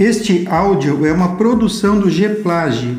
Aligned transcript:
Este 0.00 0.48
áudio 0.48 1.04
é 1.04 1.12
uma 1.12 1.36
produção 1.36 2.00
do 2.00 2.08
GEPLAGE, 2.08 2.96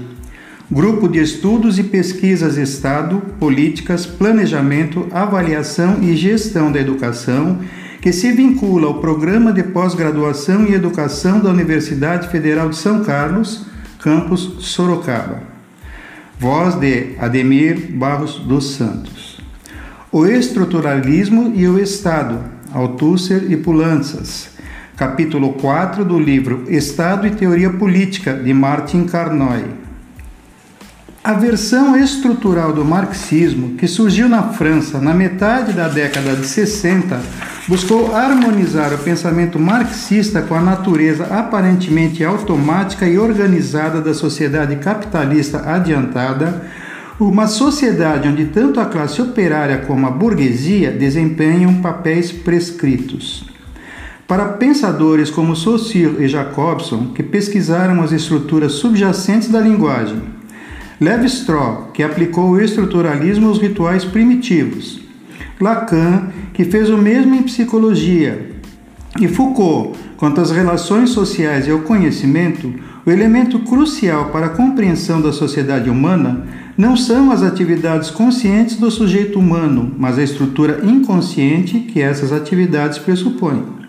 Grupo 0.69 1.09
de 1.09 1.17
Estudos 1.17 1.79
e 1.79 1.83
Pesquisas 1.83 2.57
Estado, 2.57 3.23
Políticas, 3.39 4.05
Planejamento, 4.05 5.07
Avaliação 5.11 5.97
e 6.03 6.15
Gestão 6.15 6.71
da 6.71 6.79
Educação, 6.79 7.57
que 7.99 8.13
se 8.13 8.31
vincula 8.31 8.85
ao 8.85 9.01
Programa 9.01 9.51
de 9.51 9.63
Pós-Graduação 9.63 10.67
em 10.67 10.73
Educação 10.73 11.39
da 11.39 11.49
Universidade 11.49 12.27
Federal 12.27 12.69
de 12.69 12.75
São 12.75 13.03
Carlos, 13.03 13.65
campus 13.97 14.57
Sorocaba. 14.59 15.41
Voz 16.37 16.75
de 16.75 17.15
Ademir 17.17 17.93
Barros 17.93 18.35
dos 18.35 18.75
Santos. 18.75 19.41
O 20.11 20.27
Estruturalismo 20.27 21.51
e 21.55 21.67
o 21.67 21.79
Estado, 21.79 22.37
Althusser 22.71 23.51
e 23.51 23.57
Pulanças. 23.57 24.50
Capítulo 25.01 25.53
4 25.53 26.05
do 26.05 26.19
livro 26.19 26.65
Estado 26.67 27.25
e 27.25 27.31
Teoria 27.31 27.71
Política, 27.71 28.35
de 28.35 28.53
Martin 28.53 29.05
Carnoy. 29.05 29.65
A 31.23 31.33
versão 31.33 31.97
estrutural 31.97 32.71
do 32.71 32.85
marxismo, 32.85 33.77
que 33.77 33.87
surgiu 33.87 34.29
na 34.29 34.53
França 34.53 35.01
na 35.01 35.11
metade 35.11 35.73
da 35.73 35.87
década 35.87 36.35
de 36.35 36.45
60, 36.45 37.19
buscou 37.67 38.15
harmonizar 38.15 38.93
o 38.93 38.99
pensamento 38.99 39.57
marxista 39.57 40.43
com 40.43 40.53
a 40.53 40.61
natureza 40.61 41.25
aparentemente 41.35 42.23
automática 42.23 43.07
e 43.07 43.17
organizada 43.17 44.01
da 44.01 44.13
sociedade 44.13 44.75
capitalista 44.75 45.67
adiantada, 45.67 46.61
uma 47.19 47.47
sociedade 47.47 48.27
onde 48.27 48.45
tanto 48.45 48.79
a 48.79 48.85
classe 48.85 49.19
operária 49.19 49.79
como 49.79 50.05
a 50.05 50.11
burguesia 50.11 50.91
desempenham 50.91 51.81
papéis 51.81 52.31
prescritos. 52.31 53.49
Para 54.31 54.45
pensadores 54.45 55.29
como 55.29 55.57
Saussure 55.57 56.23
e 56.23 56.27
Jacobson, 56.29 57.07
que 57.07 57.21
pesquisaram 57.21 58.01
as 58.01 58.13
estruturas 58.13 58.71
subjacentes 58.71 59.49
da 59.49 59.59
linguagem, 59.59 60.21
Levi-Strauss, 61.01 61.89
que 61.93 62.01
aplicou 62.01 62.51
o 62.51 62.61
estruturalismo 62.61 63.49
aos 63.49 63.59
rituais 63.59 64.05
primitivos, 64.05 65.01
Lacan, 65.59 66.29
que 66.53 66.63
fez 66.63 66.89
o 66.89 66.97
mesmo 66.97 67.35
em 67.35 67.43
psicologia, 67.43 68.51
e 69.19 69.27
Foucault, 69.27 69.99
quanto 70.15 70.39
às 70.39 70.49
relações 70.49 71.09
sociais 71.09 71.67
e 71.67 71.71
ao 71.71 71.79
conhecimento, 71.79 72.73
o 73.05 73.11
elemento 73.11 73.59
crucial 73.59 74.29
para 74.29 74.45
a 74.45 74.51
compreensão 74.51 75.21
da 75.21 75.33
sociedade 75.33 75.89
humana 75.89 76.47
não 76.77 76.95
são 76.95 77.33
as 77.33 77.43
atividades 77.43 78.09
conscientes 78.09 78.77
do 78.77 78.89
sujeito 78.89 79.37
humano, 79.37 79.93
mas 79.97 80.17
a 80.17 80.23
estrutura 80.23 80.79
inconsciente 80.85 81.81
que 81.81 81.99
essas 81.99 82.31
atividades 82.31 82.97
pressupõem. 82.97 83.80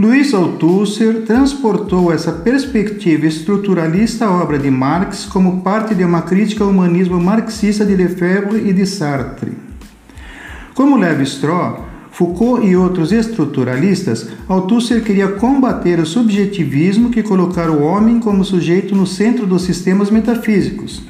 Luiz 0.00 0.32
Althusser 0.32 1.26
transportou 1.26 2.10
essa 2.10 2.32
perspectiva 2.32 3.26
estruturalista 3.26 4.24
à 4.24 4.42
obra 4.42 4.58
de 4.58 4.70
Marx 4.70 5.26
como 5.26 5.60
parte 5.60 5.94
de 5.94 6.02
uma 6.02 6.22
crítica 6.22 6.64
ao 6.64 6.70
humanismo 6.70 7.20
marxista 7.20 7.84
de 7.84 7.94
Lefebvre 7.94 8.66
e 8.66 8.72
de 8.72 8.86
Sartre. 8.86 9.52
Como 10.72 10.96
Levi-Strauss, 10.96 11.80
Foucault 12.12 12.66
e 12.66 12.74
outros 12.74 13.12
estruturalistas, 13.12 14.26
Althusser 14.48 15.04
queria 15.04 15.32
combater 15.32 16.00
o 16.00 16.06
subjetivismo 16.06 17.10
que 17.10 17.22
colocara 17.22 17.70
o 17.70 17.82
homem 17.82 18.20
como 18.20 18.42
sujeito 18.42 18.96
no 18.96 19.06
centro 19.06 19.46
dos 19.46 19.64
sistemas 19.64 20.10
metafísicos. 20.10 21.09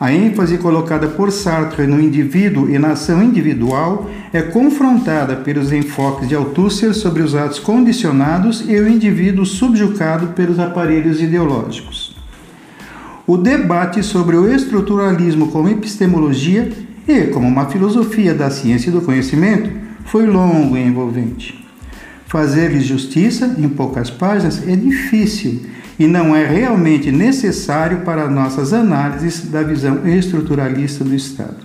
A 0.00 0.10
ênfase 0.10 0.56
colocada 0.56 1.08
por 1.08 1.30
Sartre 1.30 1.86
no 1.86 2.00
indivíduo 2.00 2.70
e 2.70 2.78
na 2.78 2.92
ação 2.92 3.22
individual 3.22 4.08
é 4.32 4.40
confrontada 4.40 5.36
pelos 5.36 5.70
enfoques 5.72 6.26
de 6.26 6.34
Althusser 6.34 6.94
sobre 6.94 7.22
os 7.22 7.34
atos 7.34 7.58
condicionados 7.58 8.64
e 8.66 8.80
o 8.80 8.88
indivíduo 8.88 9.44
subjugado 9.44 10.28
pelos 10.28 10.58
aparelhos 10.58 11.20
ideológicos. 11.20 12.16
O 13.26 13.36
debate 13.36 14.02
sobre 14.02 14.36
o 14.36 14.50
estruturalismo 14.50 15.48
como 15.48 15.68
epistemologia 15.68 16.72
e 17.06 17.26
como 17.26 17.46
uma 17.46 17.66
filosofia 17.66 18.32
da 18.32 18.48
ciência 18.48 18.88
e 18.88 18.92
do 18.92 19.02
conhecimento 19.02 19.70
foi 20.06 20.24
longo 20.24 20.78
e 20.78 20.82
envolvente. 20.82 21.62
Fazer-lhes 22.26 22.86
justiça 22.86 23.54
em 23.58 23.68
poucas 23.68 24.08
páginas 24.08 24.66
é 24.66 24.74
difícil 24.74 25.60
e 26.00 26.06
não 26.06 26.34
é 26.34 26.46
realmente 26.46 27.12
necessário 27.12 27.98
para 27.98 28.26
nossas 28.26 28.72
análises 28.72 29.44
da 29.50 29.62
visão 29.62 30.08
estruturalista 30.08 31.04
do 31.04 31.14
Estado. 31.14 31.58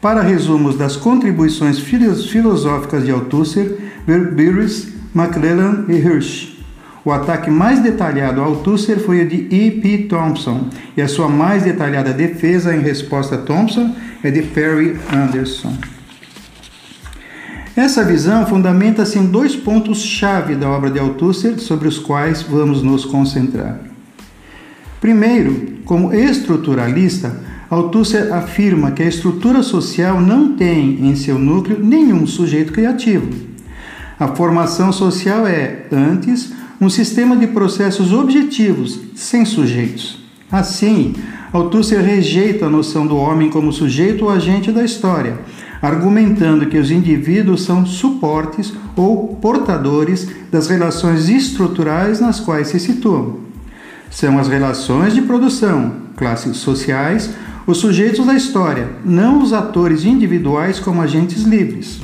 Para 0.00 0.22
resumos 0.22 0.78
das 0.78 0.96
contribuições 0.96 1.78
filosóficas 1.78 3.04
de 3.04 3.10
Althusser, 3.10 3.76
Burris, 4.06 4.88
McClellan 5.14 5.84
e 5.86 5.96
Hirsch, 5.96 6.54
o 7.04 7.12
ataque 7.12 7.50
mais 7.50 7.82
detalhado 7.82 8.40
ao 8.40 8.46
Althusser 8.46 8.98
foi 8.98 9.22
o 9.22 9.28
de 9.28 9.48
E. 9.54 9.70
P. 9.82 10.06
Thompson, 10.08 10.70
e 10.96 11.02
a 11.02 11.08
sua 11.08 11.28
mais 11.28 11.62
detalhada 11.62 12.10
defesa 12.10 12.74
em 12.74 12.80
resposta 12.80 13.34
a 13.34 13.38
Thompson 13.38 13.94
é 14.22 14.30
de 14.30 14.40
Perry 14.40 14.96
Anderson. 15.12 15.76
Essa 17.76 18.04
visão 18.04 18.46
fundamenta-se 18.46 19.18
em 19.18 19.26
dois 19.26 19.56
pontos-chave 19.56 20.54
da 20.54 20.68
obra 20.68 20.90
de 20.90 20.98
Althusser 21.00 21.58
sobre 21.58 21.88
os 21.88 21.98
quais 21.98 22.40
vamos 22.42 22.82
nos 22.82 23.04
concentrar. 23.04 23.80
Primeiro, 25.00 25.74
como 25.84 26.14
estruturalista, 26.14 27.34
Althusser 27.68 28.32
afirma 28.32 28.92
que 28.92 29.02
a 29.02 29.08
estrutura 29.08 29.60
social 29.60 30.20
não 30.20 30.54
tem 30.54 31.04
em 31.04 31.16
seu 31.16 31.36
núcleo 31.36 31.78
nenhum 31.82 32.26
sujeito 32.28 32.72
criativo. 32.72 33.28
A 34.20 34.28
formação 34.28 34.92
social 34.92 35.44
é, 35.44 35.86
antes, 35.90 36.52
um 36.80 36.88
sistema 36.88 37.36
de 37.36 37.48
processos 37.48 38.12
objetivos, 38.12 39.00
sem 39.16 39.44
sujeitos. 39.44 40.20
Assim, 40.50 41.14
Althusser 41.52 42.00
rejeita 42.00 42.66
a 42.66 42.70
noção 42.70 43.04
do 43.04 43.16
homem 43.16 43.50
como 43.50 43.72
sujeito 43.72 44.26
ou 44.26 44.30
agente 44.30 44.70
da 44.70 44.84
história, 44.84 45.38
argumentando 45.84 46.66
que 46.66 46.78
os 46.78 46.90
indivíduos 46.90 47.62
são 47.62 47.84
suportes 47.84 48.72
ou 48.96 49.36
portadores 49.36 50.28
das 50.50 50.68
relações 50.68 51.28
estruturais 51.28 52.20
nas 52.20 52.40
quais 52.40 52.68
se 52.68 52.80
situam. 52.80 53.40
São 54.10 54.38
as 54.38 54.48
relações 54.48 55.12
de 55.12 55.20
produção, 55.20 55.92
classes 56.16 56.56
sociais, 56.56 57.30
os 57.66 57.78
sujeitos 57.78 58.24
da 58.24 58.34
história, 58.34 58.88
não 59.04 59.42
os 59.42 59.52
atores 59.52 60.04
individuais 60.04 60.80
como 60.80 61.02
agentes 61.02 61.42
livres. 61.42 62.00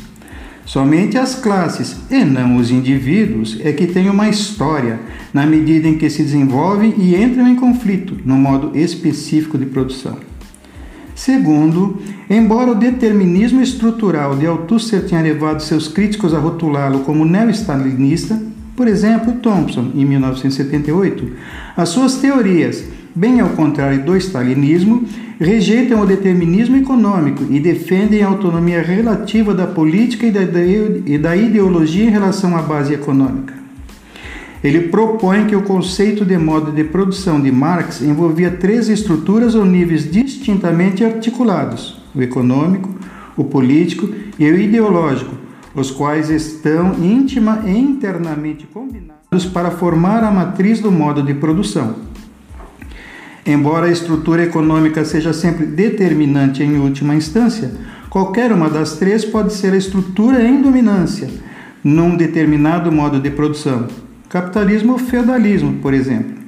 Somente 0.66 1.16
as 1.16 1.34
classes 1.34 1.96
e 2.10 2.22
não 2.22 2.56
os 2.56 2.70
indivíduos 2.70 3.58
é 3.60 3.72
que 3.72 3.86
têm 3.86 4.10
uma 4.10 4.28
história, 4.28 5.00
na 5.32 5.46
medida 5.46 5.88
em 5.88 5.96
que 5.96 6.10
se 6.10 6.22
desenvolvem 6.22 6.94
e 6.98 7.16
entram 7.16 7.48
em 7.48 7.56
conflito 7.56 8.16
no 8.24 8.36
modo 8.36 8.76
específico 8.76 9.56
de 9.56 9.66
produção. 9.66 10.18
Segundo, 11.14 11.98
embora 12.30 12.70
o 12.70 12.76
determinismo 12.76 13.60
estrutural 13.60 14.36
de 14.36 14.46
Althusser 14.46 15.04
tenha 15.06 15.20
levado 15.20 15.60
seus 15.60 15.88
críticos 15.88 16.32
a 16.32 16.38
rotulá-lo 16.38 17.00
como 17.00 17.24
neo-stalinista, 17.24 18.40
por 18.76 18.88
exemplo, 18.88 19.34
Thompson, 19.42 19.90
em 19.94 20.06
1978, 20.06 21.32
as 21.76 21.90
suas 21.90 22.16
teorias, 22.16 22.82
bem 23.14 23.40
ao 23.40 23.50
contrário 23.50 24.02
do 24.04 24.16
stalinismo, 24.16 25.04
rejeitam 25.38 26.00
o 26.00 26.06
determinismo 26.06 26.76
econômico 26.76 27.44
e 27.50 27.60
defendem 27.60 28.22
a 28.22 28.28
autonomia 28.28 28.80
relativa 28.80 29.52
da 29.52 29.66
política 29.66 30.24
e 30.26 31.18
da 31.18 31.36
ideologia 31.36 32.04
em 32.04 32.10
relação 32.10 32.56
à 32.56 32.62
base 32.62 32.94
econômica. 32.94 33.54
Ele 34.62 34.88
propõe 34.88 35.46
que 35.46 35.56
o 35.56 35.62
conceito 35.62 36.24
de 36.24 36.38
modo 36.38 36.70
de 36.70 36.84
produção 36.84 37.40
de 37.40 37.50
Marx 37.50 38.02
envolvia 38.02 38.50
três 38.50 38.88
estruturas 38.88 39.54
ou 39.54 39.64
níveis 39.64 40.10
distintamente 40.10 41.04
articulados: 41.04 41.99
o 42.14 42.22
econômico, 42.22 42.90
o 43.36 43.44
político 43.44 44.08
e 44.38 44.50
o 44.50 44.58
ideológico, 44.58 45.34
os 45.74 45.90
quais 45.90 46.30
estão 46.30 46.94
íntima 46.94 47.62
e 47.66 47.70
internamente 47.70 48.66
combinados 48.66 49.46
para 49.52 49.70
formar 49.70 50.24
a 50.24 50.30
matriz 50.30 50.80
do 50.80 50.90
modo 50.90 51.22
de 51.22 51.34
produção. 51.34 51.96
Embora 53.46 53.86
a 53.86 53.90
estrutura 53.90 54.42
econômica 54.42 55.04
seja 55.04 55.32
sempre 55.32 55.64
determinante 55.64 56.62
em 56.62 56.78
última 56.78 57.14
instância, 57.14 57.72
qualquer 58.08 58.52
uma 58.52 58.68
das 58.68 58.96
três 58.96 59.24
pode 59.24 59.52
ser 59.52 59.72
a 59.72 59.76
estrutura 59.76 60.42
em 60.42 60.60
dominância 60.60 61.30
num 61.82 62.16
determinado 62.16 62.92
modo 62.92 63.18
de 63.20 63.30
produção, 63.30 63.88
capitalismo 64.28 64.92
ou 64.92 64.98
feudalismo, 64.98 65.78
por 65.80 65.94
exemplo. 65.94 66.39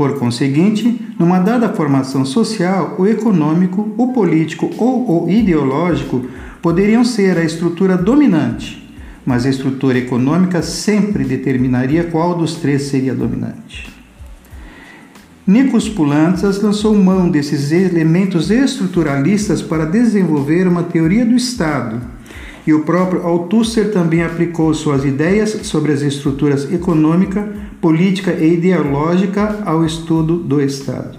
Por 0.00 0.18
conseguinte, 0.18 0.98
numa 1.18 1.40
dada 1.40 1.68
formação 1.68 2.24
social, 2.24 2.96
o 2.98 3.06
econômico, 3.06 3.86
o 3.98 4.14
político 4.14 4.70
ou 4.78 5.26
o 5.26 5.30
ideológico 5.30 6.24
poderiam 6.62 7.04
ser 7.04 7.36
a 7.36 7.44
estrutura 7.44 7.98
dominante, 7.98 8.82
mas 9.26 9.44
a 9.44 9.50
estrutura 9.50 9.98
econômica 9.98 10.62
sempre 10.62 11.22
determinaria 11.22 12.04
qual 12.04 12.34
dos 12.34 12.54
três 12.54 12.84
seria 12.84 13.14
dominante. 13.14 13.94
Nikos 15.46 15.86
Poulantzas 15.86 16.62
lançou 16.62 16.94
mão 16.94 17.28
desses 17.28 17.70
elementos 17.70 18.50
estruturalistas 18.50 19.60
para 19.60 19.84
desenvolver 19.84 20.66
uma 20.66 20.82
teoria 20.82 21.26
do 21.26 21.34
Estado, 21.34 22.00
e 22.66 22.72
o 22.72 22.84
próprio 22.84 23.26
Althusser 23.26 23.92
também 23.92 24.22
aplicou 24.22 24.72
suas 24.72 25.04
ideias 25.04 25.50
sobre 25.64 25.92
as 25.92 26.00
estruturas 26.00 26.72
econômicas 26.72 27.44
política 27.80 28.32
e 28.32 28.54
ideológica 28.54 29.60
ao 29.64 29.84
estudo 29.84 30.36
do 30.36 30.60
Estado. 30.60 31.18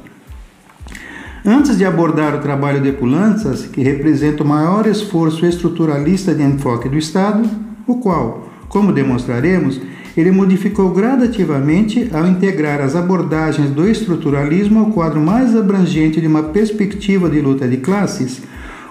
Antes 1.43 1.75
de 1.75 1.85
abordar 1.85 2.35
o 2.35 2.39
trabalho 2.41 2.81
de 2.81 2.91
Pulantzas, 2.91 3.65
que 3.65 3.81
representa 3.81 4.43
o 4.43 4.47
maior 4.47 4.85
esforço 4.85 5.43
estruturalista 5.43 6.35
de 6.35 6.43
enfoque 6.43 6.87
do 6.87 6.99
Estado, 6.99 7.49
o 7.87 7.95
qual, 7.95 8.47
como 8.69 8.93
demonstraremos, 8.93 9.81
ele 10.15 10.29
modificou 10.29 10.91
gradativamente 10.91 12.09
ao 12.13 12.27
integrar 12.27 12.79
as 12.79 12.95
abordagens 12.95 13.71
do 13.71 13.87
estruturalismo 13.87 14.79
ao 14.79 14.85
quadro 14.87 15.19
mais 15.19 15.55
abrangente 15.55 16.21
de 16.21 16.27
uma 16.27 16.43
perspectiva 16.43 17.27
de 17.27 17.41
luta 17.41 17.67
de 17.67 17.77
classes, 17.77 18.41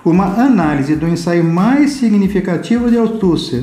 uma 0.05 0.43
análise 0.43 0.97
do 0.97 1.07
ensaio 1.07 1.45
mais 1.45 1.93
significativo 1.93 2.91
de 2.91 2.97
Althusser, 2.97 3.63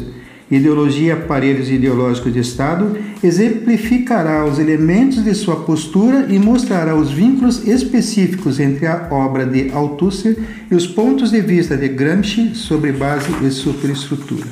Ideologia 0.49 1.15
Aparelhos 1.15 1.69
Ideológicos 1.69 2.31
de 2.31 2.39
Estado, 2.39 2.97
exemplificará 3.21 4.45
os 4.45 4.57
elementos 4.57 5.21
de 5.21 5.35
sua 5.35 5.57
postura 5.57 6.27
e 6.29 6.39
mostrará 6.39 6.95
os 6.95 7.11
vínculos 7.11 7.67
específicos 7.67 8.57
entre 8.57 8.87
a 8.87 9.09
obra 9.11 9.45
de 9.45 9.69
Althusser 9.71 10.37
e 10.71 10.75
os 10.75 10.87
pontos 10.87 11.31
de 11.31 11.41
vista 11.41 11.75
de 11.75 11.89
Gramsci 11.89 12.55
sobre 12.55 12.93
base 12.93 13.27
e 13.45 13.51
superestrutura. 13.51 14.47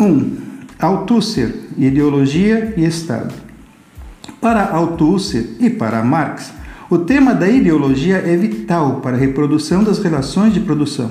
1. 0.00 0.04
Um, 0.04 0.36
Althusser, 0.80 1.54
Ideologia 1.78 2.74
e 2.76 2.84
Estado. 2.84 3.32
Para 4.40 4.70
Althusser 4.70 5.50
e 5.60 5.70
para 5.70 6.02
Marx, 6.02 6.52
o 6.90 6.98
tema 6.98 7.32
da 7.32 7.48
ideologia 7.48 8.16
é 8.16 8.36
vital 8.36 9.00
para 9.00 9.16
a 9.16 9.20
reprodução 9.20 9.84
das 9.84 10.00
relações 10.00 10.52
de 10.52 10.60
produção 10.60 11.10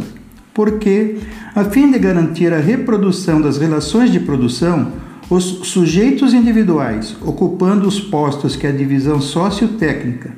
porque, 0.53 1.17
a 1.55 1.63
fim 1.63 1.91
de 1.91 1.97
garantir 1.97 2.53
a 2.53 2.59
reprodução 2.59 3.41
das 3.41 3.57
relações 3.57 4.11
de 4.11 4.19
produção, 4.19 4.91
os 5.29 5.43
sujeitos 5.43 6.33
individuais, 6.33 7.15
ocupando 7.21 7.87
os 7.87 7.99
postos 7.99 8.55
que 8.55 8.67
a 8.67 8.71
divisão 8.71 9.19
sociotécnica 9.19 10.31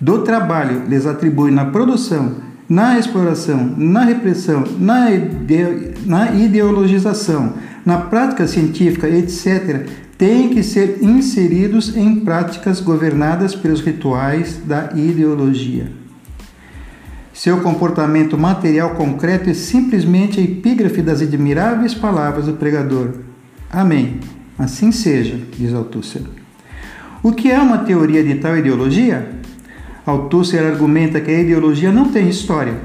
do 0.00 0.22
trabalho 0.22 0.82
lhes 0.88 1.06
atribui 1.06 1.50
na 1.50 1.66
produção, 1.66 2.36
na 2.68 2.98
exploração, 2.98 3.74
na 3.76 4.04
repressão, 4.04 4.64
na, 4.78 5.10
ide 5.10 5.92
na 6.06 6.32
ideologização, 6.32 7.54
na 7.84 7.98
prática 7.98 8.46
científica, 8.46 9.08
etc., 9.08 9.86
têm 10.16 10.48
que 10.50 10.62
ser 10.62 10.98
inseridos 11.02 11.96
em 11.96 12.20
práticas 12.20 12.80
governadas 12.80 13.54
pelos 13.54 13.80
rituais 13.80 14.60
da 14.64 14.90
ideologia. 14.94 16.01
Seu 17.42 17.60
comportamento 17.60 18.38
material 18.38 18.90
concreto 18.90 19.50
é 19.50 19.52
simplesmente 19.52 20.38
a 20.38 20.42
epígrafe 20.44 21.02
das 21.02 21.20
admiráveis 21.20 21.92
palavras 21.92 22.46
do 22.46 22.52
pregador. 22.52 23.14
Amém. 23.68 24.20
Assim 24.56 24.92
seja, 24.92 25.40
diz 25.58 25.74
Althusser. 25.74 26.22
O 27.20 27.32
que 27.32 27.50
é 27.50 27.58
uma 27.58 27.78
teoria 27.78 28.22
de 28.22 28.36
tal 28.36 28.56
ideologia? 28.56 29.28
Althusser 30.06 30.64
argumenta 30.64 31.20
que 31.20 31.32
a 31.32 31.40
ideologia 31.40 31.90
não 31.90 32.12
tem 32.12 32.28
história. 32.28 32.76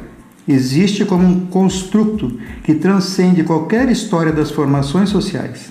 Existe 0.47 1.05
como 1.05 1.27
um 1.27 1.45
construto 1.45 2.39
que 2.63 2.73
transcende 2.73 3.43
qualquer 3.43 3.87
história 3.91 4.31
das 4.31 4.49
formações 4.49 5.09
sociais. 5.09 5.69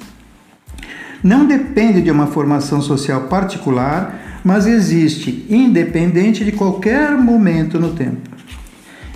Não 1.24 1.44
depende 1.44 2.00
de 2.02 2.10
uma 2.12 2.28
formação 2.28 2.80
social 2.80 3.22
particular, 3.22 4.40
mas 4.44 4.64
existe 4.64 5.44
independente 5.50 6.44
de 6.44 6.52
qualquer 6.52 7.18
momento 7.18 7.80
no 7.80 7.90
tempo. 7.90 8.35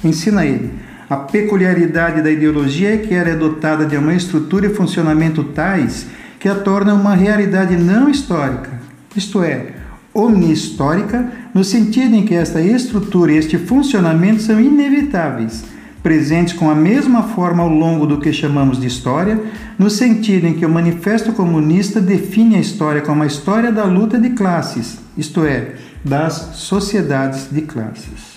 Ensina 0.05 0.45
ele. 0.45 0.71
A 1.09 1.17
peculiaridade 1.17 2.23
da 2.23 2.31
ideologia 2.31 2.95
é 2.95 2.99
que 2.99 3.13
ela 3.13 3.31
é 3.31 3.35
dotada 3.35 3.85
de 3.85 3.97
uma 3.97 4.15
estrutura 4.15 4.67
e 4.67 4.75
funcionamento 4.75 5.43
tais 5.43 6.07
que 6.39 6.49
a 6.49 6.55
tornam 6.55 6.99
uma 6.99 7.15
realidade 7.15 7.77
não 7.77 8.09
histórica, 8.09 8.71
isto 9.15 9.43
é, 9.43 9.75
omni-histórica, 10.15 11.31
no 11.53 11.63
sentido 11.63 12.15
em 12.15 12.25
que 12.25 12.35
esta 12.35 12.63
estrutura 12.63 13.33
e 13.33 13.37
este 13.37 13.59
funcionamento 13.59 14.41
são 14.41 14.59
inevitáveis, 14.59 15.65
presentes 16.03 16.55
com 16.55 16.71
a 16.71 16.75
mesma 16.75 17.25
forma 17.25 17.63
ao 17.63 17.69
longo 17.69 18.07
do 18.07 18.19
que 18.19 18.33
chamamos 18.33 18.81
de 18.81 18.87
história, 18.87 19.39
no 19.79 19.91
sentido 19.91 20.47
em 20.47 20.55
que 20.55 20.65
o 20.65 20.71
Manifesto 20.71 21.33
Comunista 21.33 22.01
define 22.01 22.57
a 22.57 22.61
história 22.61 23.03
como 23.03 23.23
a 23.23 23.27
história 23.27 23.71
da 23.71 23.85
luta 23.85 24.19
de 24.19 24.31
classes, 24.31 24.99
isto 25.19 25.45
é, 25.45 25.75
das 26.05 26.53
sociedades 26.55 27.49
de 27.51 27.63
classes. 27.63 28.30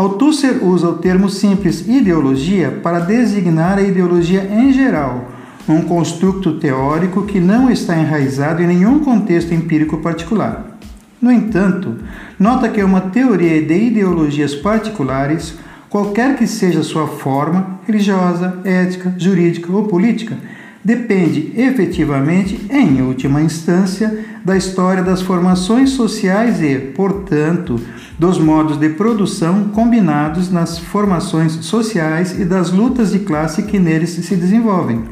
Althusser 0.00 0.64
usa 0.64 0.88
o 0.88 0.94
termo 0.94 1.28
simples 1.28 1.86
ideologia 1.86 2.70
para 2.82 3.00
designar 3.00 3.76
a 3.76 3.82
ideologia 3.82 4.48
em 4.50 4.72
geral, 4.72 5.28
um 5.68 5.82
construto 5.82 6.54
teórico 6.54 7.26
que 7.26 7.38
não 7.38 7.70
está 7.70 7.98
enraizado 7.98 8.62
em 8.62 8.66
nenhum 8.66 9.00
contexto 9.00 9.52
empírico 9.52 9.98
particular. 9.98 10.78
No 11.20 11.30
entanto, 11.30 11.96
nota 12.38 12.70
que 12.70 12.82
uma 12.82 13.02
teoria 13.02 13.60
de 13.60 13.74
ideologias 13.74 14.54
particulares, 14.54 15.58
qualquer 15.90 16.34
que 16.34 16.46
seja 16.46 16.82
sua 16.82 17.06
forma, 17.06 17.78
religiosa, 17.86 18.58
ética, 18.64 19.14
jurídica 19.18 19.70
ou 19.70 19.84
política, 19.84 20.34
depende 20.82 21.52
efetivamente, 21.58 22.58
em 22.70 23.02
última 23.02 23.42
instância, 23.42 24.24
da 24.42 24.56
história 24.56 25.02
das 25.02 25.20
formações 25.20 25.90
sociais 25.90 26.62
e, 26.62 26.78
portanto, 26.78 27.78
dos 28.20 28.38
modos 28.38 28.76
de 28.76 28.90
produção 28.90 29.70
combinados 29.70 30.50
nas 30.50 30.78
formações 30.78 31.52
sociais 31.64 32.38
e 32.38 32.44
das 32.44 32.70
lutas 32.70 33.12
de 33.12 33.20
classe 33.20 33.62
que 33.62 33.78
neles 33.78 34.10
se 34.10 34.36
desenvolvem. 34.36 35.04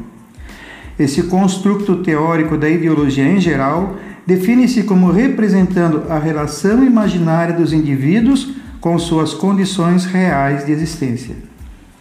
Esse 0.99 1.23
construto 1.23 2.03
teórico 2.03 2.55
da 2.55 2.69
ideologia 2.69 3.25
em 3.25 3.41
geral 3.41 3.95
define-se 4.27 4.83
como 4.83 5.11
representando 5.11 6.03
a 6.07 6.19
relação 6.19 6.85
imaginária 6.85 7.55
dos 7.55 7.73
indivíduos 7.73 8.53
com 8.79 8.99
suas 8.99 9.33
condições 9.33 10.05
reais 10.05 10.67
de 10.67 10.71
existência. 10.71 11.35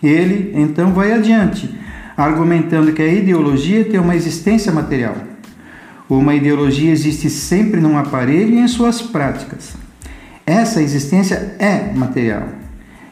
Ele, 0.03 0.53
então, 0.55 0.93
vai 0.93 1.15
adiante, 1.15 1.75
argumentando 2.19 2.93
que 2.93 3.01
a 3.01 3.11
ideologia 3.11 3.83
tem 3.83 3.99
uma 3.99 4.15
existência 4.15 4.71
material. 4.71 5.17
Uma 6.07 6.35
ideologia 6.35 6.93
existe 6.93 7.31
sempre 7.31 7.81
num 7.81 7.97
aparelho 7.97 8.57
e 8.57 8.59
em 8.59 8.69
suas 8.69 9.01
práticas. 9.01 9.88
Essa 10.49 10.81
existência 10.81 11.57
é 11.59 11.93
material. 11.95 12.49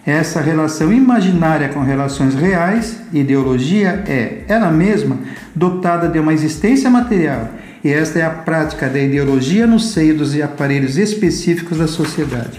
Essa 0.06 0.40
relação 0.40 0.90
imaginária 0.90 1.68
com 1.68 1.80
relações 1.82 2.34
reais, 2.34 2.98
ideologia, 3.12 4.02
é 4.08 4.38
ela 4.48 4.70
mesma 4.70 5.18
dotada 5.54 6.08
de 6.08 6.18
uma 6.18 6.32
existência 6.32 6.88
material. 6.88 7.50
E 7.84 7.90
esta 7.90 8.20
é 8.20 8.22
a 8.24 8.30
prática 8.30 8.88
da 8.88 8.98
ideologia 8.98 9.66
no 9.66 9.78
seio 9.78 10.16
dos 10.16 10.34
aparelhos 10.40 10.96
específicos 10.96 11.76
da 11.76 11.86
sociedade. 11.86 12.58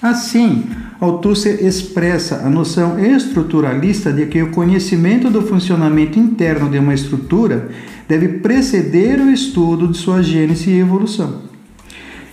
Assim, 0.00 0.66
Althusser 1.00 1.58
expressa 1.60 2.42
a 2.44 2.48
noção 2.48 3.04
estruturalista 3.04 4.12
de 4.12 4.26
que 4.26 4.40
o 4.40 4.52
conhecimento 4.52 5.30
do 5.30 5.42
funcionamento 5.42 6.16
interno 6.16 6.70
de 6.70 6.78
uma 6.78 6.94
estrutura 6.94 7.70
deve 8.08 8.28
preceder 8.38 9.18
o 9.18 9.32
estudo 9.32 9.88
de 9.88 9.98
sua 9.98 10.22
gênese 10.22 10.70
e 10.70 10.78
evolução. 10.78 11.51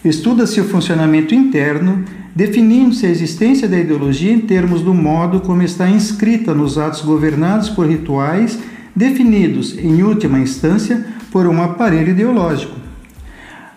Estuda-se 0.03 0.61
o 0.61 0.63
funcionamento 0.63 1.35
interno, 1.35 2.05
definindo-se 2.33 3.05
a 3.05 3.09
existência 3.09 3.67
da 3.67 3.77
ideologia 3.77 4.31
em 4.31 4.39
termos 4.39 4.81
do 4.81 4.93
modo 4.93 5.41
como 5.41 5.61
está 5.61 5.89
inscrita 5.89 6.53
nos 6.53 6.77
atos 6.77 7.01
governados 7.01 7.69
por 7.69 7.85
rituais 7.85 8.57
definidos, 8.95 9.77
em 9.77 10.01
última 10.01 10.39
instância, 10.39 11.05
por 11.31 11.45
um 11.45 11.61
aparelho 11.61 12.11
ideológico. 12.11 12.79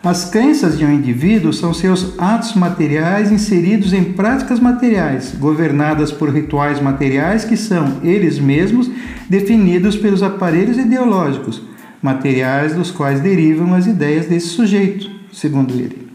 As 0.03 0.25
crenças 0.31 0.79
de 0.79 0.85
um 0.85 0.93
indivíduo 0.93 1.53
são 1.53 1.73
seus 1.75 2.19
atos 2.19 2.55
materiais 2.55 3.31
inseridos 3.31 3.93
em 3.93 4.05
práticas 4.05 4.59
materiais, 4.59 5.35
governadas 5.39 6.11
por 6.11 6.29
rituais 6.29 6.81
materiais 6.81 7.45
que 7.45 7.57
são, 7.57 8.01
eles 8.03 8.39
mesmos, 8.39 8.91
definidos 9.29 9.97
pelos 9.97 10.23
aparelhos 10.23 10.79
ideológicos, 10.79 11.63
materiais 12.01 12.75
dos 12.75 12.91
quais 12.91 13.21
derivam 13.21 13.75
as 13.75 13.87
ideias 13.87 14.27
desse 14.27 14.49
sujeito, 14.49 15.09
segundo 15.33 15.73
ele. 15.75 16.12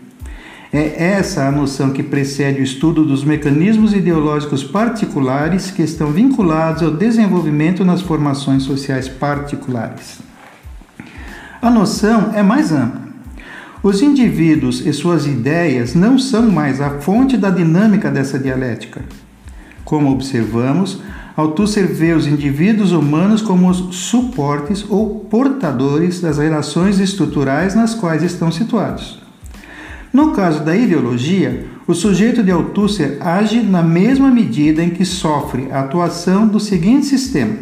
É 0.71 1.11
essa 1.11 1.47
a 1.47 1.51
noção 1.51 1.91
que 1.91 2.03
precede 2.03 2.59
o 2.59 2.63
estudo 2.63 3.05
dos 3.05 3.23
mecanismos 3.23 3.93
ideológicos 3.93 4.63
particulares 4.63 5.71
que 5.71 5.81
estão 5.81 6.11
vinculados 6.11 6.83
ao 6.83 6.91
desenvolvimento 6.91 7.85
nas 7.85 8.01
formações 8.01 8.63
sociais 8.63 9.07
particulares. 9.07 10.19
A 11.61 11.69
noção 11.69 12.31
é 12.33 12.43
mais 12.43 12.71
ampla. 12.71 13.07
Os 13.81 14.01
indivíduos 14.01 14.85
e 14.85 14.91
suas 14.91 15.25
ideias 15.25 15.95
não 15.95 16.19
são 16.19 16.51
mais 16.51 16.81
a 16.81 16.99
fonte 16.99 17.37
da 17.37 17.49
dinâmica 17.49 18.11
dessa 18.11 18.37
dialética. 18.37 19.01
Como 19.85 20.11
observamos, 20.11 21.01
Althusser 21.37 21.87
vê 21.87 22.13
os 22.13 22.27
indivíduos 22.27 22.91
humanos 22.91 23.41
como 23.41 23.69
os 23.69 23.95
suportes 23.95 24.83
ou 24.89 25.21
portadores 25.21 26.19
das 26.19 26.39
relações 26.39 26.99
estruturais 26.99 27.73
nas 27.75 27.93
quais 27.93 28.23
estão 28.23 28.51
situados. 28.51 29.26
No 30.17 30.31
caso 30.31 30.63
da 30.63 30.75
ideologia, 30.75 31.63
o 31.85 31.93
sujeito 31.93 32.41
de 32.41 32.49
Althusser 32.49 33.17
age 33.19 33.61
na 33.61 33.83
mesma 33.83 34.31
medida 34.31 34.83
em 34.83 34.89
que 34.89 35.05
sofre 35.05 35.67
a 35.71 35.81
atuação 35.81 36.47
do 36.47 36.59
seguinte 36.59 37.05
sistema: 37.05 37.53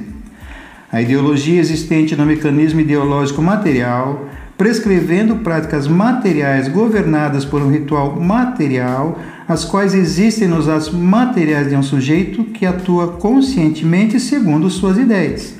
A 0.90 1.02
ideologia 1.02 1.60
existente 1.60 2.16
no 2.16 2.26
mecanismo 2.26 2.80
ideológico 2.80 3.42
material, 3.42 4.30
prescrevendo 4.58 5.36
práticas 5.36 5.86
materiais 5.86 6.70
governadas 6.70 7.44
por 7.44 7.62
um 7.62 7.70
ritual 7.70 8.18
material, 8.22 9.20
as 9.50 9.66
quais 9.66 9.94
existem 9.94 10.48
nos 10.48 10.70
atos 10.70 10.94
materiais 10.94 11.68
de 11.68 11.76
um 11.76 11.84
sujeito 11.84 12.46
que 12.46 12.66
atua 12.66 13.18
conscientemente 13.18 14.18
segundo 14.18 14.70
suas 14.70 14.98
ideias. 14.98 15.56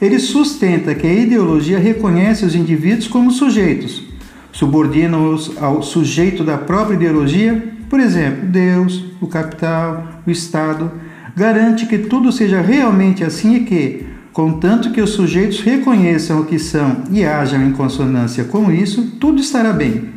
Ele 0.00 0.20
sustenta 0.20 0.94
que 0.94 1.08
a 1.08 1.12
ideologia 1.12 1.80
reconhece 1.80 2.44
os 2.44 2.54
indivíduos 2.54 3.08
como 3.08 3.32
sujeitos, 3.32 4.13
subordina-os 4.54 5.60
ao 5.60 5.82
sujeito 5.82 6.44
da 6.44 6.56
própria 6.56 6.94
ideologia, 6.94 7.74
por 7.90 7.98
exemplo, 7.98 8.46
Deus, 8.46 9.04
o 9.20 9.26
capital, 9.26 10.06
o 10.24 10.30
Estado, 10.30 10.92
garante 11.36 11.86
que 11.86 11.98
tudo 11.98 12.30
seja 12.30 12.60
realmente 12.60 13.24
assim 13.24 13.56
e 13.56 13.60
que, 13.64 14.06
contanto 14.32 14.92
que 14.92 15.02
os 15.02 15.10
sujeitos 15.10 15.60
reconheçam 15.60 16.40
o 16.40 16.44
que 16.44 16.58
são 16.58 17.02
e 17.10 17.24
hajam 17.24 17.66
em 17.66 17.72
consonância 17.72 18.44
com 18.44 18.70
isso, 18.70 19.16
tudo 19.20 19.40
estará 19.40 19.72
bem. 19.72 20.10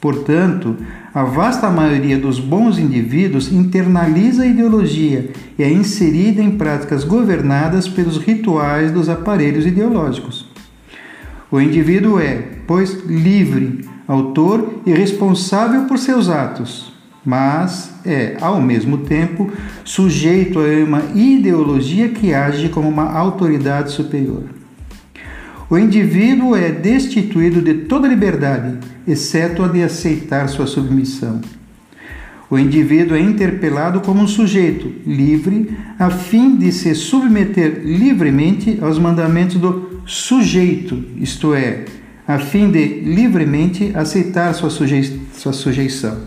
Portanto, 0.00 0.76
a 1.12 1.24
vasta 1.24 1.68
maioria 1.68 2.16
dos 2.16 2.38
bons 2.38 2.78
indivíduos 2.78 3.52
internaliza 3.52 4.44
a 4.44 4.46
ideologia 4.46 5.28
e 5.58 5.62
é 5.64 5.70
inserida 5.70 6.40
em 6.40 6.52
práticas 6.52 7.02
governadas 7.02 7.88
pelos 7.88 8.16
rituais 8.16 8.92
dos 8.92 9.08
aparelhos 9.08 9.66
ideológicos. 9.66 10.49
O 11.50 11.60
indivíduo 11.60 12.20
é, 12.20 12.42
pois, 12.66 13.04
livre, 13.04 13.84
autor 14.06 14.82
e 14.86 14.92
responsável 14.92 15.86
por 15.86 15.98
seus 15.98 16.28
atos, 16.28 16.92
mas 17.24 17.92
é, 18.06 18.36
ao 18.40 18.60
mesmo 18.62 18.98
tempo, 18.98 19.50
sujeito 19.84 20.60
a 20.60 20.84
uma 20.84 21.02
ideologia 21.14 22.08
que 22.08 22.32
age 22.32 22.68
como 22.68 22.88
uma 22.88 23.12
autoridade 23.12 23.90
superior. 23.90 24.44
O 25.68 25.76
indivíduo 25.76 26.54
é 26.54 26.70
destituído 26.70 27.60
de 27.60 27.74
toda 27.74 28.08
liberdade, 28.08 28.78
exceto 29.06 29.64
a 29.64 29.68
de 29.68 29.82
aceitar 29.82 30.48
sua 30.48 30.66
submissão. 30.66 31.40
O 32.50 32.58
indivíduo 32.58 33.16
é 33.16 33.20
interpelado 33.20 34.00
como 34.00 34.22
um 34.22 34.26
sujeito 34.26 34.92
livre, 35.06 35.70
a 35.98 36.10
fim 36.10 36.56
de 36.56 36.72
se 36.72 36.94
submeter 36.96 37.82
livremente 37.84 38.78
aos 38.82 38.98
mandamentos 38.98 39.56
do 39.56 39.89
sujeito, 40.06 41.02
isto 41.16 41.54
é, 41.54 41.84
a 42.26 42.38
fim 42.38 42.70
de 42.70 43.00
livremente 43.00 43.92
aceitar 43.94 44.54
sua, 44.54 44.70
sujei 44.70 45.20
sua 45.32 45.52
sujeição. 45.52 46.18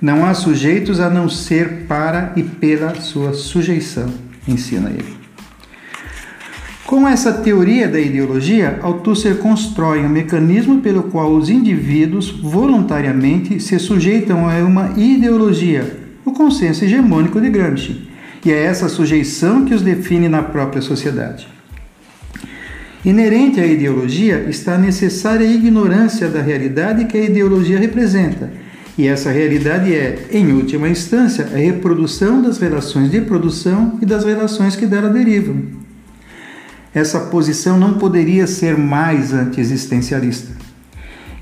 Não 0.00 0.24
há 0.24 0.34
sujeitos 0.34 1.00
a 1.00 1.10
não 1.10 1.28
ser 1.28 1.86
para 1.88 2.32
e 2.36 2.42
pela 2.42 2.94
sua 2.96 3.32
sujeição, 3.32 4.08
ensina 4.46 4.90
ele. 4.90 5.16
Com 6.86 7.06
essa 7.06 7.32
teoria 7.32 7.86
da 7.86 8.00
ideologia, 8.00 8.78
Althusser 8.82 9.36
constrói 9.36 10.00
um 10.00 10.08
mecanismo 10.08 10.80
pelo 10.80 11.02
qual 11.02 11.34
os 11.34 11.50
indivíduos 11.50 12.30
voluntariamente 12.30 13.60
se 13.60 13.78
sujeitam 13.78 14.48
a 14.48 14.54
uma 14.64 14.94
ideologia, 14.96 15.98
o 16.24 16.32
consenso 16.32 16.84
hegemônico 16.84 17.40
de 17.40 17.50
Gramsci, 17.50 18.08
e 18.42 18.50
é 18.50 18.64
essa 18.64 18.88
sujeição 18.88 19.66
que 19.66 19.74
os 19.74 19.82
define 19.82 20.30
na 20.30 20.42
própria 20.42 20.80
sociedade. 20.80 21.46
Inerente 23.04 23.60
à 23.60 23.66
ideologia 23.66 24.46
está 24.48 24.74
a 24.74 24.78
necessária 24.78 25.44
ignorância 25.44 26.28
da 26.28 26.42
realidade 26.42 27.04
que 27.04 27.16
a 27.16 27.24
ideologia 27.24 27.78
representa, 27.78 28.50
e 28.96 29.06
essa 29.06 29.30
realidade 29.30 29.94
é, 29.94 30.26
em 30.32 30.52
última 30.52 30.88
instância, 30.88 31.48
a 31.54 31.56
reprodução 31.56 32.42
das 32.42 32.58
relações 32.58 33.10
de 33.10 33.20
produção 33.20 33.98
e 34.02 34.06
das 34.06 34.24
relações 34.24 34.74
que 34.74 34.86
dela 34.86 35.08
derivam 35.08 35.78
essa 36.94 37.20
posição 37.20 37.78
não 37.78 37.94
poderia 37.94 38.46
ser 38.46 38.76
mais 38.76 39.32
anti-existencialista. 39.32 40.56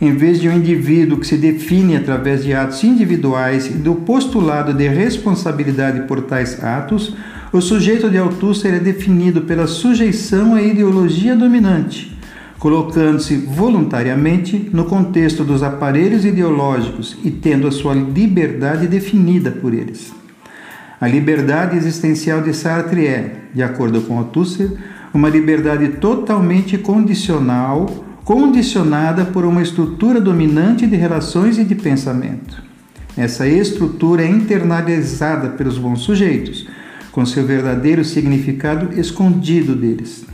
Em 0.01 0.15
vez 0.15 0.39
de 0.39 0.49
um 0.49 0.53
indivíduo 0.53 1.19
que 1.19 1.27
se 1.27 1.39
define 1.39 1.97
através 1.97 2.45
de 2.45 2.53
atos 2.53 2.85
individuais 2.85 3.67
e 3.67 3.73
do 3.73 3.95
postulado 3.95 4.75
de 4.75 4.87
responsabilidade 4.89 6.03
por 6.03 6.21
tais 6.23 6.63
atos, 6.63 7.17
o 7.57 7.63
sujeito 7.63 8.11
de 8.11 8.19
Althusser 8.19 8.75
é 8.75 8.79
definido 8.79 9.41
pela 9.43 9.67
sujeição 9.67 10.55
à 10.55 10.61
ideologia 10.61 11.35
dominante, 11.35 12.15
colocando-se 12.59 13.35
voluntariamente 13.37 14.69
no 14.75 14.85
contexto 14.85 15.43
dos 15.43 15.63
aparelhos 15.63 16.27
ideológicos 16.27 17.17
e 17.25 17.31
tendo 17.31 17.67
a 17.67 17.73
sua 17.73 17.95
liberdade 17.95 18.87
definida 18.87 19.51
por 19.51 19.73
eles. 19.73 20.13
A 21.01 21.09
liberdade 21.09 21.79
existencial 21.79 22.43
de 22.43 22.53
Sartre 22.53 23.07
é, 23.07 23.37
de 23.55 23.63
acordo 23.63 24.03
com 24.03 24.19
Althusser, 24.19 24.73
uma 25.15 25.31
liberdade 25.31 25.89
totalmente 25.89 26.77
condicional, 26.77 28.05
condicionada 28.23 29.25
por 29.25 29.47
uma 29.47 29.63
estrutura 29.63 30.21
dominante 30.21 30.87
de 30.87 30.97
relações 30.97 31.57
e 31.57 31.65
de 31.65 31.75
pensamento. 31.75 32.63
Essa 33.17 33.49
estrutura 33.49 34.23
é 34.23 34.29
internalizada 34.29 35.49
pelos 35.51 35.79
bons 35.79 36.01
sujeitos, 36.01 36.66
com 37.17 37.25
seu 37.25 37.47
verdadeiro 37.47 38.05
significado 38.05 39.01
escondido 39.01 39.75
deles. 39.75 40.27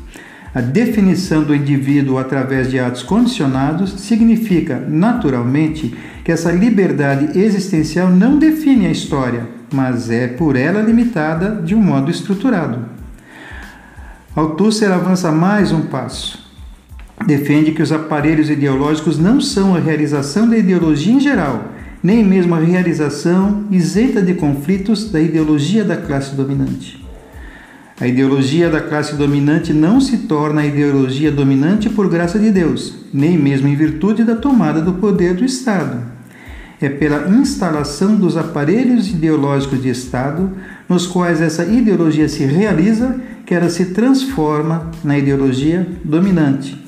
A 0.52 0.60
definição 0.60 1.44
do 1.44 1.54
indivíduo 1.54 2.18
através 2.18 2.68
de 2.68 2.80
atos 2.80 3.04
condicionados 3.04 3.92
significa, 4.00 4.84
naturalmente, 4.88 5.94
que 6.24 6.32
essa 6.32 6.50
liberdade 6.50 7.38
existencial 7.38 8.10
não 8.10 8.36
define 8.36 8.86
a 8.86 8.90
história, 8.90 9.46
mas 9.72 10.10
é 10.10 10.26
por 10.26 10.56
ela 10.56 10.82
limitada 10.82 11.62
de 11.62 11.72
um 11.72 11.80
modo 11.80 12.10
estruturado. 12.10 12.84
Althusser 14.34 14.90
avança 14.90 15.30
mais 15.30 15.70
um 15.70 15.82
passo. 15.82 16.50
Defende 17.24 17.70
que 17.70 17.82
os 17.82 17.92
aparelhos 17.92 18.50
ideológicos 18.50 19.20
não 19.20 19.40
são 19.40 19.76
a 19.76 19.78
realização 19.78 20.50
da 20.50 20.58
ideologia 20.58 21.12
em 21.12 21.20
geral, 21.20 21.71
nem 22.02 22.24
mesmo 22.24 22.54
a 22.54 22.58
realização 22.58 23.64
isenta 23.70 24.20
de 24.20 24.34
conflitos 24.34 25.10
da 25.10 25.20
ideologia 25.20 25.84
da 25.84 25.96
classe 25.96 26.34
dominante. 26.34 27.02
A 28.00 28.08
ideologia 28.08 28.68
da 28.68 28.80
classe 28.80 29.14
dominante 29.14 29.72
não 29.72 30.00
se 30.00 30.18
torna 30.18 30.62
a 30.62 30.66
ideologia 30.66 31.30
dominante 31.30 31.88
por 31.88 32.08
graça 32.08 32.38
de 32.38 32.50
Deus, 32.50 32.96
nem 33.14 33.38
mesmo 33.38 33.68
em 33.68 33.76
virtude 33.76 34.24
da 34.24 34.34
tomada 34.34 34.80
do 34.80 34.94
poder 34.94 35.34
do 35.34 35.44
Estado. 35.44 36.02
É 36.80 36.88
pela 36.88 37.28
instalação 37.28 38.16
dos 38.16 38.36
aparelhos 38.36 39.08
ideológicos 39.08 39.80
de 39.80 39.88
Estado, 39.88 40.50
nos 40.88 41.06
quais 41.06 41.40
essa 41.40 41.64
ideologia 41.64 42.28
se 42.28 42.44
realiza 42.44 43.20
que 43.46 43.54
ela 43.54 43.70
se 43.70 43.86
transforma 43.86 44.90
na 45.04 45.16
ideologia 45.16 45.86
dominante. 46.02 46.81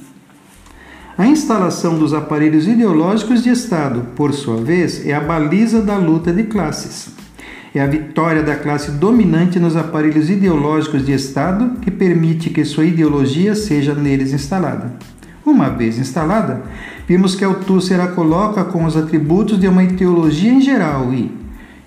A 1.17 1.27
instalação 1.29 1.97
dos 1.97 2.13
aparelhos 2.13 2.67
ideológicos 2.67 3.45
de 3.45 3.49
Estado, 3.49 4.05
por 4.17 4.33
sua 4.33 4.57
vez, 4.57 5.07
é 5.07 5.15
a 5.15 5.21
baliza 5.21 5.81
da 5.81 5.97
luta 5.97 6.33
de 6.33 6.43
classes. 6.43 7.09
É 7.73 7.81
a 7.81 7.87
vitória 7.87 8.43
da 8.43 8.57
classe 8.57 8.91
dominante 8.91 9.61
nos 9.61 9.77
aparelhos 9.77 10.29
ideológicos 10.29 11.07
de 11.07 11.13
Estado 11.13 11.79
que 11.81 11.91
permite 11.91 12.51
que 12.51 12.65
sua 12.65 12.85
ideologia 12.85 13.55
seja 13.55 13.95
neles 13.95 14.33
instalada. 14.33 14.93
Uma 15.47 15.69
vez 15.69 15.99
instalada, 15.99 16.63
vimos 17.07 17.37
que 17.37 17.45
Althusser 17.45 18.01
a 18.01 18.09
coloca 18.09 18.65
com 18.65 18.85
os 18.85 18.97
atributos 18.97 19.61
de 19.61 19.69
uma 19.69 19.85
ideologia 19.85 20.51
em 20.51 20.61
geral 20.61 21.15
e, 21.15 21.31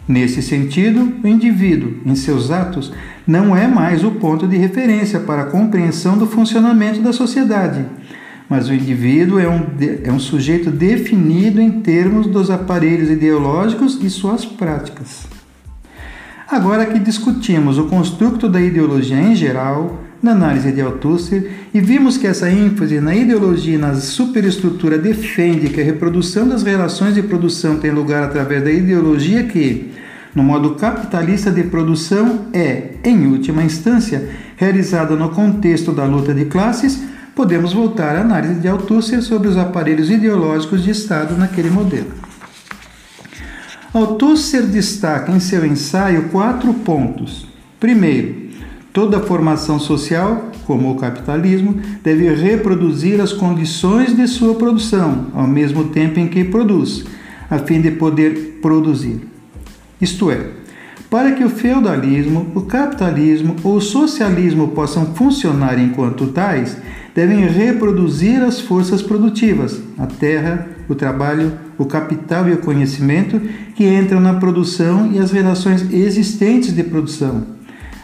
Nesse 0.08 0.42
sentido, 0.42 1.16
o 1.22 1.28
indivíduo, 1.28 1.96
em 2.06 2.16
seus 2.16 2.50
atos, 2.50 2.94
não 3.28 3.54
é 3.58 3.68
mais 3.68 4.06
o 4.06 4.12
ponto 4.12 4.48
de 4.48 4.56
referência 4.56 5.20
para 5.20 5.42
a 5.42 5.46
compreensão 5.48 6.18
do 6.18 6.26
funcionamento 6.26 7.02
da 7.02 7.12
sociedade, 7.12 7.86
mas 8.50 8.70
o 8.70 8.74
indivíduo 8.74 9.40
é 9.40 9.48
um, 9.48 9.66
é 10.04 10.12
um 10.12 10.20
sujeito 10.20 10.72
definido 10.72 11.60
em 11.60 11.82
termos 11.82 12.28
dos 12.28 12.50
aparelhos 12.50 13.10
ideológicos 13.10 14.00
e 14.02 14.10
suas 14.10 14.46
práticas. 14.46 15.28
Agora 16.50 16.86
que 16.86 16.98
discutimos 16.98 17.78
o 17.78 17.88
construto 17.88 18.48
da 18.48 18.62
ideologia 18.62 19.20
em 19.20 19.36
geral, 19.36 20.02
na 20.24 20.32
análise 20.32 20.72
de 20.72 20.80
Althusser, 20.80 21.52
e 21.74 21.82
vimos 21.82 22.18
que 22.18 22.26
essa 22.26 22.50
ênfase 22.50 23.02
na 23.02 23.14
ideologia 23.14 23.76
e 23.76 23.78
na 23.78 23.94
superestrutura 23.96 24.98
defende 24.98 25.70
que 25.70 25.82
a 25.82 25.84
reprodução 25.84 26.48
das 26.48 26.64
relações 26.64 27.16
de 27.16 27.22
produção 27.22 27.78
tem 27.78 27.92
lugar 27.92 28.24
através 28.24 28.64
da 28.64 28.72
ideologia 28.72 29.44
que, 29.44 29.92
no 30.34 30.42
modo 30.42 30.76
capitalista 30.76 31.52
de 31.52 31.64
produção 31.64 32.46
é, 32.54 32.92
em 33.04 33.28
última 33.28 33.62
instância, 33.62 34.30
realizada 34.56 35.18
no 35.18 35.30
contexto 35.30 35.92
da 35.92 36.06
luta 36.06 36.34
de 36.34 36.46
classes, 36.46 37.04
podemos 37.38 37.72
voltar 37.72 38.16
à 38.16 38.22
análise 38.22 38.60
de 38.60 38.68
Althusser 38.68 39.22
sobre 39.22 39.48
os 39.48 39.56
aparelhos 39.56 40.10
ideológicos 40.10 40.84
de 40.84 40.90
Estado 40.90 41.38
naquele 41.38 41.70
modelo. 41.70 42.12
Althusser 43.94 44.64
destaca 44.64 45.32
em 45.32 45.40
seu 45.40 45.64
ensaio 45.64 46.30
quatro 46.30 46.74
pontos. 46.74 47.48
Primeiro, 47.80 48.48
toda 48.92 49.20
formação 49.20 49.80
social, 49.80 50.50
como 50.66 50.92
o 50.92 50.96
capitalismo, 50.96 51.80
deve 52.04 52.28
reproduzir 52.34 53.22
as 53.22 53.32
condições 53.32 54.16
de 54.16 54.28
sua 54.28 54.56
produção, 54.56 55.28
ao 55.36 55.46
mesmo 55.46 55.90
tempo 55.90 56.20
em 56.20 56.28
que 56.28 56.44
produz, 56.44 57.06
a 57.52 57.60
fim 57.60 57.80
de 57.80 57.92
poder 57.92 58.58
produzir. 58.64 59.22
Isto 60.02 60.32
é, 60.32 60.58
Para 61.10 61.32
que 61.32 61.44
o 61.44 61.50
feudalismo, 61.50 62.52
o 62.54 62.64
capitalismo 62.64 63.56
ou 63.64 63.78
o 63.78 63.82
socialismo 63.82 64.70
possam 64.70 65.16
funcionar 65.16 65.80
enquanto 65.80 66.28
tais, 66.28 66.76
devem 67.18 67.48
reproduzir 67.48 68.44
as 68.44 68.62
forças 68.62 69.02
produtivas, 69.02 69.82
a 69.98 70.06
terra, 70.06 70.68
o 70.88 70.94
trabalho, 70.94 71.52
o 71.76 71.84
capital 71.84 72.48
e 72.48 72.54
o 72.54 72.60
conhecimento 72.60 73.42
que 73.74 73.88
entram 73.88 74.20
na 74.20 74.36
produção 74.36 75.12
e 75.12 75.18
as 75.18 75.32
relações 75.32 75.92
existentes 75.92 76.76
de 76.76 76.84
produção, 76.84 77.44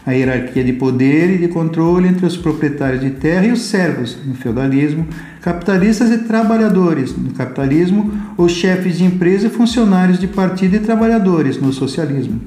a 0.04 0.10
hierarquia 0.10 0.64
de 0.64 0.72
poder 0.72 1.30
e 1.32 1.38
de 1.38 1.46
controle 1.46 2.08
entre 2.08 2.26
os 2.26 2.36
proprietários 2.36 3.02
de 3.02 3.10
terra 3.10 3.46
e 3.46 3.52
os 3.52 3.62
servos, 3.62 4.18
no 4.26 4.34
feudalismo, 4.34 5.06
capitalistas 5.40 6.10
e 6.10 6.18
trabalhadores, 6.24 7.16
no 7.16 7.30
capitalismo, 7.34 8.12
ou 8.36 8.48
chefes 8.48 8.98
de 8.98 9.04
empresa 9.04 9.46
e 9.46 9.50
funcionários 9.50 10.18
de 10.18 10.26
partido 10.26 10.74
e 10.74 10.80
trabalhadores, 10.80 11.60
no 11.60 11.72
socialismo. 11.72 12.40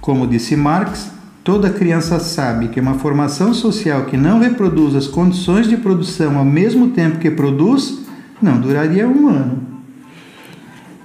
Como 0.00 0.26
disse 0.26 0.56
Marx, 0.56 1.15
Toda 1.46 1.70
criança 1.70 2.18
sabe 2.18 2.66
que 2.66 2.80
uma 2.80 2.94
formação 2.94 3.54
social 3.54 4.06
que 4.06 4.16
não 4.16 4.40
reproduz 4.40 4.96
as 4.96 5.06
condições 5.06 5.68
de 5.68 5.76
produção 5.76 6.36
ao 6.36 6.44
mesmo 6.44 6.88
tempo 6.88 7.20
que 7.20 7.30
produz 7.30 8.00
não 8.42 8.60
duraria 8.60 9.06
um 9.06 9.28
ano. 9.28 9.62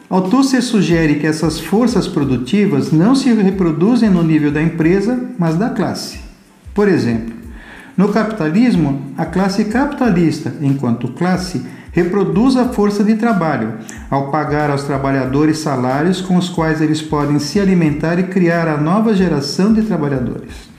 Althusser 0.09 0.63
sugere 0.63 1.19
que 1.19 1.27
essas 1.27 1.59
forças 1.59 2.07
produtivas 2.07 2.91
não 2.91 3.13
se 3.13 3.31
reproduzem 3.31 4.09
no 4.09 4.23
nível 4.23 4.51
da 4.51 4.63
empresa, 4.63 5.29
mas 5.37 5.57
da 5.57 5.69
classe. 5.69 6.19
Por 6.73 6.87
exemplo, 6.87 7.35
no 7.95 8.07
capitalismo, 8.09 8.99
a 9.15 9.27
classe 9.27 9.65
capitalista, 9.65 10.55
enquanto 10.59 11.09
classe, 11.09 11.61
reproduz 11.91 12.55
a 12.55 12.69
força 12.69 13.03
de 13.03 13.15
trabalho, 13.15 13.73
ao 14.09 14.31
pagar 14.31 14.69
aos 14.69 14.83
trabalhadores 14.83 15.57
salários 15.57 16.21
com 16.21 16.37
os 16.37 16.47
quais 16.47 16.81
eles 16.81 17.01
podem 17.01 17.37
se 17.37 17.59
alimentar 17.59 18.17
e 18.17 18.23
criar 18.23 18.67
a 18.67 18.77
nova 18.77 19.13
geração 19.13 19.73
de 19.73 19.81
trabalhadores. 19.81 20.69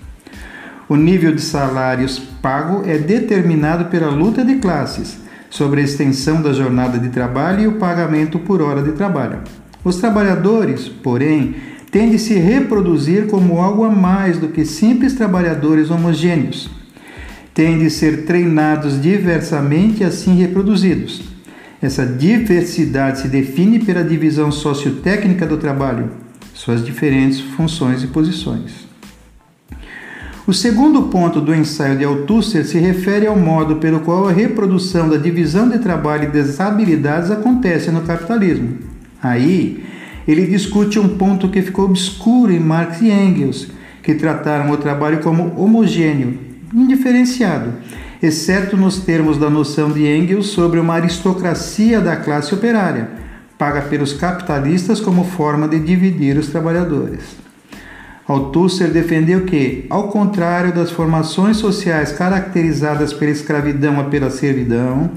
O 0.89 0.97
nível 0.97 1.35
de 1.35 1.43
salários 1.43 2.19
pago 2.19 2.83
é 2.87 2.99
determinado 2.99 3.87
pela 3.87 4.11
luta 4.11 4.45
de 4.45 4.57
classes 4.57 5.19
sobre 5.49 5.83
a 5.83 5.85
extensão 5.85 6.41
da 6.41 6.53
jornada 6.53 6.99
de 6.99 7.11
trabalho 7.11 7.61
e 7.61 7.67
o 7.67 7.79
pagamento 7.79 8.39
por 8.39 8.63
hora 8.63 8.83
de 8.83 8.93
trabalho. 8.93 9.41
Os 9.85 9.97
trabalhadores, 9.97 10.89
porém, 10.89 11.57
têm 11.91 12.11
de 12.11 12.19
se 12.19 12.35
reproduzir 12.35 13.27
como 13.27 13.61
algo 13.61 13.85
a 13.85 13.91
mais 13.91 14.39
do 14.39 14.49
que 14.49 14.65
simples 14.65 15.13
trabalhadores 15.15 15.91
homogêneos 15.91 16.82
têm 17.55 17.79
de 17.79 17.91
ser 17.91 18.25
treinados 18.25 19.01
diversamente 19.01 20.03
e 20.03 20.05
assim 20.05 20.35
reproduzidos. 20.35 21.23
Essa 21.81 22.07
diversidade 22.07 23.21
se 23.21 23.29
define 23.29 23.79
pela 23.81 24.05
divisão 24.05 24.53
sociotécnica 24.53 25.45
do 25.45 25.57
trabalho, 25.57 26.11
suas 26.55 26.85
diferentes 26.85 27.41
funções 27.41 28.03
e 28.03 28.07
posições. 28.07 28.87
O 30.47 30.53
segundo 30.53 31.03
ponto 31.03 31.41
do 31.41 31.55
ensaio 31.55 31.97
de 31.97 32.05
Althusser 32.05 32.65
se 32.65 32.79
refere 32.79 33.27
ao 33.27 33.37
modo 33.37 33.77
pelo 33.77 34.01
qual 34.01 34.29
a 34.29 34.33
reprodução 34.33 35.09
da 35.09 35.17
divisão 35.17 35.69
de 35.69 35.79
trabalho 35.79 36.25
e 36.25 36.33
das 36.33 36.59
habilidades 36.61 37.31
acontece 37.31 37.91
no 37.91 38.03
capitalismo. 38.03 38.79
Aí, 39.23 39.85
ele 40.27 40.47
discute 40.47 40.99
um 40.99 41.17
ponto 41.17 41.49
que 41.49 41.63
ficou 41.63 41.85
obscuro 41.85 42.53
em 42.53 42.59
Marx 42.59 43.01
e 43.01 43.11
Engels, 43.11 43.69
que 44.03 44.15
trataram 44.15 44.71
o 44.71 44.77
trabalho 44.77 45.21
como 45.21 45.53
homogêneo, 45.57 46.39
indiferenciado, 46.73 47.73
exceto 48.23 48.77
nos 48.77 49.01
termos 49.01 49.37
da 49.37 49.51
noção 49.51 49.91
de 49.91 50.07
Engels 50.07 50.47
sobre 50.49 50.79
uma 50.79 50.95
aristocracia 50.95 52.01
da 52.01 52.17
classe 52.17 52.55
operária, 52.55 53.11
paga 53.59 53.83
pelos 53.83 54.13
capitalistas 54.13 55.01
como 55.01 55.25
forma 55.25 55.69
de 55.69 55.79
dividir 55.79 56.37
os 56.37 56.49
trabalhadores. 56.49 57.43
Althusser 58.27 58.91
defendeu 58.91 59.45
que, 59.45 59.87
ao 59.91 60.09
contrário 60.09 60.73
das 60.73 60.91
formações 60.91 61.57
sociais 61.57 62.13
caracterizadas 62.13 63.13
pela 63.13 63.31
escravidão 63.31 63.99
ou 63.99 64.05
pela 64.05 64.31
servidão, 64.31 65.11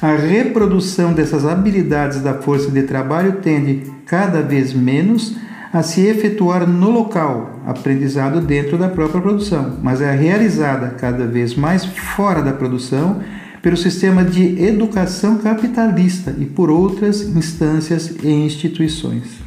a 0.00 0.14
reprodução 0.14 1.12
dessas 1.12 1.44
habilidades 1.44 2.20
da 2.20 2.34
força 2.34 2.70
de 2.70 2.82
trabalho 2.82 3.32
tende 3.42 3.90
cada 4.06 4.40
vez 4.40 4.72
menos 4.72 5.36
a 5.72 5.82
se 5.82 6.00
efetuar 6.00 6.66
no 6.66 6.90
local, 6.90 7.60
aprendizado 7.64 8.40
dentro 8.40 8.76
da 8.76 8.88
própria 8.88 9.20
produção, 9.20 9.78
mas 9.82 10.00
é 10.00 10.10
realizada 10.14 10.94
cada 10.98 11.26
vez 11.26 11.54
mais 11.54 11.84
fora 11.84 12.42
da 12.42 12.52
produção 12.52 13.20
pelo 13.62 13.76
sistema 13.76 14.24
de 14.24 14.62
educação 14.62 15.38
capitalista 15.38 16.34
e 16.38 16.44
por 16.44 16.70
outras 16.70 17.22
instâncias 17.22 18.16
e 18.22 18.28
instituições. 18.28 19.38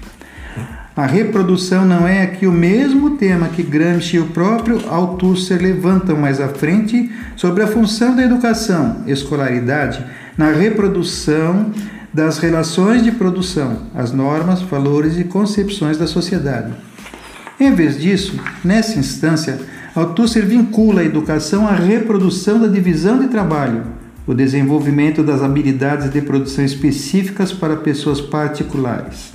A 0.96 1.08
reprodução 1.08 1.86
não 1.86 2.08
é 2.08 2.22
aqui 2.22 2.46
o 2.46 2.52
mesmo 2.52 3.18
tema 3.18 3.50
que 3.50 3.64
Gramsci 3.64 4.18
e 4.18 4.20
o 4.20 4.28
próprio 4.28 4.88
Althusser 4.88 5.60
levantam 5.60 6.16
mais 6.16 6.40
à 6.40 6.48
frente 6.48 7.12
sobre 7.36 7.64
a 7.64 7.68
função 7.68 8.16
da 8.16 8.22
educação, 8.22 8.98
escolaridade, 9.08 10.06
na 10.38 10.52
reprodução 10.52 11.72
das 12.14 12.38
relações 12.38 13.04
de 13.04 13.12
produção, 13.12 13.88
as 13.96 14.12
normas, 14.12 14.62
valores 14.62 15.18
e 15.18 15.24
concepções 15.24 15.98
da 15.98 16.06
sociedade. 16.06 16.72
Em 17.60 17.74
vez 17.74 18.00
disso, 18.00 18.40
nessa 18.64 19.00
instância, 19.00 19.60
Althusser 19.96 20.46
vincula 20.46 21.02
a 21.02 21.06
educação 21.06 21.68
à 21.68 21.72
reprodução 21.72 22.60
da 22.60 22.68
divisão 22.68 23.20
de 23.20 23.28
trabalho, 23.28 23.84
o 24.26 24.34
desenvolvimento 24.34 25.24
das 25.24 25.42
habilidades 25.42 26.12
de 26.12 26.22
produção 26.22 26.64
específicas 26.64 27.52
para 27.52 27.76
pessoas 27.78 28.22
particulares. 28.22 29.34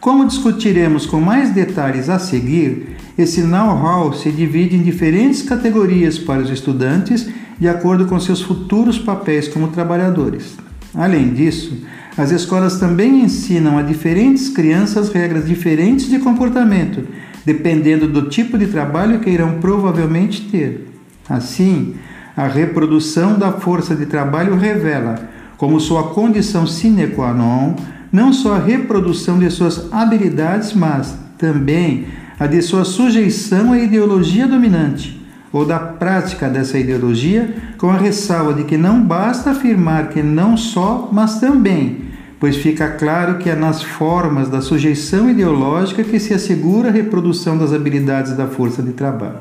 Como 0.00 0.26
discutiremos 0.26 1.06
com 1.06 1.20
mais 1.20 1.50
detalhes 1.50 2.08
a 2.08 2.18
seguir, 2.18 2.96
esse 3.16 3.42
know-how 3.42 4.12
se 4.12 4.30
divide 4.30 4.76
em 4.76 4.82
diferentes 4.82 5.42
categorias 5.42 6.18
para 6.18 6.40
os 6.40 6.50
estudantes 6.50 7.28
de 7.58 7.68
acordo 7.68 8.06
com 8.06 8.18
seus 8.20 8.40
futuros 8.40 8.98
papéis 8.98 9.48
como 9.48 9.68
trabalhadores. 9.68 10.56
Além 10.94 11.32
disso, 11.32 11.76
as 12.16 12.30
escolas 12.30 12.78
também 12.78 13.22
ensinam 13.22 13.78
a 13.78 13.82
diferentes 13.82 14.48
crianças 14.48 15.10
regras 15.10 15.46
diferentes 15.46 16.08
de 16.08 16.18
comportamento, 16.18 17.06
dependendo 17.44 18.08
do 18.08 18.28
tipo 18.28 18.58
de 18.58 18.66
trabalho 18.66 19.20
que 19.20 19.30
irão 19.30 19.58
provavelmente 19.60 20.48
ter. 20.50 20.88
Assim, 21.28 21.94
a 22.36 22.46
reprodução 22.46 23.38
da 23.38 23.52
força 23.52 23.94
de 23.94 24.06
trabalho 24.06 24.56
revela, 24.56 25.28
como 25.56 25.80
sua 25.80 26.08
condição 26.10 26.66
sine 26.66 27.08
qua 27.08 27.32
non, 27.32 27.74
não 28.10 28.32
só 28.32 28.54
a 28.54 28.58
reprodução 28.58 29.38
de 29.38 29.50
suas 29.50 29.92
habilidades, 29.92 30.72
mas 30.72 31.16
também 31.36 32.06
a 32.38 32.46
de 32.46 32.62
sua 32.62 32.84
sujeição 32.84 33.72
à 33.72 33.78
ideologia 33.78 34.46
dominante 34.46 35.17
ou 35.52 35.64
da 35.64 35.78
prática 35.78 36.48
dessa 36.48 36.78
ideologia, 36.78 37.54
com 37.78 37.90
a 37.90 37.96
ressalva 37.96 38.52
de 38.52 38.64
que 38.64 38.76
não 38.76 39.00
basta 39.02 39.50
afirmar 39.50 40.08
que 40.08 40.22
não 40.22 40.56
só, 40.56 41.08
mas 41.12 41.40
também, 41.40 42.02
pois 42.38 42.56
fica 42.56 42.88
claro 42.90 43.38
que 43.38 43.48
é 43.48 43.54
nas 43.54 43.82
formas 43.82 44.48
da 44.48 44.60
sujeição 44.60 45.28
ideológica 45.30 46.04
que 46.04 46.20
se 46.20 46.34
assegura 46.34 46.88
a 46.88 46.92
reprodução 46.92 47.56
das 47.56 47.72
habilidades 47.72 48.36
da 48.36 48.46
força 48.46 48.82
de 48.82 48.92
trabalho. 48.92 49.40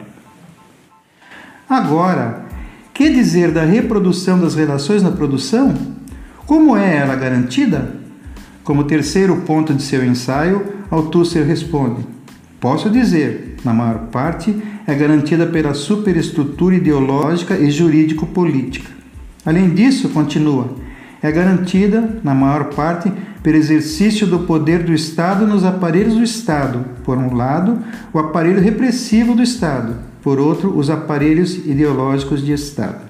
Agora, 1.69 2.45
que 2.93 3.09
dizer 3.09 3.51
da 3.51 3.63
reprodução 3.63 4.39
das 4.39 4.55
relações 4.55 5.03
na 5.03 5.11
produção? 5.11 5.73
Como 6.45 6.77
é 6.77 6.97
ela 6.97 7.15
garantida? 7.15 7.93
Como 8.63 8.85
terceiro 8.85 9.35
ponto 9.45 9.73
de 9.73 9.83
seu 9.83 10.03
ensaio, 10.03 10.65
Althusser 10.89 11.45
responde: 11.45 12.16
Posso 12.59 12.89
dizer, 12.89 13.57
na 13.63 13.73
maior 13.73 14.07
parte, 14.11 14.55
é 14.87 14.95
garantida 14.95 15.45
pela 15.45 15.73
superestrutura 15.73 16.75
ideológica 16.75 17.55
e 17.55 17.69
jurídico-política. 17.69 18.89
Além 19.45 19.69
disso, 19.69 20.09
continua, 20.09 20.75
é 21.21 21.31
garantida, 21.31 22.19
na 22.23 22.33
maior 22.33 22.65
parte, 22.73 23.11
pelo 23.43 23.57
exercício 23.57 24.25
do 24.25 24.39
poder 24.39 24.83
do 24.83 24.93
Estado 24.93 25.45
nos 25.45 25.63
aparelhos 25.63 26.15
do 26.15 26.23
Estado, 26.23 26.83
por 27.03 27.17
um 27.17 27.33
lado, 27.33 27.79
o 28.11 28.19
aparelho 28.19 28.59
repressivo 28.59 29.35
do 29.35 29.43
Estado, 29.43 29.95
por 30.21 30.39
outro, 30.39 30.77
os 30.77 30.89
aparelhos 30.89 31.55
ideológicos 31.65 32.43
de 32.43 32.51
Estado. 32.51 33.01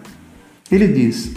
Ele 0.72 0.88
diz: 0.88 1.34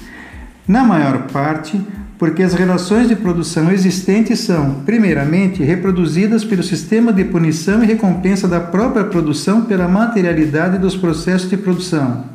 na 0.67 0.85
maior 0.85 1.29
parte, 1.29 1.81
porque 2.21 2.43
as 2.43 2.53
relações 2.53 3.09
de 3.09 3.17
produção 3.17 3.73
existentes 3.73 4.41
são, 4.41 4.83
primeiramente, 4.85 5.63
reproduzidas 5.63 6.45
pelo 6.45 6.63
sistema 6.63 7.15
de 7.15 7.25
punição 7.25 7.83
e 7.83 7.87
recompensa 7.87 8.47
da 8.47 8.61
própria 8.61 9.05
produção 9.05 9.65
pela 9.65 9.89
materialidade 9.89 10.77
dos 10.77 10.95
processos 10.95 11.49
de 11.49 11.57
produção. 11.57 12.27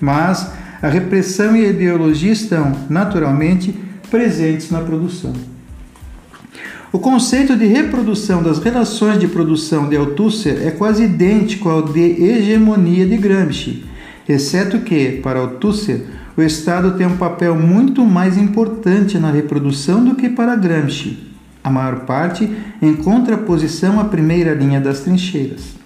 Mas 0.00 0.50
a 0.82 0.88
repressão 0.88 1.54
e 1.54 1.64
a 1.64 1.68
ideologia 1.68 2.32
estão, 2.32 2.72
naturalmente, 2.90 3.72
presentes 4.10 4.68
na 4.68 4.80
produção. 4.80 5.32
O 6.92 6.98
conceito 6.98 7.56
de 7.56 7.66
reprodução 7.66 8.42
das 8.42 8.58
relações 8.58 9.20
de 9.20 9.28
produção 9.28 9.88
de 9.88 9.96
Althusser 9.96 10.66
é 10.66 10.72
quase 10.72 11.04
idêntico 11.04 11.68
ao 11.68 11.82
de 11.82 12.20
hegemonia 12.20 13.06
de 13.06 13.16
Gramsci, 13.16 13.84
exceto 14.28 14.80
que, 14.80 15.20
para 15.22 15.38
Althusser, 15.38 16.00
o 16.36 16.42
Estado 16.42 16.92
tem 16.92 17.06
um 17.06 17.16
papel 17.16 17.54
muito 17.54 18.04
mais 18.04 18.36
importante 18.36 19.18
na 19.18 19.30
reprodução 19.30 20.04
do 20.04 20.14
que 20.14 20.28
para 20.28 20.56
Gramsci. 20.56 21.28
a 21.62 21.70
maior 21.70 22.00
parte 22.06 22.50
em 22.80 22.94
contraposição 22.96 24.00
à 24.00 24.04
primeira 24.04 24.54
linha 24.54 24.80
das 24.80 25.00
trincheiras. 25.00 25.80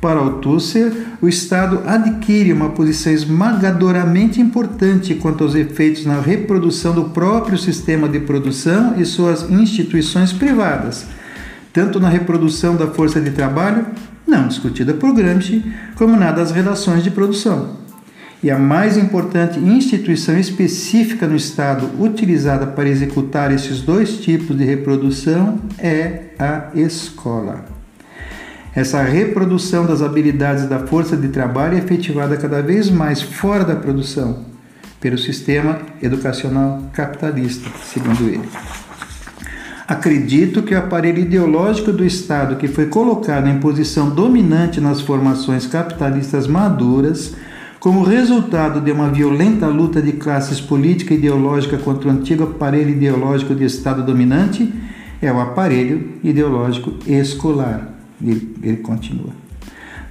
Para 0.00 0.18
Althusser, 0.18 0.92
o 1.20 1.28
Estado 1.28 1.82
adquire 1.86 2.52
uma 2.52 2.70
posição 2.70 3.12
esmagadoramente 3.12 4.40
importante 4.40 5.14
quanto 5.14 5.44
aos 5.44 5.54
efeitos 5.54 6.06
na 6.06 6.20
reprodução 6.20 6.94
do 6.94 7.04
próprio 7.10 7.58
sistema 7.58 8.08
de 8.08 8.20
produção 8.20 8.94
e 8.98 9.04
suas 9.04 9.50
instituições 9.50 10.32
privadas, 10.32 11.06
tanto 11.72 12.00
na 12.00 12.08
reprodução 12.08 12.76
da 12.76 12.86
força 12.86 13.20
de 13.20 13.30
trabalho, 13.30 13.86
não 14.26 14.48
discutida 14.48 14.94
por 14.94 15.14
Gramsci, 15.14 15.62
como 15.96 16.16
na 16.16 16.32
das 16.32 16.50
relações 16.50 17.04
de 17.04 17.10
produção. 17.10 17.76
E 18.42 18.50
a 18.50 18.58
mais 18.58 18.96
importante 18.96 19.58
instituição 19.58 20.38
específica 20.38 21.26
no 21.26 21.36
Estado 21.36 21.90
utilizada 21.98 22.66
para 22.66 22.88
executar 22.88 23.52
esses 23.52 23.82
dois 23.82 24.16
tipos 24.16 24.56
de 24.56 24.64
reprodução 24.64 25.58
é 25.78 26.30
a 26.38 26.70
escola. 26.74 27.66
Essa 28.74 29.02
reprodução 29.02 29.84
das 29.84 30.00
habilidades 30.00 30.64
da 30.66 30.78
força 30.86 31.16
de 31.16 31.28
trabalho 31.28 31.74
é 31.74 31.78
efetivada 31.78 32.36
cada 32.36 32.62
vez 32.62 32.88
mais 32.88 33.20
fora 33.20 33.62
da 33.62 33.76
produção, 33.76 34.46
pelo 35.00 35.18
sistema 35.18 35.78
educacional 36.00 36.84
capitalista, 36.94 37.68
segundo 37.84 38.26
ele. 38.26 38.48
Acredito 39.86 40.62
que 40.62 40.72
o 40.72 40.78
aparelho 40.78 41.18
ideológico 41.18 41.92
do 41.92 42.06
Estado, 42.06 42.56
que 42.56 42.68
foi 42.68 42.86
colocado 42.86 43.48
em 43.48 43.58
posição 43.58 44.08
dominante 44.08 44.80
nas 44.80 45.00
formações 45.00 45.66
capitalistas 45.66 46.46
maduras, 46.46 47.34
como 47.80 48.02
resultado 48.02 48.78
de 48.82 48.92
uma 48.92 49.08
violenta 49.08 49.66
luta 49.66 50.02
de 50.02 50.12
classes 50.12 50.60
política 50.60 51.14
e 51.14 51.16
ideológica 51.16 51.78
contra 51.78 52.08
o 52.08 52.12
antigo 52.12 52.44
aparelho 52.44 52.90
ideológico 52.90 53.54
de 53.54 53.64
Estado 53.64 54.04
dominante, 54.04 54.70
é 55.20 55.32
o 55.32 55.40
aparelho 55.40 56.12
ideológico 56.22 56.92
escolar. 57.06 57.88
Ele, 58.22 58.54
ele 58.62 58.76
continua. 58.76 59.30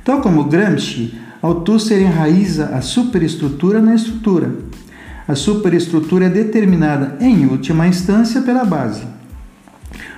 Tal 0.04 0.20
como 0.20 0.46
Gramsci, 0.46 1.14
Althusser 1.44 2.02
enraiza 2.02 2.70
a 2.70 2.82
superestrutura 2.82 3.80
na 3.80 3.94
estrutura. 3.94 4.52
A 5.28 5.36
superestrutura 5.36 6.26
é 6.26 6.30
determinada, 6.30 7.18
em 7.22 7.46
última 7.46 7.88
instância, 7.88 8.42
pela 8.42 8.66
base. 8.66 9.04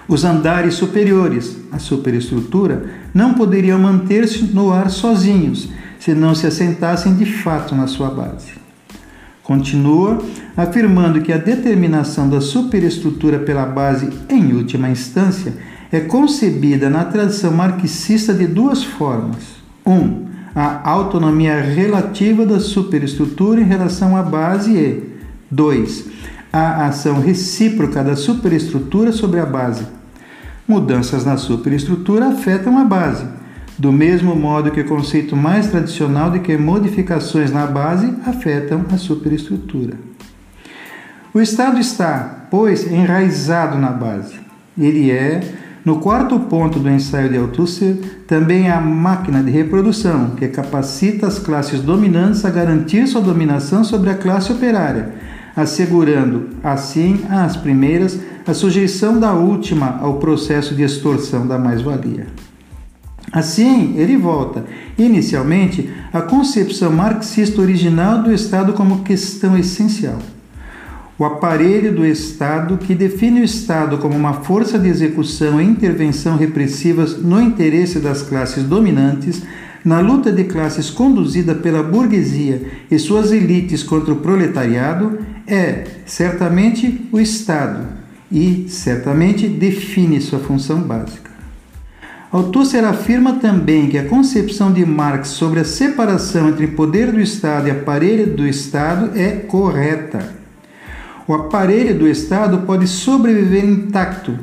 Os 0.08 0.24
andares 0.24 0.76
superiores, 0.76 1.58
a 1.70 1.80
superestrutura, 1.80 2.86
não 3.14 3.34
poderiam 3.34 3.78
manter-se 3.78 4.46
no 4.46 4.72
ar 4.72 4.90
sozinhos, 4.90 5.70
se 6.02 6.16
não 6.16 6.34
se 6.34 6.48
assentassem 6.48 7.14
de 7.14 7.26
fato 7.26 7.76
na 7.76 7.86
sua 7.86 8.10
base. 8.10 8.54
Continua 9.44 10.20
afirmando 10.58 11.22
que 11.22 11.32
a 11.32 11.38
determinação 11.38 12.28
da 12.28 12.42
superestrutura 12.42 13.38
pela 13.38 13.68
base, 13.68 14.10
em 14.28 14.52
última 14.54 14.90
instância, 14.90 15.54
é 15.92 16.00
concebida 16.00 16.90
na 16.90 17.06
tradição 17.06 17.52
marxista 17.52 18.34
de 18.34 18.48
duas 18.48 18.84
formas. 18.84 19.62
1. 19.86 19.92
Um, 19.92 20.26
a 20.56 20.90
autonomia 20.90 21.62
relativa 21.62 22.48
da 22.48 22.60
superestrutura 22.60 23.62
em 23.62 23.66
relação 23.66 24.18
à 24.18 24.24
base 24.24 24.76
e 24.76 25.04
2. 25.52 26.06
A 26.52 26.88
ação 26.88 27.22
recíproca 27.22 28.04
da 28.04 28.16
superestrutura 28.16 29.12
sobre 29.12 29.40
a 29.40 29.46
base. 29.46 29.86
Mudanças 30.68 31.26
na 31.26 31.38
superestrutura 31.38 32.28
afetam 32.30 32.78
a 32.80 32.84
base, 32.84 33.26
do 33.78 33.92
mesmo 33.92 34.36
modo 34.36 34.72
que 34.72 34.82
o 34.82 34.88
conceito 34.88 35.36
mais 35.36 35.68
tradicional 35.68 36.32
de 36.32 36.40
que 36.40 36.58
modificações 36.58 37.52
na 37.52 37.66
base 37.66 38.14
afetam 38.26 38.86
a 38.92 38.98
superestrutura. 38.98 39.94
O 41.34 41.40
Estado 41.40 41.80
está, 41.80 42.48
pois, 42.52 42.92
enraizado 42.92 43.78
na 43.78 43.92
base. 43.92 44.40
Ele 44.78 45.10
é 45.10 45.42
no 45.84 46.00
quarto 46.00 46.40
ponto 46.42 46.78
do 46.78 46.90
ensaio 46.90 47.30
de 47.30 47.38
Althusser, 47.38 47.98
também 48.28 48.70
a 48.70 48.80
máquina 48.80 49.42
de 49.42 49.50
reprodução, 49.50 50.32
que 50.32 50.48
capacita 50.48 51.26
as 51.26 51.40
classes 51.40 51.82
dominantes 51.82 52.46
a 52.46 52.52
garantir 52.52 53.08
sua 53.08 53.22
dominação 53.22 53.84
sobre 53.84 54.12
a 54.12 54.16
classe 54.16 54.52
operária, 54.52 55.10
assegurando, 55.56 56.50
assim, 56.64 57.22
às 57.30 57.58
primeiras 57.58 58.20
a 58.46 58.54
sujeição 58.54 59.20
da 59.20 59.34
última 59.34 59.98
ao 60.02 60.16
processo 60.16 60.76
de 60.76 60.84
extorsão 60.84 61.48
da 61.48 61.58
mais-valia. 61.58 62.28
Assim, 63.32 63.96
ele 63.98 64.18
volta, 64.18 64.66
inicialmente, 64.98 65.90
à 66.12 66.22
concepção 66.22 66.92
marxista 66.92 67.62
original 67.62 68.22
do 68.22 68.34
Estado 68.34 68.74
como 68.74 69.04
questão 69.04 69.58
essencial 69.58 70.20
o 71.22 71.26
aparelho 71.26 71.94
do 71.94 72.04
Estado 72.04 72.80
que 72.80 72.96
define 72.96 73.42
o 73.42 73.44
Estado 73.44 74.00
como 74.00 74.18
uma 74.18 74.34
força 74.42 74.80
de 74.80 74.90
execução 74.90 75.62
e 75.62 75.66
intervenção 75.66 76.36
repressivas 76.36 77.16
no 77.16 77.40
interesse 77.40 78.00
das 78.00 78.24
classes 78.24 78.64
dominantes, 78.64 79.44
na 79.86 80.00
luta 80.00 80.32
de 80.32 80.46
classes 80.46 80.90
conduzida 80.90 81.54
pela 81.54 81.84
burguesia 81.84 82.64
e 82.90 82.98
suas 82.98 83.32
elites 83.32 83.84
contra 83.84 84.12
o 84.12 84.18
proletariado, 84.18 85.20
é 85.46 85.84
certamente 86.08 87.08
o 87.12 87.20
Estado 87.20 87.88
e 88.32 88.66
certamente 88.68 89.48
define 89.48 90.20
sua 90.20 90.40
função 90.40 90.82
básica. 90.82 91.21
Althusser 92.32 92.86
afirma 92.86 93.34
também 93.34 93.90
que 93.90 93.98
a 93.98 94.08
concepção 94.08 94.72
de 94.72 94.86
Marx 94.86 95.30
sobre 95.30 95.60
a 95.60 95.66
separação 95.66 96.50
entre 96.50 96.68
poder 96.68 97.12
do 97.12 97.20
Estado 97.20 97.68
e 97.68 97.72
aparelho 97.72 98.36
do 98.36 98.48
Estado 98.48 99.12
é 99.20 99.32
correta 99.32 100.42
o 101.32 101.34
aparelho 101.34 101.98
do 101.98 102.10
Estado 102.10 102.60
pode 102.66 102.88
sobreviver 102.88 103.64
intacto, 103.64 104.38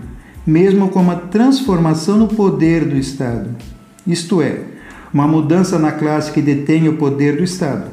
mesmo 0.46 0.88
com 0.88 1.00
uma 1.00 1.16
transformação 1.16 2.16
no 2.16 2.28
poder 2.28 2.86
do 2.86 2.96
Estado, 2.96 3.50
isto 4.06 4.40
é, 4.40 4.60
uma 5.12 5.28
mudança 5.28 5.78
na 5.78 5.92
classe 5.92 6.32
que 6.32 6.40
detém 6.40 6.88
o 6.88 6.96
poder 6.96 7.36
do 7.36 7.44
Estado. 7.44 7.90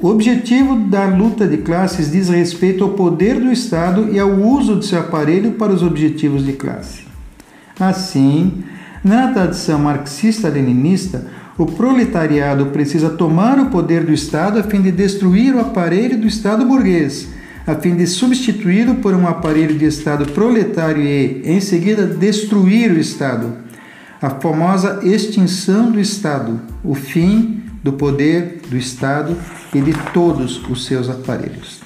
O 0.00 0.08
objetivo 0.08 0.76
da 0.88 1.04
luta 1.04 1.46
de 1.46 1.58
classes 1.58 2.10
diz 2.10 2.30
respeito 2.30 2.84
ao 2.84 2.90
poder 2.90 3.38
do 3.38 3.52
Estado 3.52 4.08
e 4.10 4.18
ao 4.18 4.30
uso 4.30 4.76
de 4.76 4.86
seu 4.86 5.00
aparelho 5.00 5.52
para 5.52 5.70
os 5.70 5.82
objetivos 5.82 6.42
de 6.42 6.54
classe. 6.54 7.02
Assim, 7.78 8.64
na 9.02 9.32
tradição 9.32 9.78
marxista-leninista, 9.78 11.26
o 11.56 11.66
proletariado 11.66 12.66
precisa 12.66 13.10
tomar 13.10 13.58
o 13.58 13.66
poder 13.66 14.04
do 14.04 14.12
Estado 14.12 14.58
a 14.58 14.62
fim 14.62 14.80
de 14.80 14.90
destruir 14.90 15.54
o 15.54 15.60
aparelho 15.60 16.18
do 16.18 16.26
Estado 16.26 16.64
burguês 16.64 17.28
a 17.66 17.74
fim 17.74 17.94
de 17.94 18.06
substituí-lo 18.06 18.96
por 18.96 19.14
um 19.14 19.26
aparelho 19.26 19.78
de 19.78 19.84
Estado 19.84 20.26
proletário 20.32 21.02
e, 21.02 21.42
em 21.44 21.60
seguida, 21.60 22.06
destruir 22.06 22.90
o 22.90 22.98
Estado. 22.98 23.52
A 24.20 24.30
famosa 24.30 25.00
extinção 25.02 25.90
do 25.90 26.00
Estado, 26.00 26.60
o 26.84 26.94
fim 26.94 27.62
do 27.82 27.92
poder 27.92 28.60
do 28.68 28.76
Estado 28.76 29.36
e 29.74 29.80
de 29.80 29.92
todos 30.12 30.62
os 30.68 30.84
seus 30.84 31.08
aparelhos. 31.08 31.80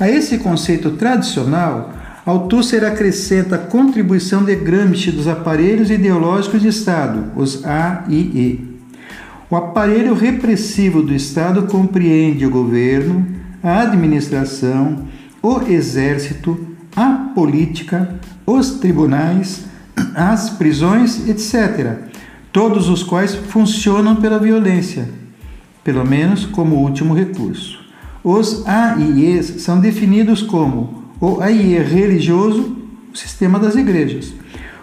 A 0.00 0.08
esse 0.08 0.38
conceito 0.38 0.92
tradicional, 0.92 1.92
Althusser 2.24 2.84
acrescenta 2.84 3.56
a 3.56 3.58
contribuição 3.58 4.44
de 4.44 4.54
Gramsci 4.54 5.10
dos 5.10 5.26
aparelhos 5.26 5.90
ideológicos 5.90 6.62
de 6.62 6.68
Estado, 6.68 7.32
os 7.34 7.64
A 7.64 8.04
e 8.08 8.14
E. 8.14 8.72
O 9.50 9.56
aparelho 9.56 10.14
repressivo 10.14 11.02
do 11.02 11.12
Estado 11.12 11.64
compreende 11.64 12.46
o 12.46 12.50
governo, 12.50 13.26
a 13.60 13.80
administração, 13.80 15.08
o 15.42 15.62
exército, 15.62 16.68
a 16.94 17.32
política, 17.34 18.20
os 18.46 18.78
tribunais, 18.78 19.64
as 20.14 20.48
prisões, 20.48 21.28
etc., 21.28 21.98
todos 22.52 22.88
os 22.88 23.02
quais 23.02 23.34
funcionam 23.34 24.16
pela 24.16 24.38
violência, 24.38 25.08
pelo 25.82 26.04
menos 26.04 26.46
como 26.46 26.76
último 26.76 27.14
recurso. 27.14 27.80
Os 28.22 28.64
AIEs 28.64 29.62
são 29.62 29.80
definidos 29.80 30.40
como 30.40 31.01
o 31.22 31.40
AIE 31.40 31.78
religioso, 31.78 32.76
o 33.14 33.16
sistema 33.16 33.56
das 33.56 33.76
igrejas, 33.76 34.34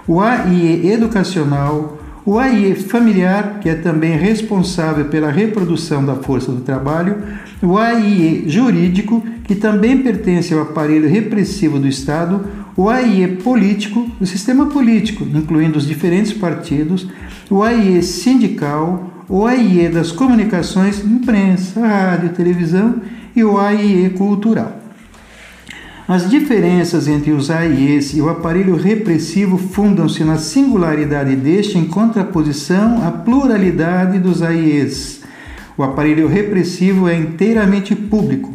o 0.07 0.21
AIE 0.21 0.89
educacional, 0.89 1.99
o 2.25 2.39
AIE 2.39 2.75
familiar, 2.75 3.59
que 3.59 3.67
é 3.67 3.75
também 3.75 4.17
responsável 4.17 5.03
pela 5.05 5.29
reprodução 5.29 6.05
da 6.05 6.15
força 6.15 6.49
do 6.49 6.61
trabalho, 6.61 7.17
o 7.61 7.77
AIE 7.77 8.45
jurídico, 8.47 9.21
que 9.43 9.53
também 9.53 9.97
pertence 9.97 10.53
ao 10.53 10.61
aparelho 10.61 11.09
repressivo 11.09 11.77
do 11.77 11.89
Estado, 11.89 12.45
o 12.77 12.87
AIE 12.87 13.35
político, 13.43 14.09
o 14.21 14.25
sistema 14.25 14.67
político, 14.67 15.27
incluindo 15.33 15.77
os 15.77 15.85
diferentes 15.85 16.31
partidos, 16.31 17.05
o 17.49 17.61
AIE 17.63 18.01
sindical, 18.01 19.25
o 19.27 19.45
AIE 19.45 19.89
das 19.89 20.13
comunicações, 20.13 21.03
imprensa, 21.03 21.85
rádio, 21.85 22.29
televisão 22.29 23.01
e 23.35 23.43
o 23.43 23.59
AIE 23.59 24.11
cultural. 24.11 24.78
As 26.09 26.27
diferenças 26.27 27.07
entre 27.07 27.31
os 27.31 27.51
AIEs 27.51 28.15
e 28.15 28.21
o 28.21 28.29
aparelho 28.29 28.75
repressivo 28.75 29.59
fundam-se 29.59 30.23
na 30.23 30.39
singularidade 30.39 31.35
deste 31.35 31.77
em 31.77 31.85
contraposição 31.85 33.07
à 33.07 33.11
pluralidade 33.11 34.17
dos 34.17 34.41
AIEs. 34.41 35.21
O 35.77 35.83
aparelho 35.83 36.27
repressivo 36.27 37.07
é 37.07 37.15
inteiramente 37.15 37.95
público 37.95 38.51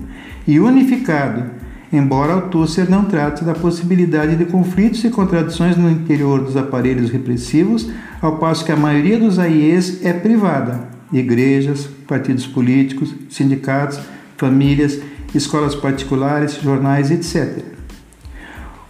e 0.48 0.58
unificado, 0.58 1.44
embora 1.92 2.32
Althusser 2.32 2.90
não 2.90 3.04
trate 3.04 3.44
da 3.44 3.54
possibilidade 3.54 4.34
de 4.34 4.46
conflitos 4.46 5.04
e 5.04 5.08
contradições 5.08 5.76
no 5.76 5.88
interior 5.88 6.42
dos 6.42 6.56
aparelhos 6.56 7.08
repressivos, 7.08 7.88
ao 8.20 8.38
passo 8.38 8.64
que 8.64 8.72
a 8.72 8.76
maioria 8.76 9.16
dos 9.16 9.38
AIEs 9.38 10.04
é 10.04 10.12
privada, 10.12 10.88
igrejas, 11.12 11.88
partidos 12.08 12.48
políticos, 12.48 13.14
sindicatos, 13.30 14.00
famílias, 14.36 14.98
escolas 15.38 15.74
particulares, 15.74 16.60
jornais, 16.60 17.10
etc. 17.10 17.64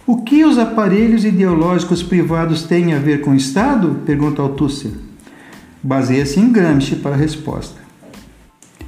O 0.07 0.21
que 0.21 0.45
os 0.45 0.57
aparelhos 0.57 1.25
ideológicos 1.25 2.03
privados 2.03 2.63
têm 2.63 2.93
a 2.93 2.99
ver 2.99 3.21
com 3.21 3.31
o 3.31 3.35
Estado? 3.35 4.01
pergunta 4.05 4.41
Althusser. 4.41 4.91
Baseia-se 5.81 6.39
em 6.39 6.51
Gramsci 6.51 6.97
para 6.97 7.15
a 7.15 7.17
resposta. 7.17 7.79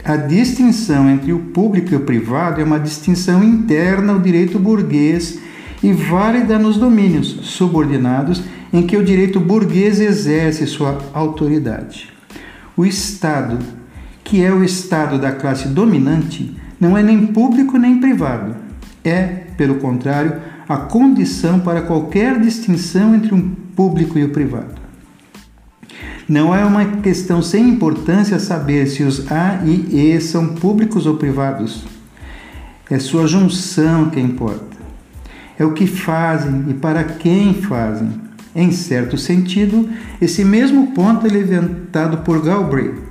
A 0.04 0.16
distinção 0.16 1.10
entre 1.10 1.34
o 1.34 1.40
público 1.40 1.92
e 1.92 1.98
o 1.98 2.02
privado 2.02 2.62
é 2.62 2.64
uma 2.64 2.80
distinção 2.80 3.44
interna 3.44 4.14
ao 4.14 4.20
direito 4.20 4.58
burguês 4.60 5.40
e 5.82 5.92
válida 5.92 6.58
nos 6.58 6.78
domínios 6.78 7.28
subordinados 7.44 8.44
em 8.72 8.86
que 8.86 8.96
o 8.96 9.04
direito 9.04 9.40
burguês 9.40 10.00
exerce 10.00 10.68
sua 10.68 11.00
autoridade. 11.14 12.10
O 12.76 12.86
Estado, 12.86 13.58
que 14.24 14.44
é 14.44 14.52
o 14.52 14.64
Estado 14.64 15.18
da 15.18 15.32
classe 15.32 15.68
dominante, 15.68 16.56
não 16.80 16.98
é 16.98 17.04
nem 17.04 17.28
público 17.28 17.78
nem 17.78 18.00
privado. 18.00 18.56
É, 19.04 19.24
pelo 19.58 19.76
contrário, 19.76 20.36
a 20.68 20.78
condição 20.78 21.60
para 21.60 21.82
qualquer 21.82 22.40
distinção 22.40 23.16
entre 23.16 23.34
um 23.34 23.50
público 23.76 24.20
e 24.20 24.24
o 24.24 24.30
privado. 24.30 24.76
Não 26.28 26.54
é 26.54 26.66
uma 26.66 26.86
questão 27.02 27.42
sem 27.42 27.70
importância 27.70 28.38
saber 28.38 28.86
se 28.88 29.02
os 29.04 29.32
A 29.32 29.62
e 29.66 30.14
E 30.14 30.20
são 30.20 30.56
públicos 30.56 31.06
ou 31.06 31.16
privados. 31.16 31.86
É 32.90 33.00
sua 33.00 33.26
junção 33.28 34.10
que 34.10 34.20
importa. 34.20 34.78
É 35.58 35.64
o 35.64 35.74
que 35.74 35.88
fazem 35.88 36.66
e 36.70 36.74
para 36.74 37.04
quem 37.04 37.54
fazem. 37.54 38.10
Em 38.54 38.72
certo 38.72 39.18
sentido, 39.18 39.90
esse 40.22 40.44
mesmo 40.44 40.88
ponto 40.88 41.26
é 41.26 41.30
levantado 41.30 42.18
por 42.20 42.44
Galbraith. 42.44 43.07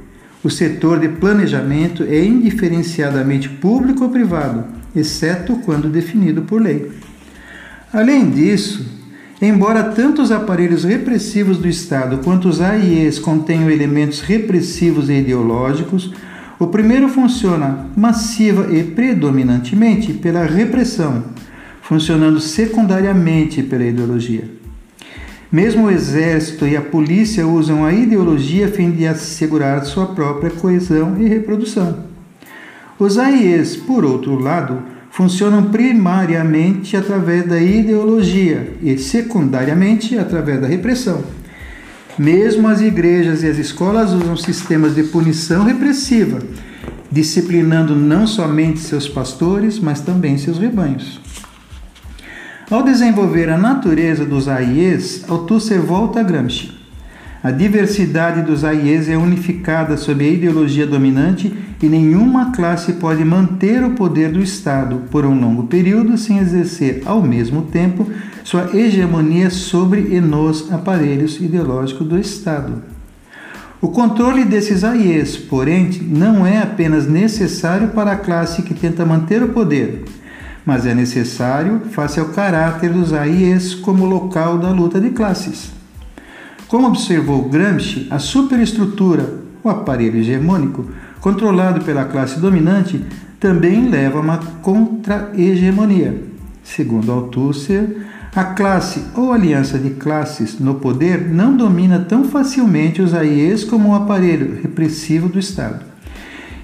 O 0.46 0.48
setor 0.48 1.00
de 1.00 1.08
planejamento 1.08 2.04
é 2.04 2.24
indiferenciadamente 2.24 3.48
público 3.48 4.04
ou 4.04 4.10
privado, 4.10 4.62
exceto 4.94 5.56
quando 5.64 5.88
definido 5.88 6.42
por 6.42 6.62
lei. 6.62 6.92
Além 7.92 8.30
disso, 8.30 8.94
Embora 9.42 9.84
tanto 9.84 10.22
os 10.22 10.32
aparelhos 10.32 10.84
repressivos 10.84 11.58
do 11.58 11.68
Estado 11.68 12.22
quanto 12.24 12.48
os 12.48 12.62
AIEs 12.62 13.18
contenham 13.18 13.70
elementos 13.70 14.22
repressivos 14.22 15.10
e 15.10 15.18
ideológicos, 15.18 16.10
o 16.58 16.68
primeiro 16.68 17.06
funciona 17.06 17.88
massiva 17.94 18.74
e 18.74 18.82
predominantemente 18.82 20.14
pela 20.14 20.46
repressão, 20.46 21.24
funcionando 21.82 22.40
secundariamente 22.40 23.62
pela 23.62 23.84
ideologia. 23.84 24.55
Mesmo 25.50 25.86
o 25.86 25.90
exército 25.90 26.66
e 26.66 26.76
a 26.76 26.82
polícia 26.82 27.46
usam 27.46 27.84
a 27.84 27.92
ideologia 27.92 28.66
a 28.66 28.70
fim 28.70 28.90
de 28.90 29.06
assegurar 29.06 29.84
sua 29.84 30.06
própria 30.06 30.50
coesão 30.50 31.16
e 31.20 31.28
reprodução. 31.28 32.04
Os 32.98 33.16
AIEs, 33.16 33.76
por 33.76 34.04
outro 34.04 34.38
lado, 34.38 34.82
funcionam 35.10 35.70
primariamente 35.70 36.96
através 36.96 37.46
da 37.46 37.60
ideologia 37.60 38.74
e 38.82 38.98
secundariamente 38.98 40.18
através 40.18 40.60
da 40.60 40.66
repressão. 40.66 41.22
Mesmo 42.18 42.66
as 42.66 42.80
igrejas 42.80 43.42
e 43.42 43.46
as 43.46 43.58
escolas 43.58 44.12
usam 44.12 44.36
sistemas 44.36 44.94
de 44.94 45.04
punição 45.04 45.64
repressiva, 45.64 46.38
disciplinando 47.12 47.94
não 47.94 48.26
somente 48.26 48.80
seus 48.80 49.06
pastores, 49.06 49.78
mas 49.78 50.00
também 50.00 50.38
seus 50.38 50.58
rebanhos. 50.58 51.20
Ao 52.68 52.82
desenvolver 52.82 53.48
a 53.48 53.56
natureza 53.56 54.24
dos 54.24 54.48
AIEs, 54.48 55.24
Althusser 55.28 55.80
volta 55.80 56.18
a 56.18 56.22
Gramsci. 56.24 56.72
A 57.40 57.52
diversidade 57.52 58.42
dos 58.42 58.64
AIEs 58.64 59.08
é 59.08 59.16
unificada 59.16 59.96
sob 59.96 60.24
a 60.24 60.28
ideologia 60.28 60.84
dominante 60.84 61.56
e 61.80 61.88
nenhuma 61.88 62.50
classe 62.50 62.94
pode 62.94 63.24
manter 63.24 63.84
o 63.84 63.90
poder 63.90 64.32
do 64.32 64.42
Estado 64.42 65.02
por 65.12 65.24
um 65.24 65.40
longo 65.40 65.68
período 65.68 66.18
sem 66.18 66.38
exercer 66.38 67.04
ao 67.06 67.22
mesmo 67.22 67.62
tempo 67.62 68.10
sua 68.42 68.76
hegemonia 68.76 69.48
sobre 69.48 70.16
e 70.16 70.20
nos 70.20 70.72
aparelhos 70.72 71.40
ideológicos 71.40 72.08
do 72.08 72.18
Estado. 72.18 72.82
O 73.80 73.90
controle 73.90 74.44
desses 74.44 74.82
AIEs, 74.82 75.36
porém, 75.36 75.88
não 76.02 76.44
é 76.44 76.58
apenas 76.58 77.06
necessário 77.06 77.90
para 77.90 78.10
a 78.10 78.16
classe 78.16 78.62
que 78.62 78.74
tenta 78.74 79.06
manter 79.06 79.40
o 79.40 79.50
poder, 79.50 80.04
mas 80.66 80.84
é 80.84 80.92
necessário 80.92 81.82
face 81.92 82.18
ao 82.18 82.26
caráter 82.26 82.92
dos 82.92 83.12
AIEs 83.12 83.72
como 83.72 84.04
local 84.04 84.58
da 84.58 84.70
luta 84.70 85.00
de 85.00 85.10
classes. 85.10 85.70
Como 86.66 86.88
observou 86.88 87.48
Gramsci, 87.48 88.08
a 88.10 88.18
superestrutura, 88.18 89.34
o 89.62 89.68
aparelho 89.68 90.18
hegemônico, 90.18 90.90
controlado 91.20 91.84
pela 91.84 92.04
classe 92.04 92.40
dominante, 92.40 93.00
também 93.38 93.88
leva 93.88 94.18
a 94.18 94.20
uma 94.20 94.38
contra-hegemonia. 94.60 96.24
Segundo 96.64 97.12
Althusser, 97.12 98.04
a 98.34 98.42
classe 98.42 99.04
ou 99.14 99.32
aliança 99.32 99.78
de 99.78 99.90
classes 99.90 100.58
no 100.58 100.74
poder 100.74 101.28
não 101.32 101.56
domina 101.56 102.00
tão 102.00 102.24
facilmente 102.24 103.00
os 103.00 103.14
AIEs 103.14 103.62
como 103.62 103.90
o 103.90 103.94
aparelho 103.94 104.60
repressivo 104.60 105.28
do 105.28 105.38
Estado. 105.38 105.85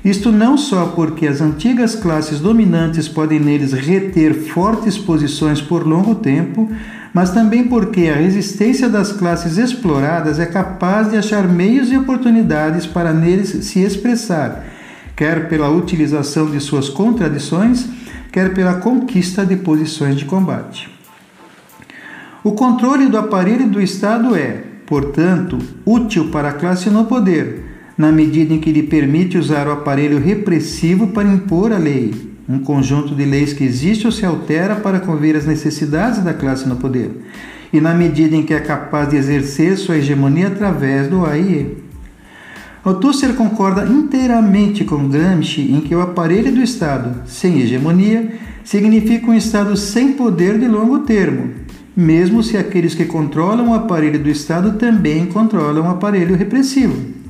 Isto 0.04 0.32
não 0.32 0.58
só 0.58 0.86
porque 0.86 1.28
as 1.28 1.40
antigas 1.40 1.94
classes 1.94 2.40
dominantes 2.40 3.08
podem 3.08 3.38
neles 3.38 3.72
reter 3.72 4.34
fortes 4.34 4.98
posições 4.98 5.60
por 5.60 5.86
longo 5.86 6.16
tempo, 6.16 6.68
mas 7.14 7.30
também 7.30 7.68
porque 7.68 8.08
a 8.08 8.16
resistência 8.16 8.88
das 8.88 9.12
classes 9.12 9.58
exploradas 9.58 10.40
é 10.40 10.46
capaz 10.46 11.10
de 11.10 11.16
achar 11.16 11.46
meios 11.46 11.92
e 11.92 11.96
oportunidades 11.96 12.84
para 12.84 13.12
neles 13.12 13.64
se 13.64 13.80
expressar, 13.80 14.64
quer 15.14 15.48
pela 15.48 15.70
utilização 15.70 16.50
de 16.50 16.58
suas 16.58 16.88
contradições, 16.88 17.86
quer 18.32 18.52
pela 18.54 18.74
conquista 18.74 19.46
de 19.46 19.56
posições 19.56 20.16
de 20.16 20.24
combate. 20.24 20.90
O 22.42 22.52
controle 22.52 23.06
do 23.06 23.18
aparelho 23.18 23.68
do 23.68 23.80
Estado 23.80 24.34
é, 24.34 24.64
portanto, 24.84 25.58
útil 25.86 26.28
para 26.30 26.48
a 26.48 26.54
classe 26.54 26.90
no 26.90 27.04
poder, 27.04 27.71
na 28.02 28.10
medida 28.10 28.52
em 28.52 28.58
que 28.58 28.72
lhe 28.72 28.82
permite 28.82 29.38
usar 29.38 29.68
o 29.68 29.70
aparelho 29.70 30.18
repressivo 30.18 31.06
para 31.06 31.28
impor 31.28 31.72
a 31.72 31.78
lei, 31.78 32.12
um 32.48 32.58
conjunto 32.58 33.14
de 33.14 33.24
leis 33.24 33.52
que 33.52 33.62
existe 33.62 34.06
ou 34.06 34.10
se 34.10 34.26
altera 34.26 34.74
para 34.74 34.98
conver 34.98 35.36
as 35.36 35.46
necessidades 35.46 36.18
da 36.18 36.34
classe 36.34 36.68
no 36.68 36.74
poder, 36.74 37.12
e 37.72 37.80
na 37.80 37.94
medida 37.94 38.34
em 38.34 38.42
que 38.42 38.52
é 38.52 38.58
capaz 38.58 39.08
de 39.08 39.16
exercer 39.16 39.78
sua 39.78 39.98
hegemonia 39.98 40.48
através 40.48 41.06
do 41.06 41.24
AIE. 41.24 41.76
Althusser 42.84 43.34
concorda 43.34 43.86
inteiramente 43.86 44.82
com 44.82 45.08
Gramsci 45.08 45.60
em 45.60 45.80
que 45.80 45.94
o 45.94 46.00
aparelho 46.00 46.50
do 46.50 46.60
Estado, 46.60 47.22
sem 47.24 47.60
hegemonia, 47.60 48.32
significa 48.64 49.30
um 49.30 49.34
Estado 49.34 49.76
sem 49.76 50.14
poder 50.14 50.58
de 50.58 50.66
longo 50.66 50.98
termo, 51.04 51.50
mesmo 51.96 52.42
se 52.42 52.56
aqueles 52.56 52.96
que 52.96 53.04
controlam 53.04 53.68
o 53.68 53.74
aparelho 53.74 54.18
do 54.18 54.28
Estado 54.28 54.72
também 54.72 55.26
controlam 55.26 55.84
o 55.84 55.88
aparelho 55.88 56.34
repressivo. 56.34 57.21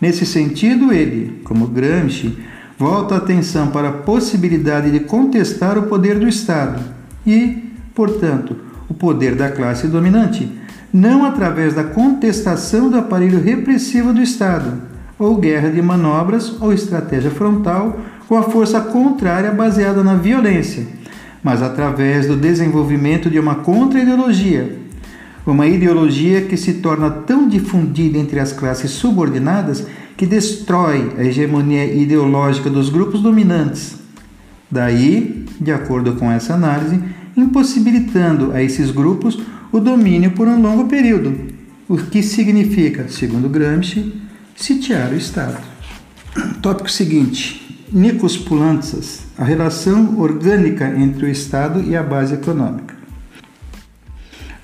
Nesse 0.00 0.26
sentido, 0.26 0.92
ele, 0.92 1.40
como 1.44 1.66
Gramsci, 1.66 2.36
volta 2.78 3.14
a 3.14 3.18
atenção 3.18 3.68
para 3.68 3.88
a 3.88 3.92
possibilidade 3.92 4.90
de 4.90 5.00
contestar 5.00 5.78
o 5.78 5.84
poder 5.84 6.18
do 6.18 6.28
Estado 6.28 6.82
e, 7.26 7.72
portanto, 7.94 8.56
o 8.88 8.94
poder 8.94 9.34
da 9.34 9.50
classe 9.50 9.88
dominante, 9.88 10.50
não 10.92 11.24
através 11.24 11.74
da 11.74 11.84
contestação 11.84 12.90
do 12.90 12.98
aparelho 12.98 13.40
repressivo 13.42 14.12
do 14.12 14.20
Estado, 14.20 14.82
ou 15.18 15.36
guerra 15.36 15.70
de 15.70 15.80
manobras 15.80 16.60
ou 16.60 16.72
estratégia 16.72 17.30
frontal 17.30 17.98
com 18.28 18.36
a 18.36 18.42
força 18.42 18.80
contrária 18.80 19.50
baseada 19.50 20.02
na 20.04 20.14
violência, 20.14 20.86
mas 21.42 21.62
através 21.62 22.26
do 22.26 22.36
desenvolvimento 22.36 23.30
de 23.30 23.38
uma 23.38 23.56
contra-ideologia, 23.56 24.78
uma 25.46 25.66
ideologia 25.66 26.42
que 26.42 26.56
se 26.56 26.74
torna 26.74 27.08
tão 27.10 27.48
difundida 27.48 28.18
entre 28.18 28.40
as 28.40 28.52
classes 28.52 28.90
subordinadas 28.90 29.86
que 30.16 30.26
destrói 30.26 31.12
a 31.16 31.22
hegemonia 31.22 31.84
ideológica 31.84 32.68
dos 32.68 32.88
grupos 32.88 33.22
dominantes. 33.22 33.96
Daí, 34.70 35.44
de 35.60 35.70
acordo 35.70 36.14
com 36.14 36.30
essa 36.30 36.54
análise, 36.54 37.00
impossibilitando 37.36 38.52
a 38.52 38.62
esses 38.62 38.90
grupos 38.90 39.38
o 39.70 39.78
domínio 39.78 40.32
por 40.32 40.48
um 40.48 40.60
longo 40.60 40.88
período, 40.88 41.34
o 41.88 41.96
que 41.96 42.22
significa, 42.22 43.08
segundo 43.08 43.48
Gramsci, 43.48 44.12
sitiar 44.56 45.12
o 45.12 45.16
Estado. 45.16 45.58
Tópico 46.60 46.90
seguinte: 46.90 47.84
Nikos 47.92 48.36
Poulantzas, 48.36 49.20
a 49.38 49.44
relação 49.44 50.18
orgânica 50.18 50.88
entre 50.98 51.26
o 51.26 51.28
Estado 51.28 51.82
e 51.82 51.94
a 51.94 52.02
base 52.02 52.34
econômica. 52.34 52.95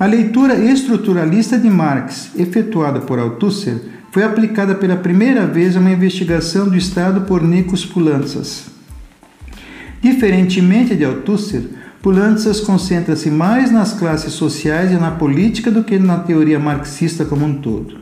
A 0.03 0.07
leitura 0.07 0.57
estruturalista 0.57 1.57
de 1.57 1.71
Marx, 1.71 2.33
efetuada 2.37 2.99
por 2.99 3.21
Althusser, 3.21 3.77
foi 4.11 4.25
aplicada 4.25 4.75
pela 4.75 4.97
primeira 4.97 5.47
vez 5.47 5.77
a 5.77 5.79
uma 5.79 5.93
investigação 5.93 6.69
do 6.69 6.77
Estado 6.77 7.21
por 7.21 7.41
Nikos 7.41 7.87
Poulantzas. 7.87 8.65
Diferentemente 10.01 10.97
de 10.97 11.05
Althusser, 11.05 11.63
Pulantzas 12.03 12.59
concentra-se 12.59 13.31
mais 13.31 13.71
nas 13.71 13.93
classes 13.93 14.33
sociais 14.33 14.91
e 14.91 14.97
na 14.97 15.13
política 15.13 15.71
do 15.71 15.85
que 15.85 16.01
na 16.01 16.19
teoria 16.19 16.59
marxista 16.59 17.25
como 17.25 17.47
um 17.47 17.61
todo. 17.61 17.99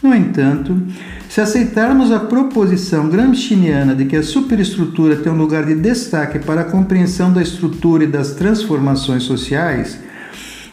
No 0.00 0.14
entanto, 0.14 0.80
se 1.28 1.40
aceitarmos 1.40 2.12
a 2.12 2.20
proposição 2.20 3.08
gramsciana 3.08 3.96
de 3.96 4.04
que 4.04 4.14
a 4.14 4.22
superestrutura 4.22 5.16
tem 5.16 5.32
um 5.32 5.36
lugar 5.36 5.64
de 5.64 5.74
destaque 5.74 6.38
para 6.38 6.60
a 6.60 6.70
compreensão 6.70 7.32
da 7.32 7.42
estrutura 7.42 8.04
e 8.04 8.06
das 8.06 8.30
transformações 8.34 9.24
sociais, 9.24 10.05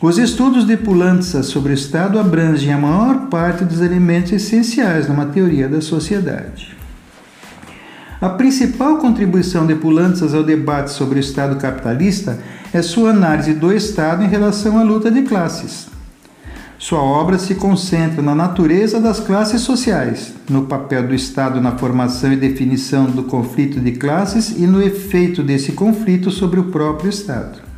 os 0.06 0.18
estudos 0.18 0.68
de 0.68 0.76
Pulantzas 0.76 1.46
sobre 1.46 1.72
o 1.72 1.74
Estado 1.74 2.20
abrangem 2.20 2.74
a 2.74 2.78
maior 2.78 3.28
parte 3.28 3.63
dos 3.63 3.80
elementos 3.80 4.34
essenciais 4.34 5.08
numa 5.08 5.28
teoria 5.28 5.70
da 5.70 5.80
sociedade. 5.80 6.76
A 8.20 8.28
principal 8.28 8.98
contribuição 8.98 9.66
de 9.66 9.76
Pulantzas 9.76 10.34
ao 10.34 10.44
debate 10.44 10.92
sobre 10.92 11.20
o 11.20 11.22
Estado 11.22 11.56
capitalista 11.56 12.38
é 12.74 12.82
sua 12.82 13.12
análise 13.12 13.54
do 13.54 13.72
Estado 13.72 14.26
em 14.26 14.28
relação 14.28 14.78
à 14.78 14.84
luta 14.84 15.10
de 15.10 15.22
classes. 15.22 15.88
Sua 16.78 17.02
obra 17.02 17.39
se 17.39 17.56
concentra 17.56 18.22
na 18.22 18.36
natureza 18.36 19.00
das 19.00 19.22
classes 19.22 19.62
sociais, 19.62 20.34
no 20.50 20.63
papel 20.63 21.08
do 21.08 21.16
Estado 21.16 21.62
na 21.62 21.78
formação 21.78 22.34
e 22.34 22.36
definição 22.36 23.06
do 23.06 23.24
conflito 23.24 23.80
de 23.80 23.94
classes 23.94 24.50
e 24.50 24.68
no 24.68 24.82
efeito 24.82 25.42
desse 25.42 25.72
conflito 25.72 26.30
sobre 26.30 26.60
o 26.60 26.66
próprio 26.66 27.10
Estado. 27.10 27.72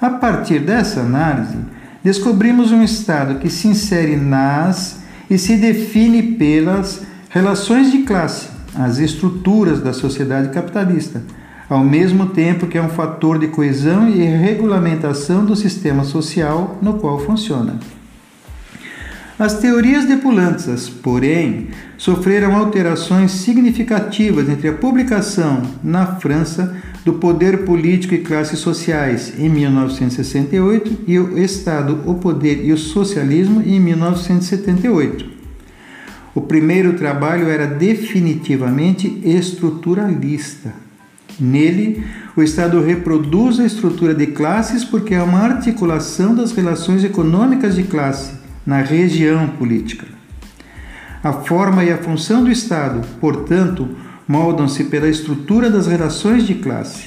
A 0.00 0.10
partir 0.10 0.60
dessa 0.60 1.00
análise, 1.00 1.56
descobrimos 2.04 2.70
um 2.70 2.82
Estado 2.82 3.40
que 3.40 3.50
se 3.50 3.66
insere 3.66 4.16
nas 4.16 5.00
e 5.28 5.36
se 5.36 5.56
define 5.56 6.22
pelas 6.34 7.02
relações 7.30 7.90
de 7.90 7.98
classe 7.98 8.48
as 8.74 8.98
estruturas 8.98 9.80
da 9.80 9.92
sociedade 9.92 10.50
capitalista, 10.50 11.22
ao 11.68 11.80
mesmo 11.80 12.26
tempo 12.26 12.66
que 12.66 12.78
é 12.78 12.82
um 12.82 12.88
fator 12.88 13.38
de 13.38 13.48
coesão 13.48 14.08
e 14.08 14.22
regulamentação 14.22 15.44
do 15.44 15.56
sistema 15.56 16.04
social 16.04 16.78
no 16.80 16.94
qual 16.94 17.18
funciona. 17.18 17.78
As 19.38 19.60
teorias 19.60 20.04
de 20.04 20.16
Pulantzas, 20.16 20.88
porém, 20.88 21.68
sofreram 21.96 22.56
alterações 22.56 23.30
significativas 23.30 24.48
entre 24.48 24.66
a 24.66 24.72
publicação, 24.72 25.62
na 25.80 26.16
França, 26.16 26.76
do 27.04 27.12
Poder 27.12 27.58
Político 27.58 28.14
e 28.14 28.18
Classes 28.18 28.58
Sociais, 28.58 29.34
em 29.38 29.48
1968, 29.48 31.04
e 31.06 31.20
o 31.20 31.38
Estado, 31.38 32.00
o 32.04 32.16
Poder 32.16 32.64
e 32.64 32.72
o 32.72 32.76
Socialismo, 32.76 33.62
em 33.62 33.78
1978. 33.78 35.24
O 36.34 36.40
primeiro 36.40 36.94
trabalho 36.94 37.48
era 37.48 37.68
definitivamente 37.68 39.20
estruturalista. 39.24 40.74
Nele, 41.38 42.02
o 42.36 42.42
Estado 42.42 42.82
reproduz 42.82 43.60
a 43.60 43.64
estrutura 43.64 44.16
de 44.16 44.26
classes 44.26 44.84
porque 44.84 45.14
é 45.14 45.22
uma 45.22 45.38
articulação 45.38 46.34
das 46.34 46.50
relações 46.50 47.04
econômicas 47.04 47.76
de 47.76 47.84
classe 47.84 48.37
na 48.68 48.82
região 48.82 49.48
política. 49.48 50.06
A 51.24 51.32
forma 51.32 51.82
e 51.82 51.90
a 51.90 51.96
função 51.96 52.44
do 52.44 52.50
Estado, 52.50 53.00
portanto, 53.18 53.88
moldam-se 54.28 54.84
pela 54.84 55.08
estrutura 55.08 55.70
das 55.70 55.86
relações 55.86 56.46
de 56.46 56.56
classe. 56.56 57.04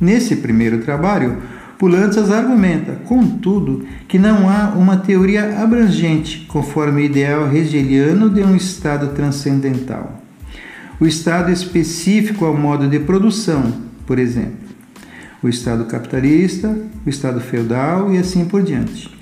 Nesse 0.00 0.36
primeiro 0.36 0.78
trabalho, 0.78 1.42
Pulantzas 1.78 2.30
argumenta, 2.30 2.92
contudo, 3.04 3.84
que 4.08 4.18
não 4.18 4.48
há 4.48 4.72
uma 4.74 4.96
teoria 4.96 5.62
abrangente, 5.62 6.46
conforme 6.48 7.02
o 7.02 7.04
ideal 7.04 7.54
hegeliano 7.54 8.30
de 8.30 8.42
um 8.42 8.56
Estado 8.56 9.08
transcendental. 9.08 10.22
O 10.98 11.04
Estado 11.04 11.52
específico 11.52 12.46
ao 12.46 12.56
modo 12.56 12.88
de 12.88 12.98
produção, 12.98 13.74
por 14.06 14.18
exemplo. 14.18 14.64
O 15.42 15.50
Estado 15.50 15.84
capitalista, 15.84 16.74
o 17.04 17.10
Estado 17.10 17.40
feudal 17.40 18.10
e 18.10 18.16
assim 18.16 18.46
por 18.46 18.62
diante. 18.62 19.14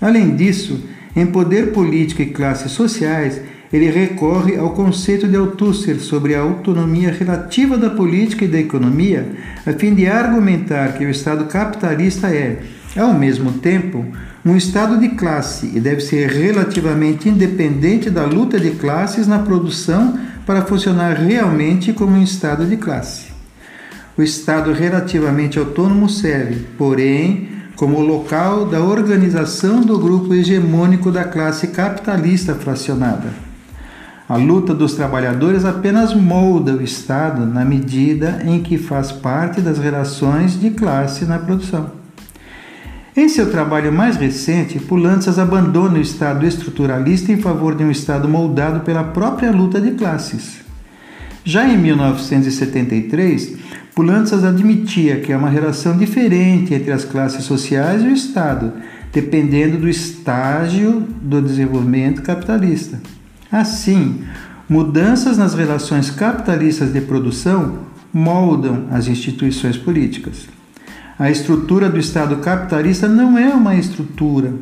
Além 0.00 0.34
disso, 0.34 0.82
em 1.14 1.26
poder 1.26 1.72
político 1.72 2.22
e 2.22 2.26
classes 2.26 2.72
sociais, 2.72 3.40
ele 3.72 3.90
recorre 3.90 4.56
ao 4.56 4.70
conceito 4.70 5.28
de 5.28 5.36
Althusser 5.36 6.00
sobre 6.00 6.34
a 6.34 6.40
autonomia 6.40 7.12
relativa 7.12 7.78
da 7.78 7.90
política 7.90 8.44
e 8.44 8.48
da 8.48 8.58
economia, 8.58 9.28
a 9.64 9.72
fim 9.72 9.94
de 9.94 10.06
argumentar 10.06 10.94
que 10.94 11.04
o 11.04 11.10
Estado 11.10 11.44
capitalista 11.44 12.28
é, 12.28 12.62
ao 12.96 13.14
mesmo 13.14 13.52
tempo, 13.52 14.04
um 14.44 14.56
Estado 14.56 14.98
de 14.98 15.10
classe 15.10 15.70
e 15.74 15.80
deve 15.80 16.00
ser 16.00 16.28
relativamente 16.30 17.28
independente 17.28 18.10
da 18.10 18.24
luta 18.24 18.58
de 18.58 18.70
classes 18.72 19.28
na 19.28 19.38
produção 19.38 20.18
para 20.44 20.62
funcionar 20.62 21.12
realmente 21.12 21.92
como 21.92 22.16
um 22.16 22.22
Estado 22.22 22.66
de 22.66 22.76
classe. 22.76 23.30
O 24.18 24.22
Estado 24.22 24.72
relativamente 24.72 25.58
autônomo 25.58 26.08
serve, 26.08 26.66
porém, 26.76 27.48
como 27.80 28.02
local 28.02 28.66
da 28.66 28.82
organização 28.82 29.80
do 29.80 29.98
grupo 29.98 30.34
hegemônico 30.34 31.10
da 31.10 31.24
classe 31.24 31.68
capitalista 31.68 32.54
fracionada. 32.54 33.32
A 34.28 34.36
luta 34.36 34.74
dos 34.74 34.92
trabalhadores 34.92 35.64
apenas 35.64 36.12
molda 36.12 36.74
o 36.74 36.82
Estado 36.82 37.46
na 37.46 37.64
medida 37.64 38.42
em 38.44 38.62
que 38.62 38.76
faz 38.76 39.10
parte 39.10 39.62
das 39.62 39.78
relações 39.78 40.60
de 40.60 40.68
classe 40.68 41.24
na 41.24 41.38
produção. 41.38 41.92
Em 43.16 43.30
seu 43.30 43.50
trabalho 43.50 43.90
mais 43.90 44.16
recente, 44.16 44.78
Pulantzas 44.78 45.38
abandona 45.38 45.96
o 45.96 46.02
Estado 46.02 46.44
estruturalista 46.44 47.32
em 47.32 47.40
favor 47.40 47.74
de 47.74 47.82
um 47.82 47.90
Estado 47.90 48.28
moldado 48.28 48.80
pela 48.80 49.04
própria 49.04 49.50
luta 49.50 49.80
de 49.80 49.92
classes. 49.92 50.69
Já 51.44 51.66
em 51.66 51.78
1973, 51.78 53.56
Pulantzas 53.94 54.44
admitia 54.44 55.20
que 55.20 55.32
há 55.32 55.38
uma 55.38 55.48
relação 55.48 55.96
diferente 55.96 56.74
entre 56.74 56.92
as 56.92 57.04
classes 57.04 57.44
sociais 57.44 58.02
e 58.02 58.06
o 58.06 58.12
Estado, 58.12 58.72
dependendo 59.12 59.78
do 59.78 59.88
estágio 59.88 61.00
do 61.22 61.40
desenvolvimento 61.40 62.22
capitalista. 62.22 63.00
Assim, 63.50 64.22
mudanças 64.68 65.36
nas 65.36 65.54
relações 65.54 66.10
capitalistas 66.10 66.92
de 66.92 67.00
produção 67.00 67.80
moldam 68.12 68.86
as 68.90 69.08
instituições 69.08 69.76
políticas. 69.76 70.48
A 71.18 71.30
estrutura 71.30 71.88
do 71.88 71.98
Estado 71.98 72.36
capitalista 72.36 73.08
não 73.08 73.36
é 73.36 73.48
uma 73.48 73.74
estrutura, 73.74 74.52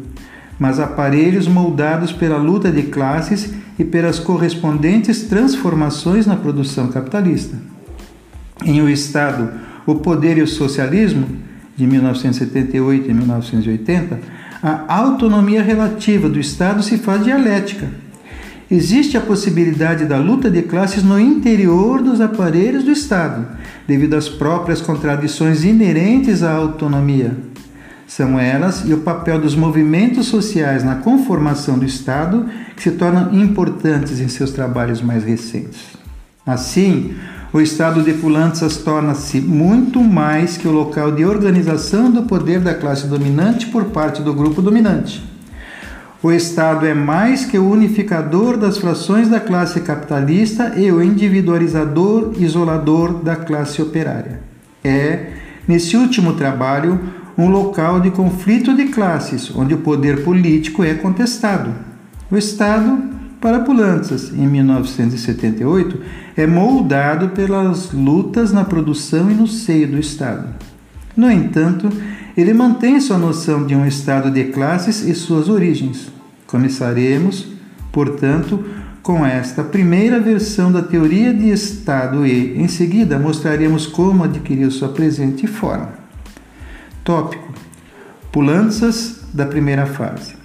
mas 0.59 0.81
aparelhos 0.81 1.47
moldados 1.47 2.13
pela 2.13 2.37
luta 2.37 2.71
de 2.71 2.85
classes 2.85 3.53
e 3.79 3.85
pelas 3.85 4.19
correspondentes 4.19 5.23
transformações 5.23 6.27
na 6.27 6.37
produção 6.37 6.89
capitalista. 6.89 7.57
Em 8.65 8.83
O 8.83 8.89
Estado, 8.89 9.51
o 9.87 9.97
Poder 9.97 10.39
e 10.39 10.43
o 10.43 10.49
Socialismo, 10.49 11.27
de 11.77 11.87
1978 11.87 13.11
e 13.11 13.15
1980, 13.15 14.19
a 14.63 14.97
autonomia 14.97 15.63
relativa 15.63 16.29
do 16.29 16.41
Estado 16.41 16.83
se 16.83 16.99
faz 16.99 17.23
dialética 17.23 17.89
existe 18.71 19.17
a 19.17 19.21
possibilidade 19.21 20.05
da 20.05 20.19
luta 20.19 20.51
de 20.51 20.63
classes 20.63 21.03
no 21.03 21.19
interior 21.19 22.03
dos 22.03 22.21
aparelhos 22.21 22.85
do 22.85 22.91
Estado, 22.91 23.47
devido 23.87 24.15
às 24.15 24.29
próprias 24.29 24.81
contradições 24.81 25.65
inerentes 25.65 26.43
à 26.43 26.53
autonomia. 26.53 27.37
São 28.07 28.39
elas 28.39 28.85
e 28.87 28.93
o 28.93 28.99
papel 28.99 29.39
dos 29.41 29.55
movimentos 29.55 30.27
sociais 30.27 30.83
na 30.83 30.97
conformação 30.97 31.79
do 31.79 31.85
Estado 31.85 32.47
que 32.79 32.85
se 32.85 32.93
tornam 32.93 33.35
importantes 33.35 34.21
em 34.21 34.29
seus 34.29 34.51
trabalhos 34.51 35.03
mais 35.03 35.25
recentes. 35.25 35.99
Assim, 36.47 37.15
o 37.53 37.61
Estado 37.61 38.03
de 38.03 38.15
Pulantzas 38.15 38.79
torna-se 38.79 39.41
muito 39.41 40.03
mais 40.03 40.57
que 40.57 40.67
o 40.67 40.73
local 40.73 41.13
de 41.13 41.25
organização 41.25 42.11
do 42.11 42.23
poder 42.23 42.61
da 42.61 42.75
classe 42.75 43.07
dominante 43.07 43.67
por 43.67 43.87
parte 43.87 44.23
do 44.23 44.33
grupo 44.33 44.63
dominante 44.63 45.29
o 46.21 46.33
Estado 46.33 46.85
é 46.85 46.95
mais 46.95 47.45
que 47.45 47.57
o 47.57 47.71
unificador 47.71 48.57
das 48.57 48.77
frações 48.77 49.29
da 49.29 49.39
classe 49.39 49.81
capitalista 49.81 50.75
e 50.77 50.91
o 50.91 51.03
individualizador 51.03 52.33
isolador 52.39 53.23
da 53.23 53.37
classe 53.37 53.81
operária. 53.81 54.41
É, 54.83 55.29
nesse 55.67 55.97
último 55.97 56.33
trabalho, 56.33 56.99
um 57.37 57.49
local 57.49 58.01
de 58.01 58.11
conflito 58.11 58.75
de 58.75 58.87
classes, 58.87 59.55
onde 59.55 59.75
o 59.75 59.79
poder 59.79 60.25
político 60.25 60.83
é 60.83 60.95
contestado. 60.95 61.73
O 62.31 62.37
Estado, 62.37 63.03
para 63.41 63.61
Pulantzas, 63.61 64.31
em 64.35 64.47
1978, 64.47 65.99
é 66.37 66.47
moldado 66.47 67.31
pelas 67.31 67.91
lutas 67.91 68.53
na 68.53 68.67
produção 68.67 69.31
e 69.31 69.35
no 69.35 69.47
seio 69.47 69.89
do 69.89 69.99
Estado. 69.99 70.47
No 71.17 71.31
entanto, 71.31 71.89
ele 72.37 72.53
mantém 72.53 73.01
sua 73.01 73.17
noção 73.17 73.67
de 73.67 73.75
um 73.75 73.87
estado 73.87 74.31
de 74.31 74.45
classes 74.45 75.01
e 75.01 75.15
suas 75.15 75.49
origens. 75.49 76.13
Começaremos, 76.47 77.49
portanto, 77.91 78.63
com 79.03 79.25
esta 79.25 79.65
primeira 79.65 80.21
versão 80.21 80.71
da 80.71 80.83
teoria 80.83 81.33
de 81.33 81.49
estado 81.49 82.27
e, 82.27 82.61
em 82.61 82.69
seguida, 82.69 83.19
mostraremos 83.19 83.87
como 83.87 84.25
adquirir 84.25 84.71
sua 84.71 84.91
presente 84.91 85.47
forma. 85.47 85.95
Tópico: 87.03 87.55
Pulanças 88.31 89.23
da 89.33 89.47
primeira 89.47 89.87
fase. 89.87 90.38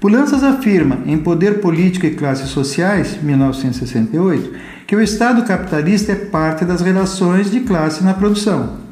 Pulanças 0.00 0.42
afirma, 0.44 0.98
em 1.06 1.16
Poder 1.16 1.60
Político 1.60 2.04
e 2.04 2.10
Classes 2.10 2.50
Sociais, 2.50 3.16
1968, 3.22 4.52
que 4.86 4.94
o 4.94 5.00
Estado 5.00 5.42
capitalista 5.42 6.12
é 6.12 6.16
parte 6.16 6.64
das 6.64 6.82
relações 6.82 7.50
de 7.50 7.60
classe 7.60 8.04
na 8.04 8.12
produção. 8.12 8.84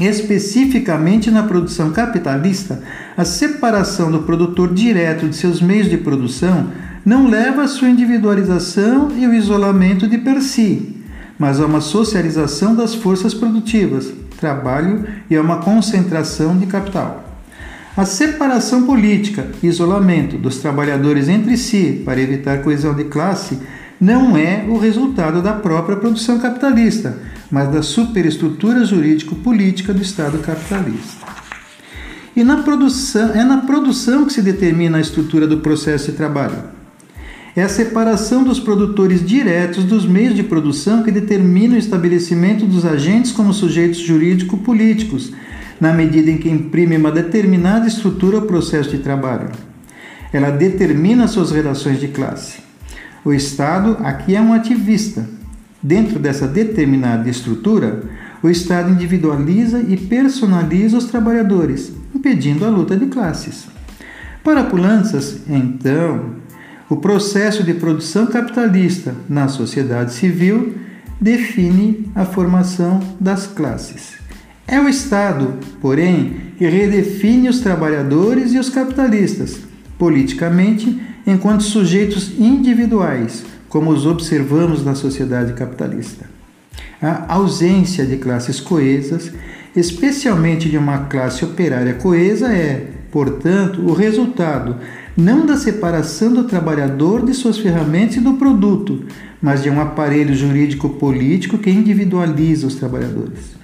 Especificamente 0.00 1.30
na 1.30 1.44
produção 1.44 1.92
capitalista, 1.92 2.82
a 3.16 3.24
separação 3.24 4.10
do 4.10 4.22
produtor 4.22 4.74
direto 4.74 5.28
de 5.28 5.36
seus 5.36 5.62
meios 5.62 5.88
de 5.88 5.96
produção 5.96 6.66
não 7.06 7.28
leva 7.28 7.62
à 7.62 7.68
sua 7.68 7.88
individualização 7.88 9.12
e 9.16 9.24
o 9.28 9.34
isolamento 9.34 10.08
de 10.08 10.18
per 10.18 10.42
si, 10.42 10.96
mas 11.38 11.60
a 11.60 11.66
uma 11.66 11.80
socialização 11.80 12.74
das 12.74 12.92
forças 12.92 13.32
produtivas, 13.32 14.12
trabalho 14.40 15.06
e 15.30 15.36
a 15.36 15.40
uma 15.40 15.58
concentração 15.58 16.58
de 16.58 16.66
capital. 16.66 17.33
A 17.96 18.04
separação 18.04 18.86
política 18.86 19.46
isolamento 19.62 20.36
dos 20.36 20.58
trabalhadores 20.58 21.28
entre 21.28 21.56
si 21.56 22.02
para 22.04 22.20
evitar 22.20 22.60
coesão 22.60 22.92
de 22.92 23.04
classe 23.04 23.56
não 24.00 24.36
é 24.36 24.64
o 24.68 24.76
resultado 24.76 25.40
da 25.40 25.52
própria 25.52 25.96
produção 25.96 26.40
capitalista, 26.40 27.16
mas 27.48 27.68
da 27.70 27.82
superestrutura 27.82 28.84
jurídico-política 28.84 29.94
do 29.94 30.02
Estado 30.02 30.38
capitalista. 30.38 31.24
E 32.34 32.42
na 32.42 32.62
produção, 32.62 33.30
é 33.32 33.44
na 33.44 33.58
produção 33.58 34.26
que 34.26 34.32
se 34.32 34.42
determina 34.42 34.98
a 34.98 35.00
estrutura 35.00 35.46
do 35.46 35.58
processo 35.58 36.10
de 36.10 36.16
trabalho. 36.16 36.64
É 37.54 37.62
a 37.62 37.68
separação 37.68 38.42
dos 38.42 38.58
produtores 38.58 39.24
diretos 39.24 39.84
dos 39.84 40.04
meios 40.04 40.34
de 40.34 40.42
produção 40.42 41.04
que 41.04 41.12
determina 41.12 41.76
o 41.76 41.78
estabelecimento 41.78 42.66
dos 42.66 42.84
agentes 42.84 43.30
como 43.30 43.54
sujeitos 43.54 44.00
jurídico-políticos, 44.00 45.32
na 45.80 45.92
medida 45.92 46.30
em 46.30 46.38
que 46.38 46.48
imprime 46.48 46.96
uma 46.96 47.10
determinada 47.10 47.86
estrutura 47.86 48.38
ao 48.38 48.42
processo 48.42 48.90
de 48.90 48.98
trabalho. 48.98 49.50
Ela 50.32 50.50
determina 50.50 51.28
suas 51.28 51.50
relações 51.50 52.00
de 52.00 52.08
classe. 52.08 52.60
O 53.24 53.32
Estado 53.32 53.96
aqui 54.04 54.34
é 54.36 54.40
um 54.40 54.52
ativista. 54.52 55.26
Dentro 55.82 56.18
dessa 56.18 56.46
determinada 56.46 57.28
estrutura, 57.28 58.02
o 58.42 58.48
Estado 58.48 58.90
individualiza 58.90 59.80
e 59.80 59.96
personaliza 59.96 60.98
os 60.98 61.06
trabalhadores, 61.06 61.92
impedindo 62.14 62.64
a 62.64 62.68
luta 62.68 62.96
de 62.96 63.06
classes. 63.06 63.66
Para 64.42 64.64
Pulanças, 64.64 65.38
então, 65.48 66.34
o 66.88 66.96
processo 66.96 67.62
de 67.62 67.72
produção 67.72 68.26
capitalista 68.26 69.14
na 69.28 69.48
sociedade 69.48 70.12
civil 70.12 70.74
define 71.20 72.10
a 72.14 72.24
formação 72.26 73.00
das 73.18 73.46
classes. 73.46 74.23
É 74.66 74.80
o 74.80 74.88
Estado, 74.88 75.58
porém, 75.80 76.36
que 76.56 76.66
redefine 76.66 77.48
os 77.48 77.60
trabalhadores 77.60 78.54
e 78.54 78.58
os 78.58 78.70
capitalistas, 78.70 79.58
politicamente, 79.98 81.00
enquanto 81.26 81.62
sujeitos 81.62 82.32
individuais, 82.38 83.44
como 83.68 83.90
os 83.90 84.06
observamos 84.06 84.84
na 84.84 84.94
sociedade 84.94 85.52
capitalista. 85.52 86.26
A 87.00 87.34
ausência 87.34 88.06
de 88.06 88.16
classes 88.16 88.58
coesas, 88.58 89.30
especialmente 89.76 90.70
de 90.70 90.78
uma 90.78 91.00
classe 91.06 91.44
operária 91.44 91.94
coesa, 91.94 92.48
é, 92.52 92.88
portanto, 93.10 93.82
o 93.82 93.92
resultado 93.92 94.76
não 95.16 95.44
da 95.44 95.56
separação 95.56 96.32
do 96.32 96.44
trabalhador 96.44 97.24
de 97.24 97.34
suas 97.34 97.58
ferramentas 97.58 98.16
e 98.16 98.20
do 98.20 98.34
produto, 98.34 99.04
mas 99.42 99.62
de 99.62 99.68
um 99.68 99.80
aparelho 99.80 100.34
jurídico-político 100.34 101.58
que 101.58 101.70
individualiza 101.70 102.66
os 102.66 102.76
trabalhadores. 102.76 103.63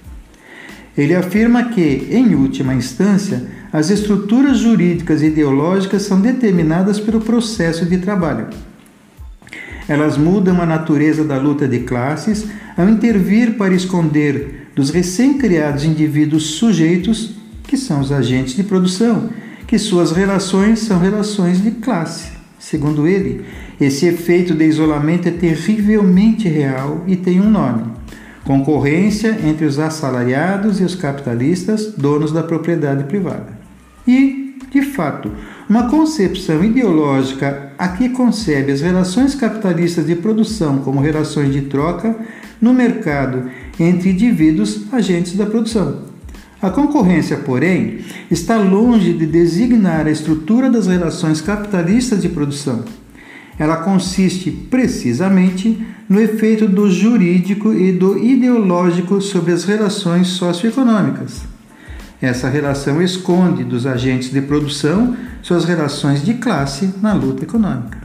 Ele 0.97 1.15
afirma 1.15 1.65
que, 1.69 2.07
em 2.11 2.35
última 2.35 2.73
instância, 2.73 3.43
as 3.71 3.89
estruturas 3.89 4.57
jurídicas 4.57 5.21
e 5.21 5.27
ideológicas 5.27 6.01
são 6.01 6.19
determinadas 6.19 6.99
pelo 6.99 7.21
processo 7.21 7.85
de 7.85 7.97
trabalho. 7.97 8.47
Elas 9.87 10.17
mudam 10.17 10.61
a 10.61 10.65
natureza 10.65 11.23
da 11.23 11.37
luta 11.37 11.67
de 11.67 11.79
classes 11.79 12.45
ao 12.77 12.89
intervir 12.89 13.57
para 13.57 13.73
esconder 13.73 14.67
dos 14.75 14.89
recém-criados 14.89 15.85
indivíduos 15.85 16.43
sujeitos, 16.51 17.35
que 17.63 17.77
são 17.77 18.01
os 18.01 18.11
agentes 18.11 18.55
de 18.55 18.63
produção, 18.63 19.29
que 19.65 19.77
suas 19.79 20.11
relações 20.11 20.79
são 20.79 20.99
relações 20.99 21.61
de 21.61 21.71
classe. 21.71 22.31
Segundo 22.59 23.07
ele, 23.07 23.43
esse 23.79 24.05
efeito 24.05 24.53
de 24.53 24.65
isolamento 24.65 25.27
é 25.27 25.31
terrivelmente 25.31 26.47
real 26.47 27.03
e 27.07 27.15
tem 27.15 27.39
um 27.39 27.49
nome 27.49 28.00
concorrência 28.43 29.37
entre 29.45 29.65
os 29.65 29.79
assalariados 29.79 30.79
e 30.79 30.83
os 30.83 30.95
capitalistas, 30.95 31.93
donos 31.97 32.31
da 32.31 32.43
propriedade 32.43 33.03
privada. 33.05 33.59
E, 34.07 34.55
de 34.71 34.81
fato, 34.81 35.31
uma 35.69 35.89
concepção 35.89 36.63
ideológica 36.63 37.71
aqui 37.77 38.09
concebe 38.09 38.71
as 38.71 38.81
relações 38.81 39.35
capitalistas 39.35 40.05
de 40.05 40.15
produção 40.15 40.79
como 40.79 41.01
relações 41.01 41.53
de 41.53 41.61
troca 41.61 42.15
no 42.59 42.73
mercado 42.73 43.49
entre 43.79 44.11
indivíduos 44.11 44.91
agentes 44.91 45.35
da 45.35 45.45
produção. 45.45 46.09
A 46.61 46.69
concorrência, 46.69 47.37
porém, 47.37 48.01
está 48.29 48.57
longe 48.57 49.13
de 49.13 49.25
designar 49.25 50.05
a 50.05 50.11
estrutura 50.11 50.69
das 50.69 50.87
relações 50.87 51.41
capitalistas 51.41 52.21
de 52.21 52.29
produção 52.29 52.83
ela 53.61 53.77
consiste 53.77 54.49
precisamente 54.49 55.85
no 56.09 56.19
efeito 56.19 56.67
do 56.67 56.89
jurídico 56.89 57.71
e 57.71 57.91
do 57.91 58.17
ideológico 58.17 59.21
sobre 59.21 59.53
as 59.53 59.65
relações 59.65 60.29
socioeconômicas. 60.29 61.43
Essa 62.19 62.49
relação 62.49 62.99
esconde 62.99 63.63
dos 63.63 63.85
agentes 63.85 64.31
de 64.31 64.41
produção 64.41 65.15
suas 65.43 65.63
relações 65.65 66.25
de 66.25 66.33
classe 66.33 66.91
na 67.03 67.13
luta 67.13 67.43
econômica. 67.43 67.99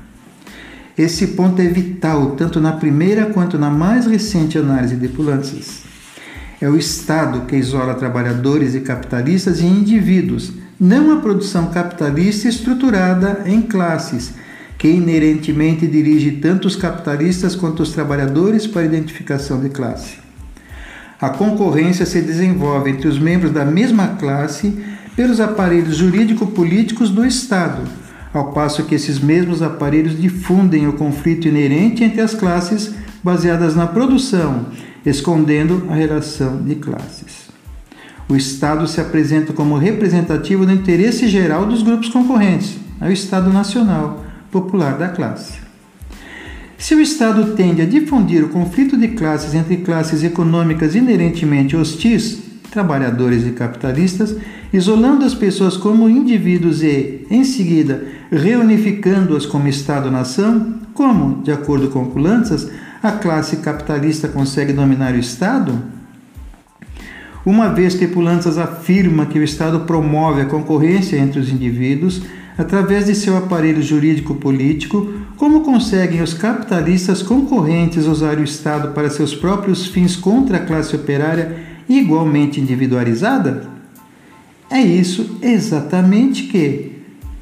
Esse 0.97 1.29
ponto 1.29 1.63
é 1.63 1.69
vital 1.69 2.33
tanto 2.33 2.61
na 2.61 2.73
primeira 2.73 3.25
quanto 3.25 3.59
na 3.59 3.71
mais 3.71 4.05
recente 4.05 4.59
análise 4.59 4.97
de 4.97 5.09
Pulantzas. 5.09 5.85
É 6.61 6.69
o 6.69 6.77
Estado 6.77 7.47
que 7.47 7.57
isola 7.57 7.95
trabalhadores 7.95 8.75
e 8.75 8.81
capitalistas 8.81 9.63
em 9.63 9.69
indivíduos, 9.69 10.53
não 10.79 11.17
a 11.17 11.21
produção 11.23 11.71
capitalista 11.71 12.47
estruturada 12.47 13.45
em 13.47 13.63
classes 13.63 14.35
que 14.79 14.89
inerentemente 14.89 15.87
dirige 15.87 16.33
tanto 16.33 16.69
os 16.69 16.77
capitalistas 16.77 17.55
quanto 17.55 17.83
os 17.83 17.93
trabalhadores 17.93 18.67
para 18.67 18.83
a 18.83 18.87
identificação 18.87 19.61
de 19.61 19.71
classe. 19.71 20.19
A 21.21 21.31
concorrência 21.31 22.05
se 22.05 22.21
desenvolve 22.21 22.91
entre 22.91 23.09
os 23.09 23.19
membros 23.19 23.51
da 23.51 23.65
mesma 23.65 24.09
classe 24.09 24.77
pelos 25.17 25.41
aparelhos 25.41 25.97
jurídico-políticos 25.97 27.09
do 27.09 27.25
Estado, 27.25 27.83
ao 28.35 28.53
passo 28.53 28.85
que 28.85 28.95
esses 28.95 29.19
mesmos 29.19 29.63
aparelhos 29.63 30.21
difundem 30.21 30.87
o 30.87 30.93
conflito 30.93 31.49
inerente 31.49 32.05
entre 32.05 32.21
as 32.21 32.35
classes 32.35 32.95
baseadas 33.25 33.75
na 33.75 33.87
produção, 33.87 34.67
escondendo 35.07 35.87
a 35.89 35.95
relação 35.95 36.63
de 36.63 36.75
classes. 36.75 37.47
O 38.29 38.37
Estado 38.37 38.87
se 38.87 39.01
apresenta 39.01 39.55
como 39.55 39.79
representativo 39.79 40.67
do 40.67 40.73
interesse 40.73 41.29
geral 41.29 41.65
dos 41.65 41.83
grupos 41.83 42.11
concorrentes, 42.11 42.77
é 43.01 43.09
o 43.09 43.13
Estado 43.13 43.51
Nacional, 43.51 44.26
popular 44.57 44.97
da 44.97 45.09
classe. 45.09 45.59
Se 46.79 46.95
o 46.95 47.01
Estado 47.01 47.53
tende 47.55 47.83
a 47.83 47.87
difundir 47.87 48.43
o 48.43 48.49
conflito 48.49 48.97
de 48.97 49.09
classes 49.09 49.55
entre 49.55 49.79
classes 49.79 50.25
econômicas 50.25 50.95
inerentemente 50.95 51.77
hostis, 51.77 52.43
trabalhadores 52.71 53.47
e 53.47 53.51
capitalistas, 53.51 54.35
isolando 54.73 55.25
as 55.27 55.35
pessoas 55.35 55.77
como 55.77 56.09
indivíduos 56.09 56.83
e, 56.83 57.27
em 57.31 57.45
seguida, 57.45 58.05
reunificando-as 58.31 59.45
como 59.45 59.69
Estado-nação, 59.69 60.81
como, 60.95 61.43
de 61.43 61.53
acordo 61.53 61.89
com 61.89 62.07
Pulantzas, 62.07 62.71
a 63.03 63.13
classe 63.13 63.59
capitalista 63.59 64.29
consegue 64.29 64.73
dominar 64.73 65.15
o 65.15 65.19
Estado? 65.19 65.83
Uma 67.45 67.69
vez 67.69 67.95
que 67.95 68.09
Pulantzas 68.09 68.59
afirma 68.59 69.27
que 69.27 69.39
o 69.39 69.45
Estado 69.45 69.81
promove 69.81 70.41
a 70.41 70.47
concorrência 70.47 71.19
entre 71.19 71.41
os 71.41 71.51
indivíduos, 71.51 72.23
através 72.59 73.07
de 73.07 73.15
seu 73.15 73.37
aparelho 73.37 73.83
jurídico-político, 73.83 75.13
como 75.37 75.61
conseguem 75.61 76.23
os 76.23 76.33
capitalistas 76.33 77.23
concorrentes 77.23 78.07
usar 78.07 78.39
o 78.39 78.45
Estado 78.45 78.93
para 78.93 79.11
seus 79.11 79.35
próprios 79.35 79.87
fins 79.87 80.17
contra 80.17 80.57
a 80.57 80.65
classe 80.65 80.97
operária 80.97 81.57
igualmente 81.89 82.61
individualizada? 82.61 83.69
É 84.71 84.81
isso 84.81 85.39
exatamente 85.43 86.45
que, 86.45 86.93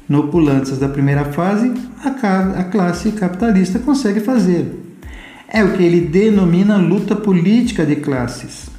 no 0.07 0.27
Pulanças 0.27 0.77
da 0.77 0.89
primeira 0.89 1.25
fase, 1.25 1.73
a, 2.03 2.63
classe 2.65 3.11
capitalista 3.13 3.79
consegue 3.79 4.19
fazer. 4.19 4.81
É 5.47 5.63
o 5.63 5.73
que 5.73 5.81
ele 5.81 6.01
denomina 6.01 6.75
luta 6.75 7.15
política 7.15 7.85
de 7.85 7.95
classes. 7.95 8.69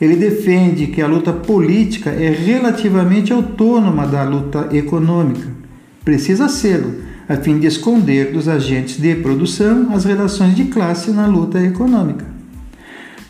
Ele 0.00 0.16
defende 0.16 0.88
que 0.88 1.00
a 1.00 1.06
luta 1.06 1.32
política 1.32 2.10
é 2.10 2.30
relativamente 2.30 3.32
autônoma 3.32 4.06
da 4.06 4.24
luta 4.24 4.68
econômica 4.72 5.59
precisa 6.04 6.48
sê-lo, 6.48 6.94
a 7.28 7.36
fim 7.36 7.58
de 7.58 7.66
esconder 7.66 8.32
dos 8.32 8.48
agentes 8.48 9.00
de 9.00 9.14
produção 9.16 9.94
as 9.94 10.04
relações 10.04 10.54
de 10.56 10.64
classe 10.64 11.10
na 11.10 11.26
luta 11.26 11.60
econômica. 11.60 12.24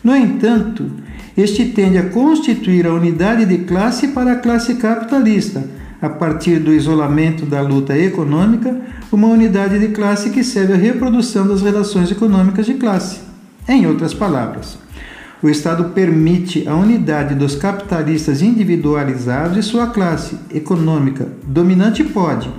No 0.03 0.15
entanto, 0.15 0.89
este 1.37 1.65
tende 1.65 1.97
a 1.97 2.09
constituir 2.09 2.87
a 2.87 2.93
unidade 2.93 3.45
de 3.45 3.59
classe 3.59 4.09
para 4.09 4.33
a 4.33 4.37
classe 4.37 4.75
capitalista, 4.75 5.63
a 6.01 6.09
partir 6.09 6.59
do 6.59 6.73
isolamento 6.73 7.45
da 7.45 7.61
luta 7.61 7.95
econômica, 7.97 8.75
uma 9.11 9.27
unidade 9.27 9.77
de 9.77 9.89
classe 9.89 10.31
que 10.31 10.43
serve 10.43 10.73
à 10.73 10.77
reprodução 10.77 11.47
das 11.47 11.61
relações 11.61 12.09
econômicas 12.09 12.65
de 12.65 12.73
classe. 12.73 13.19
Em 13.67 13.85
outras 13.85 14.13
palavras, 14.13 14.77
o 15.41 15.49
Estado 15.49 15.85
permite 15.85 16.67
a 16.67 16.75
unidade 16.75 17.33
dos 17.33 17.55
capitalistas 17.55 18.41
individualizados 18.41 19.57
e 19.57 19.63
sua 19.63 19.87
classe 19.87 20.37
econômica 20.53 21.27
dominante 21.43 22.03
pode, 22.03 22.49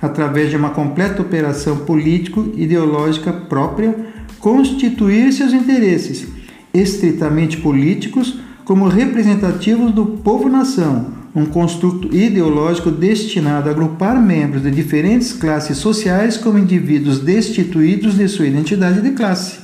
através 0.00 0.50
de 0.50 0.56
uma 0.56 0.70
completa 0.70 1.22
operação 1.22 1.78
político-ideológica 1.78 3.32
própria, 3.32 3.94
constituir 4.40 5.32
seus 5.32 5.52
interesses, 5.52 6.26
estritamente 6.74 7.58
políticos, 7.58 8.40
como 8.64 8.88
representativos 8.88 9.92
do 9.92 10.04
povo-nação, 10.04 11.22
um 11.34 11.46
construto 11.46 12.14
ideológico 12.14 12.90
destinado 12.90 13.68
a 13.68 13.72
agrupar 13.72 14.20
membros 14.20 14.62
de 14.62 14.70
diferentes 14.70 15.32
classes 15.32 15.78
sociais 15.78 16.36
como 16.36 16.58
indivíduos 16.58 17.20
destituídos 17.20 18.16
de 18.16 18.28
sua 18.28 18.46
identidade 18.46 19.00
de 19.00 19.10
classe. 19.12 19.61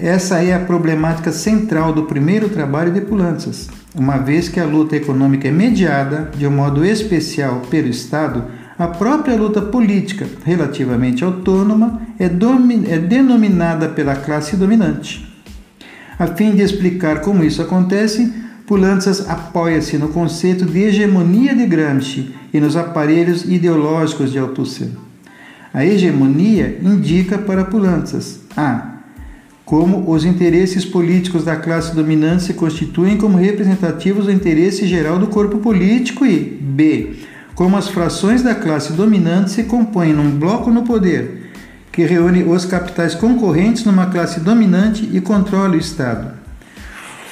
Essa 0.00 0.44
é 0.44 0.54
a 0.54 0.60
problemática 0.60 1.32
central 1.32 1.92
do 1.92 2.04
primeiro 2.04 2.48
trabalho 2.48 2.92
de 2.92 3.00
Pulantzas, 3.00 3.68
uma 3.92 4.16
vez 4.16 4.48
que 4.48 4.60
a 4.60 4.64
luta 4.64 4.94
econômica 4.94 5.48
é 5.48 5.50
mediada, 5.50 6.30
de 6.36 6.46
um 6.46 6.52
modo 6.52 6.84
especial, 6.84 7.62
pelo 7.68 7.88
Estado, 7.88 8.44
a 8.78 8.86
própria 8.86 9.34
luta 9.34 9.60
política, 9.60 10.24
relativamente 10.44 11.24
autônoma, 11.24 12.00
é, 12.16 12.26
é 12.26 12.98
denominada 12.98 13.88
pela 13.88 14.14
classe 14.14 14.54
dominante. 14.54 15.28
A 16.16 16.28
fim 16.28 16.54
de 16.54 16.62
explicar 16.62 17.20
como 17.20 17.42
isso 17.42 17.60
acontece, 17.60 18.32
Pulantzas 18.68 19.28
apoia-se 19.28 19.98
no 19.98 20.10
conceito 20.10 20.64
de 20.64 20.78
hegemonia 20.78 21.56
de 21.56 21.66
Gramsci 21.66 22.32
e 22.54 22.60
nos 22.60 22.76
aparelhos 22.76 23.44
ideológicos 23.44 24.30
de 24.30 24.38
Althusser. 24.38 24.90
A 25.74 25.84
hegemonia 25.84 26.78
indica 26.80 27.36
para 27.36 27.64
Pulantzas 27.64 28.42
a 28.56 28.97
como 29.68 30.10
os 30.10 30.24
interesses 30.24 30.82
políticos 30.82 31.44
da 31.44 31.54
classe 31.54 31.94
dominante 31.94 32.44
se 32.44 32.54
constituem 32.54 33.18
como 33.18 33.36
representativos 33.36 34.24
do 34.24 34.32
interesse 34.32 34.86
geral 34.86 35.18
do 35.18 35.26
corpo 35.26 35.58
político 35.58 36.24
e 36.24 36.38
b. 36.38 37.16
como 37.54 37.76
as 37.76 37.86
frações 37.86 38.42
da 38.42 38.54
classe 38.54 38.94
dominante 38.94 39.50
se 39.50 39.64
compõem 39.64 40.14
num 40.14 40.30
bloco 40.30 40.70
no 40.70 40.84
poder, 40.84 41.50
que 41.92 42.06
reúne 42.06 42.44
os 42.44 42.64
capitais 42.64 43.14
concorrentes 43.14 43.84
numa 43.84 44.06
classe 44.06 44.40
dominante 44.40 45.06
e 45.12 45.20
controla 45.20 45.74
o 45.74 45.78
Estado. 45.78 46.32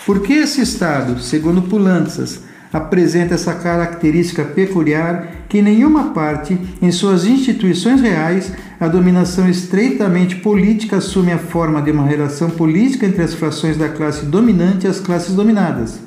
Por 0.04 0.20
que 0.20 0.34
esse 0.34 0.60
Estado, 0.60 1.18
segundo 1.18 1.62
Pulantzas, 1.62 2.42
apresenta 2.76 3.34
essa 3.34 3.54
característica 3.54 4.44
peculiar 4.44 5.46
que 5.48 5.58
em 5.58 5.62
nenhuma 5.62 6.10
parte, 6.10 6.58
em 6.82 6.90
suas 6.92 7.24
instituições 7.24 8.00
reais, 8.00 8.52
a 8.78 8.86
dominação 8.86 9.48
estreitamente 9.48 10.36
política 10.36 10.96
assume 10.96 11.32
a 11.32 11.38
forma 11.38 11.80
de 11.80 11.90
uma 11.90 12.06
relação 12.06 12.50
política 12.50 13.06
entre 13.06 13.22
as 13.22 13.34
frações 13.34 13.76
da 13.76 13.88
classe 13.88 14.26
dominante 14.26 14.86
e 14.86 14.90
as 14.90 15.00
classes 15.00 15.34
dominadas. 15.34 15.98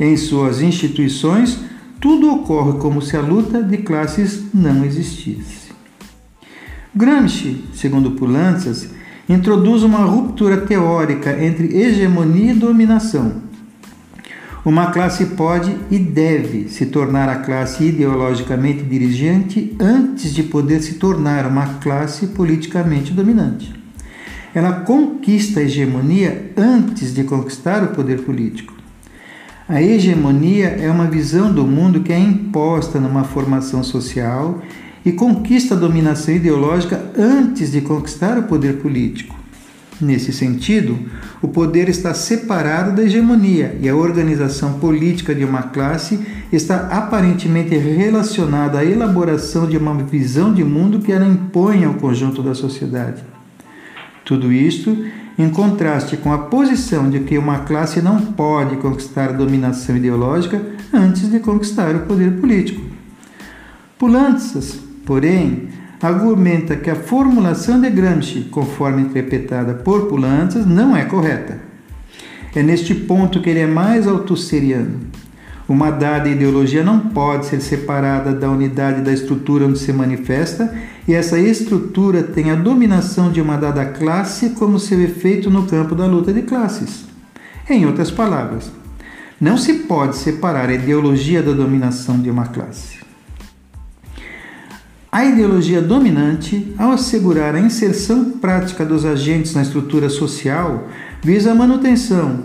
Em 0.00 0.16
suas 0.16 0.60
instituições, 0.60 1.60
tudo 2.00 2.32
ocorre 2.32 2.78
como 2.78 3.02
se 3.02 3.16
a 3.16 3.20
luta 3.20 3.62
de 3.62 3.78
classes 3.78 4.44
não 4.52 4.84
existisse. 4.84 5.72
Gramsci, 6.94 7.64
segundo 7.74 8.12
Pulantzas, 8.12 8.88
introduz 9.28 9.82
uma 9.82 10.04
ruptura 10.04 10.58
teórica 10.58 11.42
entre 11.44 11.76
hegemonia 11.76 12.52
e 12.52 12.54
dominação 12.54 13.43
uma 14.64 14.90
classe 14.90 15.26
pode 15.26 15.76
e 15.90 15.98
deve 15.98 16.68
se 16.70 16.86
tornar 16.86 17.28
a 17.28 17.36
classe 17.36 17.84
ideologicamente 17.84 18.82
dirigente 18.82 19.76
antes 19.78 20.32
de 20.32 20.42
poder 20.42 20.82
se 20.82 20.94
tornar 20.94 21.46
uma 21.46 21.66
classe 21.80 22.28
politicamente 22.28 23.12
dominante. 23.12 23.74
Ela 24.54 24.72
conquista 24.80 25.60
a 25.60 25.64
hegemonia 25.64 26.52
antes 26.56 27.12
de 27.12 27.24
conquistar 27.24 27.82
o 27.82 27.88
poder 27.88 28.20
político. 28.22 28.72
A 29.68 29.82
hegemonia 29.82 30.68
é 30.68 30.90
uma 30.90 31.06
visão 31.06 31.52
do 31.52 31.66
mundo 31.66 32.00
que 32.00 32.12
é 32.12 32.18
imposta 32.18 32.98
numa 32.98 33.24
formação 33.24 33.82
social 33.82 34.62
e 35.04 35.12
conquista 35.12 35.74
a 35.74 35.78
dominação 35.78 36.34
ideológica 36.34 37.10
antes 37.18 37.72
de 37.72 37.82
conquistar 37.82 38.38
o 38.38 38.44
poder 38.44 38.78
político. 38.78 39.43
Nesse 40.00 40.32
sentido, 40.32 40.98
o 41.40 41.46
poder 41.46 41.88
está 41.88 42.12
separado 42.12 42.96
da 42.96 43.02
hegemonia 43.02 43.78
e 43.80 43.88
a 43.88 43.94
organização 43.94 44.74
política 44.80 45.34
de 45.34 45.44
uma 45.44 45.62
classe 45.62 46.18
está 46.52 46.88
aparentemente 46.88 47.76
relacionada 47.76 48.78
à 48.78 48.84
elaboração 48.84 49.68
de 49.68 49.76
uma 49.76 49.94
visão 50.02 50.52
de 50.52 50.64
mundo 50.64 50.98
que 50.98 51.12
ela 51.12 51.26
impõe 51.26 51.84
ao 51.84 51.94
conjunto 51.94 52.42
da 52.42 52.54
sociedade. 52.54 53.22
Tudo 54.24 54.52
isto 54.52 54.96
em 55.38 55.48
contraste 55.50 56.16
com 56.16 56.32
a 56.32 56.38
posição 56.38 57.08
de 57.08 57.20
que 57.20 57.38
uma 57.38 57.60
classe 57.60 58.02
não 58.02 58.20
pode 58.20 58.76
conquistar 58.76 59.30
a 59.30 59.32
dominação 59.32 59.96
ideológica 59.96 60.60
antes 60.92 61.30
de 61.30 61.38
conquistar 61.38 61.94
o 61.94 62.00
poder 62.00 62.32
político. 62.40 62.80
Pulantzas, 63.98 64.78
porém, 65.04 65.68
argumenta 66.06 66.76
que 66.76 66.90
a 66.90 66.94
formulação 66.94 67.80
de 67.80 67.90
Gramsci, 67.90 68.48
conforme 68.50 69.02
interpretada 69.02 69.74
por 69.74 70.06
Pulantzas, 70.06 70.66
não 70.66 70.96
é 70.96 71.04
correta. 71.04 71.58
É 72.54 72.62
neste 72.62 72.94
ponto 72.94 73.40
que 73.40 73.50
ele 73.50 73.60
é 73.60 73.66
mais 73.66 74.06
altusseriano. 74.06 75.00
Uma 75.66 75.90
dada 75.90 76.28
ideologia 76.28 76.84
não 76.84 77.00
pode 77.00 77.46
ser 77.46 77.60
separada 77.60 78.34
da 78.34 78.50
unidade 78.50 79.00
da 79.00 79.12
estrutura 79.12 79.66
onde 79.66 79.78
se 79.78 79.92
manifesta, 79.92 80.74
e 81.08 81.14
essa 81.14 81.38
estrutura 81.38 82.22
tem 82.22 82.50
a 82.50 82.54
dominação 82.54 83.32
de 83.32 83.40
uma 83.40 83.56
dada 83.56 83.84
classe 83.86 84.50
como 84.50 84.78
seu 84.78 85.00
efeito 85.02 85.50
no 85.50 85.66
campo 85.66 85.94
da 85.94 86.06
luta 86.06 86.32
de 86.32 86.42
classes. 86.42 87.06
Em 87.68 87.86
outras 87.86 88.10
palavras, 88.10 88.70
não 89.40 89.56
se 89.56 89.72
pode 89.72 90.16
separar 90.16 90.68
a 90.68 90.74
ideologia 90.74 91.42
da 91.42 91.52
dominação 91.52 92.20
de 92.20 92.28
uma 92.28 92.46
classe. 92.46 92.93
A 95.14 95.24
ideologia 95.24 95.80
dominante, 95.80 96.74
ao 96.76 96.90
assegurar 96.90 97.54
a 97.54 97.60
inserção 97.60 98.32
prática 98.32 98.84
dos 98.84 99.04
agentes 99.04 99.54
na 99.54 99.62
estrutura 99.62 100.08
social, 100.08 100.88
visa 101.22 101.52
a 101.52 101.54
manutenção, 101.54 102.40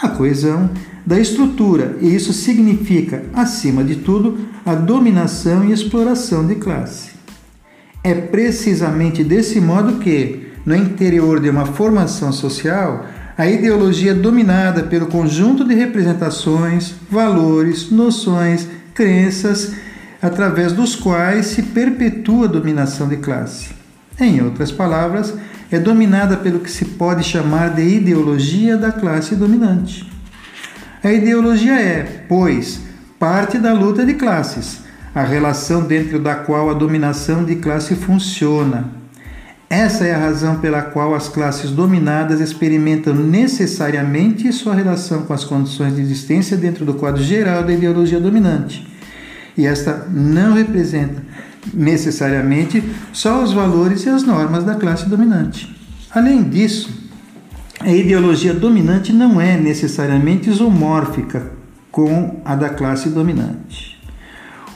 a 0.00 0.10
coesão 0.10 0.70
da 1.04 1.18
estrutura, 1.18 1.96
e 2.00 2.14
isso 2.14 2.32
significa, 2.32 3.24
acima 3.34 3.82
de 3.82 3.96
tudo, 3.96 4.38
a 4.64 4.76
dominação 4.76 5.64
e 5.64 5.72
exploração 5.72 6.46
de 6.46 6.54
classe. 6.54 7.10
É 8.04 8.14
precisamente 8.14 9.24
desse 9.24 9.60
modo 9.60 9.94
que, 9.94 10.46
no 10.64 10.76
interior 10.76 11.40
de 11.40 11.50
uma 11.50 11.66
formação 11.66 12.30
social, 12.30 13.04
a 13.36 13.50
ideologia 13.50 14.12
é 14.12 14.14
dominada 14.14 14.84
pelo 14.84 15.06
conjunto 15.06 15.64
de 15.64 15.74
representações, 15.74 16.94
valores, 17.10 17.90
noções, 17.90 18.68
crenças 18.94 19.74
através 20.26 20.72
dos 20.72 20.96
quais 20.96 21.46
se 21.46 21.62
perpetua 21.62 22.46
a 22.46 22.48
dominação 22.48 23.08
de 23.08 23.16
classe. 23.16 23.70
Em 24.18 24.42
outras 24.42 24.72
palavras, 24.72 25.32
é 25.70 25.78
dominada 25.78 26.36
pelo 26.36 26.60
que 26.60 26.70
se 26.70 26.84
pode 26.84 27.22
chamar 27.22 27.74
de 27.74 27.82
ideologia 27.82 28.76
da 28.76 28.90
classe 28.90 29.36
dominante. 29.36 30.10
A 31.02 31.12
ideologia 31.12 31.80
é, 31.80 32.24
pois, 32.28 32.80
parte 33.18 33.58
da 33.58 33.72
luta 33.72 34.04
de 34.04 34.14
classes, 34.14 34.80
a 35.14 35.22
relação 35.22 35.82
dentro 35.82 36.18
da 36.18 36.34
qual 36.34 36.70
a 36.70 36.74
dominação 36.74 37.44
de 37.44 37.56
classe 37.56 37.94
funciona. 37.94 38.88
Essa 39.70 40.06
é 40.06 40.14
a 40.14 40.18
razão 40.18 40.58
pela 40.58 40.82
qual 40.82 41.14
as 41.14 41.28
classes 41.28 41.70
dominadas 41.70 42.40
experimentam 42.40 43.14
necessariamente 43.14 44.52
sua 44.52 44.74
relação 44.74 45.22
com 45.22 45.32
as 45.32 45.44
condições 45.44 45.94
de 45.94 46.00
existência 46.00 46.56
dentro 46.56 46.84
do 46.84 46.94
quadro 46.94 47.22
geral 47.22 47.62
da 47.62 47.72
ideologia 47.72 48.20
dominante 48.20 48.95
e 49.56 49.66
esta 49.66 50.06
não 50.10 50.54
representa 50.54 51.22
necessariamente 51.72 52.82
só 53.12 53.42
os 53.42 53.52
valores 53.52 54.04
e 54.04 54.08
as 54.08 54.22
normas 54.22 54.64
da 54.64 54.74
classe 54.74 55.08
dominante. 55.08 55.74
Além 56.10 56.42
disso, 56.44 57.06
a 57.80 57.90
ideologia 57.90 58.54
dominante 58.54 59.12
não 59.12 59.40
é 59.40 59.56
necessariamente 59.56 60.48
isomórfica 60.48 61.52
com 61.90 62.40
a 62.44 62.54
da 62.54 62.68
classe 62.68 63.08
dominante. 63.08 63.96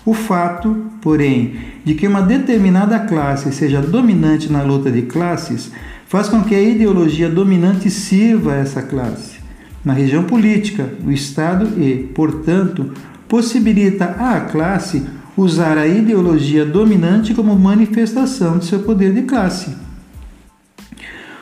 O 0.04 0.14
fato, 0.14 0.86
porém, 1.00 1.56
de 1.84 1.94
que 1.94 2.06
uma 2.06 2.22
determinada 2.22 2.98
classe 3.00 3.52
seja 3.52 3.80
dominante 3.80 4.50
na 4.50 4.62
luta 4.62 4.90
de 4.90 5.02
classes 5.02 5.70
faz 6.06 6.28
com 6.28 6.42
que 6.42 6.54
a 6.54 6.60
ideologia 6.60 7.28
dominante 7.28 7.90
sirva 7.90 8.54
a 8.54 8.56
essa 8.56 8.82
classe. 8.82 9.38
Na 9.84 9.92
região 9.92 10.24
política, 10.24 10.90
o 11.04 11.10
Estado 11.10 11.80
e, 11.80 12.10
portanto, 12.14 12.92
possibilita 13.30 14.16
à 14.18 14.40
classe 14.40 15.04
usar 15.36 15.78
a 15.78 15.86
ideologia 15.86 16.66
dominante 16.66 17.32
como 17.32 17.56
manifestação 17.56 18.58
de 18.58 18.66
seu 18.66 18.80
poder 18.80 19.14
de 19.14 19.22
classe. 19.22 19.70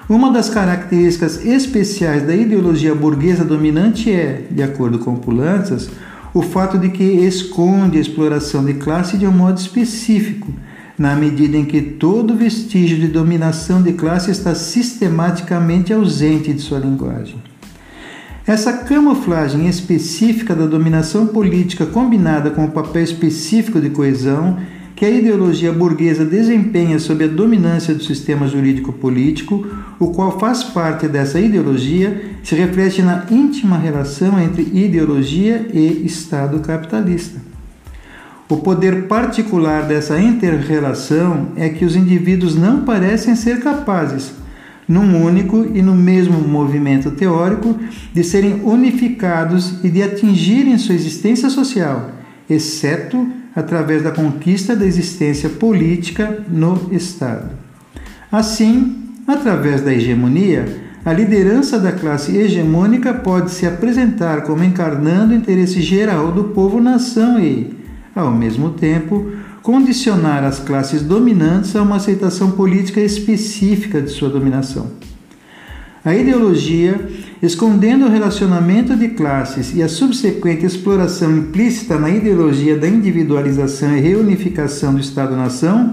Uma 0.06 0.30
das 0.30 0.50
características 0.50 1.44
especiais 1.44 2.26
da 2.26 2.36
ideologia 2.36 2.94
burguesa 2.94 3.44
dominante 3.44 4.12
é, 4.12 4.44
de 4.50 4.62
acordo 4.62 4.98
com 4.98 5.16
Pulantzas, 5.16 5.90
o 6.32 6.42
fato 6.42 6.78
de 6.78 6.90
que 6.90 7.02
esconde 7.02 7.96
a 7.96 8.00
exploração 8.00 8.64
de 8.64 8.74
classe 8.74 9.16
de 9.16 9.26
um 9.26 9.32
modo 9.32 9.58
específico, 9.58 10.52
na 10.98 11.16
medida 11.16 11.56
em 11.56 11.64
que 11.64 11.80
todo 11.80 12.36
vestígio 12.36 12.98
de 12.98 13.08
dominação 13.08 13.82
de 13.82 13.94
classe 13.94 14.30
está 14.30 14.54
sistematicamente 14.54 15.92
ausente 15.92 16.52
de 16.52 16.60
sua 16.60 16.78
linguagem. 16.78 17.36
Essa 18.48 18.72
camuflagem 18.72 19.68
específica 19.68 20.54
da 20.54 20.64
dominação 20.64 21.26
política 21.26 21.84
combinada 21.84 22.50
com 22.50 22.64
o 22.64 22.70
papel 22.70 23.02
específico 23.02 23.78
de 23.78 23.90
coesão 23.90 24.56
que 24.96 25.04
a 25.04 25.10
ideologia 25.10 25.70
burguesa 25.70 26.24
desempenha 26.24 26.98
sob 26.98 27.22
a 27.24 27.28
dominância 27.28 27.94
do 27.94 28.02
sistema 28.02 28.48
jurídico-político, 28.48 29.66
o 30.00 30.12
qual 30.12 30.40
faz 30.40 30.64
parte 30.64 31.06
dessa 31.06 31.38
ideologia, 31.38 32.36
se 32.42 32.54
reflete 32.54 33.02
na 33.02 33.26
íntima 33.30 33.76
relação 33.76 34.40
entre 34.40 34.62
ideologia 34.62 35.68
e 35.70 36.06
Estado 36.06 36.58
capitalista. 36.60 37.38
O 38.48 38.56
poder 38.56 39.08
particular 39.08 39.82
dessa 39.82 40.18
inter-relação 40.18 41.48
é 41.54 41.68
que 41.68 41.84
os 41.84 41.94
indivíduos 41.94 42.56
não 42.56 42.80
parecem 42.80 43.36
ser 43.36 43.60
capazes, 43.60 44.32
num 44.88 45.22
único 45.22 45.66
e 45.74 45.82
no 45.82 45.94
mesmo 45.94 46.40
movimento 46.40 47.10
teórico, 47.10 47.78
de 48.12 48.24
serem 48.24 48.62
unificados 48.62 49.84
e 49.84 49.90
de 49.90 50.02
atingirem 50.02 50.78
sua 50.78 50.94
existência 50.94 51.50
social, 51.50 52.10
exceto 52.48 53.28
através 53.54 54.02
da 54.02 54.10
conquista 54.10 54.74
da 54.74 54.86
existência 54.86 55.50
política 55.50 56.44
no 56.48 56.88
Estado. 56.90 57.50
Assim, 58.32 59.04
através 59.26 59.82
da 59.82 59.92
hegemonia, 59.92 60.88
a 61.04 61.12
liderança 61.12 61.78
da 61.78 61.92
classe 61.92 62.36
hegemônica 62.36 63.14
pode 63.14 63.50
se 63.50 63.66
apresentar 63.66 64.42
como 64.42 64.64
encarnando 64.64 65.32
o 65.32 65.36
interesse 65.36 65.80
geral 65.80 66.32
do 66.32 66.44
povo-nação 66.44 67.40
e, 67.40 67.74
ao 68.14 68.30
mesmo 68.30 68.70
tempo, 68.70 69.30
condicionar 69.68 70.44
as 70.44 70.58
classes 70.58 71.02
dominantes 71.02 71.76
a 71.76 71.82
uma 71.82 71.96
aceitação 71.96 72.52
política 72.52 73.02
específica 73.02 74.00
de 74.00 74.08
sua 74.08 74.30
dominação. 74.30 74.92
A 76.02 76.14
ideologia, 76.14 76.98
escondendo 77.42 78.06
o 78.06 78.08
relacionamento 78.08 78.96
de 78.96 79.08
classes 79.08 79.74
e 79.74 79.82
a 79.82 79.88
subsequente 79.88 80.64
exploração 80.64 81.36
implícita 81.36 81.98
na 81.98 82.08
ideologia 82.08 82.78
da 82.78 82.88
individualização 82.88 83.94
e 83.94 84.00
reunificação 84.00 84.94
do 84.94 85.00
Estado-nação, 85.00 85.92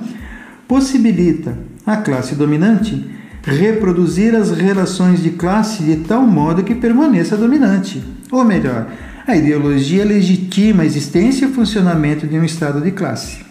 possibilita 0.70 1.58
à 1.86 1.98
classe 1.98 2.34
dominante 2.34 3.06
reproduzir 3.44 4.34
as 4.36 4.52
relações 4.52 5.22
de 5.22 5.32
classe 5.32 5.84
de 5.84 5.98
tal 5.98 6.22
modo 6.22 6.64
que 6.64 6.76
permaneça 6.76 7.36
dominante. 7.36 8.02
Ou 8.32 8.46
melhor, 8.46 8.88
a 9.28 9.36
ideologia 9.36 10.06
legitima 10.06 10.84
a 10.84 10.86
existência 10.86 11.44
e 11.44 11.50
o 11.50 11.54
funcionamento 11.54 12.26
de 12.26 12.40
um 12.40 12.46
Estado 12.46 12.80
de 12.80 12.92
classe. 12.92 13.45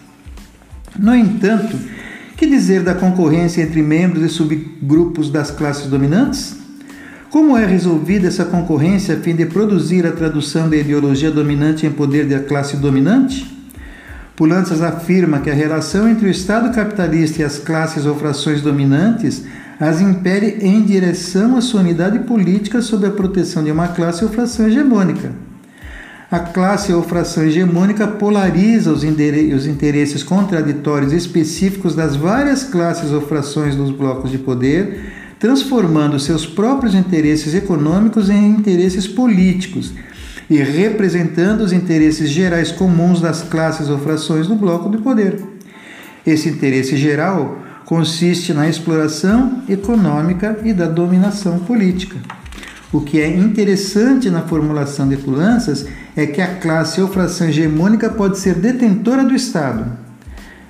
No 0.97 1.13
entanto, 1.13 1.77
que 2.37 2.45
dizer 2.45 2.83
da 2.83 2.93
concorrência 2.93 3.61
entre 3.61 3.81
membros 3.81 4.23
e 4.23 4.29
subgrupos 4.29 5.29
das 5.29 5.51
classes 5.51 5.87
dominantes? 5.87 6.57
Como 7.29 7.57
é 7.57 7.65
resolvida 7.65 8.27
essa 8.27 8.45
concorrência 8.45 9.15
a 9.15 9.19
fim 9.19 9.35
de 9.35 9.45
produzir 9.45 10.05
a 10.05 10.11
tradução 10.11 10.69
da 10.69 10.77
ideologia 10.77 11.31
dominante 11.31 11.85
em 11.85 11.91
poder 11.91 12.25
da 12.25 12.39
classe 12.39 12.77
dominante? 12.77 13.53
Pulanças 14.35 14.81
afirma 14.81 15.39
que 15.39 15.49
a 15.49 15.53
relação 15.53 16.09
entre 16.09 16.27
o 16.27 16.31
Estado 16.31 16.73
capitalista 16.73 17.41
e 17.41 17.45
as 17.45 17.57
classes 17.57 18.05
ou 18.05 18.15
frações 18.15 18.61
dominantes 18.61 19.43
as 19.79 19.99
impele 19.99 20.59
em 20.61 20.81
direção 20.83 21.57
à 21.57 21.61
sua 21.61 21.81
unidade 21.81 22.19
política 22.19 22.81
sob 22.81 23.05
a 23.05 23.11
proteção 23.11 23.63
de 23.63 23.71
uma 23.71 23.89
classe 23.89 24.23
ou 24.23 24.29
fração 24.29 24.67
hegemônica. 24.67 25.31
A 26.29 26.39
classe 26.39 26.91
ou 26.91 27.03
fração 27.03 27.43
hegemônica 27.43 28.07
polariza 28.07 28.91
os, 28.91 29.03
os 29.03 29.67
interesses 29.67 30.23
contraditórios 30.23 31.13
específicos 31.13 31.93
das 31.95 32.15
várias 32.15 32.63
classes 32.63 33.11
ou 33.11 33.21
frações 33.21 33.75
dos 33.75 33.91
blocos 33.91 34.31
de 34.31 34.39
poder, 34.39 35.13
transformando 35.39 36.19
seus 36.19 36.45
próprios 36.45 36.95
interesses 36.95 37.53
econômicos 37.53 38.29
em 38.29 38.49
interesses 38.49 39.07
políticos 39.07 39.93
e 40.49 40.57
representando 40.57 41.61
os 41.61 41.71
interesses 41.71 42.29
gerais 42.29 42.71
comuns 42.71 43.21
das 43.21 43.43
classes 43.43 43.89
ou 43.89 43.99
frações 43.99 44.47
do 44.47 44.55
bloco 44.55 44.89
de 44.89 44.97
poder. 44.97 45.43
Esse 46.25 46.49
interesse 46.49 46.97
geral 46.97 47.59
consiste 47.85 48.51
na 48.51 48.67
exploração 48.67 49.61
econômica 49.69 50.57
e 50.63 50.73
da 50.73 50.87
dominação 50.87 51.59
política. 51.59 52.17
O 52.91 53.01
que 53.01 53.19
é 53.19 53.27
interessante 53.27 54.29
na 54.29 54.41
formulação 54.41 55.07
de 55.07 55.17
Pulanças 55.17 55.85
é 56.15 56.25
que 56.25 56.41
a 56.41 56.55
classe 56.55 57.01
ou 57.01 57.07
fração 57.07 57.47
hegemônica 57.47 58.09
pode 58.09 58.39
ser 58.39 58.55
detentora 58.55 59.23
do 59.23 59.35
Estado, 59.35 59.85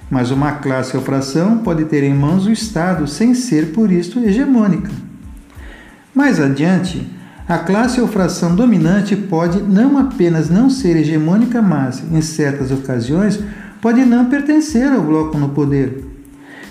mas 0.09 0.31
uma 0.31 0.53
classe 0.53 0.95
ou 0.95 1.03
fração 1.03 1.59
pode 1.59 1.85
ter 1.85 2.03
em 2.03 2.13
mãos 2.13 2.45
o 2.45 2.51
Estado 2.51 3.07
sem 3.07 3.33
ser 3.33 3.71
por 3.71 3.91
isso 3.91 4.19
hegemônica. 4.19 4.89
Mais 6.13 6.39
adiante, 6.39 7.07
a 7.47 7.59
classe 7.59 8.01
ou 8.01 8.07
fração 8.07 8.55
dominante 8.55 9.15
pode 9.15 9.61
não 9.61 9.97
apenas 9.97 10.49
não 10.49 10.69
ser 10.69 10.95
hegemônica, 10.97 11.61
mas, 11.61 12.03
em 12.11 12.21
certas 12.21 12.71
ocasiões, 12.71 13.39
pode 13.81 14.03
não 14.03 14.25
pertencer 14.25 14.91
ao 14.91 15.03
bloco 15.03 15.37
no 15.37 15.49
poder. 15.49 16.03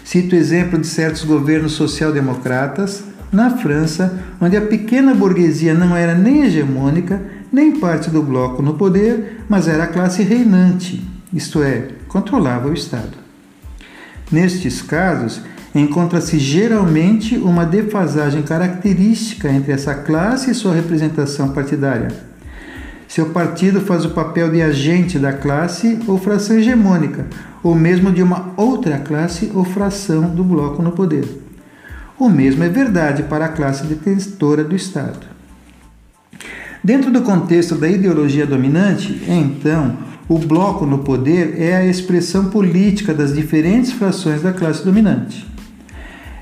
Cito 0.03 0.35
o 0.35 0.39
exemplo 0.39 0.79
de 0.79 0.87
certos 0.87 1.25
governos 1.25 1.72
social-democratas, 1.72 3.05
na 3.31 3.51
França, 3.51 4.18
onde 4.41 4.57
a 4.57 4.62
pequena 4.62 5.14
burguesia 5.14 5.75
não 5.75 5.97
era 5.97 6.14
nem 6.14 6.43
hegemônica, 6.43 7.20
nem 7.55 7.71
parte 7.71 8.11
do 8.11 8.21
bloco 8.21 8.61
no 8.61 8.75
poder, 8.75 9.45
mas 9.49 9.69
era 9.69 9.85
a 9.85 9.87
classe 9.87 10.25
reinante, 10.25 11.09
isto 11.33 11.63
é, 11.63 11.91
controlava 12.09 12.69
o 12.69 12.75
Estado. 12.75 13.17
Nestes 14.29 14.83
casos, 14.83 15.41
encontra-se 15.73 16.37
geralmente 16.37 17.37
uma 17.37 17.65
defasagem 17.65 18.43
característica 18.43 19.49
entre 19.49 19.71
essa 19.71 19.95
classe 19.95 20.51
e 20.51 20.55
sua 20.55 20.75
representação 20.75 21.51
partidária. 21.51 22.09
Seu 23.07 23.27
partido 23.27 23.81
faz 23.81 24.05
o 24.05 24.11
papel 24.11 24.51
de 24.51 24.61
agente 24.61 25.17
da 25.17 25.33
classe 25.33 26.01
ou 26.09 26.19
fração 26.19 26.57
hegemônica, 26.57 27.25
ou 27.63 27.77
mesmo 27.77 28.11
de 28.11 28.21
uma 28.21 28.53
outra 28.57 28.99
classe 28.99 29.53
ou 29.55 29.65
fração 29.65 30.23
do 30.23 30.43
bloco 30.43 30.83
no 30.83 30.91
poder. 30.91 31.25
O 32.19 32.29
mesmo 32.29 32.65
é 32.65 32.69
verdade 32.69 33.23
para 33.23 33.45
a 33.45 33.51
classe 33.51 33.87
detentora 33.87 34.65
do 34.65 34.75
Estado. 34.75 35.34
Dentro 36.85 37.11
do 37.11 37.22
contexto 37.22 37.76
da 37.76 37.89
ideologia 37.89 38.47
dominante, 38.47 39.18
então, 39.26 39.97
o 40.28 40.39
bloco 40.39 40.85
no 40.85 40.99
poder 40.99 41.55
é 41.59 41.74
a 41.74 41.87
expressão 41.87 42.51
política 42.51 43.14
das 43.14 43.32
diferentes 43.32 43.91
frações 43.91 44.43
da 44.43 44.53
classe 44.53 44.85
dominante. 44.85 45.47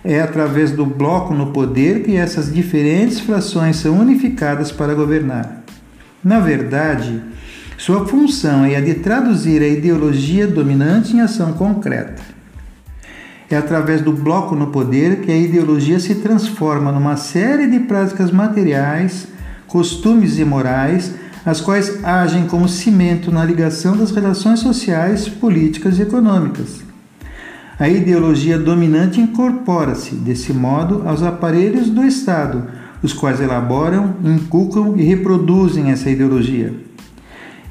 É 0.02 0.20
através 0.20 0.72
do 0.72 0.84
bloco 0.84 1.32
no 1.32 1.52
poder 1.52 2.02
que 2.02 2.16
essas 2.16 2.52
diferentes 2.52 3.20
frações 3.20 3.76
são 3.76 4.00
unificadas 4.00 4.72
para 4.72 4.94
governar. 4.94 5.62
Na 6.24 6.40
verdade, 6.40 7.22
sua 7.78 8.04
função 8.04 8.64
é 8.64 8.74
a 8.74 8.80
de 8.80 8.94
traduzir 8.94 9.62
a 9.62 9.68
ideologia 9.68 10.48
dominante 10.48 11.14
em 11.14 11.20
ação 11.20 11.52
concreta. 11.52 12.20
É 13.48 13.56
através 13.56 14.00
do 14.00 14.12
bloco 14.12 14.56
no 14.56 14.68
poder 14.68 15.20
que 15.20 15.30
a 15.30 15.36
ideologia 15.36 16.00
se 16.00 16.16
transforma 16.16 16.90
numa 16.90 17.16
série 17.16 17.68
de 17.68 17.78
práticas 17.78 18.32
materiais, 18.32 19.28
costumes 19.72 20.38
e 20.38 20.44
morais, 20.44 21.14
as 21.46 21.62
quais 21.62 22.04
agem 22.04 22.46
como 22.46 22.68
cimento 22.68 23.32
na 23.32 23.42
ligação 23.42 23.96
das 23.96 24.10
relações 24.10 24.60
sociais, 24.60 25.30
políticas 25.30 25.98
e 25.98 26.02
econômicas. 26.02 26.82
A 27.78 27.88
ideologia 27.88 28.58
dominante 28.58 29.18
incorpora-se, 29.18 30.14
desse 30.14 30.52
modo, 30.52 31.02
aos 31.06 31.22
aparelhos 31.22 31.88
do 31.88 32.04
Estado, 32.04 32.64
os 33.02 33.14
quais 33.14 33.40
elaboram, 33.40 34.14
inculcam 34.22 34.94
e 34.98 35.04
reproduzem 35.04 35.90
essa 35.90 36.10
ideologia. 36.10 36.74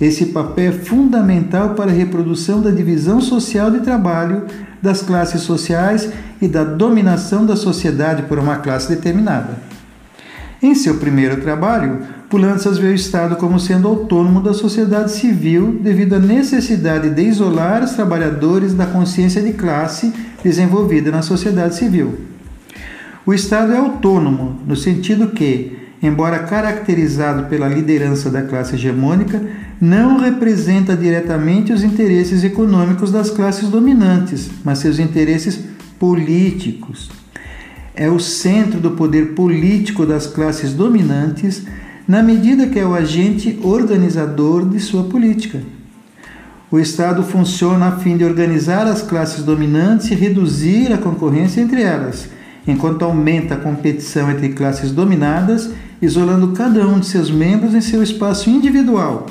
Esse 0.02 0.26
papel 0.26 0.72
é 0.72 0.72
fundamental 0.72 1.76
para 1.76 1.92
a 1.92 1.94
reprodução 1.94 2.64
da 2.64 2.72
divisão 2.72 3.22
social 3.22 3.70
de 3.70 3.82
trabalho 3.82 4.48
das 4.82 5.04
classes 5.04 5.42
sociais 5.42 6.12
e 6.42 6.48
da 6.48 6.64
dominação 6.64 7.46
da 7.46 7.56
sociedade 7.56 8.24
por 8.24 8.40
uma 8.40 8.56
classe 8.56 8.90
determinada. 8.90 9.70
Em 10.64 10.76
seu 10.76 10.98
primeiro 10.98 11.42
trabalho, 11.42 12.02
Pulanças 12.30 12.78
vê 12.78 12.90
o 12.90 12.94
Estado 12.94 13.36
como 13.36 13.60
sendo 13.60 13.88
autônomo 13.88 14.40
da 14.42 14.54
sociedade 14.54 15.12
civil 15.12 15.80
devido 15.82 16.14
à 16.14 16.20
necessidade 16.20 17.10
de 17.10 17.24
isolar 17.24 17.84
os 17.84 17.92
trabalhadores 17.92 18.74
da 18.76 18.86
consciência 18.86 19.42
de 19.42 19.54
classe 19.54 20.14
desenvolvida 20.44 21.10
na 21.10 21.24
sociedade 21.24 21.76
civil. 21.76 22.20
O 23.26 23.34
Estado 23.34 23.74
é 23.74 23.78
autônomo 23.78 24.60
no 24.68 24.76
sentido 24.76 25.32
que, 25.32 25.78
embora 26.02 26.40
caracterizado 26.40 27.48
pela 27.50 27.68
liderança 27.68 28.30
da 28.30 28.44
classe 28.44 28.76
hegemônica, 28.76 29.42
não 29.80 30.20
representa 30.20 30.96
diretamente 30.96 31.74
os 31.74 31.84
interesses 31.84 32.44
econômicos 32.44 33.12
das 33.12 33.32
classes 33.32 33.68
dominantes, 33.68 34.50
mas 34.64 34.78
seus 34.78 35.00
interesses 35.00 35.60
políticos. 35.98 37.10
É 37.96 38.10
o 38.10 38.20
centro 38.20 38.80
do 38.80 38.92
poder 38.92 39.34
político 39.34 40.06
das 40.06 40.28
classes 40.28 40.74
dominantes, 40.74 41.64
na 42.08 42.24
medida 42.24 42.68
que 42.68 42.80
é 42.80 42.86
o 42.86 42.94
agente 42.94 43.60
organizador 43.64 44.68
de 44.68 44.80
sua 44.80 45.04
política. 45.04 45.60
O 46.72 46.80
Estado 46.80 47.22
funciona 47.22 47.88
a 47.88 47.98
fim 47.98 48.16
de 48.16 48.24
organizar 48.24 48.88
as 48.88 49.02
classes 49.02 49.44
dominantes 49.44 50.10
e 50.10 50.16
reduzir 50.16 50.94
a 50.94 50.98
concorrência 50.98 51.60
entre 51.60 51.82
elas, 51.82 52.30
enquanto 52.66 53.04
aumenta 53.04 53.56
a 53.56 53.58
competição 53.58 54.32
entre 54.32 54.50
classes 54.50 54.92
dominadas, 54.92 55.70
isolando 56.02 56.54
cada 56.54 56.88
um 56.88 57.00
de 57.00 57.08
seus 57.08 57.30
membros 57.30 57.76
em 57.76 57.82
seu 57.82 58.02
espaço 58.02 58.50
individual, 58.50 59.26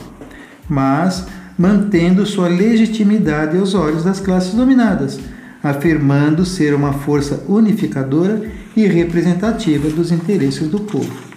mas 0.68 1.26
mantendo 1.58 2.26
sua 2.26 2.48
legitimidade 2.48 3.56
aos 3.56 3.74
olhos 3.74 4.04
das 4.04 4.20
classes 4.20 4.54
dominadas, 4.54 5.18
afirmando 5.62 6.44
ser 6.44 6.74
uma 6.74 6.92
força 6.92 7.44
unificadora 7.48 8.50
e 8.76 8.86
representativa 8.86 9.88
dos 9.88 10.10
interesses 10.10 10.68
do 10.68 10.80
povo. 10.80 11.30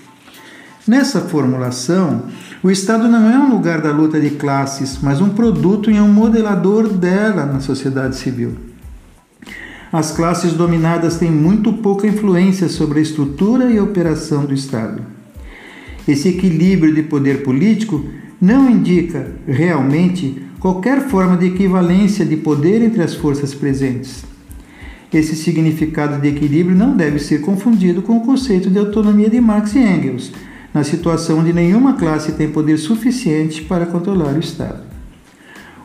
Nessa 0.87 1.21
formulação, 1.21 2.23
o 2.61 2.69
Estado 2.69 3.07
não 3.07 3.29
é 3.29 3.37
um 3.37 3.51
lugar 3.51 3.81
da 3.81 3.91
luta 3.91 4.19
de 4.19 4.31
classes, 4.31 4.99
mas 5.01 5.21
um 5.21 5.29
produto 5.29 5.89
e 5.89 5.99
um 5.99 6.07
modelador 6.07 6.89
dela 6.89 7.45
na 7.45 7.59
sociedade 7.59 8.17
civil. 8.17 8.55
As 9.91 10.11
classes 10.11 10.53
dominadas 10.53 11.17
têm 11.17 11.31
muito 11.31 11.71
pouca 11.73 12.07
influência 12.07 12.67
sobre 12.67 12.99
a 12.99 13.01
estrutura 13.01 13.71
e 13.71 13.77
a 13.77 13.83
operação 13.83 14.43
do 14.45 14.53
Estado. 14.53 15.03
Esse 16.07 16.29
equilíbrio 16.29 16.93
de 16.93 17.03
poder 17.03 17.43
político 17.43 18.03
não 18.41 18.69
indica 18.69 19.31
realmente 19.47 20.41
qualquer 20.63 21.09
forma 21.09 21.35
de 21.35 21.47
equivalência 21.47 22.25
de 22.25 22.37
poder 22.37 22.81
entre 22.81 23.03
as 23.03 23.13
forças 23.13 23.53
presentes. 23.53 24.23
Esse 25.13 25.35
significado 25.35 26.21
de 26.21 26.29
equilíbrio 26.29 26.73
não 26.73 26.95
deve 26.95 27.19
ser 27.19 27.41
confundido 27.41 28.01
com 28.01 28.15
o 28.15 28.21
conceito 28.21 28.69
de 28.69 28.79
autonomia 28.79 29.29
de 29.29 29.41
Marx 29.41 29.75
e 29.75 29.79
Engels 29.79 30.31
na 30.73 30.81
situação 30.81 31.39
onde 31.39 31.51
nenhuma 31.51 31.95
classe 31.95 32.31
tem 32.31 32.49
poder 32.49 32.77
suficiente 32.77 33.61
para 33.63 33.85
controlar 33.85 34.35
o 34.35 34.39
Estado. 34.39 34.83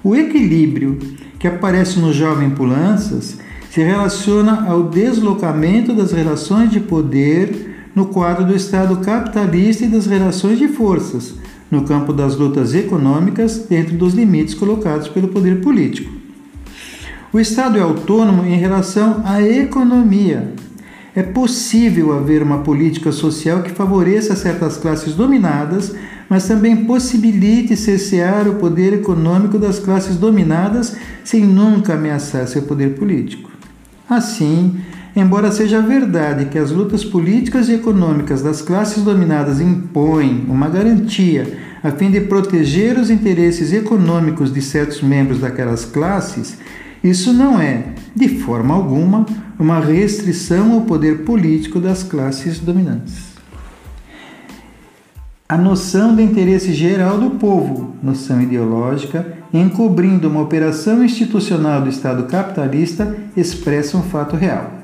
O 0.05 0.14
equilíbrio 0.14 0.97
que 1.41 1.49
aparece 1.49 1.99
no 1.99 2.12
Jovem 2.12 2.51
Pulanças 2.51 3.37
se 3.68 3.83
relaciona 3.83 4.64
ao 4.70 4.85
deslocamento 4.85 5.93
das 5.93 6.12
relações 6.12 6.70
de 6.70 6.79
poder 6.79 7.91
no 7.97 8.07
quadro 8.07 8.45
do 8.45 8.55
Estado 8.55 8.99
capitalista 8.99 9.85
e 9.85 9.89
das 9.89 10.07
relações 10.07 10.57
de 10.57 10.68
forças, 10.68 11.35
no 11.70 11.82
campo 11.82 12.12
das 12.12 12.36
lutas 12.36 12.74
econômicas, 12.74 13.66
dentro 13.68 13.96
dos 13.96 14.14
limites 14.14 14.54
colocados 14.54 15.08
pelo 15.08 15.28
poder 15.28 15.60
político. 15.60 16.10
O 17.32 17.38
Estado 17.38 17.76
é 17.76 17.80
autônomo 17.80 18.44
em 18.44 18.56
relação 18.56 19.22
à 19.24 19.42
economia, 19.42 20.54
é 21.18 21.22
possível 21.22 22.16
haver 22.16 22.44
uma 22.44 22.58
política 22.58 23.10
social 23.10 23.62
que 23.62 23.72
favoreça 23.72 24.36
certas 24.36 24.76
classes 24.76 25.14
dominadas, 25.14 25.92
mas 26.28 26.46
também 26.46 26.84
possibilite 26.84 27.76
cessear 27.76 28.46
o 28.46 28.54
poder 28.54 28.92
econômico 28.92 29.58
das 29.58 29.80
classes 29.80 30.16
dominadas 30.16 30.96
sem 31.24 31.44
nunca 31.44 31.94
ameaçar 31.94 32.46
seu 32.46 32.62
poder 32.62 32.94
político. 32.94 33.50
Assim, 34.08 34.76
embora 35.20 35.50
seja 35.50 35.80
verdade 35.80 36.46
que 36.46 36.58
as 36.58 36.70
lutas 36.70 37.04
políticas 37.04 37.68
e 37.68 37.74
econômicas 37.74 38.42
das 38.42 38.62
classes 38.62 39.02
dominadas 39.02 39.60
impõem 39.60 40.44
uma 40.48 40.68
garantia 40.68 41.58
a 41.82 41.90
fim 41.90 42.10
de 42.10 42.20
proteger 42.22 42.98
os 42.98 43.10
interesses 43.10 43.72
econômicos 43.72 44.52
de 44.52 44.60
certos 44.60 45.00
membros 45.00 45.40
daquelas 45.40 45.84
classes, 45.84 46.58
isso 47.02 47.32
não 47.32 47.60
é, 47.60 47.84
de 48.14 48.28
forma 48.40 48.74
alguma, 48.74 49.24
uma 49.58 49.80
restrição 49.80 50.72
ao 50.72 50.80
poder 50.82 51.24
político 51.24 51.78
das 51.78 52.02
classes 52.02 52.58
dominantes. 52.58 53.28
A 55.48 55.56
noção 55.56 56.14
de 56.14 56.22
interesse 56.22 56.74
geral 56.74 57.18
do 57.18 57.30
povo, 57.30 57.94
noção 58.02 58.42
ideológica, 58.42 59.38
encobrindo 59.54 60.28
uma 60.28 60.42
operação 60.42 61.02
institucional 61.02 61.80
do 61.80 61.88
Estado 61.88 62.24
capitalista, 62.24 63.16
expressa 63.34 63.96
um 63.96 64.02
fato 64.02 64.36
real. 64.36 64.78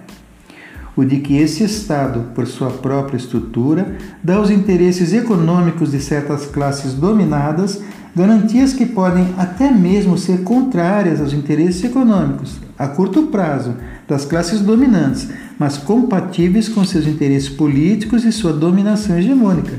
O 0.96 1.04
de 1.04 1.18
que 1.18 1.36
esse 1.36 1.64
Estado, 1.64 2.32
por 2.34 2.46
sua 2.46 2.70
própria 2.70 3.16
estrutura, 3.16 3.96
dá 4.22 4.36
aos 4.36 4.50
interesses 4.50 5.12
econômicos 5.12 5.90
de 5.90 6.00
certas 6.00 6.46
classes 6.46 6.92
dominadas 6.94 7.80
garantias 8.14 8.72
que 8.72 8.86
podem 8.86 9.34
até 9.36 9.72
mesmo 9.72 10.16
ser 10.16 10.42
contrárias 10.42 11.20
aos 11.20 11.32
interesses 11.32 11.82
econômicos, 11.82 12.60
a 12.78 12.86
curto 12.86 13.24
prazo, 13.24 13.74
das 14.06 14.24
classes 14.24 14.60
dominantes, 14.60 15.28
mas 15.58 15.76
compatíveis 15.76 16.68
com 16.68 16.84
seus 16.84 17.06
interesses 17.06 17.48
políticos 17.48 18.24
e 18.24 18.30
sua 18.30 18.52
dominação 18.52 19.18
hegemônica. 19.18 19.72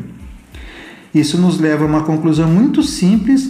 Isso 1.13 1.37
nos 1.37 1.59
leva 1.59 1.85
a 1.85 1.87
uma 1.87 2.03
conclusão 2.03 2.49
muito 2.49 2.83
simples, 2.83 3.49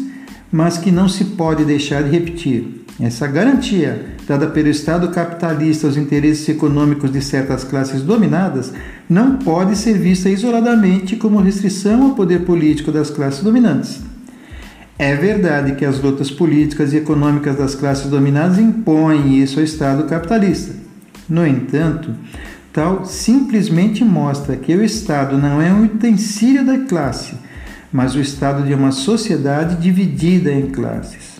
mas 0.51 0.78
que 0.78 0.91
não 0.91 1.09
se 1.09 1.26
pode 1.26 1.66
deixar 1.66 2.03
de 2.03 2.11
repetir. 2.11 2.84
Essa 2.99 3.27
garantia, 3.27 4.05
dada 4.25 4.47
pelo 4.47 4.69
Estado 4.69 5.09
capitalista 5.09 5.85
aos 5.85 5.97
interesses 5.97 6.47
econômicos 6.47 7.11
de 7.11 7.21
certas 7.21 7.65
classes 7.65 8.01
dominadas, 8.01 8.71
não 9.09 9.37
pode 9.37 9.75
ser 9.75 9.97
vista 9.97 10.29
isoladamente 10.29 11.17
como 11.17 11.41
restrição 11.41 12.03
ao 12.03 12.15
poder 12.15 12.45
político 12.45 12.93
das 12.93 13.09
classes 13.09 13.43
dominantes. 13.43 14.01
É 14.97 15.13
verdade 15.13 15.75
que 15.75 15.83
as 15.83 16.01
lutas 16.01 16.31
políticas 16.31 16.93
e 16.93 16.97
econômicas 16.97 17.57
das 17.57 17.75
classes 17.75 18.09
dominadas 18.09 18.59
impõem 18.59 19.41
isso 19.41 19.59
ao 19.59 19.65
Estado 19.65 20.05
capitalista. 20.05 20.73
No 21.27 21.45
entanto, 21.45 22.11
tal 22.71 23.03
simplesmente 23.03 24.05
mostra 24.05 24.55
que 24.55 24.73
o 24.73 24.81
Estado 24.81 25.37
não 25.37 25.61
é 25.61 25.69
um 25.73 25.83
utensílio 25.83 26.65
da 26.65 26.77
classe, 26.77 27.33
mas 27.91 28.15
o 28.15 28.21
Estado 28.21 28.63
de 28.65 28.73
uma 28.73 28.93
sociedade 28.93 29.75
dividida 29.81 30.49
em 30.49 30.67
classes. 30.67 31.34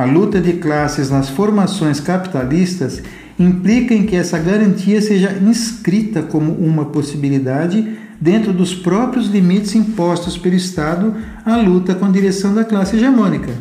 A 0.00 0.04
luta 0.06 0.40
de 0.40 0.54
classes 0.54 1.10
nas 1.10 1.28
formações 1.28 2.00
capitalistas 2.00 3.02
implica 3.38 3.92
em 3.92 4.06
que 4.06 4.16
essa 4.16 4.38
garantia 4.38 4.98
seja 5.02 5.30
inscrita 5.42 6.22
como 6.22 6.52
uma 6.52 6.86
possibilidade 6.86 7.86
dentro 8.18 8.50
dos 8.50 8.74
próprios 8.74 9.26
limites 9.26 9.74
impostos 9.74 10.38
pelo 10.38 10.54
Estado 10.54 11.14
à 11.44 11.54
luta 11.56 11.94
com 11.94 12.10
direção 12.10 12.54
da 12.54 12.64
classe 12.64 12.96
hegemônica. 12.96 13.52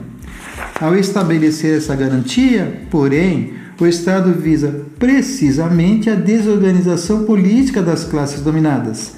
Ao 0.79 0.95
estabelecer 0.95 1.77
essa 1.77 1.93
garantia, 1.93 2.83
porém, 2.89 3.55
o 3.77 3.85
Estado 3.85 4.31
visa 4.31 4.85
precisamente 4.97 6.09
a 6.09 6.15
desorganização 6.15 7.25
política 7.25 7.81
das 7.81 8.05
classes 8.05 8.39
dominadas. 8.39 9.11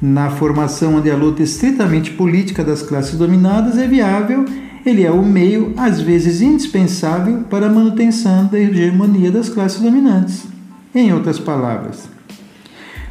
Na 0.00 0.30
formação 0.30 0.94
onde 0.94 1.10
a 1.10 1.14
luta 1.14 1.42
estritamente 1.42 2.12
política 2.12 2.64
das 2.64 2.80
classes 2.80 3.18
dominadas 3.18 3.76
é 3.76 3.86
viável, 3.86 4.46
ele 4.84 5.02
é 5.02 5.10
o 5.10 5.22
meio, 5.22 5.72
às 5.76 6.00
vezes 6.00 6.42
indispensável, 6.42 7.44
para 7.48 7.66
a 7.66 7.72
manutenção 7.72 8.46
da 8.46 8.58
hegemonia 8.58 9.30
das 9.30 9.48
classes 9.48 9.80
dominantes. 9.80 10.44
Em 10.94 11.12
outras 11.12 11.38
palavras, 11.38 12.08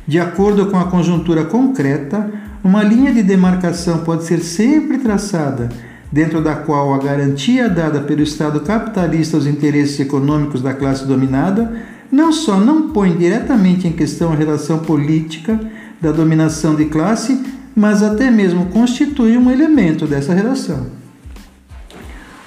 de 0.08 0.20
acordo 0.20 0.68
com 0.68 0.78
a 0.78 0.86
conjuntura 0.86 1.46
concreta, 1.46 2.32
uma 2.64 2.84
linha 2.84 3.14
de 3.14 3.24
demarcação 3.24 4.00
pode 4.00 4.24
ser 4.24 4.40
sempre 4.40 5.00
traçada, 5.00 5.70
dentro 6.12 6.42
da 6.42 6.56
qual 6.56 6.94
a 6.94 7.00
garantia 7.00 7.68
dada 7.68 8.00
pelo 8.02 8.22
Estado 8.22 8.60
capitalista 8.60 9.36
aos 9.36 9.48
interesses 9.48 10.00
econômicos 10.00 10.62
da 10.62 10.74
classe 10.74 11.06
dominada 11.06 11.74
não 12.12 12.32
só 12.32 12.60
não 12.60 12.90
põe 12.90 13.18
diretamente 13.18 13.88
em 13.88 13.92
questão 13.92 14.32
a 14.32 14.36
relação 14.36 14.78
política 14.78 15.60
da 16.00 16.12
dominação 16.12 16.76
de 16.76 16.86
classe, 16.86 17.42
mas 17.76 18.04
até 18.04 18.30
mesmo 18.30 18.68
constitui 18.68 19.36
um 19.36 19.50
elemento 19.50 20.06
dessa 20.06 20.32
relação. 20.32 21.03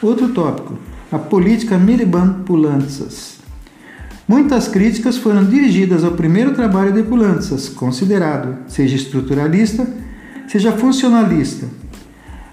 Outro 0.06 0.28
tópico: 0.28 0.74
a 1.10 1.18
política 1.18 1.76
Miliband-Pulantzas. 1.76 3.38
Muitas 4.28 4.68
críticas 4.68 5.16
foram 5.16 5.44
dirigidas 5.44 6.04
ao 6.04 6.12
primeiro 6.12 6.54
trabalho 6.54 6.92
de 6.92 7.02
Pulantzas, 7.02 7.68
considerado, 7.68 8.56
seja 8.68 8.94
estruturalista, 8.94 9.84
seja 10.46 10.70
funcionalista. 10.70 11.66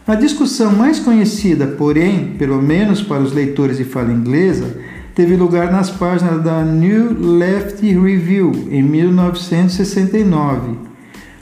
A 0.08 0.16
discussão 0.16 0.72
mais 0.72 0.98
conhecida, 0.98 1.68
porém, 1.68 2.34
pelo 2.40 2.60
menos 2.60 3.04
para 3.04 3.22
os 3.22 3.32
leitores 3.32 3.78
de 3.78 3.84
fala 3.84 4.12
inglesa, 4.12 4.76
teve 5.14 5.36
lugar 5.36 5.72
nas 5.72 5.92
páginas 5.92 6.44
da 6.44 6.64
New 6.64 7.38
Left 7.38 7.86
Review 7.86 8.52
em 8.72 8.82
1969, 8.82 10.76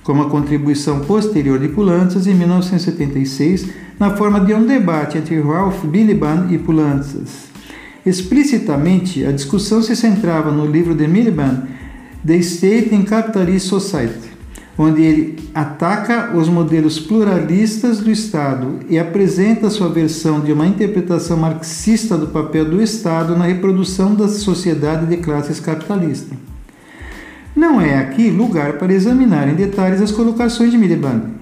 com 0.03 0.11
uma 0.11 0.29
contribuição 0.29 0.99
posterior 0.99 1.57
de 1.57 1.69
Pulantzas 1.69 2.27
em 2.27 2.33
1976, 2.33 3.90
na 4.01 4.09
forma 4.17 4.39
de 4.39 4.51
um 4.51 4.65
debate 4.65 5.19
entre 5.19 5.39
Ralph 5.39 5.85
Billiban 5.85 6.47
e 6.49 6.57
Pulantzas. 6.57 7.51
Explicitamente, 8.03 9.23
a 9.23 9.31
discussão 9.31 9.79
se 9.83 9.95
centrava 9.95 10.49
no 10.49 10.65
livro 10.65 10.95
de 10.95 11.07
Miliband, 11.07 11.67
The 12.25 12.37
State 12.37 12.95
in 12.95 13.03
Capitalist 13.03 13.67
Society, 13.67 14.31
onde 14.75 15.03
ele 15.03 15.49
ataca 15.53 16.35
os 16.35 16.49
modelos 16.49 16.97
pluralistas 16.97 17.99
do 17.99 18.09
Estado 18.09 18.79
e 18.89 18.97
apresenta 18.97 19.69
sua 19.69 19.89
versão 19.89 20.39
de 20.39 20.51
uma 20.51 20.65
interpretação 20.65 21.37
marxista 21.37 22.17
do 22.17 22.25
papel 22.25 22.65
do 22.65 22.81
Estado 22.81 23.37
na 23.37 23.45
reprodução 23.45 24.15
da 24.15 24.27
sociedade 24.27 25.05
de 25.05 25.17
classes 25.17 25.59
capitalista. 25.59 26.35
Não 27.55 27.79
é 27.79 27.99
aqui 27.99 28.31
lugar 28.31 28.79
para 28.79 28.93
examinar 28.93 29.47
em 29.47 29.53
detalhes 29.53 30.01
as 30.01 30.11
colocações 30.11 30.71
de 30.71 30.77
Miliband. 30.79 31.40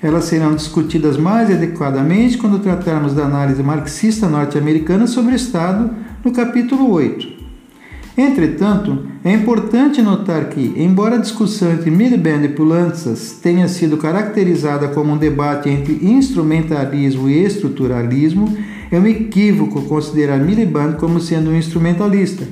Elas 0.00 0.24
serão 0.24 0.54
discutidas 0.54 1.16
mais 1.16 1.50
adequadamente 1.50 2.38
quando 2.38 2.60
tratarmos 2.60 3.14
da 3.14 3.24
análise 3.24 3.62
marxista 3.64 4.28
norte-americana 4.28 5.08
sobre 5.08 5.32
o 5.32 5.36
Estado, 5.36 5.90
no 6.24 6.30
capítulo 6.30 6.88
8. 6.92 7.38
Entretanto, 8.16 9.06
é 9.24 9.32
importante 9.32 10.00
notar 10.00 10.48
que, 10.50 10.72
embora 10.76 11.16
a 11.16 11.20
discussão 11.20 11.72
entre 11.72 11.90
Miliband 11.90 12.44
e 12.44 12.48
Pulantzas 12.48 13.38
tenha 13.42 13.66
sido 13.66 13.96
caracterizada 13.96 14.88
como 14.88 15.12
um 15.12 15.16
debate 15.16 15.68
entre 15.68 15.98
instrumentalismo 16.02 17.28
e 17.28 17.44
estruturalismo, 17.44 18.56
é 18.90 18.98
um 18.98 19.06
equívoco 19.06 19.82
considerar 19.82 20.38
Miliband 20.38 20.94
como 20.94 21.20
sendo 21.20 21.50
um 21.50 21.56
instrumentalista, 21.56 22.46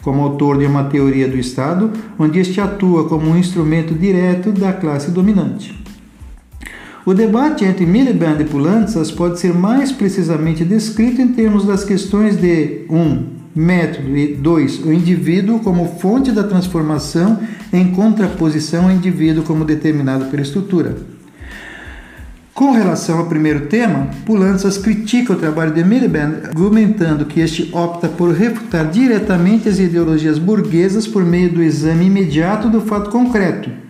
como 0.00 0.22
autor 0.22 0.58
de 0.58 0.66
uma 0.66 0.84
teoria 0.84 1.28
do 1.28 1.38
Estado, 1.38 1.90
onde 2.18 2.38
este 2.38 2.60
atua 2.60 3.08
como 3.08 3.30
um 3.30 3.36
instrumento 3.36 3.94
direto 3.94 4.52
da 4.52 4.72
classe 4.72 5.10
dominante. 5.10 5.83
O 7.06 7.12
debate 7.12 7.66
entre 7.66 7.84
Miliband 7.84 8.40
e 8.40 8.44
Pulantzas 8.44 9.10
pode 9.10 9.38
ser 9.38 9.52
mais 9.52 9.92
precisamente 9.92 10.64
descrito 10.64 11.20
em 11.20 11.28
termos 11.28 11.66
das 11.66 11.84
questões 11.84 12.34
de 12.34 12.86
1. 12.88 12.96
Um, 12.96 13.26
Método 13.54 14.16
e 14.16 14.34
2. 14.34 14.86
O 14.86 14.92
indivíduo 14.92 15.60
como 15.60 15.98
fonte 15.98 16.32
da 16.32 16.42
transformação 16.42 17.38
em 17.72 17.92
contraposição 17.92 18.84
ao 18.84 18.90
indivíduo 18.90 19.44
como 19.44 19.66
determinado 19.66 20.24
pela 20.24 20.42
estrutura. 20.42 20.96
Com 22.54 22.72
relação 22.72 23.18
ao 23.18 23.26
primeiro 23.26 23.66
tema, 23.66 24.08
Pulantzas 24.24 24.78
critica 24.78 25.34
o 25.34 25.36
trabalho 25.36 25.74
de 25.74 25.84
Miliband, 25.84 26.48
argumentando 26.48 27.26
que 27.26 27.40
este 27.40 27.68
opta 27.72 28.08
por 28.08 28.32
refutar 28.32 28.88
diretamente 28.90 29.68
as 29.68 29.78
ideologias 29.78 30.38
burguesas 30.38 31.06
por 31.06 31.22
meio 31.22 31.52
do 31.52 31.62
exame 31.62 32.06
imediato 32.06 32.70
do 32.70 32.80
fato 32.80 33.10
concreto. 33.10 33.83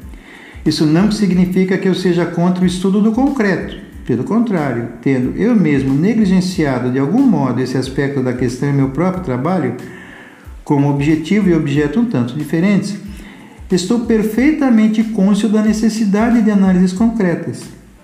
Isso 0.65 0.87
não 0.87 1.13
significa 1.13 1.77
que 1.77 1.87
eu 1.87 1.95
seja 1.95 2.25
contra 2.25 2.65
o 2.65 2.67
estudo 2.67 3.01
do 3.01 3.13
concreto. 3.13 3.77
Pelo 4.07 4.25
contrário, 4.25 4.89
tendo 5.03 5.37
eu 5.37 5.55
mesmo 5.55 5.95
negligenciado 5.95 6.91
de 6.91 6.99
algum 6.99 7.23
modo 7.23 7.61
esse 7.61 7.77
aspecto 7.77 8.23
da 8.23 8.33
questão 8.33 8.69
em 8.69 8.73
meu 8.73 8.91
próprio 8.91 9.25
trabalho, 9.25 9.77
como 10.63 10.91
objetivo 10.91 11.49
e 11.49 11.55
objeto 11.55 12.01
um 12.01 12.07
tanto 12.07 12.35
diferentes, 12.35 12.97
estou 13.71 14.01
perfeitamente 14.01 15.03
cônscio 15.05 15.49
da 15.49 15.63
necessidade 15.63 16.43
de 16.43 16.51
análises 16.51 16.93
concretas. 16.93 17.63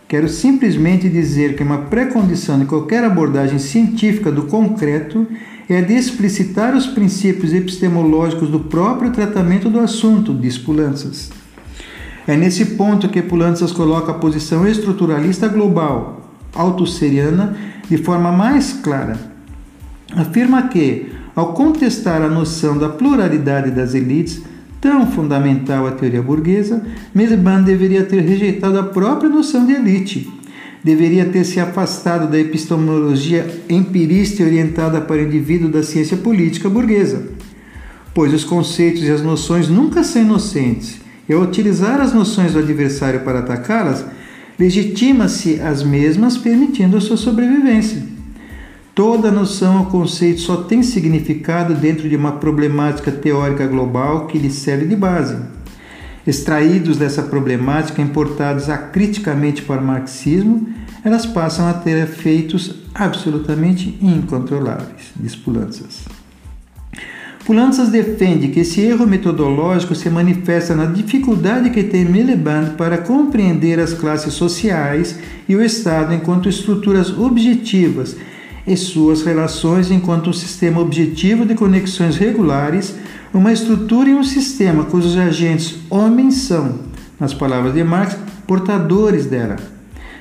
Quero 0.08 0.28
simplesmente 0.28 1.08
dizer 1.08 1.54
que 1.54 1.62
uma 1.62 1.82
pré-condição 1.82 2.58
de 2.58 2.64
qualquer 2.64 3.04
abordagem 3.04 3.58
científica 3.58 4.30
do 4.30 4.44
concreto 4.44 5.26
é 5.68 5.80
de 5.80 5.94
explicitar 5.94 6.74
os 6.74 6.86
princípios 6.86 7.54
epistemológicos 7.54 8.50
do 8.50 8.60
próprio 8.60 9.12
tratamento 9.12 9.70
do 9.70 9.78
assunto, 9.78 10.34
diz 10.34 10.58
Pulanças. 10.58 11.39
É 12.30 12.36
nesse 12.36 12.64
ponto 12.64 13.08
que 13.08 13.20
Pulantzas 13.22 13.72
coloca 13.72 14.12
a 14.12 14.14
posição 14.14 14.64
estruturalista 14.64 15.48
global, 15.48 16.30
autosseriana, 16.54 17.56
de 17.88 17.98
forma 17.98 18.30
mais 18.30 18.72
clara. 18.72 19.18
Afirma 20.14 20.68
que, 20.68 21.06
ao 21.34 21.54
contestar 21.54 22.22
a 22.22 22.28
noção 22.28 22.78
da 22.78 22.88
pluralidade 22.88 23.72
das 23.72 23.94
elites, 23.94 24.42
tão 24.80 25.10
fundamental 25.10 25.88
à 25.88 25.90
teoria 25.90 26.22
burguesa, 26.22 26.80
Miliband 27.12 27.64
deveria 27.64 28.04
ter 28.04 28.20
rejeitado 28.20 28.78
a 28.78 28.84
própria 28.84 29.28
noção 29.28 29.66
de 29.66 29.72
elite. 29.72 30.32
Deveria 30.84 31.24
ter 31.24 31.42
se 31.42 31.58
afastado 31.58 32.30
da 32.30 32.38
epistemologia 32.38 33.44
empirista 33.68 34.44
orientada 34.44 35.00
para 35.00 35.16
o 35.16 35.24
indivíduo 35.24 35.68
da 35.68 35.82
ciência 35.82 36.16
política 36.16 36.68
burguesa, 36.68 37.26
pois 38.14 38.32
os 38.32 38.44
conceitos 38.44 39.02
e 39.02 39.10
as 39.10 39.20
noções 39.20 39.68
nunca 39.68 40.04
são 40.04 40.22
inocentes 40.22 41.09
e 41.30 41.32
ao 41.32 41.42
utilizar 41.42 42.00
as 42.00 42.12
noções 42.12 42.54
do 42.54 42.58
adversário 42.58 43.20
para 43.20 43.38
atacá-las, 43.38 44.04
legitima-se 44.58 45.60
as 45.60 45.80
mesmas, 45.80 46.36
permitindo 46.36 46.96
a 46.96 47.00
sua 47.00 47.16
sobrevivência. 47.16 48.02
Toda 48.96 49.30
noção 49.30 49.78
ou 49.78 49.86
conceito 49.86 50.40
só 50.40 50.56
tem 50.56 50.82
significado 50.82 51.72
dentro 51.72 52.08
de 52.08 52.16
uma 52.16 52.32
problemática 52.32 53.12
teórica 53.12 53.64
global 53.64 54.26
que 54.26 54.38
lhe 54.38 54.50
serve 54.50 54.86
de 54.86 54.96
base. 54.96 55.36
Extraídos 56.26 56.96
dessa 56.96 57.22
problemática, 57.22 58.02
importados 58.02 58.68
acriticamente 58.68 59.62
para 59.62 59.80
o 59.80 59.86
marxismo, 59.86 60.68
elas 61.04 61.26
passam 61.26 61.68
a 61.68 61.72
ter 61.72 61.96
efeitos 62.02 62.74
absolutamente 62.92 63.96
incontroláveis, 64.02 65.12
diz 65.14 65.36
Pulantzas 67.50 67.88
defende 67.88 68.46
que 68.46 68.60
esse 68.60 68.80
erro 68.80 69.08
metodológico 69.08 69.92
se 69.92 70.08
manifesta 70.08 70.72
na 70.72 70.84
dificuldade 70.84 71.70
que 71.70 71.82
tem 71.82 72.04
Miliband 72.04 72.76
para 72.78 72.98
compreender 72.98 73.80
as 73.80 73.92
classes 73.92 74.34
sociais 74.34 75.18
e 75.48 75.56
o 75.56 75.60
Estado 75.60 76.14
enquanto 76.14 76.48
estruturas 76.48 77.10
objetivas 77.10 78.16
e 78.64 78.76
suas 78.76 79.22
relações 79.22 79.90
enquanto 79.90 80.30
um 80.30 80.32
sistema 80.32 80.80
objetivo 80.80 81.44
de 81.44 81.56
conexões 81.56 82.16
regulares, 82.16 82.94
uma 83.34 83.52
estrutura 83.52 84.08
e 84.08 84.14
um 84.14 84.22
sistema 84.22 84.84
cujos 84.84 85.16
agentes 85.16 85.76
homens 85.90 86.34
são, 86.34 86.78
nas 87.18 87.34
palavras 87.34 87.74
de 87.74 87.82
Marx, 87.82 88.16
portadores 88.46 89.26
dela. 89.26 89.56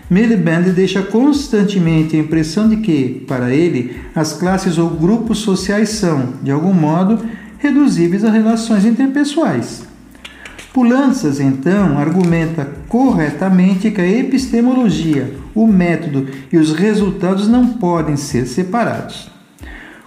Miliband 0.09 0.71
deixa 0.71 1.03
constantemente 1.03 2.15
a 2.15 2.19
impressão 2.19 2.67
de 2.67 2.77
que, 2.77 3.23
para 3.27 3.53
ele, 3.53 3.95
as 4.15 4.33
classes 4.33 4.79
ou 4.79 4.89
grupos 4.89 5.37
sociais 5.39 5.89
são, 5.89 6.33
de 6.41 6.49
algum 6.49 6.73
modo, 6.73 7.23
reduzíveis 7.59 8.25
a 8.25 8.31
relações 8.31 8.85
interpessoais. 8.85 9.83
Pulanças, 10.73 11.39
então, 11.39 11.99
argumenta 11.99 12.67
corretamente 12.87 13.91
que 13.91 14.01
a 14.01 14.07
epistemologia, 14.07 15.35
o 15.53 15.67
método 15.67 16.27
e 16.51 16.57
os 16.57 16.73
resultados 16.73 17.47
não 17.47 17.67
podem 17.67 18.17
ser 18.17 18.47
separados. 18.47 19.29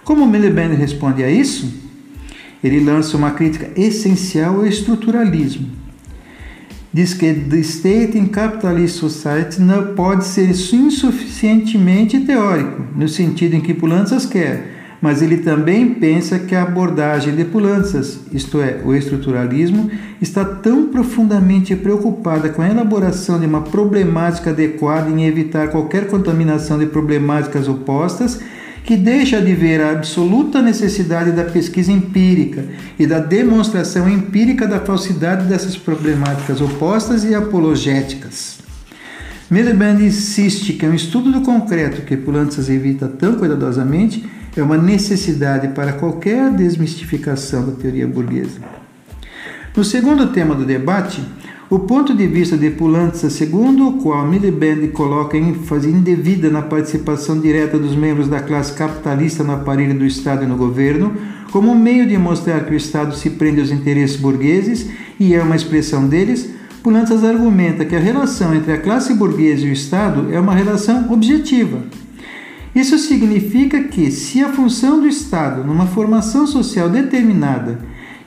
Como 0.03 0.27
Miliband 0.27 0.75
responde 0.75 1.23
a 1.23 1.31
isso? 1.31 1.81
Ele 2.61 2.81
lança 2.81 3.15
uma 3.15 3.31
crítica 3.31 3.71
essencial 3.79 4.55
ao 4.55 4.65
estruturalismo 4.65 5.82
diz 6.93 7.13
que 7.13 7.33
the 7.33 7.57
state 7.59 8.17
in 8.17 8.27
capitalist 8.27 8.99
society 8.99 9.59
não 9.59 9.95
pode 9.95 10.25
ser 10.25 10.49
insuficientemente 10.49 12.19
teórico, 12.19 12.83
no 12.95 13.07
sentido 13.09 13.55
em 13.55 13.61
que 13.61 13.73
Pulantzas 13.73 14.27
quer, 14.27 14.97
mas 15.01 15.21
ele 15.21 15.37
também 15.37 15.95
pensa 15.95 16.37
que 16.39 16.55
a 16.55 16.61
abordagem 16.61 17.35
de 17.35 17.43
Pulantzas, 17.43 18.19
isto 18.31 18.61
é, 18.61 18.79
o 18.85 18.93
estruturalismo, 18.93 19.89
está 20.21 20.45
tão 20.45 20.87
profundamente 20.87 21.75
preocupada 21.75 22.47
com 22.49 22.61
a 22.61 22.69
elaboração 22.69 23.39
de 23.39 23.45
uma 23.47 23.61
problemática 23.61 24.51
adequada 24.51 25.09
em 25.09 25.25
evitar 25.25 25.69
qualquer 25.69 26.07
contaminação 26.07 26.77
de 26.77 26.85
problemáticas 26.85 27.67
opostas 27.67 28.39
que 28.83 28.97
deixa 28.97 29.41
de 29.41 29.53
ver 29.55 29.81
a 29.81 29.91
absoluta 29.91 30.61
necessidade 30.61 31.31
da 31.31 31.45
pesquisa 31.45 31.91
empírica 31.91 32.65
e 32.99 33.07
da 33.07 33.19
demonstração 33.19 34.09
empírica 34.09 34.67
da 34.67 34.79
falsidade 34.79 35.47
dessas 35.47 35.77
problemáticas 35.77 36.59
opostas 36.59 37.23
e 37.23 37.33
apologéticas. 37.33 38.59
Miliband 39.49 40.01
insiste 40.01 40.73
que 40.73 40.85
um 40.85 40.93
estudo 40.93 41.31
do 41.31 41.41
concreto 41.41 42.01
que 42.01 42.17
Pulantzas 42.17 42.69
evita 42.69 43.07
tão 43.07 43.35
cuidadosamente 43.35 44.27
é 44.55 44.61
uma 44.61 44.77
necessidade 44.77 45.69
para 45.69 45.93
qualquer 45.93 46.51
desmistificação 46.51 47.65
da 47.65 47.71
teoria 47.73 48.07
burguesa. 48.07 48.59
No 49.75 49.83
segundo 49.83 50.27
tema 50.27 50.53
do 50.53 50.65
debate, 50.65 51.23
o 51.73 51.79
ponto 51.79 52.13
de 52.13 52.27
vista 52.27 52.55
de 52.55 52.69
Pulanza, 52.69 53.31
segundo 53.31 53.87
o 53.87 53.93
qual 53.93 54.27
Miliband 54.27 54.89
coloca 54.89 55.35
ênfase 55.35 55.89
indevida 55.89 56.47
na 56.47 56.61
participação 56.61 57.39
direta 57.39 57.79
dos 57.79 57.95
membros 57.95 58.27
da 58.27 58.39
classe 58.39 58.73
capitalista 58.73 59.43
no 59.43 59.53
aparelho 59.53 59.97
do 59.97 60.05
Estado 60.05 60.43
e 60.43 60.47
no 60.47 60.55
governo, 60.55 61.13
como 61.51 61.71
um 61.71 61.75
meio 61.75 62.07
de 62.07 62.15
mostrar 62.15 62.63
que 62.65 62.75
o 62.75 62.77
Estado 62.77 63.15
se 63.15 63.31
prende 63.31 63.59
aos 63.59 63.71
interesses 63.71 64.17
burgueses 64.17 64.87
e 65.19 65.33
é 65.33 65.41
uma 65.41 65.55
expressão 65.55 66.07
deles, 66.07 66.47
Pulantzas 66.83 67.23
argumenta 67.23 67.85
que 67.85 67.95
a 67.95 67.99
relação 67.99 68.53
entre 68.53 68.71
a 68.71 68.77
classe 68.77 69.15
burguesa 69.15 69.65
e 69.65 69.71
o 69.71 69.73
Estado 69.73 70.31
é 70.31 70.39
uma 70.39 70.53
relação 70.53 71.11
objetiva. 71.11 71.79
Isso 72.75 72.99
significa 72.99 73.81
que, 73.81 74.11
se 74.11 74.43
a 74.43 74.49
função 74.53 74.99
do 74.99 75.07
Estado 75.07 75.63
numa 75.63 75.87
formação 75.87 76.45
social 76.45 76.87
determinada 76.87 77.79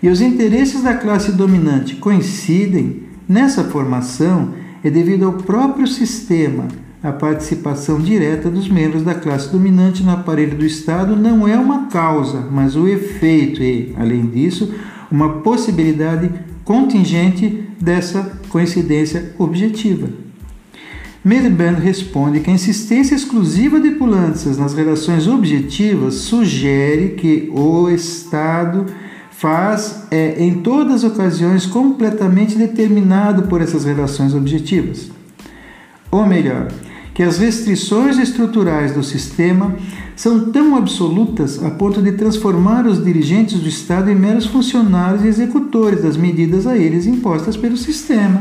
e 0.02 0.08
os 0.08 0.20
interesses 0.20 0.82
da 0.82 0.94
classe 0.94 1.30
dominante 1.30 1.94
coincidem, 1.94 3.05
Nessa 3.28 3.64
formação, 3.64 4.54
é 4.84 4.90
devido 4.90 5.24
ao 5.26 5.32
próprio 5.32 5.86
sistema. 5.86 6.68
A 7.02 7.12
participação 7.12 8.00
direta 8.00 8.48
dos 8.48 8.68
membros 8.68 9.02
da 9.02 9.14
classe 9.14 9.50
dominante 9.50 10.02
no 10.02 10.12
aparelho 10.12 10.56
do 10.56 10.64
Estado 10.64 11.16
não 11.16 11.46
é 11.46 11.56
uma 11.56 11.86
causa, 11.86 12.40
mas 12.50 12.76
o 12.76 12.88
efeito 12.88 13.62
e, 13.62 13.94
além 13.96 14.26
disso, 14.26 14.72
uma 15.10 15.40
possibilidade 15.40 16.30
contingente 16.64 17.64
dessa 17.80 18.40
coincidência 18.48 19.34
objetiva. 19.38 20.08
Miliband 21.24 21.80
responde 21.80 22.38
que 22.38 22.50
a 22.50 22.54
insistência 22.54 23.16
exclusiva 23.16 23.80
de 23.80 23.90
Pulantzas 23.92 24.56
nas 24.56 24.74
relações 24.74 25.26
objetivas 25.26 26.14
sugere 26.14 27.10
que 27.10 27.50
o 27.52 27.90
Estado 27.90 28.86
faz 29.38 30.06
é, 30.10 30.42
em 30.42 30.62
todas 30.62 31.04
as 31.04 31.12
ocasiões, 31.12 31.66
completamente 31.66 32.56
determinado 32.56 33.42
por 33.44 33.60
essas 33.60 33.84
relações 33.84 34.34
objetivas. 34.34 35.10
Ou 36.10 36.24
melhor, 36.24 36.68
que 37.12 37.22
as 37.22 37.38
restrições 37.38 38.18
estruturais 38.18 38.92
do 38.92 39.02
sistema 39.02 39.74
são 40.14 40.50
tão 40.50 40.74
absolutas 40.74 41.62
a 41.62 41.70
ponto 41.70 42.00
de 42.00 42.12
transformar 42.12 42.86
os 42.86 43.04
dirigentes 43.04 43.60
do 43.60 43.68
Estado 43.68 44.10
em 44.10 44.14
meros 44.14 44.46
funcionários 44.46 45.22
e 45.22 45.28
executores 45.28 46.02
das 46.02 46.16
medidas 46.16 46.66
a 46.66 46.76
eles 46.76 47.06
impostas 47.06 47.56
pelo 47.56 47.76
sistema. 47.76 48.40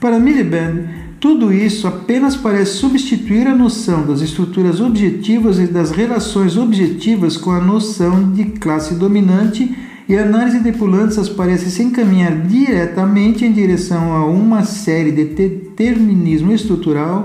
Para 0.00 0.18
Miliband, 0.18 1.01
tudo 1.22 1.52
isso 1.52 1.86
apenas 1.86 2.34
parece 2.34 2.78
substituir 2.78 3.46
a 3.46 3.54
noção 3.54 4.04
das 4.04 4.20
estruturas 4.20 4.80
objetivas 4.80 5.56
e 5.60 5.68
das 5.68 5.92
relações 5.92 6.56
objetivas 6.56 7.36
com 7.36 7.52
a 7.52 7.60
noção 7.60 8.32
de 8.32 8.46
classe 8.46 8.96
dominante 8.96 9.72
e 10.08 10.16
a 10.16 10.22
análise 10.22 10.58
de 10.58 10.72
Pulantzas 10.72 11.28
parece 11.28 11.70
se 11.70 11.80
encaminhar 11.80 12.36
diretamente 12.48 13.44
em 13.44 13.52
direção 13.52 14.12
a 14.12 14.26
uma 14.26 14.64
série 14.64 15.12
de 15.12 15.26
determinismo 15.26 16.52
estrutural 16.52 17.22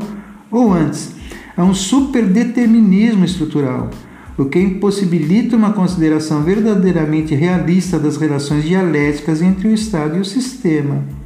ou 0.52 0.72
antes, 0.72 1.16
a 1.58 1.64
um 1.64 1.74
superdeterminismo 1.74 3.26
estrutural, 3.26 3.90
o 4.38 4.46
que 4.46 4.60
impossibilita 4.60 5.56
uma 5.56 5.74
consideração 5.74 6.44
verdadeiramente 6.44 7.34
realista 7.34 7.98
das 7.98 8.16
relações 8.16 8.64
dialéticas 8.64 9.42
entre 9.42 9.70
o 9.70 9.74
Estado 9.74 10.18
e 10.18 10.20
o 10.20 10.26
sistema. 10.26 11.17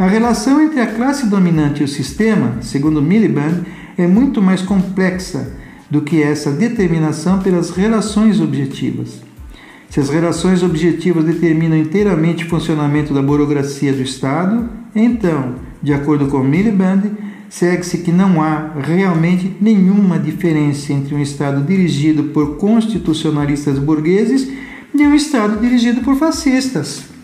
A 0.00 0.06
relação 0.06 0.62
entre 0.62 0.80
a 0.80 0.86
classe 0.86 1.26
dominante 1.26 1.82
e 1.82 1.84
o 1.84 1.88
sistema, 1.88 2.54
segundo 2.62 3.02
Miliband, 3.02 3.66
é 3.98 4.06
muito 4.06 4.40
mais 4.40 4.62
complexa 4.62 5.52
do 5.90 6.00
que 6.00 6.22
essa 6.22 6.50
determinação 6.50 7.40
pelas 7.40 7.68
relações 7.68 8.40
objetivas. 8.40 9.20
Se 9.90 10.00
as 10.00 10.08
relações 10.08 10.62
objetivas 10.62 11.22
determinam 11.26 11.76
inteiramente 11.76 12.46
o 12.46 12.48
funcionamento 12.48 13.12
da 13.12 13.20
burocracia 13.20 13.92
do 13.92 14.00
Estado, 14.00 14.70
então, 14.94 15.56
de 15.82 15.92
acordo 15.92 16.28
com 16.28 16.38
Miliband, 16.38 17.02
segue-se 17.50 17.98
que 17.98 18.10
não 18.10 18.42
há 18.42 18.70
realmente 18.80 19.54
nenhuma 19.60 20.18
diferença 20.18 20.94
entre 20.94 21.14
um 21.14 21.20
Estado 21.20 21.62
dirigido 21.62 22.22
por 22.32 22.56
constitucionalistas 22.56 23.78
burgueses 23.78 24.50
e 24.94 25.06
um 25.06 25.14
Estado 25.14 25.60
dirigido 25.60 26.00
por 26.00 26.16
fascistas. 26.16 27.19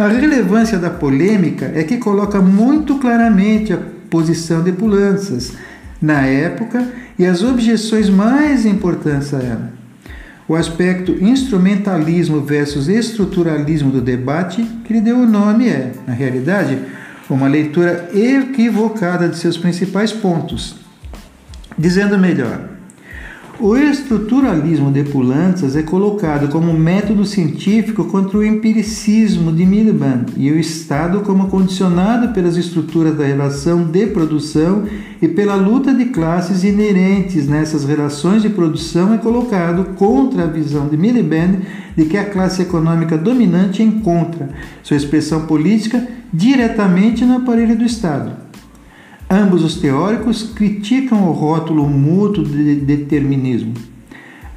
A 0.00 0.08
relevância 0.08 0.78
da 0.78 0.88
polêmica 0.88 1.70
é 1.74 1.84
que 1.84 1.98
coloca 1.98 2.40
muito 2.40 2.98
claramente 2.98 3.70
a 3.70 3.78
posição 4.08 4.62
de 4.62 4.72
Pulanças 4.72 5.52
na 6.00 6.22
época 6.22 6.88
e 7.18 7.26
as 7.26 7.42
objeções 7.42 8.08
mais 8.08 8.64
importantes 8.64 9.34
a 9.34 9.42
ela. 9.42 9.70
O 10.48 10.54
aspecto 10.54 11.12
instrumentalismo 11.22 12.40
versus 12.40 12.88
estruturalismo 12.88 13.90
do 13.90 14.00
debate 14.00 14.66
que 14.86 14.94
lhe 14.94 15.02
deu 15.02 15.18
o 15.18 15.26
nome 15.26 15.68
é, 15.68 15.92
na 16.06 16.14
realidade, 16.14 16.78
uma 17.28 17.46
leitura 17.46 18.08
equivocada 18.14 19.28
de 19.28 19.36
seus 19.36 19.58
principais 19.58 20.14
pontos. 20.14 20.76
Dizendo 21.76 22.18
melhor, 22.18 22.69
o 23.60 23.76
estruturalismo 23.76 24.90
de 24.90 25.04
Pulantzas 25.04 25.76
é 25.76 25.82
colocado 25.82 26.48
como 26.48 26.72
método 26.72 27.26
científico 27.26 28.06
contra 28.06 28.38
o 28.38 28.44
empiricismo 28.44 29.52
de 29.52 29.66
Miliband 29.66 30.26
e 30.34 30.50
o 30.50 30.58
Estado 30.58 31.20
como 31.20 31.48
condicionado 31.48 32.32
pelas 32.32 32.56
estruturas 32.56 33.16
da 33.16 33.24
relação 33.24 33.84
de 33.84 34.06
produção 34.06 34.84
e 35.20 35.28
pela 35.28 35.56
luta 35.56 35.92
de 35.92 36.06
classes 36.06 36.64
inerentes 36.64 37.46
nessas 37.46 37.84
relações 37.84 38.40
de 38.40 38.48
produção 38.48 39.12
é 39.12 39.18
colocado 39.18 39.94
contra 39.94 40.44
a 40.44 40.46
visão 40.46 40.88
de 40.88 40.96
Miliband 40.96 41.60
de 41.94 42.06
que 42.06 42.16
a 42.16 42.24
classe 42.24 42.62
econômica 42.62 43.18
dominante 43.18 43.82
encontra 43.82 44.48
sua 44.82 44.96
expressão 44.96 45.42
política 45.42 46.08
diretamente 46.32 47.26
no 47.26 47.36
aparelho 47.36 47.76
do 47.76 47.84
Estado. 47.84 48.49
Ambos 49.30 49.62
os 49.62 49.76
teóricos 49.76 50.42
criticam 50.42 51.28
o 51.28 51.32
rótulo 51.32 51.88
mútuo 51.88 52.44
de 52.44 52.74
determinismo. 52.74 53.74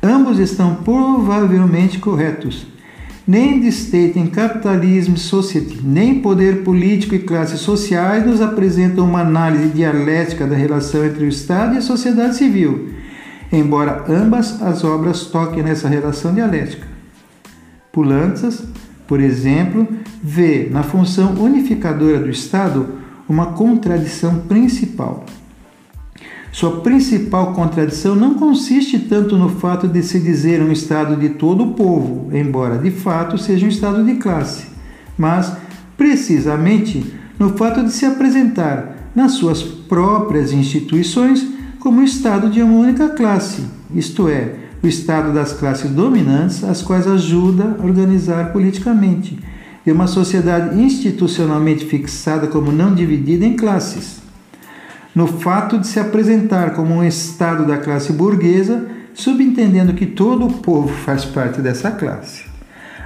Ambos 0.01 0.39
estão 0.39 0.75
provavelmente 0.75 1.99
corretos. 1.99 2.65
Nem 3.25 3.61
The 3.61 3.67
State 3.67 4.19
and 4.19 4.27
Capitalism 4.27 5.15
Society, 5.15 5.79
nem 5.83 6.19
poder 6.19 6.63
político 6.63 7.13
e 7.15 7.19
classes 7.19 7.61
sociais 7.61 8.25
nos 8.25 8.41
apresentam 8.41 9.05
uma 9.05 9.21
análise 9.21 9.69
dialética 9.69 10.47
da 10.47 10.55
relação 10.55 11.05
entre 11.05 11.23
o 11.23 11.29
Estado 11.29 11.75
e 11.75 11.77
a 11.77 11.81
sociedade 11.81 12.35
civil, 12.35 12.89
embora 13.51 14.03
ambas 14.09 14.61
as 14.61 14.83
obras 14.83 15.27
toquem 15.27 15.63
nessa 15.63 15.87
relação 15.87 16.33
dialética. 16.33 16.87
Pulantzas 17.93 18.65
por 19.07 19.19
exemplo, 19.19 19.87
vê 20.23 20.69
na 20.71 20.81
função 20.81 21.33
unificadora 21.33 22.19
do 22.19 22.29
Estado 22.29 23.02
uma 23.27 23.47
contradição 23.47 24.39
principal. 24.39 25.25
Sua 26.51 26.81
principal 26.81 27.53
contradição 27.53 28.15
não 28.15 28.35
consiste 28.35 28.99
tanto 28.99 29.37
no 29.37 29.49
fato 29.49 29.87
de 29.87 30.03
se 30.03 30.19
dizer 30.19 30.61
um 30.61 30.71
Estado 30.71 31.15
de 31.15 31.29
todo 31.29 31.63
o 31.63 31.73
povo, 31.73 32.29
embora 32.35 32.77
de 32.77 32.91
fato 32.91 33.37
seja 33.37 33.65
um 33.65 33.69
Estado 33.69 34.03
de 34.03 34.15
classe, 34.15 34.67
mas 35.17 35.51
precisamente 35.97 37.03
no 37.39 37.57
fato 37.57 37.83
de 37.83 37.91
se 37.91 38.05
apresentar 38.05 39.09
nas 39.15 39.33
suas 39.33 39.63
próprias 39.63 40.51
instituições 40.51 41.45
como 41.79 42.01
um 42.01 42.03
Estado 42.03 42.49
de 42.49 42.61
uma 42.61 42.79
única 42.79 43.09
classe, 43.09 43.63
isto 43.93 44.27
é, 44.27 44.55
o 44.83 44.87
estado 44.87 45.33
das 45.33 45.53
classes 45.53 45.89
dominantes, 45.89 46.61
as 46.63 46.81
quais 46.81 47.07
ajuda 47.07 47.77
a 47.79 47.85
organizar 47.85 48.51
politicamente, 48.51 49.39
e 49.85 49.91
uma 49.91 50.07
sociedade 50.07 50.79
institucionalmente 50.79 51.85
fixada 51.85 52.47
como 52.47 52.71
não 52.71 52.93
dividida 52.93 53.45
em 53.45 53.55
classes. 53.55 54.21
No 55.15 55.27
fato 55.27 55.77
de 55.77 55.87
se 55.87 55.99
apresentar 55.99 56.73
como 56.73 56.95
um 56.95 57.03
estado 57.03 57.65
da 57.65 57.77
classe 57.77 58.11
burguesa, 58.13 58.87
subentendendo 59.13 59.93
que 59.93 60.05
todo 60.05 60.47
o 60.47 60.53
povo 60.53 60.89
faz 60.89 61.23
parte 61.23 61.61
dessa 61.61 61.91
classe. 61.91 62.45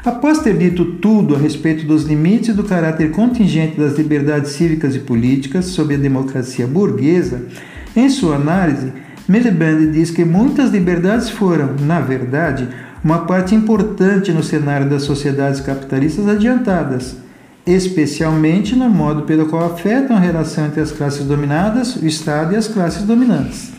Após 0.05 0.39
ter 0.39 0.57
dito 0.57 0.85
tudo 0.85 1.35
a 1.35 1.37
respeito 1.37 1.85
dos 1.85 2.03
limites 2.03 2.55
do 2.55 2.63
caráter 2.63 3.11
contingente 3.11 3.77
das 3.77 3.97
liberdades 3.97 4.51
cívicas 4.51 4.95
e 4.95 4.99
políticas 4.99 5.65
sob 5.65 5.95
a 5.95 5.97
democracia 5.97 6.65
burguesa, 6.65 7.45
em 7.93 8.09
sua 8.09 8.35
análise, 8.35 8.93
Miliband 9.27 9.91
diz 9.91 10.09
que 10.09 10.23
muitas 10.23 10.71
liberdades 10.71 11.29
foram, 11.29 11.75
na 11.81 11.99
verdade, 11.99 12.69
uma 13.03 13.19
parte 13.19 13.53
importante 13.53 14.31
no 14.31 14.43
cenário 14.43 14.89
das 14.89 15.03
sociedades 15.03 15.61
capitalistas 15.61 16.27
adiantadas, 16.27 17.17
especialmente 17.65 18.75
no 18.75 18.89
modo 18.89 19.23
pelo 19.23 19.47
qual 19.47 19.65
afetam 19.65 20.15
a 20.15 20.19
relação 20.19 20.65
entre 20.65 20.81
as 20.81 20.91
classes 20.91 21.25
dominadas, 21.25 21.95
o 21.95 22.05
Estado 22.05 22.53
e 22.53 22.55
as 22.55 22.67
classes 22.67 23.03
dominantes. 23.03 23.71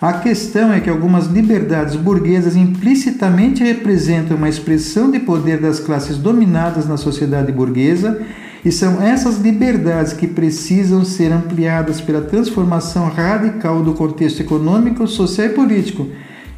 A 0.00 0.12
questão 0.12 0.72
é 0.72 0.78
que 0.78 0.88
algumas 0.88 1.26
liberdades 1.26 1.96
burguesas 1.96 2.54
implicitamente 2.54 3.64
representam 3.64 4.36
uma 4.36 4.48
expressão 4.48 5.10
de 5.10 5.18
poder 5.18 5.60
das 5.60 5.80
classes 5.80 6.16
dominadas 6.16 6.86
na 6.86 6.96
sociedade 6.96 7.50
burguesa 7.50 8.22
e 8.64 8.70
são 8.70 9.02
essas 9.02 9.38
liberdades 9.38 10.12
que 10.12 10.28
precisam 10.28 11.04
ser 11.04 11.32
ampliadas 11.32 12.00
pela 12.00 12.20
transformação 12.20 13.08
radical 13.08 13.82
do 13.82 13.92
contexto 13.94 14.40
econômico, 14.40 15.06
social 15.08 15.48
e 15.48 15.50
político, 15.50 16.06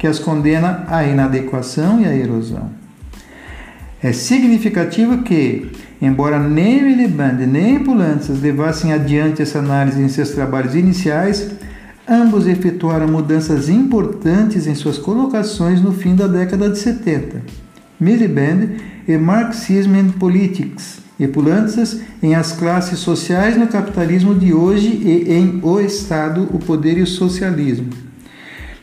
que 0.01 0.07
as 0.07 0.17
condena 0.17 0.83
à 0.87 1.03
inadequação 1.03 2.01
e 2.01 2.05
à 2.05 2.15
erosão. 2.15 2.71
É 4.01 4.11
significativo 4.11 5.19
que, 5.19 5.71
embora 6.01 6.39
nem 6.39 6.81
Miliband 6.81 7.45
nem 7.45 7.77
Pulantzas 7.83 8.41
levassem 8.41 8.93
adiante 8.93 9.43
essa 9.43 9.59
análise 9.59 10.01
em 10.01 10.09
seus 10.09 10.31
trabalhos 10.31 10.73
iniciais, 10.73 11.51
ambos 12.09 12.47
efetuaram 12.47 13.07
mudanças 13.07 13.69
importantes 13.69 14.65
em 14.65 14.73
suas 14.73 14.97
colocações 14.97 15.79
no 15.79 15.91
fim 15.91 16.15
da 16.15 16.25
década 16.25 16.67
de 16.67 16.79
70. 16.79 17.39
Miliband 17.99 18.69
e 19.07 19.15
Marxism 19.19 19.93
and 19.93 20.17
Politics, 20.17 20.97
e 21.19 21.27
Pulantzas 21.27 22.01
em 22.23 22.33
As 22.33 22.53
Classes 22.53 22.97
Sociais 22.97 23.55
no 23.55 23.67
Capitalismo 23.67 24.33
de 24.33 24.51
Hoje 24.51 24.87
e 24.87 25.31
em 25.31 25.59
O 25.61 25.79
Estado, 25.79 26.49
o 26.51 26.57
Poder 26.57 26.97
e 26.97 27.03
o 27.03 27.07
Socialismo. 27.07 28.10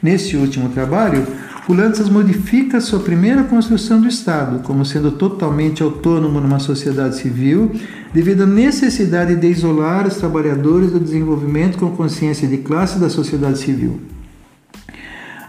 Nesse 0.03 0.36
último 0.36 0.68
trabalho, 0.68 1.26
Pulantzas 1.66 2.09
modifica 2.09 2.80
sua 2.80 3.01
primeira 3.01 3.42
construção 3.42 4.01
do 4.01 4.09
Estado, 4.09 4.61
como 4.62 4.84
sendo 4.84 5.12
totalmente 5.12 5.82
autônomo 5.82 6.40
numa 6.40 6.59
sociedade 6.59 7.16
civil, 7.16 7.72
devido 8.14 8.44
à 8.44 8.46
necessidade 8.46 9.34
de 9.36 9.46
isolar 9.49 10.07
os 10.07 10.16
trabalhadores 10.16 10.92
do 10.92 11.01
desenvolvimento 11.01 11.76
com 11.76 11.90
consciência 11.90 12.46
de 12.46 12.59
classe 12.59 12.99
da 12.99 13.11
sociedade 13.11 13.59
civil. 13.59 14.01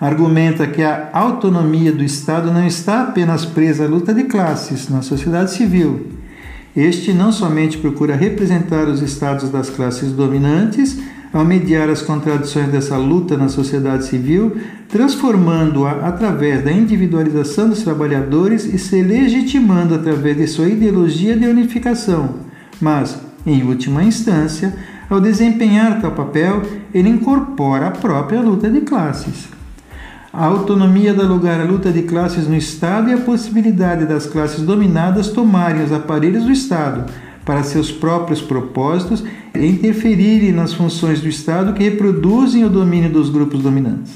Argumenta 0.02 0.66
que 0.66 0.82
a 0.82 1.10
autonomia 1.14 1.92
do 1.92 2.04
Estado 2.04 2.52
não 2.52 2.66
está 2.66 3.04
apenas 3.04 3.46
presa 3.46 3.86
à 3.86 3.88
luta 3.88 4.14
de 4.14 4.24
classes 4.24 4.90
na 4.90 5.02
sociedade 5.02 5.52
civil, 5.52 6.08
este 6.76 7.12
não 7.12 7.32
somente 7.32 7.78
procura 7.78 8.16
representar 8.16 8.88
os 8.88 9.02
estados 9.02 9.50
das 9.50 9.70
classes 9.70 10.12
dominantes, 10.12 11.00
ao 11.32 11.46
mediar 11.46 11.90
as 11.90 12.02
contradições 12.02 12.70
dessa 12.70 12.98
luta 12.98 13.38
na 13.38 13.50
sociedade 13.50 14.06
civil, 14.06 14.58
transformando-a 14.88 16.08
através 16.08 16.64
da 16.64 16.72
individualização 16.72 17.70
dos 17.70 17.84
trabalhadores 17.84 18.66
e 18.66 18.78
se 18.78 19.02
legitimando 19.04 19.96
através 19.96 20.38
de 20.38 20.48
sua 20.48 20.68
ideologia 20.68 21.38
de 21.38 21.46
unificação, 21.46 22.36
mas, 22.82 23.20
em 23.46 23.64
última 23.64 24.04
instância, 24.04 24.74
Ao 25.10 25.20
desempenhar 25.20 26.00
tal 26.00 26.12
papel, 26.12 26.62
ele 26.94 27.10
incorpora 27.10 27.88
a 27.88 27.92
própria 27.92 28.42
luta 28.42 28.70
de 28.70 28.82
classes. 28.82 29.50
A 30.32 30.46
autonomia 30.46 31.16
dá 31.16 31.24
lugar 31.24 31.60
à 31.60 31.64
luta 31.64 31.92
de 31.92 32.04
classes 32.04 32.48
no 32.48 32.56
Estado 32.56 33.10
e 33.10 33.14
a 33.14 33.18
possibilidade 33.18 34.06
das 34.06 34.28
classes 34.28 34.62
dominadas 34.62 35.30
tomarem 35.30 35.84
os 35.84 35.92
aparelhos 35.92 36.44
do 36.44 36.52
Estado 36.52 37.12
para 37.50 37.64
seus 37.64 37.92
próprios 37.92 38.44
propósitos 38.44 39.24
e 39.56 39.66
interferirem 39.66 40.52
nas 40.52 40.72
funções 40.72 41.20
do 41.20 41.28
Estado 41.28 41.74
que 41.74 41.82
reproduzem 41.82 42.64
o 42.64 42.70
domínio 42.70 43.10
dos 43.10 43.32
grupos 43.32 43.64
dominantes. 43.64 44.12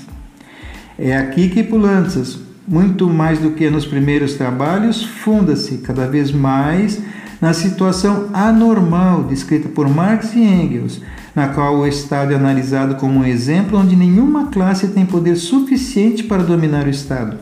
É 0.99 1.17
aqui 1.17 1.49
que 1.49 1.63
Pulantzas, 1.63 2.37
muito 2.67 3.09
mais 3.09 3.39
do 3.39 3.49
que 3.49 3.71
nos 3.71 3.87
primeiros 3.87 4.35
trabalhos, 4.35 5.03
funda-se 5.03 5.79
cada 5.79 6.05
vez 6.05 6.31
mais 6.31 7.01
na 7.41 7.53
situação 7.53 8.29
anormal 8.31 9.23
descrita 9.23 9.67
por 9.67 9.89
Marx 9.89 10.35
e 10.35 10.43
Engels, 10.43 11.01
na 11.35 11.47
qual 11.47 11.77
o 11.77 11.87
Estado 11.87 12.33
é 12.33 12.35
analisado 12.35 12.97
como 12.97 13.21
um 13.21 13.25
exemplo 13.25 13.79
onde 13.79 13.95
nenhuma 13.95 14.51
classe 14.51 14.89
tem 14.89 15.07
poder 15.07 15.37
suficiente 15.37 16.23
para 16.23 16.43
dominar 16.43 16.85
o 16.85 16.91
Estado. 16.91 17.37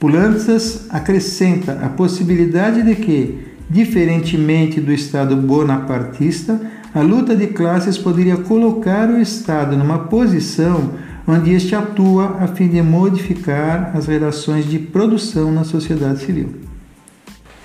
Pulantzas 0.00 0.86
acrescenta 0.88 1.80
a 1.82 1.90
possibilidade 1.90 2.82
de 2.82 2.94
que, 2.94 3.53
diferentemente 3.68 4.80
do 4.80 4.92
Estado 4.92 5.36
bonapartista, 5.36 6.60
a 6.94 7.00
luta 7.00 7.34
de 7.34 7.48
classes 7.48 7.98
poderia 7.98 8.36
colocar 8.36 9.08
o 9.08 9.20
Estado 9.20 9.76
numa 9.76 9.98
posição 9.98 10.92
onde 11.26 11.52
este 11.52 11.74
atua 11.74 12.36
a 12.40 12.46
fim 12.46 12.68
de 12.68 12.82
modificar 12.82 13.92
as 13.94 14.06
relações 14.06 14.68
de 14.68 14.78
produção 14.78 15.50
na 15.50 15.64
sociedade 15.64 16.20
civil. 16.20 16.54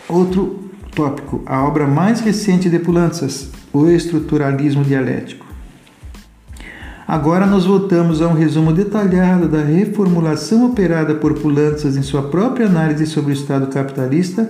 Outro 0.07 0.71
tópico, 0.95 1.43
a 1.45 1.63
obra 1.63 1.85
mais 1.85 2.21
recente 2.21 2.69
de 2.69 2.79
Pulantzas, 2.79 3.51
o 3.71 3.87
estruturalismo 3.87 4.83
dialético. 4.83 5.45
Agora 7.07 7.45
nós 7.45 7.65
voltamos 7.65 8.21
a 8.21 8.27
um 8.27 8.33
resumo 8.33 8.71
detalhado 8.71 9.47
da 9.47 9.63
reformulação 9.63 10.65
operada 10.67 11.15
por 11.15 11.33
Pulantzas 11.33 11.97
em 11.97 12.03
sua 12.03 12.23
própria 12.23 12.67
análise 12.67 13.05
sobre 13.07 13.31
o 13.31 13.33
Estado 13.33 13.67
capitalista 13.67 14.49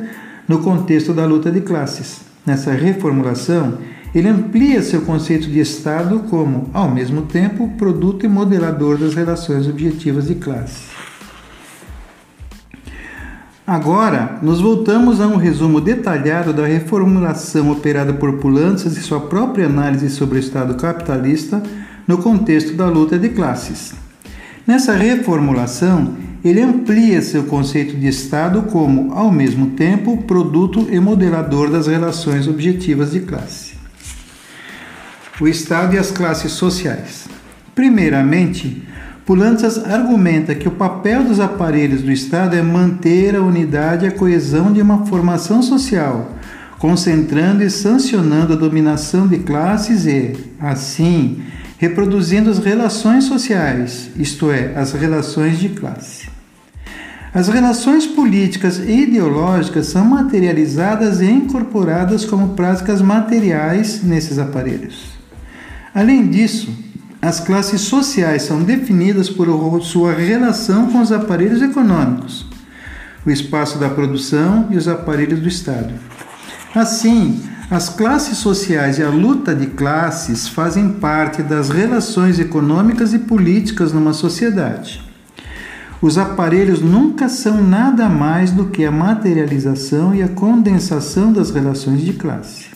no 0.50 0.60
contexto 0.60 1.14
da 1.14 1.26
luta 1.26 1.52
de 1.52 1.62
classes. 1.62 2.22
Nessa 2.44 2.72
reformulação, 2.72 3.78
ele 4.16 4.28
amplia 4.28 4.82
seu 4.82 5.02
conceito 5.04 5.48
de 5.48 5.60
Estado 5.60 6.22
como, 6.22 6.68
ao 6.74 6.90
mesmo 6.90 7.22
tempo, 7.22 7.70
produto 7.78 8.26
e 8.26 8.30
modelador 8.30 8.98
das 8.98 9.14
relações 9.14 9.68
objetivas 9.68 10.28
de 10.28 10.36
classe. 10.36 10.90
Agora, 13.68 14.40
nos 14.42 14.60
voltamos 14.60 15.22
a 15.22 15.28
um 15.28 15.36
resumo 15.36 15.80
detalhado 15.80 16.52
da 16.52 16.66
reformulação 16.66 17.72
operada 17.72 18.12
por 18.12 18.40
Pulantzas 18.40 18.98
e 18.98 19.02
sua 19.02 19.20
própria 19.20 19.68
análise 19.68 20.10
sobre 20.10 20.38
o 20.38 20.40
Estado 20.40 20.74
capitalista 20.74 21.62
no 22.08 22.18
contexto 22.18 22.74
da 22.74 22.88
luta 22.88 23.20
de 23.20 23.30
classes. 23.30 23.94
Nessa 24.66 24.94
reformulação, 24.94 26.16
ele 26.44 26.62
amplia 26.62 27.22
seu 27.22 27.44
conceito 27.44 27.98
de 27.98 28.08
Estado 28.08 28.64
como, 28.64 29.14
ao 29.14 29.32
mesmo 29.32 29.72
tempo, 29.72 30.24
produto 30.24 30.88
e 30.90 31.00
modelador 31.00 31.70
das 31.70 31.88
relações 31.88 32.48
objetivas 32.48 33.12
de 33.12 33.20
classe. 33.22 33.74
O 35.40 35.48
Estado 35.48 35.96
e 35.96 35.98
as 35.98 36.12
classes 36.12 36.52
sociais. 36.54 37.28
Primeiramente, 37.76 38.84
Pulantzas 39.26 39.78
argumenta 39.78 40.56
que 40.56 40.68
o 40.68 40.72
papel 40.72 41.24
dos 41.24 41.40
aparelhos 41.40 42.02
do 42.02 42.12
Estado 42.12 42.56
é 42.56 42.62
manter 42.62 43.36
a 43.36 43.42
unidade 43.42 44.06
e 44.06 44.08
a 44.08 44.12
coesão 44.12 44.74
de 44.74 44.82
uma 44.82 45.06
formação 45.06 45.62
social, 45.62 46.36
concentrando 46.80 47.62
e 47.62 47.70
sancionando 47.70 48.54
a 48.54 48.56
dominação 48.56 49.28
de 49.28 49.38
classes 49.38 50.06
e, 50.06 50.36
assim, 50.60 51.44
reproduzindo 51.78 52.50
as 52.50 52.60
relações 52.60 53.26
sociais, 53.26 54.10
isto 54.18 54.52
é, 54.52 54.74
as 54.76 54.94
relações 54.94 55.60
de 55.60 55.70
classe. 55.70 56.19
As 57.32 57.48
relações 57.48 58.08
políticas 58.08 58.80
e 58.80 59.04
ideológicas 59.04 59.86
são 59.86 60.04
materializadas 60.04 61.22
e 61.22 61.26
incorporadas 61.26 62.26
como 62.26 62.56
práticas 62.56 63.02
materiais 63.02 64.02
nesses 64.04 64.40
aparelhos. 64.40 65.12
Além 65.94 66.28
disso, 66.28 66.74
as 67.22 67.40
classes 67.40 67.82
sociais 67.82 68.44
são 68.44 68.64
definidas 68.64 69.30
por 69.30 69.48
sua 69.84 70.14
relação 70.14 70.88
com 70.88 71.02
os 71.02 71.12
aparelhos 71.12 71.62
econômicos, 71.62 72.48
o 73.26 73.30
espaço 73.30 73.78
da 73.78 73.90
produção 73.90 74.68
e 74.72 74.78
os 74.78 74.88
aparelhos 74.88 75.40
do 75.40 75.48
Estado. 75.48 75.94
Assim, 76.74 77.44
as 77.70 77.90
classes 77.90 78.40
sociais 78.40 78.98
e 78.98 79.04
a 79.04 79.10
luta 79.10 79.54
de 79.54 79.68
classes 79.68 80.48
fazem 80.48 80.94
parte 80.94 81.44
das 81.44 81.70
relações 81.70 82.40
econômicas 82.40 83.14
e 83.14 83.20
políticas 83.20 83.94
numa 83.94 84.14
sociedade. 84.14 85.09
Os 86.02 86.18
aparelhos 86.18 86.82
nunca 86.82 87.28
são 87.28 87.62
nada 87.62 88.08
mais 88.08 88.52
do 88.52 88.68
que 88.68 88.86
a 88.86 88.92
materialização 88.92 90.16
e 90.16 90.24
a 90.24 90.30
condensação 90.30 91.34
das 91.34 91.52
relações 91.52 92.02
de 92.02 92.14
classe. 92.14 92.68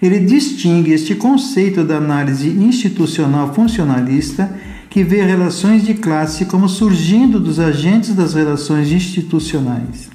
Ele 0.00 0.20
distingue 0.20 0.92
este 0.92 1.14
conceito 1.14 1.84
da 1.84 1.96
análise 1.96 2.48
institucional 2.48 3.52
funcionalista, 3.52 4.50
que 4.88 5.04
vê 5.04 5.22
relações 5.22 5.84
de 5.84 5.92
classe 5.92 6.46
como 6.46 6.68
surgindo 6.68 7.38
dos 7.38 7.60
agentes 7.60 8.14
das 8.14 8.32
relações 8.32 8.90
institucionais. 8.90 10.08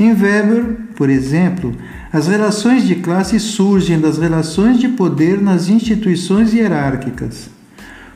Em 0.00 0.12
Weber, 0.12 0.78
por 0.96 1.08
exemplo, 1.08 1.76
as 2.12 2.26
relações 2.26 2.84
de 2.84 2.96
classe 2.96 3.38
surgem 3.38 4.00
das 4.00 4.18
relações 4.18 4.80
de 4.80 4.88
poder 4.88 5.40
nas 5.40 5.68
instituições 5.68 6.52
hierárquicas. 6.52 7.48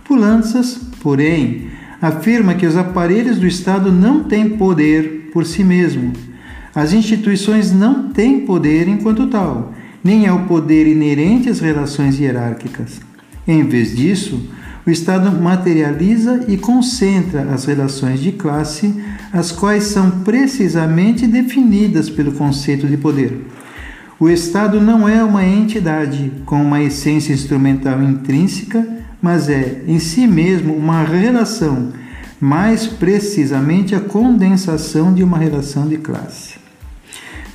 Pulanças, 0.04 0.80
porém, 1.00 1.68
afirma 2.00 2.54
que 2.54 2.66
os 2.66 2.76
aparelhos 2.76 3.38
do 3.38 3.46
Estado 3.46 3.90
não 3.90 4.24
têm 4.24 4.50
poder 4.50 5.30
por 5.32 5.44
si 5.44 5.64
mesmo. 5.64 6.12
As 6.74 6.92
instituições 6.92 7.72
não 7.72 8.10
têm 8.10 8.40
poder 8.40 8.88
enquanto 8.88 9.26
tal 9.28 9.72
nem 10.06 10.24
é 10.24 10.32
o 10.32 10.44
poder 10.44 10.86
inerente 10.86 11.48
às 11.48 11.58
relações 11.58 12.20
hierárquicas. 12.20 13.00
Em 13.46 13.64
vez 13.64 13.96
disso, 13.96 14.48
o 14.86 14.90
Estado 14.90 15.32
materializa 15.32 16.44
e 16.46 16.56
concentra 16.56 17.42
as 17.52 17.64
relações 17.64 18.20
de 18.20 18.30
classe, 18.30 18.94
as 19.32 19.50
quais 19.50 19.82
são 19.84 20.20
precisamente 20.20 21.26
definidas 21.26 22.08
pelo 22.08 22.30
conceito 22.30 22.86
de 22.86 22.96
poder. 22.96 23.48
O 24.20 24.30
Estado 24.30 24.80
não 24.80 25.08
é 25.08 25.24
uma 25.24 25.44
entidade 25.44 26.30
com 26.44 26.62
uma 26.62 26.80
essência 26.80 27.32
instrumental 27.32 28.00
intrínseca, 28.00 28.86
mas 29.26 29.48
é, 29.48 29.82
em 29.88 29.98
si 29.98 30.24
mesmo, 30.24 30.72
uma 30.72 31.02
relação, 31.02 31.92
mais 32.40 32.86
precisamente 32.86 33.92
a 33.92 33.98
condensação 33.98 35.12
de 35.12 35.24
uma 35.24 35.36
relação 35.36 35.88
de 35.88 35.96
classe. 35.96 36.54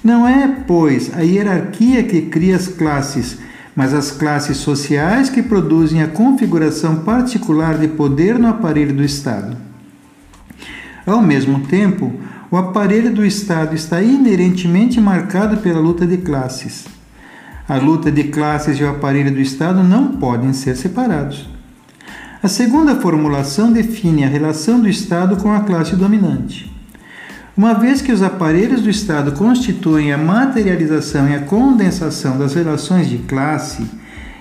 Não 0.03 0.27
é, 0.27 0.53
pois, 0.67 1.15
a 1.15 1.21
hierarquia 1.21 2.03
que 2.03 2.23
cria 2.23 2.57
as 2.57 2.67
classes, 2.67 3.37
mas 3.73 3.93
as 3.93 4.11
classes 4.11 4.57
sociais 4.57 5.29
que 5.29 5.41
produzem 5.41 6.03
a 6.03 6.09
configuração 6.09 7.05
particular 7.05 7.77
de 7.77 7.87
poder 7.87 8.37
no 8.37 8.49
aparelho 8.49 8.93
do 8.93 9.05
Estado. 9.05 9.55
Ao 11.07 11.21
mesmo 11.21 11.61
tempo, 11.61 12.11
o 12.51 12.57
aparelho 12.57 13.13
do 13.13 13.25
Estado 13.25 13.73
está 13.75 14.01
inerentemente 14.01 14.99
marcado 14.99 15.55
pela 15.61 15.79
luta 15.79 16.05
de 16.05 16.17
classes. 16.17 16.83
A 17.65 17.77
luta 17.77 18.11
de 18.11 18.25
classes 18.25 18.77
e 18.77 18.83
o 18.83 18.89
aparelho 18.89 19.31
do 19.31 19.39
Estado 19.39 19.81
não 19.81 20.17
podem 20.17 20.51
ser 20.51 20.75
separados. 20.75 21.50
A 22.43 22.47
segunda 22.47 22.95
formulação 22.95 23.71
define 23.71 24.23
a 24.23 24.27
relação 24.27 24.79
do 24.79 24.89
Estado 24.89 25.37
com 25.37 25.51
a 25.51 25.59
classe 25.59 25.95
dominante. 25.95 26.75
Uma 27.55 27.75
vez 27.75 28.01
que 28.01 28.11
os 28.11 28.23
aparelhos 28.23 28.81
do 28.81 28.89
Estado 28.89 29.33
constituem 29.33 30.11
a 30.11 30.17
materialização 30.17 31.29
e 31.29 31.35
a 31.35 31.41
condensação 31.41 32.39
das 32.39 32.55
relações 32.55 33.07
de 33.07 33.19
classe, 33.19 33.85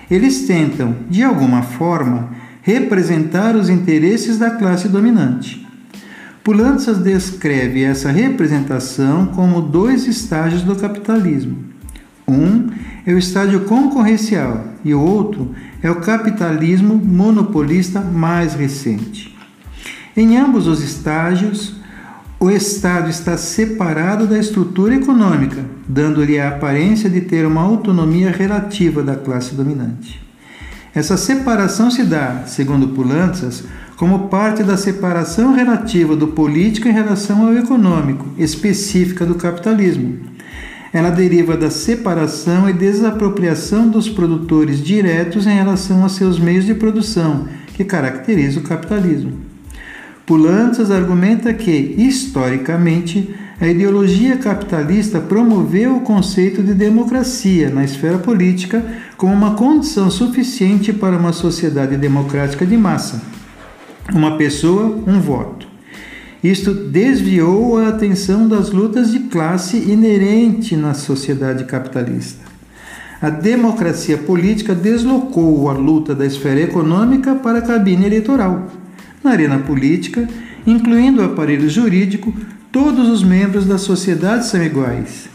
eles 0.09 0.47
tentam, 0.47 0.95
de 1.11 1.21
alguma 1.21 1.61
forma, 1.61 2.31
representar 2.63 3.55
os 3.55 3.69
interesses 3.69 4.39
da 4.39 4.49
classe 4.49 4.87
dominante. 4.87 5.67
Pulantzas 6.43 6.97
descreve 6.97 7.83
essa 7.83 8.09
representação 8.09 9.27
como 9.27 9.61
dois 9.61 10.07
estágios 10.07 10.63
do 10.63 10.75
capitalismo. 10.75 11.55
Um 12.27 12.67
é 13.05 13.13
o 13.13 13.17
estágio 13.17 13.61
concorrencial 13.61 14.63
e 14.83 14.93
o 14.93 15.01
outro 15.01 15.53
é 15.81 15.89
o 15.89 16.01
capitalismo 16.01 16.95
monopolista 16.95 18.01
mais 18.01 18.53
recente. 18.53 19.35
Em 20.15 20.37
ambos 20.37 20.67
os 20.67 20.83
estágios, 20.83 21.75
o 22.39 22.49
Estado 22.49 23.09
está 23.09 23.37
separado 23.37 24.25
da 24.25 24.37
estrutura 24.37 24.95
econômica, 24.95 25.63
dando-lhe 25.87 26.39
a 26.39 26.49
aparência 26.49 27.09
de 27.09 27.21
ter 27.21 27.45
uma 27.45 27.61
autonomia 27.61 28.31
relativa 28.31 29.03
da 29.03 29.15
classe 29.15 29.53
dominante. 29.53 30.21
Essa 30.93 31.15
separação 31.15 31.89
se 31.89 32.03
dá, 32.03 32.43
segundo 32.47 32.89
Pulantzas, 32.89 33.63
como 33.95 34.27
parte 34.27 34.63
da 34.63 34.75
separação 34.75 35.53
relativa 35.53 36.15
do 36.15 36.29
político 36.29 36.87
em 36.87 36.91
relação 36.91 37.45
ao 37.45 37.53
econômico, 37.53 38.27
específica 38.37 39.25
do 39.25 39.35
capitalismo. 39.35 40.30
Ela 40.93 41.09
deriva 41.09 41.55
da 41.55 41.69
separação 41.69 42.69
e 42.69 42.73
desapropriação 42.73 43.87
dos 43.87 44.09
produtores 44.09 44.83
diretos 44.83 45.47
em 45.47 45.55
relação 45.55 46.03
aos 46.03 46.13
seus 46.13 46.37
meios 46.37 46.65
de 46.65 46.73
produção, 46.73 47.47
que 47.73 47.85
caracteriza 47.85 48.59
o 48.59 48.63
capitalismo. 48.63 49.31
Pulantzas 50.25 50.91
argumenta 50.91 51.53
que, 51.53 51.71
historicamente, 51.97 53.33
a 53.59 53.67
ideologia 53.67 54.37
capitalista 54.37 55.19
promoveu 55.19 55.97
o 55.97 56.01
conceito 56.01 56.63
de 56.63 56.73
democracia 56.73 57.69
na 57.69 57.83
esfera 57.83 58.17
política 58.17 58.83
como 59.15 59.33
uma 59.33 59.53
condição 59.53 60.09
suficiente 60.09 60.91
para 60.91 61.15
uma 61.15 61.31
sociedade 61.31 61.95
democrática 61.95 62.65
de 62.65 62.75
massa. 62.75 63.21
Uma 64.11 64.35
pessoa, 64.35 65.01
um 65.05 65.19
voto. 65.19 65.70
Isto 66.43 66.73
desviou 66.73 67.77
a 67.77 67.89
atenção 67.89 68.47
das 68.47 68.71
lutas 68.71 69.11
de 69.11 69.19
classe 69.19 69.77
inerente 69.77 70.75
na 70.75 70.95
sociedade 70.95 71.65
capitalista. 71.65 72.43
A 73.21 73.29
democracia 73.29 74.17
política 74.17 74.73
deslocou 74.73 75.69
a 75.69 75.73
luta 75.73 76.15
da 76.15 76.25
esfera 76.25 76.61
econômica 76.61 77.35
para 77.35 77.59
a 77.59 77.61
cabine 77.61 78.07
eleitoral. 78.07 78.67
Na 79.23 79.29
arena 79.29 79.59
política, 79.59 80.27
incluindo 80.65 81.21
o 81.21 81.25
aparelho 81.25 81.69
jurídico, 81.69 82.33
todos 82.71 83.07
os 83.07 83.23
membros 83.23 83.65
da 83.65 83.77
sociedade 83.77 84.47
são 84.47 84.63
iguais. 84.63 85.29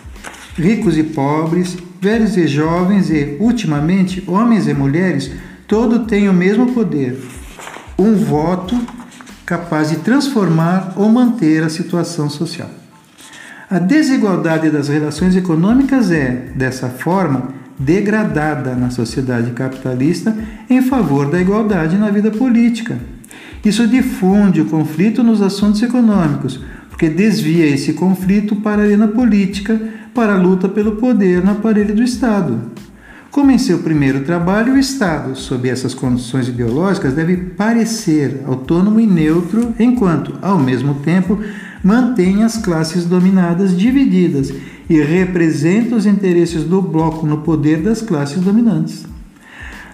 Ricos 0.56 0.98
e 0.98 1.04
pobres, 1.04 1.76
velhos 2.00 2.36
e 2.36 2.48
jovens 2.48 3.10
e, 3.10 3.36
ultimamente, 3.38 4.24
homens 4.26 4.66
e 4.66 4.74
mulheres, 4.74 5.30
todos 5.68 6.08
têm 6.08 6.28
o 6.28 6.34
mesmo 6.34 6.72
poder. 6.72 7.16
Um 7.96 8.16
voto 8.16 8.76
capaz 9.46 9.90
de 9.90 9.98
transformar 9.98 10.92
ou 10.96 11.08
manter 11.08 11.62
a 11.62 11.68
situação 11.68 12.28
social. 12.28 12.68
A 13.70 13.78
desigualdade 13.78 14.70
das 14.70 14.88
relações 14.88 15.36
econômicas 15.36 16.10
é, 16.10 16.50
dessa 16.54 16.88
forma, 16.88 17.54
degradada 17.78 18.74
na 18.74 18.90
sociedade 18.90 19.52
capitalista 19.52 20.36
em 20.68 20.82
favor 20.82 21.30
da 21.30 21.40
igualdade 21.40 21.96
na 21.96 22.10
vida 22.10 22.30
política. 22.30 22.98
Isso 23.64 23.86
difunde 23.86 24.60
o 24.60 24.66
conflito 24.66 25.22
nos 25.22 25.40
assuntos 25.42 25.82
econômicos, 25.82 26.60
porque 26.88 27.08
desvia 27.08 27.66
esse 27.66 27.92
conflito 27.92 28.56
para 28.56 28.82
a 28.82 28.84
arena 28.84 29.08
política, 29.08 29.80
para 30.14 30.34
a 30.34 30.38
luta 30.38 30.68
pelo 30.68 30.96
poder 30.96 31.44
no 31.44 31.52
aparelho 31.52 31.94
do 31.94 32.02
Estado. 32.02 32.58
Como 33.36 33.50
em 33.50 33.58
seu 33.58 33.80
primeiro 33.80 34.20
trabalho, 34.20 34.72
o 34.72 34.78
Estado, 34.78 35.36
sob 35.36 35.68
essas 35.68 35.92
condições 35.92 36.48
ideológicas, 36.48 37.12
deve 37.12 37.36
parecer 37.36 38.40
autônomo 38.46 38.98
e 38.98 39.06
neutro, 39.06 39.74
enquanto, 39.78 40.38
ao 40.40 40.58
mesmo 40.58 40.94
tempo, 40.94 41.38
mantém 41.84 42.44
as 42.44 42.56
classes 42.56 43.04
dominadas 43.04 43.76
divididas 43.76 44.50
e 44.88 45.02
representa 45.02 45.94
os 45.94 46.06
interesses 46.06 46.64
do 46.64 46.80
bloco 46.80 47.26
no 47.26 47.42
poder 47.42 47.82
das 47.82 48.00
classes 48.00 48.40
dominantes. 48.40 49.04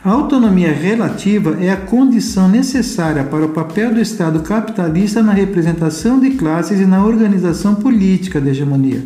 A 0.05 0.11
autonomia 0.11 0.73
relativa 0.73 1.57
é 1.61 1.73
a 1.73 1.77
condição 1.77 2.49
necessária 2.49 3.25
para 3.25 3.45
o 3.45 3.49
papel 3.49 3.93
do 3.93 4.01
Estado 4.01 4.39
capitalista 4.43 5.21
na 5.21 5.33
representação 5.33 6.21
de 6.21 6.31
classes 6.31 6.79
e 6.79 6.87
na 6.87 7.05
organização 7.05 7.75
política 7.75 8.41
da 8.41 8.51
hegemonia. 8.51 9.05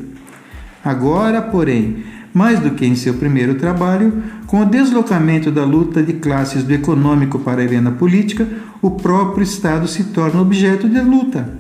Agora, 0.85 1.41
porém, 1.41 2.05
mais 2.37 2.61
do 2.61 2.73
que 2.73 2.85
em 2.85 2.95
seu 2.95 3.15
primeiro 3.15 3.55
trabalho, 3.55 4.23
com 4.47 4.61
o 4.61 4.67
deslocamento 4.67 5.51
da 5.51 5.65
luta 5.65 6.03
de 6.03 6.13
classes 6.13 6.63
do 6.63 6.75
econômico 6.75 7.39
para 7.39 7.63
a 7.63 7.65
arena 7.65 7.91
política, 7.91 8.47
o 8.83 8.91
próprio 8.91 9.43
Estado 9.43 9.89
se 9.89 10.05
torna 10.05 10.43
objeto 10.43 10.87
de 10.87 11.01
luta. 11.01 11.57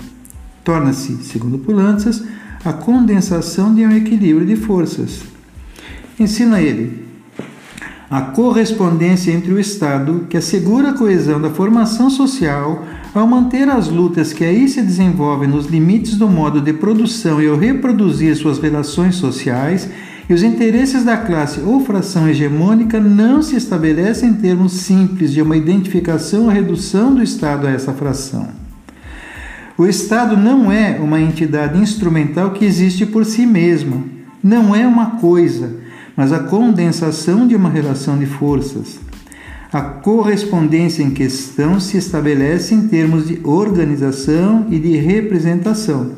Torna-se, 0.62 1.16
segundo 1.22 1.56
Pulantzas, 1.56 2.22
a 2.62 2.74
condensação 2.74 3.74
de 3.74 3.86
um 3.86 3.90
equilíbrio 3.90 4.46
de 4.46 4.54
forças. 4.54 5.22
Ensina 6.20 6.60
ele, 6.60 7.06
a 8.10 8.20
correspondência 8.20 9.32
entre 9.32 9.54
o 9.54 9.58
Estado, 9.58 10.26
que 10.28 10.36
assegura 10.36 10.90
a 10.90 10.92
coesão 10.92 11.40
da 11.40 11.48
formação 11.48 12.10
social, 12.10 12.84
ao 13.14 13.26
manter 13.26 13.66
as 13.66 13.88
lutas 13.88 14.34
que 14.34 14.44
aí 14.44 14.68
se 14.68 14.82
desenvolvem 14.82 15.48
nos 15.48 15.68
limites 15.68 16.16
do 16.16 16.28
modo 16.28 16.60
de 16.60 16.74
produção 16.74 17.40
e 17.40 17.48
ao 17.48 17.56
reproduzir 17.56 18.36
suas 18.36 18.58
relações 18.58 19.14
sociais, 19.14 19.88
e 20.28 20.34
os 20.34 20.42
interesses 20.42 21.04
da 21.04 21.16
classe 21.16 21.60
ou 21.60 21.84
fração 21.84 22.28
hegemônica 22.28 22.98
não 22.98 23.42
se 23.42 23.56
estabelecem 23.56 24.30
em 24.30 24.34
termos 24.34 24.72
simples 24.72 25.32
de 25.32 25.40
uma 25.40 25.56
identificação 25.56 26.44
ou 26.44 26.48
redução 26.48 27.14
do 27.14 27.22
Estado 27.22 27.66
a 27.66 27.70
essa 27.70 27.92
fração. 27.92 28.48
O 29.78 29.86
Estado 29.86 30.36
não 30.36 30.72
é 30.72 30.98
uma 31.00 31.20
entidade 31.20 31.78
instrumental 31.78 32.50
que 32.50 32.64
existe 32.64 33.06
por 33.06 33.24
si 33.24 33.46
mesma, 33.46 34.02
não 34.42 34.74
é 34.74 34.86
uma 34.86 35.12
coisa 35.12 35.86
mas 36.16 36.32
a 36.32 36.38
condensação 36.38 37.46
de 37.46 37.54
uma 37.54 37.68
relação 37.68 38.18
de 38.18 38.24
forças. 38.24 38.98
A 39.70 39.82
correspondência 39.82 41.02
em 41.02 41.10
questão 41.10 41.78
se 41.78 41.98
estabelece 41.98 42.74
em 42.74 42.88
termos 42.88 43.28
de 43.28 43.38
organização 43.44 44.66
e 44.70 44.78
de 44.78 44.96
representação. 44.96 46.12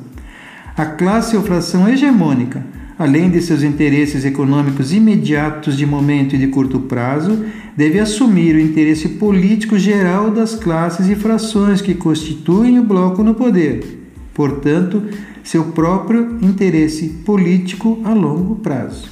A 0.77 0.87
classe 0.87 1.37
ou 1.37 1.43
fração 1.43 1.89
hegemônica, 1.89 2.65
além 2.99 3.31
de 3.31 3.41
seus 3.41 3.63
interesses 3.63 4.25
econômicos 4.25 4.93
imediatos 4.93 5.77
de 5.77 5.87
momento 5.87 6.35
e 6.35 6.39
de 6.39 6.49
curto 6.49 6.81
prazo, 6.81 7.45
deve 7.77 8.01
assumir 8.01 8.57
o 8.57 8.61
interesse 8.61 9.11
político 9.11 9.79
geral 9.79 10.33
das 10.33 10.57
classes 10.57 11.09
e 11.09 11.15
frações 11.15 11.81
que 11.81 11.95
constituem 11.95 12.79
o 12.79 12.83
bloco 12.83 13.23
no 13.23 13.35
poder. 13.35 14.11
Portanto, 14.35 15.05
seu 15.45 15.67
próprio 15.67 16.39
interesse 16.43 17.09
político 17.25 18.01
a 18.05 18.13
longo 18.13 18.57
prazo. 18.57 19.09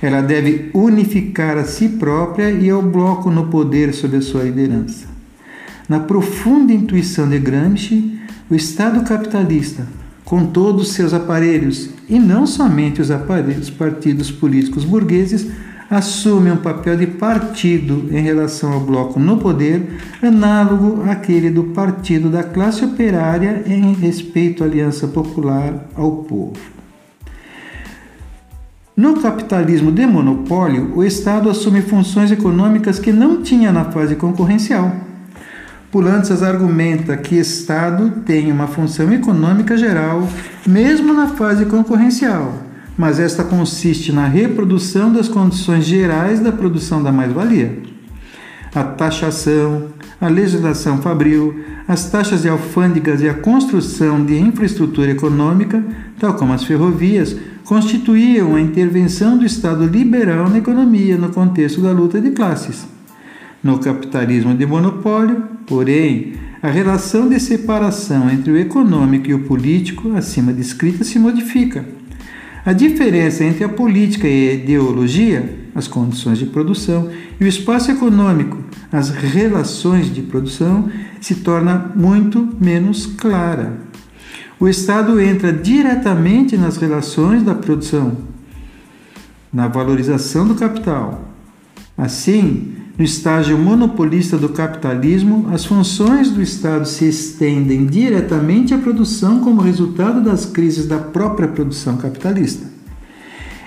Ela 0.00 0.22
deve 0.22 0.70
unificar 0.72 1.58
a 1.58 1.64
si 1.64 1.88
própria 1.90 2.50
e 2.50 2.70
ao 2.70 2.80
bloco 2.80 3.30
no 3.30 3.48
poder 3.48 3.92
sob 3.92 4.16
a 4.16 4.22
sua 4.22 4.44
liderança. 4.44 5.06
Na 5.88 6.00
profunda 6.00 6.72
intuição 6.72 7.28
de 7.28 7.38
Gramsci, 7.38 8.18
o 8.48 8.54
Estado 8.54 9.04
capitalista, 9.04 9.86
com 10.30 10.46
todos 10.46 10.82
os 10.82 10.92
seus 10.94 11.12
aparelhos, 11.12 11.90
e 12.08 12.16
não 12.16 12.46
somente 12.46 13.00
os 13.00 13.10
aparelhos 13.10 13.68
partidos 13.68 14.30
políticos 14.30 14.84
burgueses, 14.84 15.48
assume 15.90 16.52
um 16.52 16.56
papel 16.56 16.96
de 16.96 17.08
partido 17.08 18.06
em 18.12 18.20
relação 18.20 18.72
ao 18.72 18.78
bloco 18.78 19.18
no 19.18 19.38
poder, 19.38 19.98
análogo 20.22 21.02
àquele 21.10 21.50
do 21.50 21.64
partido 21.64 22.30
da 22.30 22.44
classe 22.44 22.84
operária 22.84 23.64
em 23.66 23.92
respeito 23.92 24.62
à 24.62 24.68
aliança 24.68 25.08
popular 25.08 25.88
ao 25.96 26.18
povo. 26.18 26.52
No 28.96 29.20
capitalismo 29.20 29.90
de 29.90 30.06
monopólio, 30.06 30.92
o 30.94 31.02
Estado 31.02 31.50
assume 31.50 31.82
funções 31.82 32.30
econômicas 32.30 33.00
que 33.00 33.10
não 33.10 33.42
tinha 33.42 33.72
na 33.72 33.86
fase 33.86 34.14
concorrencial. 34.14 35.09
Pulantzas 35.90 36.40
argumenta 36.40 37.16
que 37.16 37.34
Estado 37.34 38.22
tem 38.24 38.52
uma 38.52 38.68
função 38.68 39.12
econômica 39.12 39.76
geral, 39.76 40.28
mesmo 40.64 41.12
na 41.12 41.26
fase 41.26 41.66
concorrencial, 41.66 42.62
mas 42.96 43.18
esta 43.18 43.42
consiste 43.42 44.12
na 44.12 44.28
reprodução 44.28 45.12
das 45.12 45.26
condições 45.26 45.84
gerais 45.84 46.38
da 46.38 46.52
produção 46.52 47.02
da 47.02 47.10
mais-valia. 47.10 47.82
A 48.72 48.84
taxação, 48.84 49.86
a 50.20 50.28
legislação 50.28 50.98
fabril, 50.98 51.58
as 51.88 52.08
taxas 52.08 52.42
de 52.42 52.48
alfândegas 52.48 53.20
e 53.20 53.28
a 53.28 53.34
construção 53.34 54.24
de 54.24 54.38
infraestrutura 54.38 55.10
econômica, 55.10 55.82
tal 56.20 56.34
como 56.34 56.52
as 56.52 56.62
ferrovias, 56.62 57.36
constituíam 57.64 58.54
a 58.54 58.60
intervenção 58.60 59.36
do 59.36 59.44
Estado 59.44 59.84
liberal 59.86 60.48
na 60.48 60.58
economia 60.58 61.18
no 61.18 61.30
contexto 61.30 61.80
da 61.80 61.90
luta 61.90 62.20
de 62.20 62.30
classes. 62.30 62.86
No 63.62 63.80
capitalismo 63.80 64.54
de 64.54 64.64
monopólio, 64.64 65.59
porém, 65.70 66.34
a 66.62 66.68
relação 66.68 67.30
de 67.30 67.40
separação 67.40 68.28
entre 68.28 68.52
o 68.52 68.58
econômico 68.58 69.30
e 69.30 69.32
o 69.32 69.44
político, 69.44 70.12
acima 70.14 70.52
descrita, 70.52 71.02
se 71.02 71.18
modifica. 71.18 71.86
A 72.66 72.74
diferença 72.74 73.42
entre 73.42 73.64
a 73.64 73.68
política 73.70 74.28
e 74.28 74.50
a 74.50 74.52
ideologia, 74.52 75.58
as 75.74 75.88
condições 75.88 76.36
de 76.36 76.44
produção, 76.44 77.08
e 77.40 77.44
o 77.44 77.46
espaço 77.46 77.90
econômico, 77.90 78.58
as 78.92 79.08
relações 79.08 80.12
de 80.12 80.20
produção, 80.20 80.90
se 81.18 81.36
torna 81.36 81.92
muito 81.96 82.46
menos 82.60 83.06
clara 83.06 83.88
o 84.60 84.68
Estado 84.68 85.18
entra 85.18 85.50
diretamente 85.50 86.54
nas 86.54 86.76
relações 86.76 87.42
da 87.42 87.54
produção, 87.54 88.18
na 89.50 89.66
valorização 89.68 90.46
do 90.46 90.54
capital. 90.54 91.32
Assim, 91.96 92.74
no 93.00 93.04
estágio 93.04 93.56
monopolista 93.56 94.36
do 94.36 94.50
capitalismo, 94.50 95.48
as 95.54 95.64
funções 95.64 96.30
do 96.30 96.42
Estado 96.42 96.86
se 96.86 97.08
estendem 97.08 97.86
diretamente 97.86 98.74
à 98.74 98.78
produção 98.78 99.40
como 99.40 99.62
resultado 99.62 100.22
das 100.22 100.44
crises 100.44 100.86
da 100.86 100.98
própria 100.98 101.48
produção 101.48 101.96
capitalista. 101.96 102.66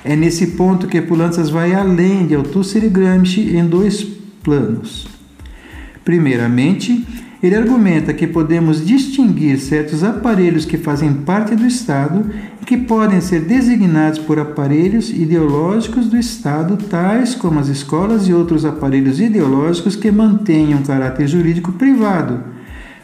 É 0.05 0.15
nesse 0.15 0.45
ponto 0.51 0.85
que 0.85 1.01
Pulantzas 1.01 1.49
vai 1.49 1.73
além 1.73 2.27
de 2.27 2.35
Althusser 2.35 2.83
e 2.83 2.89
Gramsci 2.89 3.57
em 3.57 3.65
dois 3.65 4.03
planos. 4.43 5.07
Primeiramente, 6.05 7.03
ele 7.41 7.55
argumenta 7.55 8.13
que 8.13 8.27
podemos 8.27 8.85
distinguir 8.85 9.57
certos 9.57 10.03
aparelhos 10.03 10.63
que 10.63 10.77
fazem 10.77 11.11
parte 11.11 11.55
do 11.55 11.65
Estado 11.65 12.23
que 12.65 12.77
podem 12.77 13.19
ser 13.19 13.41
designados 13.41 14.19
por 14.19 14.39
aparelhos 14.39 15.09
ideológicos 15.09 16.07
do 16.07 16.17
Estado, 16.17 16.77
tais 16.77 17.35
como 17.35 17.59
as 17.59 17.67
escolas 17.67 18.27
e 18.27 18.33
outros 18.33 18.63
aparelhos 18.65 19.19
ideológicos 19.19 19.95
que 19.95 20.11
mantenham 20.11 20.81
caráter 20.83 21.27
jurídico 21.27 21.71
privado, 21.73 22.43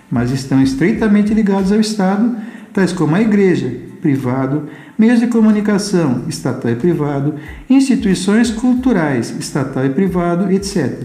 mas 0.10 0.32
estão 0.32 0.62
estreitamente 0.62 1.34
ligados 1.34 1.72
ao 1.72 1.80
Estado, 1.80 2.38
tais 2.74 2.94
como 2.94 3.16
a 3.16 3.22
igreja, 3.22 3.72
privado, 4.02 4.70
meios 4.98 5.20
de 5.20 5.28
comunicação, 5.28 6.24
estatal 6.28 6.72
e 6.72 6.76
privado, 6.76 7.36
instituições 7.70 8.52
culturais, 8.52 9.34
estatal 9.40 9.86
e 9.86 9.90
privado, 9.90 10.52
etc. 10.52 11.04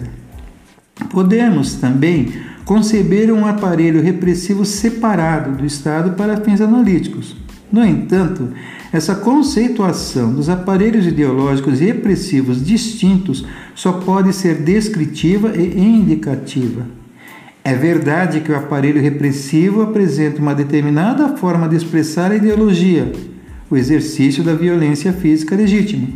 Podemos 1.11 1.75
também 1.75 2.33
conceber 2.65 3.33
um 3.33 3.47
aparelho 3.47 4.03
repressivo 4.03 4.65
separado 4.65 5.57
do 5.57 5.67
Estado 5.67 6.13
para 6.13 6.37
fins 6.39 6.61
analíticos. 6.61 7.44
No 7.75 7.85
entanto, 7.85 8.51
essa 8.93 9.17
conceituação 9.17 10.33
dos 10.33 10.49
aparelhos 10.49 11.09
ideológicos 11.09 11.81
repressivos 11.81 12.65
distintos 12.65 13.45
só 13.75 13.95
pode 13.95 14.33
ser 14.33 14.63
descritiva 14.63 15.57
e 15.57 15.77
indicativa. 15.77 16.87
É 17.65 17.75
verdade 17.75 18.43
que 18.43 18.53
o 18.53 18.57
aparelho 18.57 19.03
repressivo 19.03 19.83
apresenta 19.83 20.41
uma 20.41 20.55
determinada 20.55 21.37
forma 21.37 21.69
de 21.69 21.75
expressar 21.75 22.31
a 22.31 22.37
ideologia, 22.37 23.11
o 23.69 23.77
exercício 23.77 24.45
da 24.45 24.55
violência 24.55 25.13
física 25.13 25.57
legítima. 25.57 26.07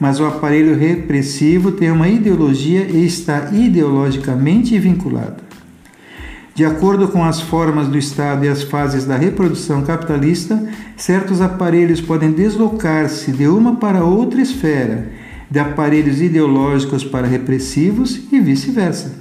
Mas 0.00 0.18
o 0.18 0.26
aparelho 0.26 0.76
repressivo 0.76 1.70
tem 1.70 1.92
uma 1.92 2.08
ideologia 2.08 2.82
e 2.82 3.06
está 3.06 3.50
ideologicamente 3.52 4.76
vinculado. 4.80 5.47
De 6.58 6.64
acordo 6.64 7.06
com 7.06 7.22
as 7.22 7.40
formas 7.40 7.86
do 7.86 7.96
Estado 7.96 8.44
e 8.44 8.48
as 8.48 8.64
fases 8.64 9.04
da 9.04 9.16
reprodução 9.16 9.84
capitalista, 9.84 10.60
certos 10.96 11.40
aparelhos 11.40 12.00
podem 12.00 12.32
deslocar-se 12.32 13.30
de 13.30 13.46
uma 13.46 13.76
para 13.76 14.02
outra 14.02 14.42
esfera, 14.42 15.08
de 15.48 15.60
aparelhos 15.60 16.20
ideológicos 16.20 17.04
para 17.04 17.28
repressivos 17.28 18.22
e 18.32 18.40
vice-versa. 18.40 19.12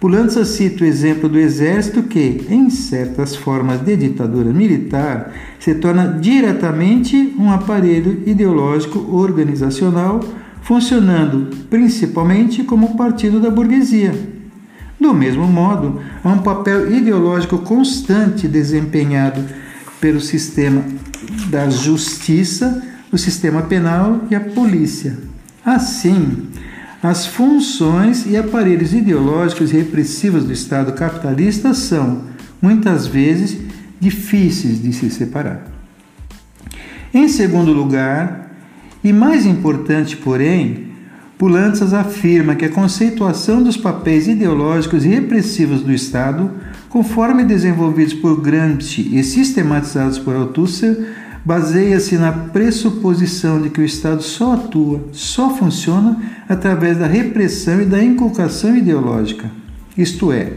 Pulança 0.00 0.44
cita 0.44 0.82
o 0.82 0.86
exemplo 0.88 1.28
do 1.28 1.38
exército 1.38 2.02
que, 2.02 2.44
em 2.50 2.68
certas 2.68 3.36
formas 3.36 3.78
de 3.82 3.94
ditadura 3.94 4.52
militar, 4.52 5.32
se 5.60 5.76
torna 5.76 6.18
diretamente 6.20 7.32
um 7.38 7.48
aparelho 7.52 8.24
ideológico 8.26 8.98
organizacional, 9.14 10.18
funcionando 10.62 11.56
principalmente 11.68 12.64
como 12.64 12.96
partido 12.96 13.38
da 13.38 13.50
burguesia 13.50 14.39
do 15.00 15.14
mesmo 15.14 15.46
modo, 15.46 16.00
há 16.22 16.28
um 16.28 16.42
papel 16.42 16.94
ideológico 16.94 17.58
constante 17.58 18.46
desempenhado 18.46 19.42
pelo 20.00 20.20
sistema 20.20 20.84
da 21.48 21.70
justiça, 21.70 22.82
o 23.10 23.16
sistema 23.16 23.62
penal 23.62 24.20
e 24.30 24.34
a 24.34 24.40
polícia. 24.40 25.18
Assim, 25.64 26.48
as 27.02 27.26
funções 27.26 28.26
e 28.26 28.36
aparelhos 28.36 28.92
ideológicos 28.92 29.72
e 29.72 29.76
repressivos 29.78 30.44
do 30.44 30.52
Estado 30.52 30.92
capitalista 30.92 31.72
são, 31.72 32.24
muitas 32.60 33.06
vezes, 33.06 33.58
difíceis 33.98 34.82
de 34.82 34.92
se 34.92 35.10
separar. 35.10 35.66
Em 37.12 37.26
segundo 37.26 37.72
lugar, 37.72 38.50
e 39.02 39.12
mais 39.14 39.46
importante, 39.46 40.16
porém, 40.16 40.89
Pulantzas 41.40 41.94
afirma 41.94 42.54
que 42.54 42.66
a 42.66 42.68
conceituação 42.68 43.62
dos 43.62 43.74
papéis 43.74 44.28
ideológicos 44.28 45.06
e 45.06 45.08
repressivos 45.08 45.80
do 45.80 45.90
Estado, 45.90 46.50
conforme 46.90 47.44
desenvolvidos 47.44 48.12
por 48.12 48.42
Gramsci 48.42 49.16
e 49.16 49.24
sistematizados 49.24 50.18
por 50.18 50.36
Althusser, 50.36 51.14
baseia-se 51.42 52.18
na 52.18 52.30
pressuposição 52.30 53.58
de 53.58 53.70
que 53.70 53.80
o 53.80 53.84
Estado 53.86 54.22
só 54.22 54.52
atua, 54.52 55.02
só 55.12 55.56
funciona 55.56 56.20
através 56.46 56.98
da 56.98 57.06
repressão 57.06 57.80
e 57.80 57.86
da 57.86 58.04
inculcação 58.04 58.76
ideológica. 58.76 59.50
Isto 59.96 60.32
é, 60.32 60.52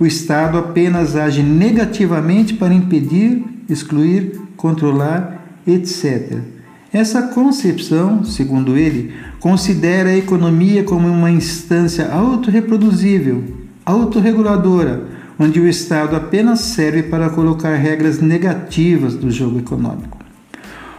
o 0.00 0.06
Estado 0.06 0.56
apenas 0.56 1.16
age 1.16 1.42
negativamente 1.42 2.54
para 2.54 2.72
impedir, 2.72 3.44
excluir, 3.68 4.40
controlar, 4.56 5.44
etc. 5.66 6.57
Essa 6.92 7.20
concepção, 7.22 8.24
segundo 8.24 8.76
ele, 8.76 9.12
considera 9.40 10.08
a 10.08 10.16
economia 10.16 10.82
como 10.82 11.06
uma 11.06 11.30
instância 11.30 12.10
autorreproduzível, 12.10 13.44
autorreguladora, 13.84 15.02
onde 15.38 15.60
o 15.60 15.68
Estado 15.68 16.16
apenas 16.16 16.60
serve 16.60 17.02
para 17.02 17.28
colocar 17.28 17.74
regras 17.76 18.20
negativas 18.20 19.14
do 19.14 19.30
jogo 19.30 19.58
econômico. 19.58 20.16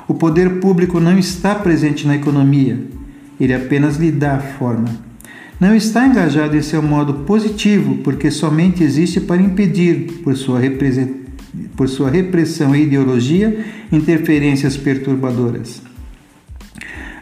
O 0.07 0.13
poder 0.13 0.59
público 0.59 0.99
não 0.99 1.17
está 1.17 1.55
presente 1.55 2.05
na 2.05 2.15
economia, 2.15 2.79
ele 3.39 3.53
apenas 3.53 3.97
lhe 3.97 4.11
dá 4.11 4.37
forma. 4.37 4.89
Não 5.59 5.75
está 5.75 6.05
engajado 6.05 6.55
em 6.55 6.61
seu 6.61 6.83
modo 6.83 7.25
positivo, 7.25 7.95
porque 8.03 8.29
somente 8.29 8.83
existe 8.83 9.19
para 9.19 9.41
impedir, 9.41 10.21
por 10.23 10.37
sua, 10.37 10.59
por 11.75 11.89
sua 11.89 12.09
repressão 12.09 12.75
e 12.75 12.83
ideologia, 12.83 13.65
interferências 13.91 14.77
perturbadoras. 14.77 15.81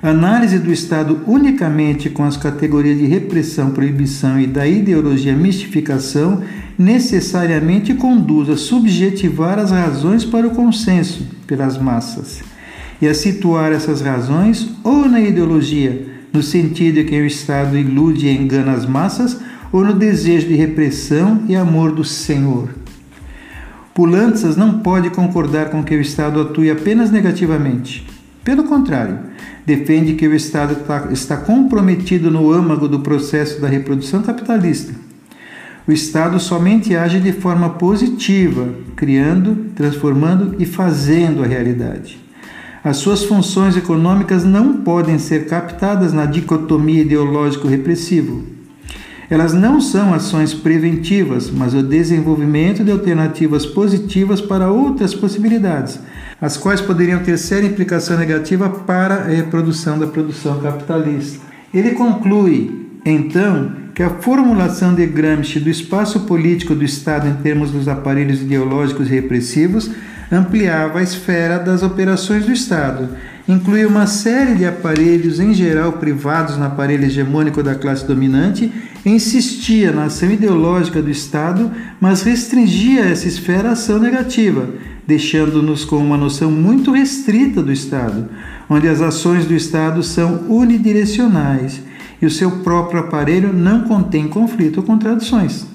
Análise 0.01 0.59
do 0.59 0.71
Estado 0.71 1.21
unicamente 1.25 2.09
com 2.09 2.23
as 2.23 2.37
categorias 2.37 2.97
de 2.97 3.05
repressão, 3.05 3.71
proibição 3.71 4.39
e 4.39 4.45
da 4.45 4.67
ideologia 4.67 5.35
mistificação 5.35 6.43
necessariamente 6.77 7.95
conduz 7.95 8.49
a 8.49 8.57
subjetivar 8.57 9.57
as 9.57 9.71
razões 9.71 10.23
para 10.23 10.47
o 10.47 10.51
consenso 10.51 11.27
pelas 11.47 11.79
massas 11.79 12.43
e 13.01 13.07
a 13.07 13.13
situar 13.13 13.71
essas 13.71 14.01
razões 14.01 14.69
ou 14.83 15.07
na 15.07 15.19
ideologia, 15.19 16.05
no 16.31 16.43
sentido 16.43 17.03
que 17.03 17.19
o 17.19 17.25
Estado 17.25 17.77
ilude 17.77 18.27
e 18.27 18.37
engana 18.37 18.73
as 18.73 18.85
massas, 18.85 19.39
ou 19.71 19.83
no 19.83 19.93
desejo 19.93 20.47
de 20.47 20.55
repressão 20.55 21.43
e 21.47 21.55
amor 21.55 21.91
do 21.91 22.03
Senhor. 22.03 22.69
Pulantzas 23.97 24.55
não 24.55 24.77
pode 24.77 25.09
concordar 25.09 25.71
com 25.71 25.83
que 25.83 25.95
o 25.95 25.99
Estado 25.99 26.39
atue 26.39 26.69
apenas 26.69 27.09
negativamente. 27.09 28.07
Pelo 28.43 28.65
contrário, 28.65 29.17
defende 29.65 30.13
que 30.13 30.27
o 30.27 30.35
Estado 30.35 30.75
tá, 30.85 31.07
está 31.09 31.35
comprometido 31.35 32.29
no 32.29 32.51
âmago 32.51 32.87
do 32.87 32.99
processo 32.99 33.59
da 33.59 33.67
reprodução 33.67 34.21
capitalista. 34.21 34.93
O 35.87 35.91
Estado 35.91 36.39
somente 36.39 36.95
age 36.95 37.19
de 37.19 37.31
forma 37.31 37.71
positiva, 37.71 38.69
criando, 38.95 39.71
transformando 39.73 40.55
e 40.59 40.65
fazendo 40.67 41.43
a 41.43 41.47
realidade. 41.47 42.19
As 42.83 42.97
suas 42.97 43.23
funções 43.23 43.75
econômicas 43.75 44.43
não 44.43 44.77
podem 44.83 45.17
ser 45.17 45.47
captadas 45.47 46.13
na 46.13 46.27
dicotomia 46.27 47.01
ideológico-repressivo. 47.01 48.56
Elas 49.29 49.53
não 49.53 49.81
são 49.81 50.13
ações 50.13 50.53
preventivas, 50.53 51.51
mas 51.51 51.73
o 51.73 51.83
desenvolvimento 51.83 52.83
de 52.83 52.91
alternativas 52.91 53.65
positivas 53.65 54.39
para 54.39 54.71
outras 54.71 55.13
possibilidades, 55.13 55.99
as 56.39 56.55
quais 56.55 56.79
poderiam 56.79 57.19
ter 57.19 57.37
séria 57.37 57.67
implicação 57.67 58.17
negativa 58.17 58.69
para 58.69 59.15
a 59.15 59.27
reprodução 59.27 59.99
da 59.99 60.07
produção 60.07 60.59
capitalista. 60.59 61.45
Ele 61.73 61.91
conclui, 61.91 62.87
então, 63.05 63.71
que 63.93 64.01
a 64.01 64.11
formulação 64.11 64.93
de 64.93 65.05
Gramsci 65.05 65.59
do 65.59 65.69
espaço 65.69 66.21
político 66.21 66.73
do 66.73 66.85
Estado 66.85 67.27
em 67.27 67.33
termos 67.41 67.71
dos 67.71 67.87
aparelhos 67.87 68.41
ideológicos 68.41 69.09
repressivos 69.09 69.89
ampliava 70.31 70.99
a 70.99 71.03
esfera 71.03 71.57
das 71.57 71.83
operações 71.83 72.45
do 72.45 72.51
Estado, 72.51 73.09
incluía 73.47 73.87
uma 73.87 74.05
série 74.05 74.55
de 74.55 74.65
aparelhos, 74.65 75.39
em 75.39 75.53
geral 75.53 75.93
privados 75.93 76.57
no 76.57 76.65
aparelho 76.65 77.05
hegemônico 77.05 77.63
da 77.63 77.75
classe 77.75 78.05
dominante, 78.05 78.71
insistia 79.05 79.91
na 79.91 80.05
ação 80.05 80.29
ideológica 80.29 81.01
do 81.01 81.09
Estado, 81.09 81.71
mas 81.99 82.23
restringia 82.23 83.05
essa 83.05 83.27
esfera 83.27 83.69
à 83.69 83.71
ação 83.71 83.99
negativa, 83.99 84.69
deixando-nos 85.07 85.85
com 85.85 85.97
uma 85.97 86.17
noção 86.17 86.51
muito 86.51 86.91
restrita 86.91 87.63
do 87.63 87.71
Estado, 87.71 88.27
onde 88.69 88.87
as 88.87 89.01
ações 89.01 89.45
do 89.45 89.53
Estado 89.53 90.03
são 90.03 90.43
unidirecionais 90.49 91.81
e 92.21 92.25
o 92.25 92.31
seu 92.31 92.51
próprio 92.59 92.99
aparelho 92.99 93.53
não 93.53 93.83
contém 93.83 94.27
conflito 94.27 94.77
ou 94.77 94.83
contradições. 94.83 95.65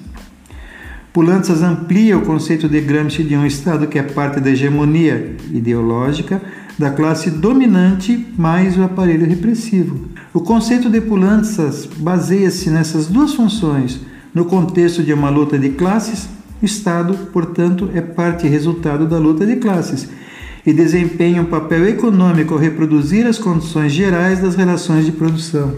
Pulantzas 1.11 1.61
amplia 1.61 2.17
o 2.17 2.23
conceito 2.23 2.67
de 2.67 2.81
Gramsci 2.81 3.23
de 3.23 3.35
um 3.35 3.45
Estado 3.45 3.87
que 3.87 3.99
é 3.99 4.03
parte 4.03 4.39
da 4.39 4.49
hegemonia 4.49 5.35
ideológica 5.51 6.41
da 6.77 6.91
classe 6.91 7.29
dominante 7.29 8.27
mais 8.37 8.77
o 8.77 8.83
aparelho 8.83 9.27
repressivo. 9.27 10.07
O 10.33 10.41
conceito 10.41 10.89
de 10.89 10.99
Pulantzas 11.01 11.87
baseia-se 11.97 12.69
nessas 12.69 13.07
duas 13.07 13.33
funções 13.33 14.01
no 14.33 14.45
contexto 14.45 15.03
de 15.03 15.13
uma 15.13 15.29
luta 15.29 15.57
de 15.59 15.69
classes 15.69 16.27
o 16.63 16.65
Estado, 16.65 17.13
portanto, 17.33 17.89
é 17.93 17.99
parte 17.99 18.47
e 18.47 18.49
resultado 18.49 19.05
da 19.05 19.17
luta 19.17 19.45
de 19.45 19.57
classes 19.57 20.07
e 20.65 20.71
desempenha 20.71 21.41
um 21.41 21.45
papel 21.45 21.85
econômico 21.89 22.53
ao 22.53 22.59
reproduzir 22.59 23.27
as 23.27 23.37
condições 23.37 23.91
gerais 23.91 24.39
das 24.39 24.55
relações 24.55 25.05
de 25.05 25.11
produção. 25.11 25.73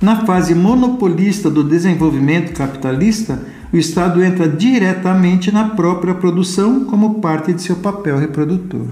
Na 0.00 0.24
fase 0.24 0.54
monopolista 0.54 1.50
do 1.50 1.64
desenvolvimento 1.64 2.52
capitalista, 2.52 3.42
o 3.72 3.76
Estado 3.76 4.22
entra 4.22 4.48
diretamente 4.48 5.50
na 5.50 5.70
própria 5.70 6.14
produção 6.14 6.84
como 6.84 7.14
parte 7.14 7.52
de 7.52 7.60
seu 7.60 7.74
papel 7.74 8.16
reprodutor. 8.16 8.86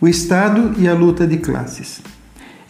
O 0.00 0.06
Estado 0.06 0.80
e 0.80 0.86
a 0.86 0.94
Luta 0.94 1.26
de 1.26 1.38
Classes. 1.38 2.00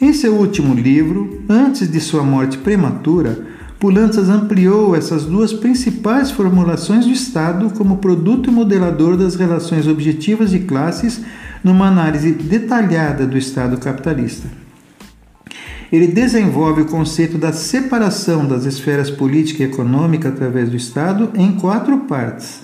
Em 0.00 0.14
seu 0.14 0.34
último 0.36 0.74
livro, 0.74 1.42
antes 1.46 1.86
de 1.86 2.00
sua 2.00 2.22
morte 2.22 2.56
prematura, 2.56 3.46
Pulantzas 3.78 4.30
ampliou 4.30 4.96
essas 4.96 5.26
duas 5.26 5.52
principais 5.52 6.30
formulações 6.30 7.04
do 7.04 7.12
Estado 7.12 7.68
como 7.76 7.98
produto 7.98 8.50
modelador 8.50 9.14
das 9.14 9.34
relações 9.34 9.86
objetivas 9.86 10.52
de 10.52 10.60
classes 10.60 11.20
numa 11.62 11.88
análise 11.88 12.32
detalhada 12.32 13.26
do 13.26 13.36
Estado 13.36 13.76
capitalista. 13.76 14.48
Ele 15.92 16.06
desenvolve 16.06 16.80
o 16.80 16.86
conceito 16.86 17.36
da 17.36 17.52
separação 17.52 18.48
das 18.48 18.64
esferas 18.64 19.10
política 19.10 19.62
e 19.62 19.66
econômica 19.66 20.30
através 20.30 20.70
do 20.70 20.76
Estado 20.76 21.30
em 21.34 21.52
quatro 21.52 21.98
partes: 21.98 22.62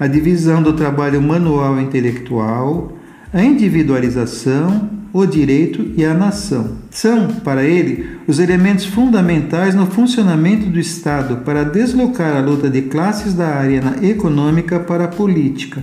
a 0.00 0.06
divisão 0.06 0.62
do 0.62 0.72
trabalho 0.72 1.20
manual 1.20 1.78
e 1.78 1.82
intelectual, 1.82 3.01
a 3.32 3.42
individualização, 3.42 4.90
o 5.12 5.24
direito 5.24 5.90
e 5.96 6.04
a 6.04 6.12
nação. 6.12 6.76
São, 6.90 7.28
para 7.28 7.64
ele, 7.64 8.18
os 8.26 8.38
elementos 8.38 8.84
fundamentais 8.84 9.74
no 9.74 9.86
funcionamento 9.86 10.66
do 10.66 10.78
Estado 10.78 11.38
para 11.38 11.64
deslocar 11.64 12.36
a 12.36 12.40
luta 12.40 12.68
de 12.68 12.82
classes 12.82 13.32
da 13.32 13.48
área 13.48 13.82
econômica 14.02 14.78
para 14.78 15.04
a 15.04 15.08
política. 15.08 15.82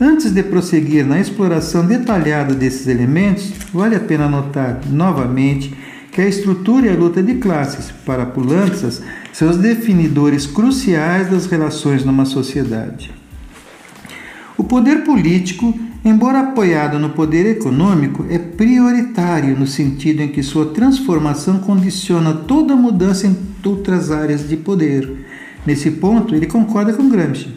Antes 0.00 0.32
de 0.32 0.42
prosseguir 0.42 1.06
na 1.06 1.20
exploração 1.20 1.86
detalhada 1.86 2.54
desses 2.54 2.88
elementos, 2.88 3.52
vale 3.72 3.94
a 3.94 4.00
pena 4.00 4.28
notar 4.28 4.80
novamente 4.90 5.72
que 6.10 6.20
a 6.20 6.26
estrutura 6.26 6.86
e 6.86 6.90
a 6.90 6.96
luta 6.96 7.22
de 7.22 7.34
classes, 7.34 7.92
para 8.04 8.26
Pulantzas, 8.26 9.02
são 9.32 9.48
os 9.48 9.56
definidores 9.56 10.46
cruciais 10.46 11.30
das 11.30 11.46
relações 11.46 12.04
numa 12.04 12.24
sociedade. 12.24 13.12
O 14.56 14.64
poder 14.64 15.04
político 15.04 15.78
embora 16.04 16.40
apoiado 16.40 16.98
no 16.98 17.10
poder 17.10 17.46
econômico, 17.46 18.24
é 18.28 18.38
prioritário 18.38 19.58
no 19.58 19.66
sentido 19.66 20.22
em 20.22 20.28
que 20.28 20.42
sua 20.42 20.66
transformação 20.66 21.58
condiciona 21.58 22.32
toda 22.32 22.76
mudança 22.76 23.26
em 23.26 23.36
outras 23.64 24.10
áreas 24.10 24.48
de 24.48 24.56
poder. 24.56 25.26
Nesse 25.66 25.90
ponto, 25.90 26.34
ele 26.34 26.46
concorda 26.46 26.92
com 26.92 27.08
Gramsci. 27.08 27.48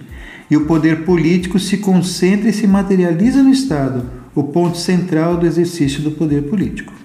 E 0.50 0.58
o 0.58 0.66
poder 0.66 1.04
político 1.04 1.58
se 1.58 1.78
concentra 1.78 2.50
e 2.50 2.54
se 2.54 2.68
materializa 2.68 3.42
no 3.42 3.50
Estado, 3.50 4.04
o 4.36 4.44
ponto 4.44 4.78
central 4.78 5.38
do 5.38 5.46
exercício 5.46 6.02
do 6.02 6.12
poder 6.12 6.44
político. 6.44 7.03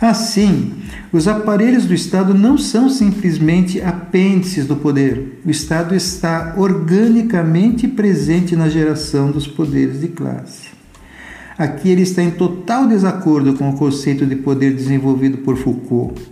Assim, 0.00 0.74
os 1.12 1.26
aparelhos 1.26 1.84
do 1.84 1.92
Estado 1.92 2.32
não 2.32 2.56
são 2.56 2.88
simplesmente 2.88 3.80
apêndices 3.80 4.64
do 4.64 4.76
poder. 4.76 5.40
O 5.44 5.50
Estado 5.50 5.94
está 5.94 6.54
organicamente 6.56 7.88
presente 7.88 8.54
na 8.54 8.68
geração 8.68 9.32
dos 9.32 9.46
poderes 9.46 10.00
de 10.00 10.08
classe. 10.08 10.68
Aqui 11.58 11.88
ele 11.88 12.02
está 12.02 12.22
em 12.22 12.30
total 12.30 12.86
desacordo 12.86 13.54
com 13.54 13.68
o 13.68 13.76
conceito 13.76 14.24
de 14.24 14.36
poder 14.36 14.72
desenvolvido 14.72 15.38
por 15.38 15.56
Foucault. 15.56 16.22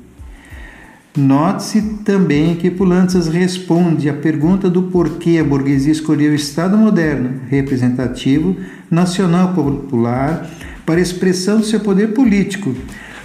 Note-se 1.16 1.80
também 2.04 2.54
que 2.54 2.70
Pulantzas 2.70 3.26
responde 3.26 4.08
à 4.08 4.14
pergunta 4.14 4.70
do 4.70 4.84
porquê 4.84 5.38
a 5.40 5.44
burguesia 5.44 5.90
escolheu 5.90 6.30
o 6.30 6.36
Estado 6.36 6.76
moderno, 6.76 7.40
representativo, 7.48 8.54
nacional 8.88 9.54
popular, 9.54 10.48
para 10.84 11.00
expressão 11.00 11.58
do 11.58 11.64
seu 11.64 11.80
poder 11.80 12.12
político, 12.12 12.72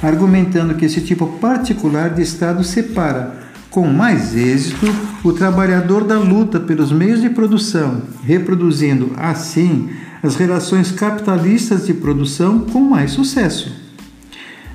argumentando 0.02 0.76
que 0.76 0.86
esse 0.86 1.02
tipo 1.02 1.28
particular 1.40 2.10
de 2.10 2.22
Estado 2.22 2.64
separa, 2.64 3.40
com 3.70 3.88
mais 3.88 4.36
êxito, 4.36 4.88
o 5.24 5.32
trabalhador 5.32 6.04
da 6.04 6.18
luta 6.18 6.60
pelos 6.60 6.92
meios 6.92 7.22
de 7.22 7.30
produção, 7.30 8.02
reproduzindo, 8.24 9.12
assim, 9.16 9.90
as 10.22 10.36
relações 10.36 10.92
capitalistas 10.92 11.86
de 11.86 11.94
produção 11.94 12.60
com 12.60 12.82
mais 12.82 13.12
sucesso. 13.12 13.72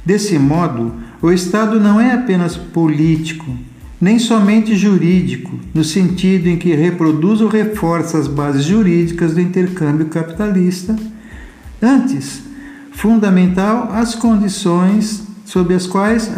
Desse 0.05 0.39
modo, 0.39 0.95
o 1.21 1.31
Estado 1.33 1.81
não 1.81 2.01
é 2.01 2.13
apenas 2.13 2.57
político, 2.57 3.47
nem 4.01 4.19
somente 4.19 4.77
jurídico, 4.77 5.59
no 5.75 5.83
sentido 5.83 6.49
em 6.49 6.57
que 6.57 6.75
reproduz 6.75 7.41
ou 7.41 7.49
reforça 7.49 8.19
as 8.19 8.29
bases 8.29 8.65
jurídicas 8.65 9.35
do 9.35 9.41
intercâmbio 9.41 10.07
capitalista. 10.07 10.97
Antes, 11.83 12.46
fundamental 12.97 13.91
as 13.93 14.15
condições 14.15 15.23
sob 15.45 15.75
as 15.75 15.87
quais 15.87 16.33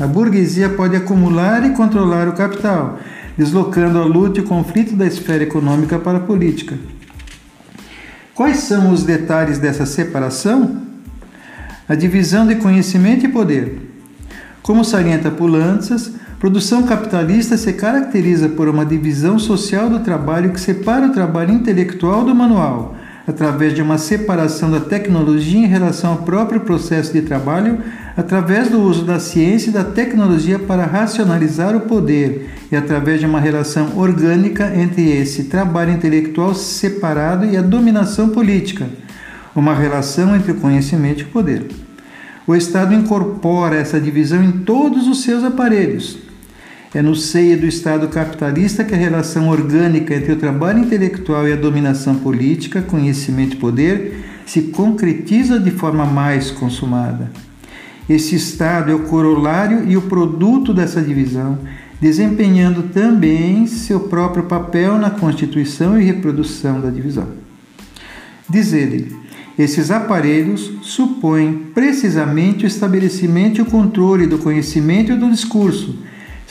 a 0.00 0.06
burguesia 0.06 0.68
pode 0.70 0.94
acumular 0.94 1.66
e 1.66 1.70
controlar 1.70 2.28
o 2.28 2.32
capital, 2.32 2.98
deslocando 3.36 3.98
a 3.98 4.04
luta 4.04 4.38
e 4.38 4.42
o 4.42 4.46
conflito 4.46 4.94
da 4.94 5.04
esfera 5.04 5.42
econômica 5.42 5.98
para 5.98 6.18
a 6.18 6.20
política. 6.20 6.78
Quais 8.34 8.58
são 8.58 8.92
os 8.92 9.02
detalhes 9.02 9.58
dessa 9.58 9.84
separação? 9.84 10.80
A 11.88 11.96
divisão 11.96 12.46
de 12.46 12.54
conhecimento 12.54 13.26
e 13.26 13.28
poder. 13.28 13.90
Como 14.62 14.84
salienta 14.84 15.28
Pulantzas, 15.28 16.12
produção 16.38 16.84
capitalista 16.84 17.56
se 17.56 17.72
caracteriza 17.72 18.48
por 18.48 18.68
uma 18.68 18.86
divisão 18.86 19.40
social 19.40 19.90
do 19.90 20.00
trabalho 20.00 20.52
que 20.52 20.60
separa 20.60 21.08
o 21.08 21.12
trabalho 21.12 21.52
intelectual 21.52 22.24
do 22.24 22.32
manual, 22.32 22.96
através 23.26 23.74
de 23.74 23.82
uma 23.82 23.98
separação 23.98 24.70
da 24.70 24.80
tecnologia 24.80 25.58
em 25.58 25.66
relação 25.66 26.12
ao 26.12 26.18
próprio 26.18 26.60
processo 26.60 27.12
de 27.12 27.22
trabalho, 27.22 27.78
através 28.16 28.68
do 28.68 28.80
uso 28.80 29.04
da 29.04 29.20
ciência 29.20 29.70
e 29.70 29.72
da 29.72 29.84
tecnologia 29.84 30.58
para 30.58 30.84
racionalizar 30.84 31.76
o 31.76 31.80
poder 31.82 32.50
e 32.70 32.76
através 32.76 33.20
de 33.20 33.26
uma 33.26 33.40
relação 33.40 33.96
orgânica 33.96 34.72
entre 34.74 35.10
esse 35.10 35.44
trabalho 35.44 35.92
intelectual 35.92 36.54
separado 36.54 37.46
e 37.46 37.56
a 37.56 37.62
dominação 37.62 38.30
política, 38.30 38.88
uma 39.54 39.74
relação 39.74 40.34
entre 40.34 40.52
o 40.52 40.56
conhecimento 40.56 41.20
e 41.20 41.24
o 41.24 41.28
poder. 41.28 41.66
O 42.46 42.56
Estado 42.56 42.92
incorpora 42.92 43.76
essa 43.76 44.00
divisão 44.00 44.42
em 44.42 44.50
todos 44.50 45.06
os 45.06 45.22
seus 45.22 45.44
aparelhos, 45.44 46.18
é 46.94 47.00
no 47.00 47.14
seio 47.14 47.58
do 47.58 47.66
Estado 47.66 48.06
capitalista 48.08 48.84
que 48.84 48.94
a 48.94 48.98
relação 48.98 49.48
orgânica 49.48 50.14
entre 50.14 50.32
o 50.32 50.36
trabalho 50.36 50.80
intelectual 50.80 51.48
e 51.48 51.52
a 51.52 51.56
dominação 51.56 52.16
política, 52.16 52.82
conhecimento 52.82 53.54
e 53.54 53.58
poder 53.58 54.24
se 54.44 54.62
concretiza 54.62 55.58
de 55.58 55.70
forma 55.70 56.04
mais 56.04 56.50
consumada. 56.50 57.30
Esse 58.08 58.36
Estado 58.36 58.90
é 58.90 58.94
o 58.94 59.04
corolário 59.04 59.88
e 59.88 59.96
o 59.96 60.02
produto 60.02 60.74
dessa 60.74 61.00
divisão, 61.00 61.58
desempenhando 61.98 62.82
também 62.92 63.66
seu 63.66 64.00
próprio 64.00 64.44
papel 64.44 64.98
na 64.98 65.08
constituição 65.08 65.98
e 65.98 66.04
reprodução 66.04 66.78
da 66.78 66.90
divisão. 66.90 67.28
Diz 68.50 68.74
ele, 68.74 69.16
esses 69.58 69.90
aparelhos 69.90 70.72
supõem 70.82 71.68
precisamente 71.72 72.64
o 72.64 72.66
estabelecimento 72.66 73.58
e 73.58 73.62
o 73.62 73.66
controle 73.66 74.26
do 74.26 74.36
conhecimento 74.36 75.12
e 75.12 75.16
do 75.16 75.30
discurso 75.30 75.96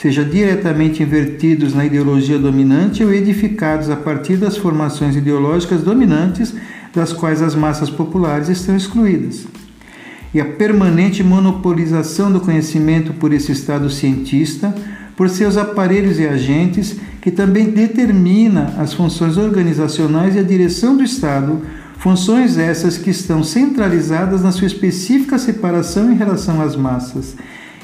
seja 0.02 0.24
diretamente 0.24 1.00
invertidos 1.00 1.74
na 1.74 1.86
ideologia 1.86 2.36
dominante 2.36 3.04
ou 3.04 3.14
edificados 3.14 3.88
a 3.88 3.94
partir 3.94 4.36
das 4.36 4.56
formações 4.56 5.14
ideológicas 5.14 5.80
dominantes 5.80 6.52
das 6.92 7.12
quais 7.12 7.40
as 7.40 7.54
massas 7.54 7.88
populares 7.88 8.48
estão 8.48 8.76
excluídas. 8.76 9.46
E 10.34 10.40
a 10.40 10.44
permanente 10.44 11.22
monopolização 11.22 12.32
do 12.32 12.40
conhecimento 12.40 13.12
por 13.12 13.32
esse 13.32 13.52
Estado 13.52 13.88
cientista, 13.88 14.74
por 15.16 15.30
seus 15.30 15.56
aparelhos 15.56 16.18
e 16.18 16.26
agentes, 16.26 16.96
que 17.20 17.30
também 17.30 17.70
determina 17.70 18.74
as 18.78 18.92
funções 18.92 19.36
organizacionais 19.36 20.34
e 20.34 20.40
a 20.40 20.42
direção 20.42 20.96
do 20.96 21.04
Estado, 21.04 21.62
funções 21.98 22.58
essas 22.58 22.98
que 22.98 23.10
estão 23.10 23.44
centralizadas 23.44 24.42
na 24.42 24.50
sua 24.50 24.66
específica 24.66 25.38
separação 25.38 26.10
em 26.10 26.16
relação 26.16 26.60
às 26.60 26.74
massas 26.74 27.36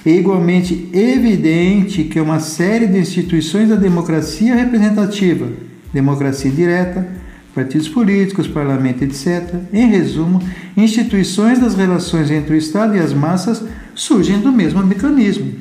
é 0.04 0.10
igualmente 0.10 0.88
evidente 0.92 2.04
que 2.04 2.20
uma 2.20 2.40
série 2.40 2.86
de 2.86 2.98
instituições 2.98 3.68
da 3.68 3.76
democracia 3.76 4.54
representativa, 4.54 5.48
democracia 5.92 6.50
direta, 6.50 7.08
partidos 7.54 7.88
políticos, 7.88 8.46
parlamento, 8.46 9.02
etc., 9.02 9.54
em 9.72 9.88
resumo, 9.88 10.40
instituições 10.76 11.58
das 11.58 11.74
relações 11.74 12.30
entre 12.30 12.54
o 12.54 12.56
Estado 12.56 12.96
e 12.96 13.00
as 13.00 13.12
massas 13.12 13.62
surgem 13.94 14.38
do 14.38 14.52
mesmo 14.52 14.84
mecanismo. 14.84 15.52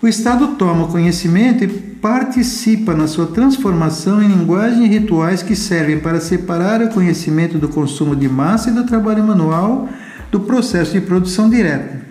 O 0.00 0.08
Estado 0.08 0.48
toma 0.58 0.84
o 0.84 0.88
conhecimento 0.88 1.64
e 1.64 1.68
participa 1.68 2.94
na 2.94 3.06
sua 3.06 3.26
transformação 3.26 4.22
em 4.22 4.28
linguagem 4.28 4.84
e 4.84 4.88
rituais 4.88 5.42
que 5.42 5.56
servem 5.56 5.98
para 5.98 6.20
separar 6.20 6.82
o 6.82 6.90
conhecimento 6.90 7.56
do 7.58 7.68
consumo 7.68 8.14
de 8.14 8.28
massa 8.28 8.70
e 8.70 8.74
do 8.74 8.84
trabalho 8.84 9.24
manual 9.24 9.88
do 10.30 10.40
processo 10.40 10.92
de 10.92 11.00
produção 11.00 11.48
direta. 11.48 12.03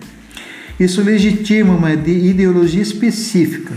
Isso 0.79 1.01
legitima 1.01 1.73
uma 1.73 1.93
ideologia 1.93 2.81
específica, 2.81 3.75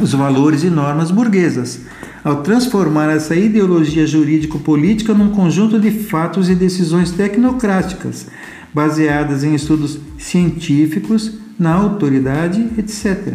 os 0.00 0.12
valores 0.12 0.64
e 0.64 0.70
normas 0.70 1.10
burguesas, 1.10 1.80
ao 2.22 2.42
transformar 2.42 3.10
essa 3.10 3.34
ideologia 3.34 4.06
jurídico-política 4.06 5.14
num 5.14 5.30
conjunto 5.30 5.78
de 5.78 5.90
fatos 5.90 6.50
e 6.50 6.54
decisões 6.54 7.10
tecnocráticas, 7.12 8.26
baseadas 8.74 9.44
em 9.44 9.54
estudos 9.54 9.98
científicos, 10.18 11.32
na 11.58 11.74
autoridade, 11.74 12.68
etc. 12.76 13.34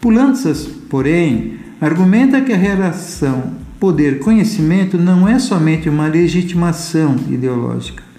Pulantzas, 0.00 0.68
porém, 0.88 1.58
argumenta 1.80 2.40
que 2.40 2.52
a 2.52 2.56
relação 2.56 3.54
poder, 3.78 4.18
conhecimento 4.18 4.98
não 4.98 5.26
é 5.26 5.38
somente 5.38 5.88
uma 5.88 6.06
legitimação 6.06 7.16
ideológica. 7.30 8.09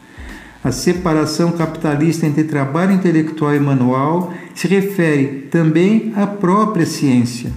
A 0.63 0.71
separação 0.71 1.51
capitalista 1.51 2.25
entre 2.27 2.43
trabalho 2.43 2.93
intelectual 2.93 3.55
e 3.55 3.59
manual 3.59 4.31
se 4.53 4.67
refere 4.67 5.47
também 5.49 6.13
à 6.15 6.27
própria 6.27 6.85
ciência. 6.85 7.51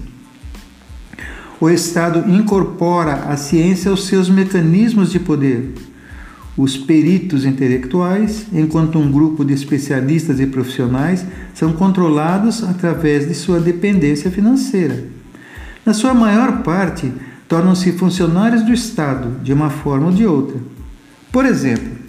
O 1.61 1.69
Estado 1.69 2.31
incorpora 2.31 3.27
a 3.29 3.37
ciência 3.37 3.91
aos 3.91 4.07
seus 4.07 4.31
mecanismos 4.31 5.13
de 5.13 5.21
poder. 5.21 5.75
Os 6.57 6.77
peritos 6.77 7.45
intelectuais, 7.45 8.47
enquanto 8.53 8.99
um 8.99 9.11
grupo 9.11 9.45
de 9.45 9.53
especialistas 9.53 10.41
e 10.41 10.47
profissionais, 10.47 11.27
são 11.53 11.73
controlados 11.73 12.63
através 12.63 13.29
de 13.29 13.35
sua 13.35 13.61
dependência 13.61 14.31
financeira. 14.31 15.05
Na 15.85 15.93
sua 15.93 16.15
maior 16.15 16.63
parte, 16.63 17.13
tornam-se 17.49 17.93
funcionários 17.93 18.63
do 18.63 18.73
Estado, 18.73 19.43
de 19.43 19.53
uma 19.53 19.69
forma 19.69 20.07
ou 20.07 20.13
de 20.13 20.25
outra. 20.25 20.57
Por 21.31 21.45
exemplo, 21.45 22.04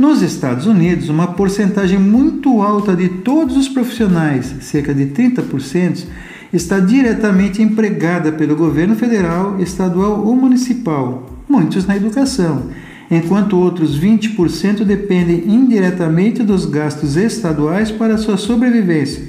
nos 0.00 0.22
Estados 0.22 0.64
Unidos, 0.64 1.10
uma 1.10 1.34
porcentagem 1.34 1.98
muito 1.98 2.62
alta 2.62 2.96
de 2.96 3.06
todos 3.06 3.54
os 3.54 3.68
profissionais, 3.68 4.46
cerca 4.62 4.94
de 4.94 5.04
30%, 5.08 6.06
está 6.50 6.80
diretamente 6.80 7.60
empregada 7.60 8.32
pelo 8.32 8.56
governo 8.56 8.96
federal, 8.96 9.60
estadual 9.60 10.26
ou 10.26 10.34
municipal, 10.34 11.28
muitos 11.46 11.86
na 11.86 11.96
educação, 11.96 12.70
enquanto 13.10 13.58
outros 13.58 14.00
20% 14.00 14.84
dependem 14.84 15.44
indiretamente 15.46 16.42
dos 16.42 16.64
gastos 16.64 17.18
estaduais 17.18 17.90
para 17.90 18.16
sua 18.16 18.38
sobrevivência. 18.38 19.24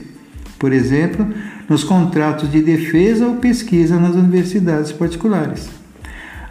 Por 0.58 0.72
exemplo, 0.72 1.28
nos 1.68 1.84
contratos 1.84 2.50
de 2.50 2.62
defesa 2.62 3.28
ou 3.28 3.36
pesquisa 3.36 4.00
nas 4.00 4.16
universidades 4.16 4.94
particulares. 4.94 5.81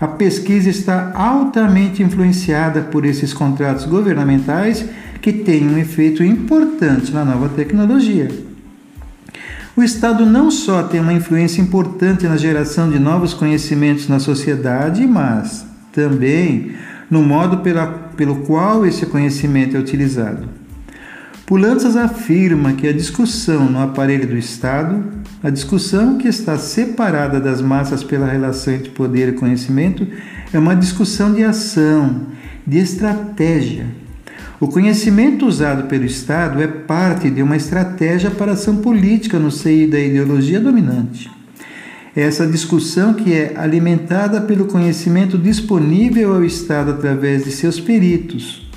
A 0.00 0.08
pesquisa 0.08 0.70
está 0.70 1.12
altamente 1.14 2.02
influenciada 2.02 2.80
por 2.80 3.04
esses 3.04 3.34
contratos 3.34 3.84
governamentais 3.84 4.84
que 5.20 5.30
têm 5.30 5.68
um 5.68 5.76
efeito 5.76 6.24
importante 6.24 7.12
na 7.12 7.22
nova 7.22 7.50
tecnologia. 7.50 8.28
O 9.76 9.82
Estado 9.82 10.24
não 10.24 10.50
só 10.50 10.82
tem 10.82 11.00
uma 11.00 11.12
influência 11.12 11.60
importante 11.60 12.26
na 12.26 12.36
geração 12.36 12.90
de 12.90 12.98
novos 12.98 13.34
conhecimentos 13.34 14.08
na 14.08 14.18
sociedade, 14.18 15.06
mas 15.06 15.66
também 15.92 16.72
no 17.10 17.22
modo 17.22 17.58
pela, 17.58 17.86
pelo 18.16 18.36
qual 18.36 18.86
esse 18.86 19.04
conhecimento 19.04 19.76
é 19.76 19.80
utilizado. 19.80 20.48
Pulanças 21.44 21.96
afirma 21.96 22.72
que 22.72 22.86
a 22.86 22.92
discussão 22.92 23.68
no 23.68 23.82
aparelho 23.82 24.26
do 24.26 24.38
Estado, 24.38 25.02
a 25.42 25.48
discussão 25.48 26.18
que 26.18 26.28
está 26.28 26.58
separada 26.58 27.40
das 27.40 27.62
massas 27.62 28.04
pela 28.04 28.26
relação 28.26 28.74
entre 28.74 28.90
poder 28.90 29.30
e 29.30 29.32
conhecimento, 29.32 30.06
é 30.52 30.58
uma 30.58 30.76
discussão 30.76 31.32
de 31.32 31.42
ação, 31.42 32.26
de 32.66 32.78
estratégia. 32.78 33.86
O 34.60 34.68
conhecimento 34.68 35.46
usado 35.46 35.88
pelo 35.88 36.04
Estado 36.04 36.62
é 36.62 36.66
parte 36.66 37.30
de 37.30 37.42
uma 37.42 37.56
estratégia 37.56 38.30
para 38.30 38.52
ação 38.52 38.76
política 38.76 39.38
no 39.38 39.50
seio 39.50 39.90
da 39.90 39.98
ideologia 39.98 40.60
dominante. 40.60 41.30
É 42.14 42.22
essa 42.22 42.46
discussão 42.46 43.14
que 43.14 43.32
é 43.32 43.54
alimentada 43.56 44.42
pelo 44.42 44.66
conhecimento 44.66 45.38
disponível 45.38 46.34
ao 46.34 46.44
Estado 46.44 46.90
através 46.90 47.44
de 47.44 47.52
seus 47.52 47.80
peritos, 47.80 48.69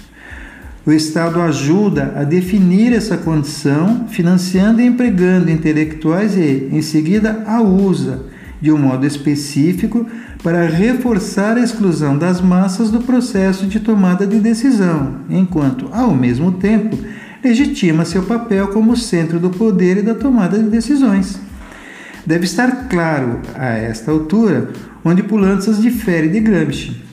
o 0.86 0.92
Estado 0.92 1.42
ajuda 1.42 2.14
a 2.16 2.24
definir 2.24 2.92
essa 2.92 3.16
condição, 3.16 4.06
financiando 4.10 4.82
e 4.82 4.86
empregando 4.86 5.50
intelectuais 5.50 6.36
e, 6.36 6.70
em 6.72 6.82
seguida, 6.82 7.44
a 7.48 7.62
usa 7.62 8.26
de 8.62 8.72
um 8.72 8.78
modo 8.78 9.06
específico 9.06 10.06
para 10.42 10.66
reforçar 10.68 11.58
a 11.58 11.62
exclusão 11.62 12.18
das 12.18 12.42
massas 12.42 12.90
do 12.90 13.02
processo 13.02 13.66
de 13.66 13.80
tomada 13.80 14.26
de 14.26 14.40
decisão, 14.40 15.18
enquanto, 15.30 15.90
ao 15.92 16.14
mesmo 16.14 16.54
tempo, 16.54 16.98
legitima 17.44 18.06
seu 18.06 18.24
papel 18.24 18.70
como 18.70 18.96
centro 18.96 19.40
do 19.40 19.50
poder 19.50 19.98
e 19.98 20.02
da 20.02 20.16
tomada 20.16 20.58
de 20.58 20.70
decisões. 20.70 21.40
Deve 22.26 22.46
estar 22.46 22.88
claro, 22.88 23.40
a 23.56 23.68
esta 23.68 24.12
altura, 24.12 24.70
onde 25.04 25.24
Pulantzas 25.24 25.82
difere 25.82 26.30
de 26.30 26.40
Gramsci. 26.40 27.13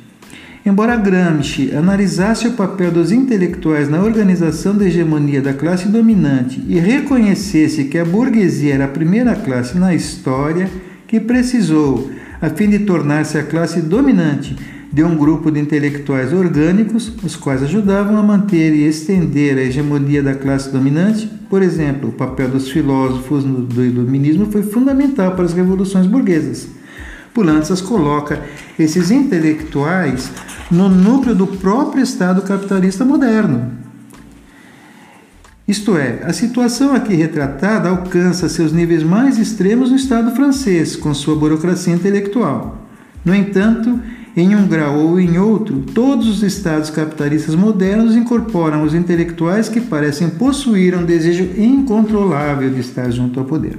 Embora 0.65 0.95
Gramsci 0.97 1.75
analisasse 1.75 2.47
o 2.47 2.53
papel 2.53 2.91
dos 2.91 3.11
intelectuais 3.11 3.89
na 3.89 4.03
organização 4.03 4.77
da 4.77 4.85
hegemonia 4.85 5.41
da 5.41 5.55
classe 5.55 5.89
dominante 5.89 6.63
e 6.69 6.79
reconhecesse 6.79 7.85
que 7.85 7.97
a 7.97 8.05
burguesia 8.05 8.75
era 8.75 8.85
a 8.85 8.89
primeira 8.89 9.35
classe 9.35 9.79
na 9.79 9.95
história 9.95 10.69
que 11.09 11.19
precisou, 11.19 12.11
a 12.43 12.51
fim 12.51 12.69
de 12.69 12.81
tornar-se 12.81 13.39
a 13.39 13.43
classe 13.43 13.81
dominante, 13.81 14.55
de 14.93 15.03
um 15.03 15.17
grupo 15.17 15.51
de 15.51 15.61
intelectuais 15.61 16.33
orgânicos, 16.33 17.11
os 17.23 17.37
quais 17.37 17.63
ajudavam 17.63 18.19
a 18.19 18.23
manter 18.23 18.75
e 18.75 18.87
estender 18.87 19.57
a 19.57 19.63
hegemonia 19.63 20.23
da 20.23 20.35
classe 20.35 20.71
dominante. 20.71 21.31
Por 21.49 21.63
exemplo, 21.63 22.11
o 22.11 22.13
papel 22.13 22.49
dos 22.49 22.71
filósofos 22.71 23.45
do 23.45 23.85
iluminismo 23.85 24.47
foi 24.47 24.63
fundamental 24.63 25.35
para 25.35 25.45
as 25.45 25.55
revoluções 25.55 26.07
burguesas. 26.07 26.80
Pulantzas 27.33 27.81
coloca 27.81 28.43
esses 28.79 29.11
intelectuais 29.11 30.31
no 30.71 30.89
núcleo 30.89 31.35
do 31.35 31.47
próprio 31.47 32.03
Estado 32.03 32.43
capitalista 32.43 33.05
moderno. 33.05 33.73
Isto 35.67 35.97
é, 35.97 36.25
a 36.25 36.33
situação 36.33 36.95
aqui 36.95 37.15
retratada 37.15 37.89
alcança 37.89 38.49
seus 38.49 38.73
níveis 38.73 39.05
mais 39.05 39.39
extremos 39.39 39.91
no 39.91 39.97
Estado 39.97 40.35
francês, 40.35 40.97
com 40.97 41.15
sua 41.15 41.37
burocracia 41.37 41.95
intelectual. 41.95 42.89
No 43.25 43.33
entanto, 43.33 44.01
em 44.37 44.57
um 44.57 44.67
grau 44.67 44.99
ou 44.99 45.21
em 45.21 45.39
outro, 45.39 45.81
todos 45.95 46.29
os 46.29 46.43
estados 46.43 46.91
capitalistas 46.91 47.55
modernos 47.55 48.17
incorporam 48.17 48.83
os 48.83 48.95
intelectuais 48.95 49.69
que 49.69 49.81
parecem 49.81 50.31
possuir 50.31 50.97
um 50.97 51.05
desejo 51.05 51.49
incontrolável 51.57 52.71
de 52.71 52.81
estar 52.81 53.09
junto 53.11 53.39
ao 53.39 53.47
poder. 53.47 53.79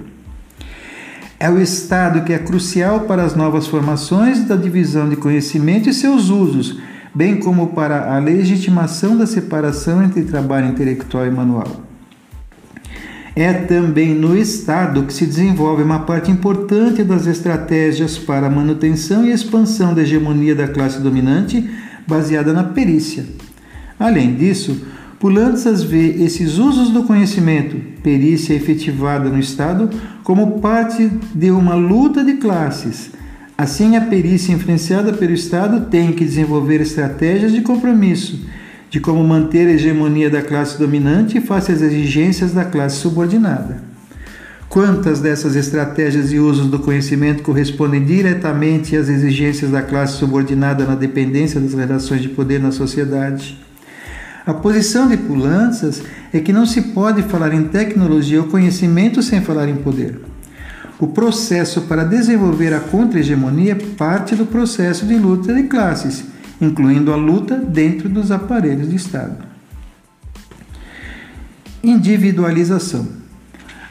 É 1.42 1.50
o 1.50 1.60
Estado 1.60 2.22
que 2.22 2.34
é 2.34 2.38
crucial 2.38 3.00
para 3.00 3.24
as 3.24 3.36
novas 3.36 3.66
formações 3.66 4.44
da 4.44 4.56
divisão 4.56 5.10
de 5.10 5.16
conhecimento 5.16 5.90
e 5.90 5.94
seus 5.94 6.30
usos, 6.30 6.78
bem 7.16 7.38
como 7.38 7.70
para 7.70 8.16
a 8.16 8.20
legitimação 8.20 9.18
da 9.18 9.26
separação 9.26 10.04
entre 10.04 10.22
trabalho 10.22 10.68
intelectual 10.68 11.26
e 11.26 11.32
manual. 11.32 11.82
É 13.36 13.54
também 13.54 14.14
no 14.14 14.38
Estado 14.38 15.02
que 15.02 15.12
se 15.12 15.26
desenvolve 15.26 15.82
uma 15.82 16.02
parte 16.02 16.30
importante 16.30 17.04
das 17.04 17.26
estratégias 17.26 18.20
para 18.20 18.46
a 18.46 18.52
manutenção 18.52 19.26
e 19.26 19.32
expansão 19.32 19.96
da 19.96 20.04
hegemonia 20.04 20.54
da 20.54 20.68
classe 20.68 21.00
dominante 21.00 21.68
baseada 22.08 22.54
na 22.54 22.66
perícia. 22.66 23.26
Além 24.00 24.36
disso, 24.36 24.86
Pulantzas 25.22 25.84
vê 25.84 26.16
esses 26.24 26.58
usos 26.58 26.90
do 26.90 27.04
conhecimento, 27.04 27.78
perícia 28.02 28.56
efetivada 28.56 29.30
no 29.30 29.38
Estado, 29.38 29.88
como 30.24 30.60
parte 30.60 31.12
de 31.36 31.52
uma 31.52 31.76
luta 31.76 32.24
de 32.24 32.38
classes. 32.38 33.12
Assim, 33.56 33.96
a 33.96 34.02
perícia 34.02 34.52
influenciada 34.52 35.14
pelo 35.14 35.32
Estado 35.32 35.86
tem 35.92 36.12
que 36.12 36.26
desenvolver 36.26 36.82
estratégias 36.82 37.52
de 37.52 37.62
compromisso, 37.62 38.48
de 38.90 39.00
como 39.00 39.24
manter 39.24 39.68
a 39.68 39.74
hegemonia 39.74 40.28
da 40.28 40.42
classe 40.42 40.80
dominante 40.80 41.40
face 41.40 41.72
às 41.72 41.84
exigências 41.84 42.52
da 42.52 42.66
classe 42.66 42.96
subordinada. 42.98 43.84
Quantas 44.68 45.20
dessas 45.20 45.56
estratégias 45.56 46.34
e 46.34 46.40
usos 46.40 46.66
do 46.66 46.80
conhecimento 46.80 47.44
correspondem 47.44 48.04
diretamente 48.04 48.96
às 48.96 49.08
exigências 49.08 49.70
da 49.70 49.84
classe 49.84 50.18
subordinada 50.18 50.84
na 50.84 50.96
dependência 50.96 51.60
das 51.60 51.76
relações 51.76 52.24
de 52.24 52.30
poder 52.30 52.60
na 52.60 52.72
sociedade? 52.72 53.70
A 54.46 54.54
posição 54.54 55.08
de 55.08 55.18
Pulanças 55.18 56.02
é 56.34 56.40
que 56.40 56.52
não 56.52 56.66
se 56.66 56.82
pode 56.82 57.22
falar 57.24 57.54
em 57.54 57.66
tecnologia 57.66 58.42
ou 58.42 58.48
conhecimento 58.48 59.22
sem 59.22 59.42
falar 59.42 59.70
em 59.70 59.76
poder. 59.76 60.20
O 61.00 61.08
processo 61.08 61.82
para 61.82 62.04
desenvolver 62.04 62.74
a 62.74 62.80
contra-hegemonia 62.80 63.78
parte 63.98 64.36
do 64.36 64.46
processo 64.46 65.06
de 65.06 65.16
luta 65.16 65.54
de 65.54 65.64
classes, 65.64 66.24
incluindo 66.60 67.14
a 67.14 67.16
luta 67.16 67.56
dentro 67.56 68.10
dos 68.10 68.32
aparelhos 68.32 68.90
de 68.90 68.96
Estado. 68.96 69.38
Individualização. 71.84 73.21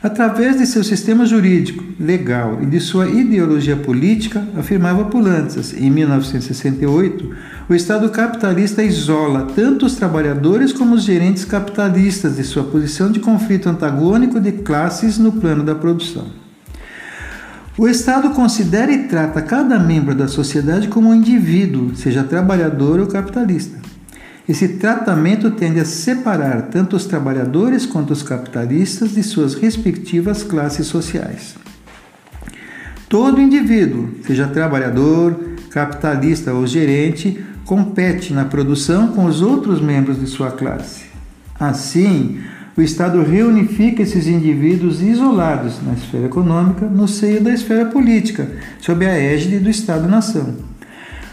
Através 0.02 0.56
de 0.56 0.64
seu 0.64 0.82
sistema 0.82 1.26
jurídico, 1.26 1.84
legal 2.00 2.58
e 2.62 2.64
de 2.64 2.80
sua 2.80 3.06
ideologia 3.06 3.76
política, 3.76 4.48
afirmava 4.56 5.04
Pulantzas, 5.04 5.74
em 5.74 5.90
1968, 5.90 7.36
o 7.68 7.74
Estado 7.74 8.08
capitalista 8.08 8.82
isola 8.82 9.48
tanto 9.54 9.84
os 9.84 9.96
trabalhadores 9.96 10.72
como 10.72 10.94
os 10.94 11.02
gerentes 11.02 11.44
capitalistas 11.44 12.36
de 12.36 12.44
sua 12.44 12.64
posição 12.64 13.12
de 13.12 13.20
conflito 13.20 13.68
antagônico 13.68 14.40
de 14.40 14.52
classes 14.52 15.18
no 15.18 15.32
plano 15.32 15.62
da 15.62 15.74
produção. 15.74 16.28
O 17.76 17.86
Estado 17.86 18.30
considera 18.30 18.90
e 18.90 19.06
trata 19.06 19.42
cada 19.42 19.78
membro 19.78 20.14
da 20.14 20.28
sociedade 20.28 20.88
como 20.88 21.10
um 21.10 21.14
indivíduo, 21.14 21.94
seja 21.94 22.24
trabalhador 22.24 23.00
ou 23.00 23.06
capitalista. 23.06 23.79
Esse 24.48 24.68
tratamento 24.68 25.50
tende 25.52 25.78
a 25.78 25.84
separar 25.84 26.62
tanto 26.62 26.96
os 26.96 27.06
trabalhadores 27.06 27.86
quanto 27.86 28.12
os 28.12 28.22
capitalistas 28.22 29.12
de 29.12 29.22
suas 29.22 29.54
respectivas 29.54 30.42
classes 30.42 30.86
sociais. 30.86 31.54
Todo 33.08 33.40
indivíduo, 33.40 34.08
seja 34.26 34.46
trabalhador, 34.48 35.38
capitalista 35.70 36.52
ou 36.52 36.66
gerente 36.66 37.44
compete 37.64 38.32
na 38.32 38.44
produção 38.44 39.08
com 39.08 39.26
os 39.26 39.42
outros 39.42 39.80
membros 39.80 40.18
de 40.18 40.26
sua 40.26 40.50
classe. 40.50 41.04
Assim, 41.58 42.40
o 42.76 42.82
Estado 42.82 43.22
reunifica 43.22 44.02
esses 44.02 44.26
indivíduos 44.26 45.02
isolados 45.02 45.80
na 45.84 45.92
esfera 45.92 46.26
econômica 46.26 46.86
no 46.86 47.06
seio 47.06 47.42
da 47.42 47.52
esfera 47.52 47.86
política, 47.86 48.50
sob 48.80 49.04
a 49.04 49.10
égide 49.10 49.58
do 49.58 49.68
Estado-nação. 49.68 50.56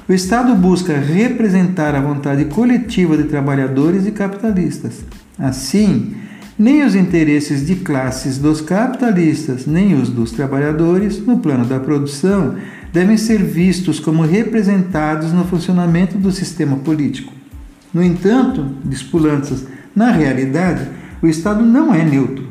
O 0.10 0.14
Estado 0.14 0.56
busca 0.56 0.98
representar 0.98 1.94
a 1.94 2.00
vontade 2.00 2.46
coletiva 2.46 3.18
de 3.18 3.26
trabalhadores 3.26 4.08
e 4.08 4.12
capitalistas. 4.12 5.04
Assim, 5.38 6.16
nem 6.58 6.82
os 6.86 6.96
interesses 6.96 7.68
de 7.68 7.76
classes 7.76 8.38
dos 8.38 8.62
capitalistas, 8.62 9.66
nem 9.66 9.96
os 9.96 10.08
dos 10.08 10.32
trabalhadores, 10.32 11.20
no 11.20 11.40
plano 11.40 11.66
da 11.66 11.78
produção, 11.78 12.56
devem 12.94 13.18
ser 13.18 13.44
vistos 13.44 14.00
como 14.00 14.22
representados 14.22 15.34
no 15.34 15.44
funcionamento 15.44 16.18
do 16.18 16.32
sistema 16.32 16.78
político. 16.78 17.34
No 17.94 18.02
entanto, 18.02 18.66
diz 18.86 19.04
Pulantzas, 19.04 19.66
na 19.94 20.10
realidade, 20.10 20.88
o 21.22 21.28
Estado 21.28 21.66
não 21.66 21.94
é 21.94 22.06
neutro. 22.06 22.48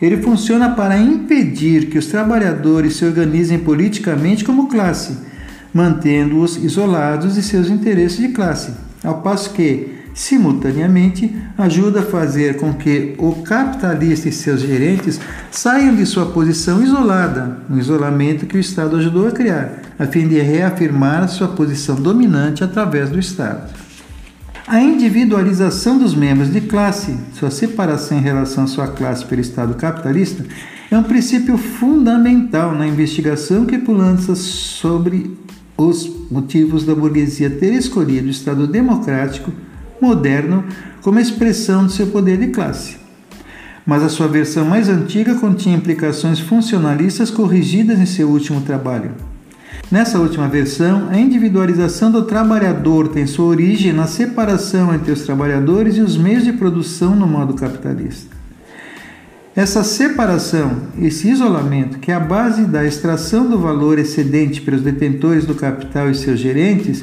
Ele 0.00 0.16
funciona 0.16 0.70
para 0.70 0.96
impedir 0.96 1.90
que 1.90 1.98
os 1.98 2.06
trabalhadores 2.06 2.96
se 2.96 3.04
organizem 3.04 3.58
politicamente 3.58 4.46
como 4.46 4.68
classe, 4.68 5.35
mantendo-os 5.76 6.56
isolados 6.56 7.34
de 7.34 7.42
seus 7.42 7.68
interesses 7.68 8.16
de 8.16 8.28
classe, 8.28 8.72
ao 9.04 9.20
passo 9.20 9.50
que, 9.50 9.94
simultaneamente, 10.14 11.36
ajuda 11.58 12.00
a 12.00 12.06
fazer 12.06 12.56
com 12.56 12.72
que 12.72 13.14
o 13.18 13.42
capitalista 13.42 14.26
e 14.26 14.32
seus 14.32 14.62
gerentes 14.62 15.20
saiam 15.50 15.94
de 15.94 16.06
sua 16.06 16.24
posição 16.24 16.82
isolada, 16.82 17.58
no 17.68 17.78
isolamento 17.78 18.46
que 18.46 18.56
o 18.56 18.60
Estado 18.60 18.96
ajudou 18.96 19.28
a 19.28 19.32
criar, 19.32 19.82
a 19.98 20.06
fim 20.06 20.26
de 20.26 20.40
reafirmar 20.40 21.28
sua 21.28 21.48
posição 21.48 21.96
dominante 21.96 22.64
através 22.64 23.10
do 23.10 23.18
Estado. 23.18 23.70
A 24.66 24.80
individualização 24.80 25.98
dos 25.98 26.14
membros 26.14 26.50
de 26.50 26.62
classe, 26.62 27.14
sua 27.34 27.50
separação 27.50 28.16
em 28.16 28.22
relação 28.22 28.64
à 28.64 28.66
sua 28.66 28.88
classe 28.88 29.26
pelo 29.26 29.42
Estado 29.42 29.74
capitalista, 29.74 30.42
é 30.90 30.96
um 30.96 31.02
princípio 31.02 31.58
fundamental 31.58 32.74
na 32.74 32.86
investigação 32.86 33.66
que 33.66 33.76
lança 33.76 34.34
sobre 34.34 35.36
os 35.76 36.10
motivos 36.30 36.84
da 36.84 36.94
burguesia 36.94 37.50
ter 37.50 37.74
escolhido 37.74 38.28
o 38.28 38.30
Estado 38.30 38.66
democrático 38.66 39.52
moderno 40.00 40.64
como 41.02 41.18
expressão 41.18 41.86
de 41.86 41.92
seu 41.92 42.06
poder 42.08 42.38
de 42.38 42.48
classe. 42.48 42.96
Mas 43.84 44.02
a 44.02 44.08
sua 44.08 44.26
versão 44.26 44.64
mais 44.64 44.88
antiga 44.88 45.34
continha 45.36 45.76
implicações 45.76 46.40
funcionalistas 46.40 47.30
corrigidas 47.30 48.00
em 48.00 48.06
seu 48.06 48.28
último 48.28 48.60
trabalho. 48.60 49.12
Nessa 49.90 50.18
última 50.18 50.48
versão, 50.48 51.08
a 51.10 51.16
individualização 51.16 52.10
do 52.10 52.24
trabalhador 52.24 53.08
tem 53.08 53.26
sua 53.26 53.46
origem 53.46 53.92
na 53.92 54.06
separação 54.06 54.92
entre 54.92 55.12
os 55.12 55.22
trabalhadores 55.22 55.96
e 55.96 56.00
os 56.00 56.16
meios 56.16 56.42
de 56.42 56.52
produção 56.52 57.14
no 57.14 57.26
modo 57.26 57.54
capitalista. 57.54 58.35
Essa 59.56 59.82
separação, 59.82 60.82
esse 61.00 61.30
isolamento, 61.30 61.98
que 61.98 62.12
é 62.12 62.14
a 62.14 62.20
base 62.20 62.66
da 62.66 62.84
extração 62.84 63.48
do 63.48 63.58
valor 63.58 63.98
excedente 63.98 64.60
pelos 64.60 64.82
detentores 64.82 65.46
do 65.46 65.54
capital 65.54 66.10
e 66.10 66.14
seus 66.14 66.38
gerentes, 66.38 67.02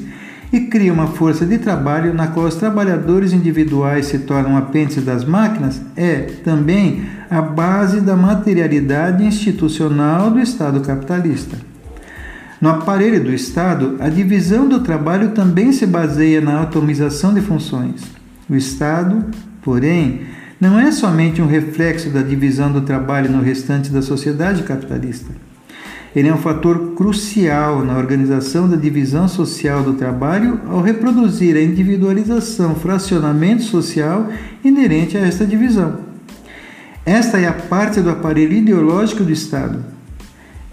e 0.52 0.60
cria 0.60 0.94
uma 0.94 1.08
força 1.08 1.48
de 1.48 1.58
trabalho 1.58 2.14
na 2.14 2.28
qual 2.28 2.46
os 2.46 2.54
trabalhadores 2.54 3.34
individuais 3.34 4.06
se 4.06 4.20
tornam 4.20 4.56
apêndices 4.56 5.04
das 5.04 5.26
máquinas, 5.26 5.82
é 5.96 6.18
também 6.44 7.02
a 7.28 7.42
base 7.42 8.00
da 8.00 8.16
materialidade 8.16 9.26
institucional 9.26 10.30
do 10.30 10.40
Estado 10.40 10.80
capitalista. 10.82 11.58
No 12.62 12.70
aparelho 12.70 13.24
do 13.24 13.34
Estado, 13.34 13.98
a 14.00 14.10
divisão 14.10 14.70
do 14.70 14.82
trabalho 14.82 15.32
também 15.32 15.72
se 15.72 15.88
baseia 15.88 16.40
na 16.40 16.62
atomização 16.62 17.34
de 17.34 17.42
funções. 17.42 18.04
O 18.48 18.56
Estado, 18.56 19.26
porém, 19.64 20.22
não 20.64 20.80
é 20.80 20.90
somente 20.94 21.42
um 21.42 21.46
reflexo 21.46 22.10
da 22.10 22.22
divisão 22.22 22.72
do 22.72 22.80
trabalho 22.80 23.30
no 23.30 23.42
restante 23.42 23.90
da 23.90 24.02
sociedade 24.02 24.64
capitalista. 24.64 25.30
Ele 26.16 26.30
é 26.30 26.34
um 26.34 26.38
fator 26.38 26.94
crucial 26.96 27.84
na 27.84 27.98
organização 27.98 28.70
da 28.70 28.78
divisão 28.78 29.28
social 29.28 29.84
do 29.84 29.96
trabalho 29.96 30.62
ao 30.68 30.82
reproduzir 30.82 31.58
a 31.58 31.62
individualização, 31.62 32.76
fracionamento 32.76 33.64
social 33.64 34.30
inerente 34.64 35.18
a 35.18 35.22
esta 35.22 35.46
divisão. 35.46 35.98
Esta 37.06 37.38
é 37.40 37.48
a 37.48 37.54
parte 37.54 38.00
do 38.00 38.10
aparelho 38.10 38.54
ideológico 38.54 39.26
do 39.26 39.32
Estado, 39.34 39.84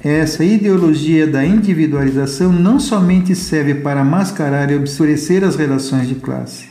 essa 0.02 0.42
ideologia 0.42 1.26
da 1.26 1.44
individualização 1.44 2.50
não 2.50 2.80
somente 2.80 3.34
serve 3.34 3.74
para 3.74 4.02
mascarar 4.02 4.70
e 4.70 4.76
obscurecer 4.76 5.44
as 5.44 5.56
relações 5.56 6.08
de 6.08 6.14
classe. 6.14 6.69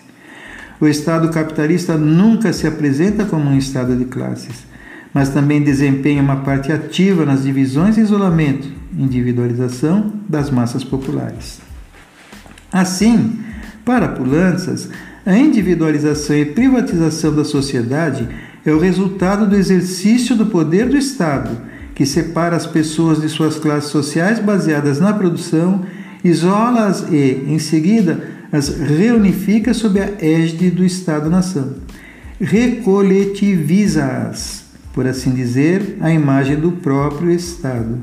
O 0.79 0.87
Estado 0.87 1.29
capitalista 1.29 1.97
nunca 1.97 2.53
se 2.53 2.65
apresenta 2.65 3.25
como 3.25 3.49
um 3.49 3.57
Estado 3.57 3.95
de 3.95 4.05
classes, 4.05 4.65
mas 5.13 5.29
também 5.29 5.61
desempenha 5.61 6.21
uma 6.21 6.37
parte 6.37 6.71
ativa 6.71 7.25
nas 7.25 7.43
divisões 7.43 7.97
e 7.97 8.01
isolamento, 8.01 8.67
individualização 8.97 10.13
das 10.27 10.49
massas 10.49 10.83
populares. 10.83 11.59
Assim, 12.71 13.39
para 13.83 14.07
Pulanças, 14.09 14.89
a 15.25 15.37
individualização 15.37 16.35
e 16.35 16.45
privatização 16.45 17.35
da 17.35 17.43
sociedade 17.43 18.27
é 18.65 18.71
o 18.71 18.79
resultado 18.79 19.47
do 19.47 19.55
exercício 19.55 20.35
do 20.35 20.45
poder 20.45 20.87
do 20.87 20.97
Estado 20.97 21.69
que 21.99 22.05
separa 22.05 22.55
as 22.55 22.65
pessoas 22.65 23.19
de 23.19 23.27
suas 23.27 23.59
classes 23.59 23.89
sociais 23.89 24.39
baseadas 24.39 25.01
na 25.01 25.11
produção, 25.11 25.81
isola-as 26.23 27.05
e, 27.11 27.43
em 27.45 27.59
seguida, 27.59 28.23
as 28.51 28.69
reunifica 28.69 29.71
sob 29.73 29.99
a 29.99 30.09
égide 30.19 30.71
do 30.71 30.83
Estado-nação. 30.83 31.75
Recoletiviza-as, 32.39 34.65
por 34.93 35.05
assim 35.05 35.33
dizer, 35.33 35.97
à 36.01 36.11
imagem 36.11 36.55
do 36.57 36.71
próprio 36.71 37.29
Estado. 37.31 37.97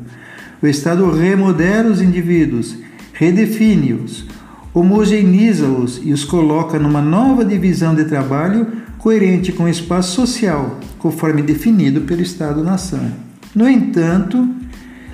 O 0.62 0.66
Estado 0.66 1.10
remodela 1.10 1.90
os 1.90 2.00
indivíduos, 2.00 2.78
redefine-os, 3.12 4.24
homogeneiza-os 4.72 6.00
e 6.02 6.12
os 6.12 6.24
coloca 6.24 6.78
numa 6.78 7.02
nova 7.02 7.44
divisão 7.44 7.94
de 7.94 8.04
trabalho 8.04 8.66
coerente 8.98 9.52
com 9.52 9.64
o 9.64 9.68
espaço 9.68 10.14
social, 10.14 10.80
conforme 10.98 11.42
definido 11.42 12.00
pelo 12.02 12.22
Estado-nação. 12.22 13.12
No 13.54 13.68
entanto, 13.68 14.48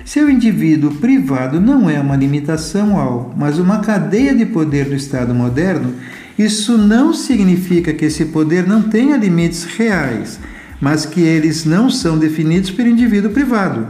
se 0.05 0.19
o 0.19 0.29
indivíduo 0.29 0.95
privado 0.95 1.59
não 1.59 1.89
é 1.89 1.99
uma 1.99 2.15
limitação 2.15 2.97
ao, 2.97 3.33
mas 3.37 3.57
uma 3.57 3.79
cadeia 3.79 4.35
de 4.35 4.45
poder 4.45 4.85
do 4.85 4.95
Estado 4.95 5.33
moderno, 5.33 5.93
isso 6.37 6.77
não 6.77 7.13
significa 7.13 7.93
que 7.93 8.05
esse 8.05 8.25
poder 8.25 8.67
não 8.67 8.81
tenha 8.81 9.15
limites 9.15 9.63
reais, 9.63 10.39
mas 10.81 11.05
que 11.05 11.21
eles 11.21 11.63
não 11.63 11.89
são 11.89 12.17
definidos 12.17 12.71
pelo 12.71 12.89
indivíduo 12.89 13.31
privado. 13.31 13.87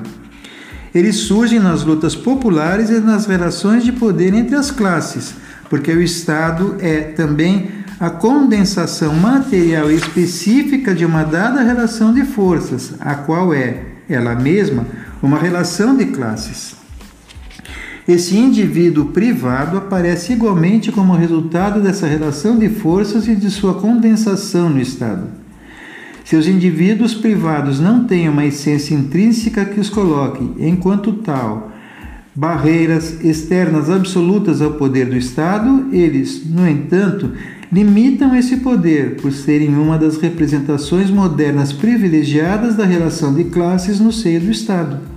Eles 0.94 1.16
surgem 1.16 1.60
nas 1.60 1.84
lutas 1.84 2.16
populares 2.16 2.90
e 2.90 3.00
nas 3.00 3.26
relações 3.26 3.84
de 3.84 3.92
poder 3.92 4.34
entre 4.34 4.56
as 4.56 4.70
classes, 4.70 5.34
porque 5.70 5.92
o 5.92 6.02
Estado 6.02 6.76
é 6.80 7.00
também 7.00 7.70
a 8.00 8.10
condensação 8.10 9.16
material 9.16 9.90
específica 9.90 10.94
de 10.94 11.06
uma 11.06 11.24
dada 11.24 11.64
relação 11.64 12.14
de 12.14 12.24
forças, 12.24 12.94
a 13.00 13.16
qual 13.16 13.54
é 13.54 13.82
ela 14.08 14.36
mesma, 14.36 14.86
uma 15.24 15.38
relação 15.38 15.96
de 15.96 16.08
classes. 16.08 16.76
Esse 18.06 18.36
indivíduo 18.36 19.06
privado 19.06 19.78
aparece 19.78 20.34
igualmente 20.34 20.92
como 20.92 21.16
resultado 21.16 21.80
dessa 21.80 22.06
relação 22.06 22.60
de 22.60 22.68
forças 22.68 23.26
e 23.30 23.34
de 23.34 23.50
sua 23.50 23.76
condensação 23.76 24.70
no 24.70 24.82
Estado. 24.82 25.28
Se 26.26 26.36
os 26.36 26.46
indivíduos 26.46 27.14
privados 27.14 27.80
não 27.80 28.04
têm 28.04 28.28
uma 28.28 28.46
essência 28.46 28.94
intrínseca 28.94 29.64
que 29.64 29.80
os 29.80 29.90
coloque, 29.90 30.52
enquanto 30.60 31.14
tal, 31.14 31.72
barreiras 32.36 33.24
externas 33.24 33.90
absolutas 33.90 34.62
ao 34.62 34.74
poder 34.74 35.06
do 35.06 35.16
Estado, 35.16 35.88
eles, 35.94 36.46
no 36.46 36.68
entanto, 36.68 37.32
limitam 37.72 38.36
esse 38.36 38.58
poder 38.58 39.16
por 39.22 39.32
serem 39.32 39.74
uma 39.74 39.98
das 39.98 40.18
representações 40.18 41.10
modernas 41.10 41.72
privilegiadas 41.72 42.76
da 42.76 42.84
relação 42.84 43.34
de 43.34 43.46
classes 43.46 44.02
no 44.02 44.12
seio 44.12 44.42
do 44.42 44.52
Estado. 44.52 45.13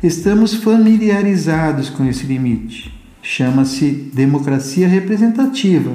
Estamos 0.00 0.54
familiarizados 0.54 1.90
com 1.90 2.04
esse 2.04 2.24
limite. 2.24 2.94
Chama-se 3.20 3.90
democracia 4.14 4.86
representativa, 4.86 5.90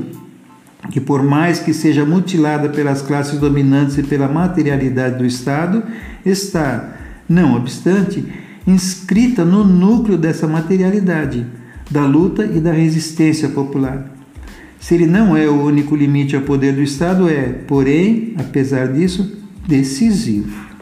que, 0.91 0.99
por 0.99 1.23
mais 1.23 1.59
que 1.59 1.73
seja 1.73 2.05
mutilada 2.05 2.67
pelas 2.67 3.01
classes 3.01 3.39
dominantes 3.39 3.97
e 3.97 4.03
pela 4.03 4.27
materialidade 4.27 5.17
do 5.17 5.25
Estado, 5.25 5.81
está, 6.25 6.97
não 7.29 7.55
obstante, 7.55 8.25
inscrita 8.67 9.45
no 9.45 9.63
núcleo 9.63 10.17
dessa 10.17 10.47
materialidade, 10.47 11.45
da 11.89 12.05
luta 12.05 12.45
e 12.45 12.59
da 12.59 12.73
resistência 12.73 13.47
popular. 13.47 14.11
Se 14.81 14.95
ele 14.95 15.07
não 15.07 15.37
é 15.37 15.47
o 15.47 15.63
único 15.63 15.95
limite 15.95 16.35
ao 16.35 16.41
poder 16.41 16.73
do 16.73 16.83
Estado, 16.83 17.29
é, 17.29 17.43
porém, 17.43 18.33
apesar 18.37 18.91
disso, 18.91 19.41
decisivo. 19.65 20.72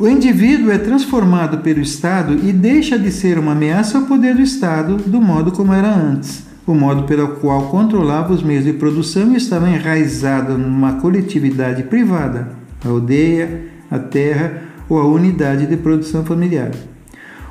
O 0.00 0.08
indivíduo 0.08 0.70
é 0.70 0.78
transformado 0.78 1.58
pelo 1.58 1.82
Estado 1.82 2.32
e 2.42 2.54
deixa 2.54 2.98
de 2.98 3.12
ser 3.12 3.38
uma 3.38 3.52
ameaça 3.52 3.98
ao 3.98 4.06
poder 4.06 4.34
do 4.34 4.40
Estado 4.40 4.96
do 4.96 5.20
modo 5.20 5.52
como 5.52 5.74
era 5.74 5.94
antes, 5.94 6.42
o 6.66 6.72
modo 6.72 7.02
pelo 7.02 7.36
qual 7.36 7.68
controlava 7.68 8.32
os 8.32 8.42
meios 8.42 8.64
de 8.64 8.72
produção 8.72 9.30
e 9.30 9.36
estava 9.36 9.68
enraizado 9.68 10.56
numa 10.56 10.94
coletividade 10.94 11.82
privada, 11.82 12.48
a 12.82 12.88
aldeia, 12.88 13.66
a 13.90 13.98
terra 13.98 14.62
ou 14.88 14.98
a 14.98 15.04
unidade 15.04 15.66
de 15.66 15.76
produção 15.76 16.24
familiar. 16.24 16.70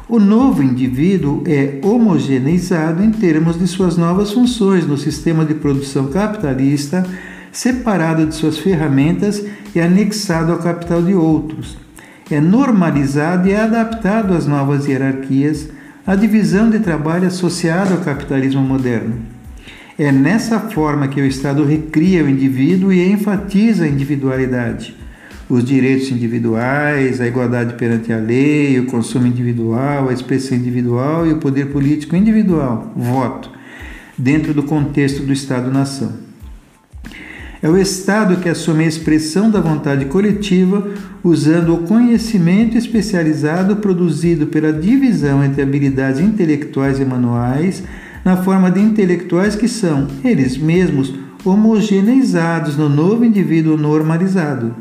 O 0.07 0.19
novo 0.19 0.63
indivíduo 0.63 1.43
é 1.45 1.79
homogeneizado 1.83 3.03
em 3.03 3.11
termos 3.11 3.59
de 3.59 3.67
suas 3.67 3.95
novas 3.95 4.31
funções 4.31 4.87
no 4.87 4.97
sistema 4.97 5.45
de 5.45 5.53
produção 5.53 6.07
capitalista, 6.07 7.05
separado 7.51 8.25
de 8.25 8.33
suas 8.33 8.57
ferramentas 8.57 9.45
e 9.75 9.79
anexado 9.79 10.51
ao 10.51 10.57
capital 10.57 11.03
de 11.03 11.13
outros. 11.13 11.88
É 12.31 12.39
normalizado 12.39 13.47
e 13.47 13.51
é 13.51 13.61
adaptado 13.61 14.33
às 14.33 14.45
novas 14.45 14.87
hierarquias, 14.87 15.69
à 16.05 16.15
divisão 16.15 16.69
de 16.69 16.79
trabalho 16.79 17.27
associada 17.27 17.93
ao 17.93 18.01
capitalismo 18.01 18.61
moderno. 18.61 19.15
É 19.97 20.11
nessa 20.11 20.59
forma 20.59 21.07
que 21.07 21.19
o 21.19 21.25
Estado 21.25 21.65
recria 21.65 22.23
o 22.23 22.29
indivíduo 22.29 22.93
e 22.93 23.11
enfatiza 23.11 23.85
a 23.85 23.87
individualidade 23.87 24.95
os 25.49 25.65
direitos 25.65 26.11
individuais, 26.11 27.19
a 27.19 27.27
igualdade 27.27 27.73
perante 27.73 28.13
a 28.13 28.17
lei, 28.17 28.79
o 28.79 28.85
consumo 28.85 29.25
individual, 29.25 30.07
a 30.07 30.13
expressão 30.13 30.55
individual 30.55 31.25
e 31.25 31.33
o 31.33 31.37
poder 31.37 31.71
político 31.71 32.15
individual, 32.15 32.93
voto, 32.95 33.49
dentro 34.15 34.53
do 34.53 34.61
contexto 34.61 35.23
do 35.23 35.33
Estado-nação. 35.33 36.28
É 37.61 37.69
o 37.69 37.77
Estado 37.77 38.37
que 38.37 38.47
assume 38.47 38.85
a 38.85 38.87
expressão 38.87 39.51
da 39.51 39.59
vontade 39.59 40.05
coletiva 40.05 40.87
usando 41.21 41.73
o 41.73 41.79
conhecimento 41.79 42.77
especializado 42.77 43.75
produzido 43.77 44.47
pela 44.47 44.71
divisão 44.71 45.43
entre 45.43 45.61
habilidades 45.61 46.21
intelectuais 46.21 47.01
e 47.01 47.05
manuais, 47.05 47.83
na 48.23 48.37
forma 48.37 48.71
de 48.71 48.79
intelectuais 48.79 49.55
que 49.55 49.67
são, 49.67 50.07
eles 50.23 50.57
mesmos, 50.57 51.13
homogeneizados 51.43 52.77
no 52.77 52.87
novo 52.87 53.25
indivíduo 53.25 53.75
normalizado. 53.75 54.73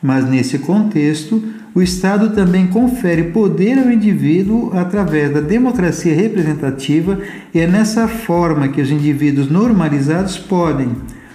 Mas 0.00 0.28
nesse 0.28 0.58
contexto, 0.58 1.42
o 1.74 1.82
Estado 1.82 2.30
também 2.30 2.68
confere 2.68 3.24
poder 3.24 3.78
ao 3.78 3.90
indivíduo 3.90 4.70
através 4.72 5.32
da 5.32 5.40
democracia 5.40 6.14
representativa 6.14 7.18
e 7.52 7.58
é 7.58 7.66
nessa 7.66 8.06
forma 8.06 8.68
que 8.68 8.80
os 8.80 8.90
indivíduos 8.90 9.50
normalizados 9.50 10.38
podem, 10.38 10.90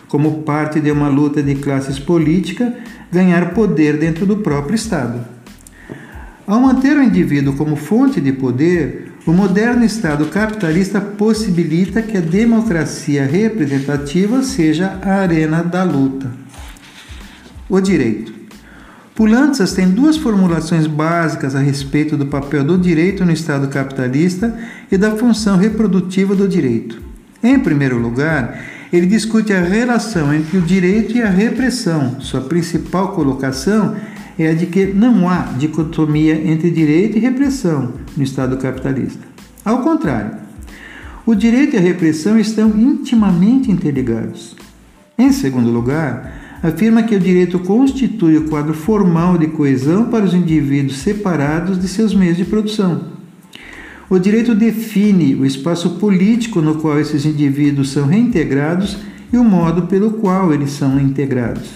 como 0.10 0.42
parte 0.42 0.82
de 0.82 0.92
uma 0.92 1.08
luta 1.08 1.42
de 1.42 1.56
classes 1.56 1.98
política, 2.00 2.74
ganhar 3.12 3.54
poder 3.54 3.98
dentro 3.98 4.26
do 4.26 4.38
próprio 4.38 4.76
Estado. 4.76 5.24
Ao 6.46 6.60
manter 6.60 6.98
o 6.98 7.04
indivíduo 7.04 7.54
como 7.54 7.76
fonte 7.76 8.20
de 8.20 8.34
poder, 8.34 9.14
o 9.26 9.32
moderno 9.32 9.86
Estado 9.86 10.26
capitalista 10.26 11.00
possibilita 11.00 12.02
que 12.02 12.18
a 12.18 12.22
democracia 12.22 13.24
representativa 13.24 14.42
seja 14.42 15.00
a 15.04 15.20
arena 15.20 15.64
da 15.64 15.84
luta. 15.84 16.32
O 17.70 17.80
direito. 17.80 18.34
Pulantzas 19.14 19.74
tem 19.74 19.90
duas 19.90 20.18
formulações 20.18 20.88
básicas 20.88 21.54
a 21.54 21.60
respeito 21.60 22.18
do 22.18 22.26
papel 22.26 22.64
do 22.64 22.78
direito 22.78 23.24
no 23.24 23.32
Estado 23.32 23.68
capitalista 23.68 24.58
e 24.92 24.98
da 24.98 25.12
função 25.12 25.58
reprodutiva 25.58 26.34
do 26.34 26.48
direito. 26.48 27.00
Em 27.44 27.60
primeiro 27.60 28.00
lugar, 28.00 28.60
ele 28.92 29.06
discute 29.06 29.54
a 29.54 29.62
relação 29.62 30.34
entre 30.34 30.58
o 30.58 30.62
direito 30.62 31.16
e 31.16 31.22
a 31.22 31.30
repressão. 31.30 32.20
Sua 32.20 32.42
principal 32.42 33.14
colocação 33.14 33.96
é 34.38 34.50
a 34.50 34.54
de 34.54 34.66
que 34.66 34.86
não 34.88 35.30
há 35.30 35.54
dicotomia 35.58 36.34
entre 36.34 36.72
direito 36.72 37.18
e 37.18 37.22
repressão 37.22 37.94
no 38.16 38.24
Estado 38.24 38.58
capitalista. 38.58 39.28
Ao 39.64 39.84
contrário, 39.84 40.38
o 41.26 41.36
direito 41.36 41.76
e 41.76 41.78
a 41.78 41.82
repressão 41.82 42.40
estão 42.40 42.70
intimamente 42.70 43.72
interligados. 43.72 44.56
Em 45.18 45.32
segundo 45.32 45.70
lugar, 45.70 46.60
afirma 46.64 47.04
que 47.04 47.16
o 47.16 47.20
direito 47.20 47.60
constitui 47.60 48.38
o 48.38 48.50
quadro 48.50 48.74
formal 48.74 49.38
de 49.38 49.48
coesão 49.48 50.06
para 50.06 50.26
os 50.26 50.34
indivíduos 50.34 50.98
separados 51.00 51.80
de 51.80 51.88
seus 51.88 52.16
meios 52.16 52.38
de 52.38 52.46
produção. 52.46 53.19
O 54.10 54.18
direito 54.18 54.56
define 54.56 55.36
o 55.36 55.46
espaço 55.46 55.92
político 55.92 56.62
no 56.62 56.76
qual 56.76 57.00
esses 57.00 57.26
indivíduos 57.26 57.92
são 57.92 58.08
reintegrados 58.08 58.98
e 59.32 59.38
o 59.38 59.44
modo 59.44 59.84
pelo 59.84 60.14
qual 60.14 60.52
eles 60.52 60.72
são 60.72 61.00
integrados. 61.00 61.70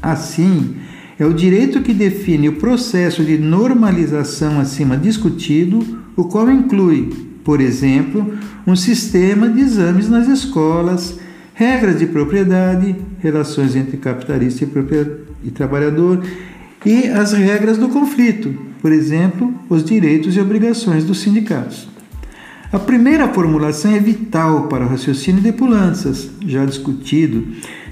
Assim, 0.00 0.76
é 1.18 1.26
o 1.26 1.34
direito 1.34 1.82
que 1.82 1.92
define 1.92 2.48
o 2.48 2.56
processo 2.56 3.24
de 3.24 3.36
normalização 3.36 4.60
acima 4.60 4.96
discutido, 4.96 6.00
o 6.16 6.24
qual 6.24 6.48
inclui, 6.48 7.12
por 7.42 7.60
exemplo, 7.60 8.32
um 8.64 8.76
sistema 8.76 9.48
de 9.48 9.60
exames 9.60 10.08
nas 10.08 10.28
escolas, 10.28 11.18
regras 11.52 11.98
de 11.98 12.06
propriedade, 12.06 12.94
relações 13.18 13.74
entre 13.74 13.96
capitalista 13.96 14.64
e, 15.44 15.50
trabalhador 15.50 16.24
e 16.86 17.08
as 17.08 17.32
regras 17.32 17.76
do 17.76 17.88
conflito, 17.88 18.71
por 18.82 18.92
exemplo, 18.92 19.54
os 19.70 19.82
direitos 19.82 20.36
e 20.36 20.40
obrigações 20.40 21.04
dos 21.04 21.20
sindicatos. 21.20 21.88
A 22.70 22.78
primeira 22.78 23.28
formulação 23.28 23.92
é 23.92 23.98
vital 23.98 24.66
para 24.66 24.84
o 24.84 24.88
raciocínio 24.88 25.40
de 25.40 25.52
Pulanças, 25.52 26.28
já 26.46 26.66
discutido, 26.66 27.46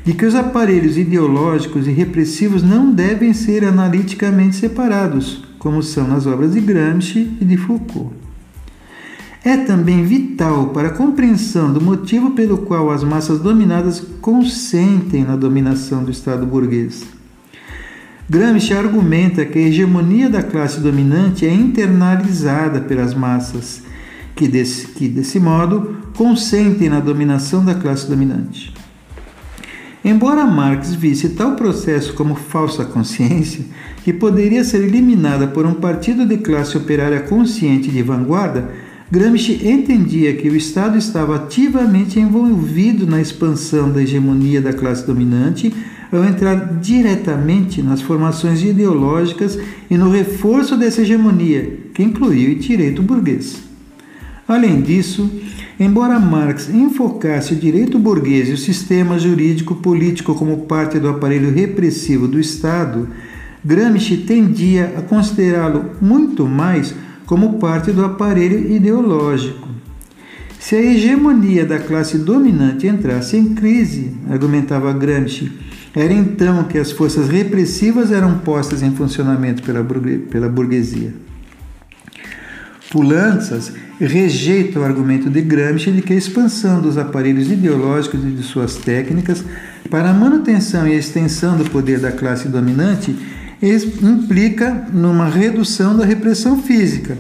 de 0.05 0.13
que 0.13 0.27
os 0.27 0.35
aparelhos 0.35 0.99
ideológicos 0.99 1.87
e 1.87 1.91
repressivos 1.91 2.63
não 2.63 2.93
devem 2.93 3.33
ser 3.33 3.65
analiticamente 3.65 4.57
separados, 4.57 5.45
como 5.59 5.83
são 5.83 6.07
nas 6.07 6.27
obras 6.27 6.53
de 6.53 6.61
Gramsci 6.61 7.39
e 7.41 7.45
de 7.45 7.57
Foucault 7.57 8.21
é 9.43 9.57
também 9.57 10.05
vital 10.05 10.69
para 10.69 10.89
a 10.89 10.93
compreensão 10.93 11.73
do 11.73 11.81
motivo 11.81 12.33
pelo 12.33 12.59
qual 12.59 12.91
as 12.91 13.03
massas 13.03 13.41
dominadas 13.41 14.01
consentem 14.21 15.25
na 15.25 15.35
dominação 15.35 16.05
do 16.05 16.11
Estado 16.11 16.45
burguês. 16.45 17.20
Gramsci 18.31 18.73
argumenta 18.73 19.45
que 19.45 19.59
a 19.59 19.63
hegemonia 19.63 20.31
da 20.31 20.41
classe 20.41 20.79
dominante 20.79 21.45
é 21.45 21.53
internalizada 21.53 22.81
pelas 22.81 23.13
massas, 23.13 23.83
que 24.37 24.47
desse, 24.47 24.87
que 24.87 25.09
desse 25.09 25.41
modo 25.41 25.97
consentem 26.17 26.89
na 26.89 27.01
dominação 27.01 27.65
da 27.65 27.75
classe 27.75 28.09
dominante. 28.09 28.73
Embora 30.05 30.47
Marx 30.47 30.95
visse 30.95 31.31
tal 31.31 31.57
processo 31.57 32.15
como 32.15 32.37
falsa 32.37 32.85
consciência, 32.85 33.65
que 34.05 34.13
poderia 34.13 34.63
ser 34.63 34.85
eliminada 34.85 35.49
por 35.49 35.67
um 35.67 35.75
partido 35.75 36.25
de 36.25 36.37
classe 36.37 36.79
operária 36.79 37.23
consciente 37.23 37.91
de 37.91 38.01
vanguarda, 38.01 38.71
Gramsci 39.11 39.67
entendia 39.67 40.37
que 40.37 40.49
o 40.49 40.55
Estado 40.55 40.97
estava 40.97 41.35
ativamente 41.35 42.21
envolvido 42.21 43.09
na 43.09 43.21
expansão 43.21 43.91
da 43.91 44.01
hegemonia 44.01 44.63
da 44.63 44.73
classe 44.73 45.05
dominante 45.05 45.75
ao 46.13 46.25
entrar 46.25 46.79
diretamente 46.81 47.83
nas 47.83 48.03
formações 48.03 48.63
ideológicas 48.63 49.59
e 49.91 49.97
no 49.97 50.11
reforço 50.11 50.77
dessa 50.77 51.03
hegemonia, 51.03 51.79
que 51.95 52.03
incluía 52.03 52.51
o 52.51 52.59
direito 52.59 53.03
burguês. 53.03 53.63
Além 54.47 54.81
disso, 54.81 55.31
embora 55.79 56.19
Marx 56.19 56.69
enfocasse 56.69 57.55
o 57.55 57.57
direito 57.57 57.99
burguês 57.99 58.49
e 58.49 58.53
o 58.53 58.59
sistema 58.59 59.19
jurídico 59.19 59.77
político 59.77 60.35
como 60.35 60.67
parte 60.67 60.99
do 60.99 61.09
aparelho 61.09 61.53
repressivo 61.53 62.27
do 62.27 62.41
Estado, 62.41 63.09
Gramsci 63.65 64.17
tendia 64.17 64.95
a 64.97 65.03
considerá-lo 65.03 65.93
muito 66.01 66.47
mais 66.47 66.95
como 67.27 67.59
parte 67.59 67.93
do 67.93 68.05
aparelho 68.05 68.73
ideológico. 68.73 69.69
Se 70.59 70.75
a 70.75 70.83
hegemonia 70.83 71.65
da 71.65 71.79
classe 71.79 72.19
dominante 72.19 72.87
entrasse 72.87 73.37
em 73.37 73.55
crise, 73.55 74.13
argumentava 74.29 74.93
Gramsci, 74.93 75.53
era 75.95 76.13
então 76.13 76.65
que 76.65 76.79
as 76.79 76.93
forças 76.93 77.29
repressivas 77.29 78.13
eram 78.13 78.39
postas 78.39 78.83
em 78.83 78.93
funcionamento 78.93 79.63
pela 79.63 80.49
burguesia. 80.49 81.13
Pulanças 82.91 83.73
rejeita 84.01 84.81
o 84.81 84.85
argumento 84.85 85.31
de 85.31 85.41
Gramsci 85.43 85.93
de 85.93 86.03
que 86.03 86.13
a 86.13 86.17
expansão 86.17 86.81
dos 86.81 86.99
aparelhos 86.99 87.51
ideológicos 87.51 88.25
e 88.25 88.31
de 88.31 88.43
suas 88.43 88.77
técnicas 88.77 89.45
para 89.89 90.11
a 90.11 90.15
manutenção 90.15 90.87
e 90.87 90.97
extensão 90.97 91.57
do 91.57 91.69
poder 91.71 92.01
da 92.01 92.11
classe 92.11 92.49
dominante 92.49 93.15
implica 93.63 94.87
numa 94.93 95.29
redução 95.29 95.97
da 95.97 96.05
repressão 96.05 96.63
física, 96.63 97.17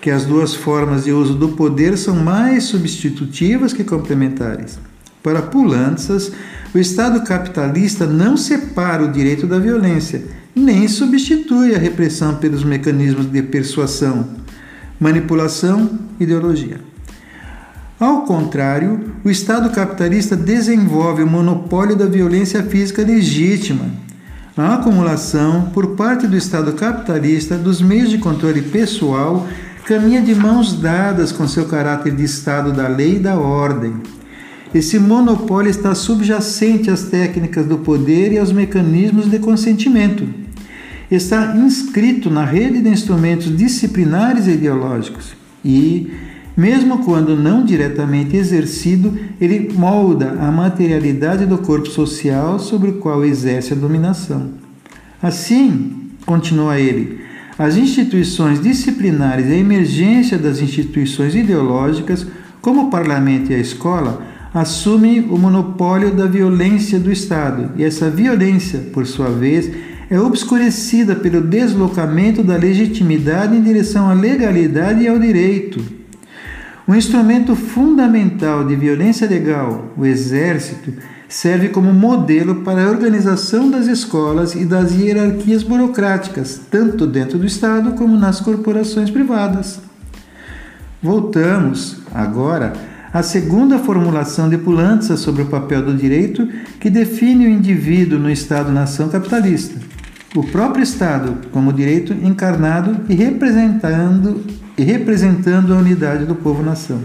que 0.00 0.10
as 0.10 0.24
duas 0.24 0.54
formas 0.54 1.04
de 1.04 1.12
uso 1.12 1.34
do 1.34 1.50
poder 1.50 1.96
são 1.98 2.16
mais 2.16 2.64
substitutivas 2.64 3.72
que 3.72 3.84
complementares. 3.84 4.78
Para 5.24 5.40
Pulantzas, 5.40 6.30
o 6.74 6.78
Estado 6.78 7.22
capitalista 7.22 8.06
não 8.06 8.36
separa 8.36 9.02
o 9.02 9.10
direito 9.10 9.46
da 9.46 9.58
violência, 9.58 10.22
nem 10.54 10.86
substitui 10.86 11.74
a 11.74 11.78
repressão 11.78 12.34
pelos 12.34 12.62
mecanismos 12.62 13.32
de 13.32 13.40
persuasão, 13.40 14.28
manipulação 15.00 15.98
ideologia. 16.20 16.78
Ao 17.98 18.26
contrário, 18.26 19.14
o 19.24 19.30
Estado 19.30 19.70
capitalista 19.70 20.36
desenvolve 20.36 21.22
o 21.22 21.26
monopólio 21.26 21.96
da 21.96 22.04
violência 22.04 22.62
física 22.62 23.02
legítima, 23.02 23.86
a 24.54 24.74
acumulação, 24.74 25.70
por 25.72 25.96
parte 25.96 26.26
do 26.26 26.36
Estado 26.36 26.74
capitalista, 26.74 27.56
dos 27.56 27.80
meios 27.80 28.10
de 28.10 28.18
controle 28.18 28.60
pessoal 28.60 29.48
caminha 29.86 30.20
de 30.20 30.34
mãos 30.34 30.74
dadas 30.74 31.32
com 31.32 31.48
seu 31.48 31.64
caráter 31.64 32.14
de 32.14 32.24
Estado 32.24 32.72
da 32.72 32.88
lei 32.88 33.16
e 33.16 33.18
da 33.18 33.36
ordem. 33.36 34.02
Esse 34.74 34.98
monopólio 34.98 35.70
está 35.70 35.94
subjacente 35.94 36.90
às 36.90 37.04
técnicas 37.04 37.64
do 37.64 37.78
poder 37.78 38.32
e 38.32 38.38
aos 38.38 38.50
mecanismos 38.50 39.30
de 39.30 39.38
consentimento. 39.38 40.26
Está 41.08 41.54
inscrito 41.56 42.28
na 42.28 42.44
rede 42.44 42.80
de 42.80 42.88
instrumentos 42.88 43.56
disciplinares 43.56 44.48
e 44.48 44.52
ideológicos 44.52 45.36
e, 45.64 46.10
mesmo 46.56 47.04
quando 47.04 47.36
não 47.36 47.64
diretamente 47.64 48.36
exercido, 48.36 49.16
ele 49.40 49.72
molda 49.72 50.32
a 50.40 50.50
materialidade 50.50 51.46
do 51.46 51.58
corpo 51.58 51.88
social 51.88 52.58
sobre 52.58 52.90
o 52.90 52.94
qual 52.94 53.24
exerce 53.24 53.74
a 53.74 53.76
dominação. 53.76 54.54
Assim, 55.22 56.10
continua 56.26 56.80
ele, 56.80 57.20
as 57.56 57.76
instituições 57.76 58.60
disciplinares 58.60 59.46
e 59.46 59.52
a 59.52 59.56
emergência 59.56 60.36
das 60.36 60.60
instituições 60.60 61.36
ideológicas, 61.36 62.26
como 62.60 62.88
o 62.88 62.90
parlamento 62.90 63.52
e 63.52 63.54
a 63.54 63.58
escola, 63.58 64.33
assumem 64.54 65.26
o 65.28 65.36
monopólio 65.36 66.14
da 66.14 66.26
violência 66.26 67.00
do 67.00 67.10
Estado, 67.10 67.72
e 67.76 67.82
essa 67.82 68.08
violência, 68.08 68.78
por 68.92 69.04
sua 69.04 69.28
vez, 69.28 69.68
é 70.08 70.20
obscurecida 70.20 71.16
pelo 71.16 71.40
deslocamento 71.40 72.40
da 72.40 72.56
legitimidade 72.56 73.56
em 73.56 73.62
direção 73.62 74.08
à 74.08 74.12
legalidade 74.14 75.02
e 75.02 75.08
ao 75.08 75.18
direito. 75.18 75.82
Um 76.86 76.94
instrumento 76.94 77.56
fundamental 77.56 78.64
de 78.64 78.76
violência 78.76 79.28
legal, 79.28 79.92
o 79.96 80.06
Exército, 80.06 80.92
serve 81.26 81.70
como 81.70 81.92
modelo 81.92 82.56
para 82.56 82.84
a 82.84 82.90
organização 82.90 83.68
das 83.68 83.88
escolas 83.88 84.54
e 84.54 84.64
das 84.64 84.92
hierarquias 84.92 85.64
burocráticas, 85.64 86.60
tanto 86.70 87.08
dentro 87.08 87.38
do 87.38 87.46
Estado 87.46 87.92
como 87.92 88.16
nas 88.16 88.40
corporações 88.40 89.10
privadas. 89.10 89.80
Voltamos 91.02 91.96
agora 92.14 92.93
à 93.14 93.22
segunda 93.22 93.78
formulação 93.78 94.48
de 94.48 94.58
Pulanza 94.58 95.16
sobre 95.16 95.42
o 95.42 95.46
papel 95.46 95.82
do 95.82 95.94
direito, 95.94 96.48
que 96.80 96.90
define 96.90 97.46
o 97.46 97.48
indivíduo 97.48 98.18
no 98.18 98.28
Estado-nação 98.28 99.08
capitalista. 99.08 99.80
O 100.34 100.42
próprio 100.42 100.82
Estado 100.82 101.36
como 101.52 101.72
direito 101.72 102.12
encarnado 102.12 103.02
e 103.08 103.14
representando, 103.14 104.44
e 104.76 104.82
representando 104.82 105.72
a 105.72 105.76
unidade 105.76 106.24
do 106.24 106.34
povo-nação. 106.34 107.02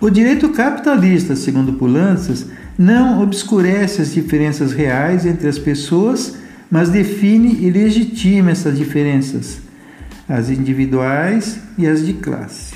O 0.00 0.10
direito 0.10 0.48
capitalista, 0.48 1.36
segundo 1.36 1.74
Pulanças, 1.74 2.46
não 2.76 3.22
obscurece 3.22 4.02
as 4.02 4.12
diferenças 4.12 4.72
reais 4.72 5.24
entre 5.24 5.46
as 5.46 5.56
pessoas, 5.56 6.34
mas 6.68 6.88
define 6.88 7.64
e 7.64 7.70
legitima 7.70 8.50
essas 8.50 8.76
diferenças, 8.76 9.60
as 10.28 10.50
individuais 10.50 11.60
e 11.78 11.86
as 11.86 12.04
de 12.04 12.14
classe. 12.14 12.71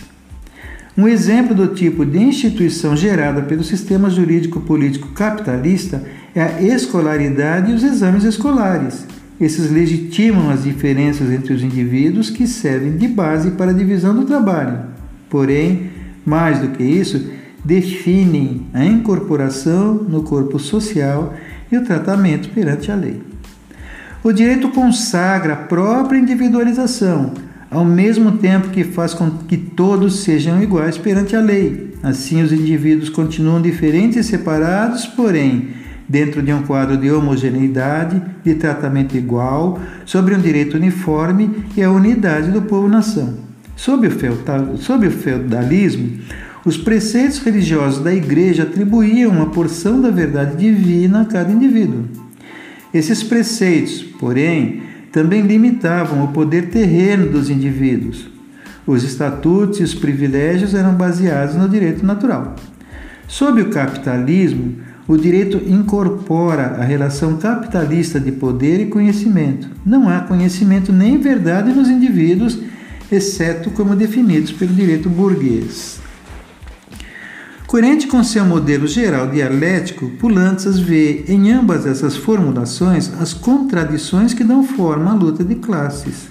Um 0.98 1.06
exemplo 1.06 1.54
do 1.54 1.74
tipo 1.74 2.06
de 2.06 2.18
instituição 2.18 2.96
gerada 2.96 3.42
pelo 3.42 3.62
sistema 3.62 4.08
jurídico-político 4.08 5.08
capitalista 5.08 6.02
é 6.34 6.42
a 6.42 6.62
escolaridade 6.62 7.70
e 7.70 7.74
os 7.74 7.82
exames 7.82 8.24
escolares. 8.24 9.06
Esses 9.38 9.70
legitimam 9.70 10.48
as 10.48 10.64
diferenças 10.64 11.30
entre 11.30 11.52
os 11.52 11.62
indivíduos 11.62 12.30
que 12.30 12.46
servem 12.46 12.96
de 12.96 13.06
base 13.06 13.50
para 13.50 13.72
a 13.72 13.74
divisão 13.74 14.14
do 14.14 14.24
trabalho. 14.24 14.86
Porém, 15.28 15.90
mais 16.24 16.60
do 16.60 16.68
que 16.68 16.82
isso, 16.82 17.30
definem 17.62 18.66
a 18.72 18.82
incorporação 18.82 19.92
no 19.94 20.22
corpo 20.22 20.58
social 20.58 21.34
e 21.70 21.76
o 21.76 21.84
tratamento 21.84 22.48
perante 22.48 22.90
a 22.90 22.94
lei. 22.94 23.20
O 24.24 24.32
direito 24.32 24.70
consagra 24.70 25.52
a 25.52 25.56
própria 25.56 26.18
individualização, 26.18 27.34
ao 27.70 27.84
mesmo 27.84 28.32
tempo 28.32 28.68
que 28.70 28.84
faz 28.84 29.12
com 29.12 29.30
que 29.30 29.56
todos 29.56 30.20
sejam 30.20 30.62
iguais 30.62 30.96
perante 30.96 31.34
a 31.34 31.40
lei. 31.40 31.94
Assim, 32.02 32.42
os 32.42 32.52
indivíduos 32.52 33.08
continuam 33.08 33.60
diferentes 33.60 34.16
e 34.16 34.22
separados, 34.22 35.06
porém, 35.06 35.70
dentro 36.08 36.42
de 36.42 36.52
um 36.52 36.62
quadro 36.62 36.96
de 36.96 37.10
homogeneidade, 37.10 38.22
de 38.44 38.54
tratamento 38.54 39.16
igual, 39.16 39.80
sobre 40.04 40.34
um 40.34 40.40
direito 40.40 40.76
uniforme 40.76 41.64
e 41.76 41.82
a 41.82 41.90
unidade 41.90 42.50
do 42.50 42.62
povo-nação. 42.62 43.34
Sob 43.76 44.06
o 44.06 45.10
feudalismo, 45.10 46.18
os 46.64 46.76
preceitos 46.76 47.38
religiosos 47.38 48.02
da 48.02 48.14
Igreja 48.14 48.62
atribuíam 48.62 49.30
uma 49.30 49.46
porção 49.46 50.00
da 50.00 50.10
verdade 50.10 50.56
divina 50.56 51.22
a 51.22 51.24
cada 51.24 51.52
indivíduo. 51.52 52.04
Esses 52.94 53.22
preceitos, 53.22 54.02
porém, 54.02 54.82
também 55.16 55.40
limitavam 55.40 56.22
o 56.22 56.28
poder 56.28 56.68
terreno 56.68 57.32
dos 57.32 57.48
indivíduos. 57.48 58.28
Os 58.86 59.02
estatutos 59.02 59.80
e 59.80 59.82
os 59.82 59.94
privilégios 59.94 60.74
eram 60.74 60.92
baseados 60.92 61.54
no 61.54 61.66
direito 61.66 62.04
natural. 62.04 62.54
Sob 63.26 63.62
o 63.62 63.70
capitalismo, 63.70 64.74
o 65.08 65.16
direito 65.16 65.56
incorpora 65.66 66.76
a 66.78 66.84
relação 66.84 67.38
capitalista 67.38 68.20
de 68.20 68.30
poder 68.30 68.78
e 68.78 68.90
conhecimento. 68.90 69.70
Não 69.86 70.06
há 70.06 70.20
conhecimento 70.20 70.92
nem 70.92 71.16
verdade 71.16 71.72
nos 71.72 71.88
indivíduos 71.88 72.58
exceto 73.10 73.70
como 73.70 73.96
definidos 73.96 74.52
pelo 74.52 74.74
direito 74.74 75.08
burguês. 75.08 75.98
Coerente 77.76 78.06
com 78.06 78.24
seu 78.24 78.42
modelo 78.42 78.86
geral 78.86 79.26
dialético, 79.26 80.08
Pulantzas 80.12 80.78
vê 80.78 81.26
em 81.28 81.52
ambas 81.52 81.84
essas 81.84 82.16
formulações 82.16 83.12
as 83.20 83.34
contradições 83.34 84.32
que 84.32 84.42
dão 84.42 84.64
forma 84.64 85.10
à 85.10 85.14
luta 85.14 85.44
de 85.44 85.56
classes. 85.56 86.28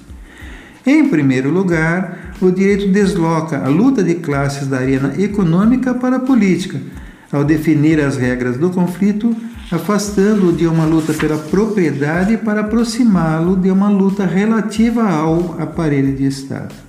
Em 0.83 1.07
primeiro 1.07 1.51
lugar, 1.51 2.33
o 2.41 2.49
direito 2.49 2.91
desloca 2.91 3.63
a 3.63 3.67
luta 3.67 4.03
de 4.03 4.15
classes 4.15 4.65
da 4.65 4.79
arena 4.79 5.13
econômica 5.21 5.93
para 5.93 6.15
a 6.15 6.19
política, 6.19 6.81
ao 7.31 7.43
definir 7.43 7.99
as 7.99 8.17
regras 8.17 8.57
do 8.57 8.71
conflito, 8.71 9.35
afastando-o 9.71 10.51
de 10.51 10.65
uma 10.65 10.85
luta 10.85 11.13
pela 11.13 11.37
propriedade 11.37 12.37
para 12.37 12.61
aproximá-lo 12.61 13.55
de 13.55 13.69
uma 13.69 13.87
luta 13.87 14.25
relativa 14.25 15.07
ao 15.07 15.61
aparelho 15.61 16.15
de 16.15 16.25
Estado. 16.25 16.84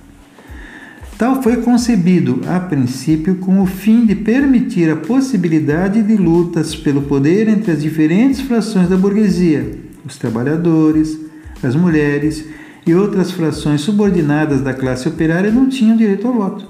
Tal 1.17 1.41
foi 1.41 1.57
concebido, 1.57 2.41
a 2.47 2.59
princípio, 2.59 3.37
com 3.37 3.59
o 3.59 3.65
fim 3.65 4.05
de 4.05 4.13
permitir 4.13 4.87
a 4.91 4.95
possibilidade 4.95 6.03
de 6.03 6.15
lutas 6.15 6.75
pelo 6.75 7.01
poder 7.01 7.47
entre 7.47 7.71
as 7.71 7.81
diferentes 7.81 8.39
frações 8.41 8.87
da 8.87 8.95
burguesia, 8.95 9.79
os 10.05 10.15
trabalhadores, 10.15 11.19
as 11.63 11.75
mulheres 11.75 12.45
e 12.85 12.93
outras 12.93 13.31
frações 13.31 13.81
subordinadas 13.81 14.61
da 14.61 14.75
classe 14.75 15.07
operária 15.07 15.51
não 15.51 15.67
tinham 15.67 15.97
direito 15.97 16.27
ao 16.27 16.35
voto. 16.35 16.67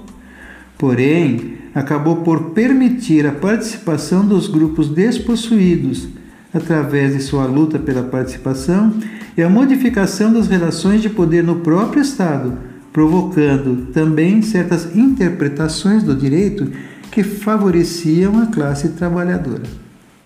Porém, 0.78 1.56
acabou 1.76 2.18
por 2.18 2.52
permitir 2.52 3.28
a 3.28 3.34
participação 3.34 4.26
dos 4.26 4.48
grupos 4.48 4.88
despossuídos, 4.88 6.08
através 6.54 7.14
de 7.14 7.22
sua 7.22 7.46
luta 7.46 7.78
pela 7.78 8.04
participação 8.04 8.94
e 9.38 9.44
a 9.44 9.50
modificação 9.50 10.32
das 10.32 10.48
relações 10.48 11.02
de 11.02 11.10
poder 11.10 11.44
no 11.44 11.58
próprio 11.58 12.02
Estado, 12.02 12.77
provocando 12.98 13.92
também 13.94 14.42
certas 14.42 14.96
interpretações 14.96 16.02
do 16.02 16.16
direito 16.16 16.72
que 17.12 17.22
favoreciam 17.22 18.40
a 18.40 18.48
classe 18.48 18.90
trabalhadora. 18.90 19.62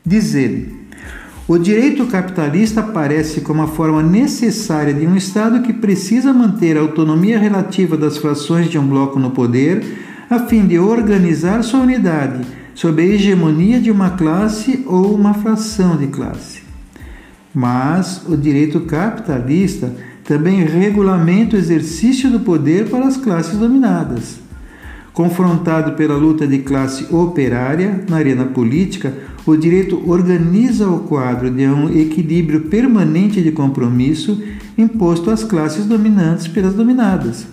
Diz 0.06 0.34
ele: 0.36 0.74
o 1.50 1.58
direito 1.58 2.06
capitalista 2.06 2.80
aparece 2.80 3.42
como 3.42 3.62
a 3.62 3.68
forma 3.68 4.02
necessária 4.02 4.94
de 4.94 5.06
um 5.06 5.18
Estado 5.18 5.64
que 5.64 5.74
precisa 5.74 6.32
manter 6.32 6.78
a 6.78 6.80
autonomia 6.80 7.38
relativa 7.38 7.98
das 7.98 8.18
frações 8.18 8.70
de 8.70 8.78
um 8.78 8.88
bloco 8.88 9.20
no 9.20 9.32
poder 9.32 9.84
a 10.30 10.40
fim 10.40 10.66
de 10.66 10.80
organizar 10.80 11.62
sua 11.66 11.82
unidade 11.82 12.40
sob 12.74 13.02
a 13.02 13.06
hegemonia 13.06 13.82
de 13.82 13.92
uma 13.92 14.12
classe 14.12 14.82
ou 14.88 15.14
uma 15.14 15.34
fração 15.34 15.98
de 15.98 16.08
classe. 16.08 16.62
Mas 17.54 18.26
o 18.30 18.38
direito 18.38 18.80
capitalista 18.80 19.94
também 20.24 20.64
regulamenta 20.64 21.56
o 21.56 21.60
exercício 21.60 22.30
do 22.30 22.40
poder 22.40 22.90
para 22.90 23.08
as 23.08 23.18
classes 23.18 23.58
dominadas. 23.58 24.40
Confrontado 25.14 25.94
pela 25.94 26.16
luta 26.16 26.48
de 26.48 26.60
classe 26.60 27.14
operária 27.14 28.04
na 28.08 28.18
arena 28.18 28.46
política, 28.46 29.14
o 29.46 29.56
direito 29.58 30.02
organiza 30.10 30.88
o 30.88 31.00
quadro 31.00 31.50
de 31.50 31.66
um 31.66 31.90
equilíbrio 31.90 32.62
permanente 32.62 33.42
de 33.42 33.52
compromisso 33.52 34.42
imposto 34.78 35.30
às 35.30 35.44
classes 35.44 35.86
dominantes 35.86 36.48
pelas 36.48 36.74
dominadas. 36.74 37.46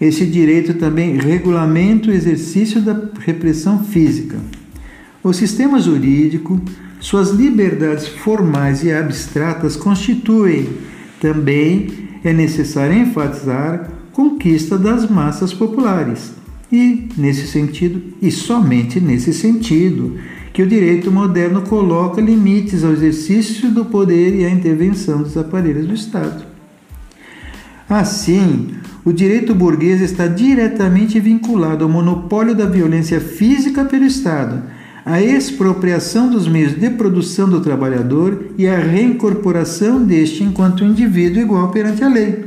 Esse 0.00 0.26
direito 0.26 0.74
também 0.74 1.16
regulamenta 1.16 2.10
o 2.10 2.12
exercício 2.12 2.80
da 2.80 3.00
repressão 3.20 3.84
física. 3.84 4.38
O 5.22 5.32
sistema 5.32 5.78
jurídico, 5.78 6.60
suas 6.98 7.30
liberdades 7.30 8.08
formais 8.08 8.82
e 8.82 8.92
abstratas 8.92 9.76
constituem 9.76 10.68
também, 11.24 11.86
é 12.22 12.34
necessário 12.34 12.98
enfatizar, 12.98 13.88
conquista 14.12 14.76
das 14.76 15.08
massas 15.08 15.54
populares. 15.54 16.34
E, 16.70 17.08
nesse 17.16 17.46
sentido, 17.46 18.12
e 18.20 18.30
somente 18.30 19.00
nesse 19.00 19.32
sentido, 19.32 20.18
que 20.52 20.62
o 20.62 20.66
direito 20.66 21.10
moderno 21.10 21.62
coloca 21.62 22.20
limites 22.20 22.84
ao 22.84 22.92
exercício 22.92 23.70
do 23.70 23.86
poder 23.86 24.38
e 24.38 24.44
à 24.44 24.50
intervenção 24.50 25.22
dos 25.22 25.34
aparelhos 25.34 25.86
do 25.86 25.94
Estado. 25.94 26.44
Assim, 27.88 28.74
o 29.02 29.10
direito 29.10 29.54
burguês 29.54 30.02
está 30.02 30.26
diretamente 30.26 31.18
vinculado 31.18 31.84
ao 31.84 31.90
monopólio 31.90 32.54
da 32.54 32.66
violência 32.66 33.18
física 33.18 33.82
pelo 33.82 34.04
Estado, 34.04 34.62
à 35.04 35.20
expropriação 35.22 36.30
dos 36.30 36.48
meios 36.48 36.74
de 36.74 36.90
produção 36.90 37.48
do 37.48 37.60
trabalhador 37.60 38.50
e 38.56 38.66
à 38.66 38.78
reincorporação 38.78 40.02
deste 40.02 40.42
enquanto 40.42 40.84
indivíduo 40.84 41.42
igual 41.42 41.70
perante 41.70 42.02
a 42.02 42.08
lei. 42.08 42.46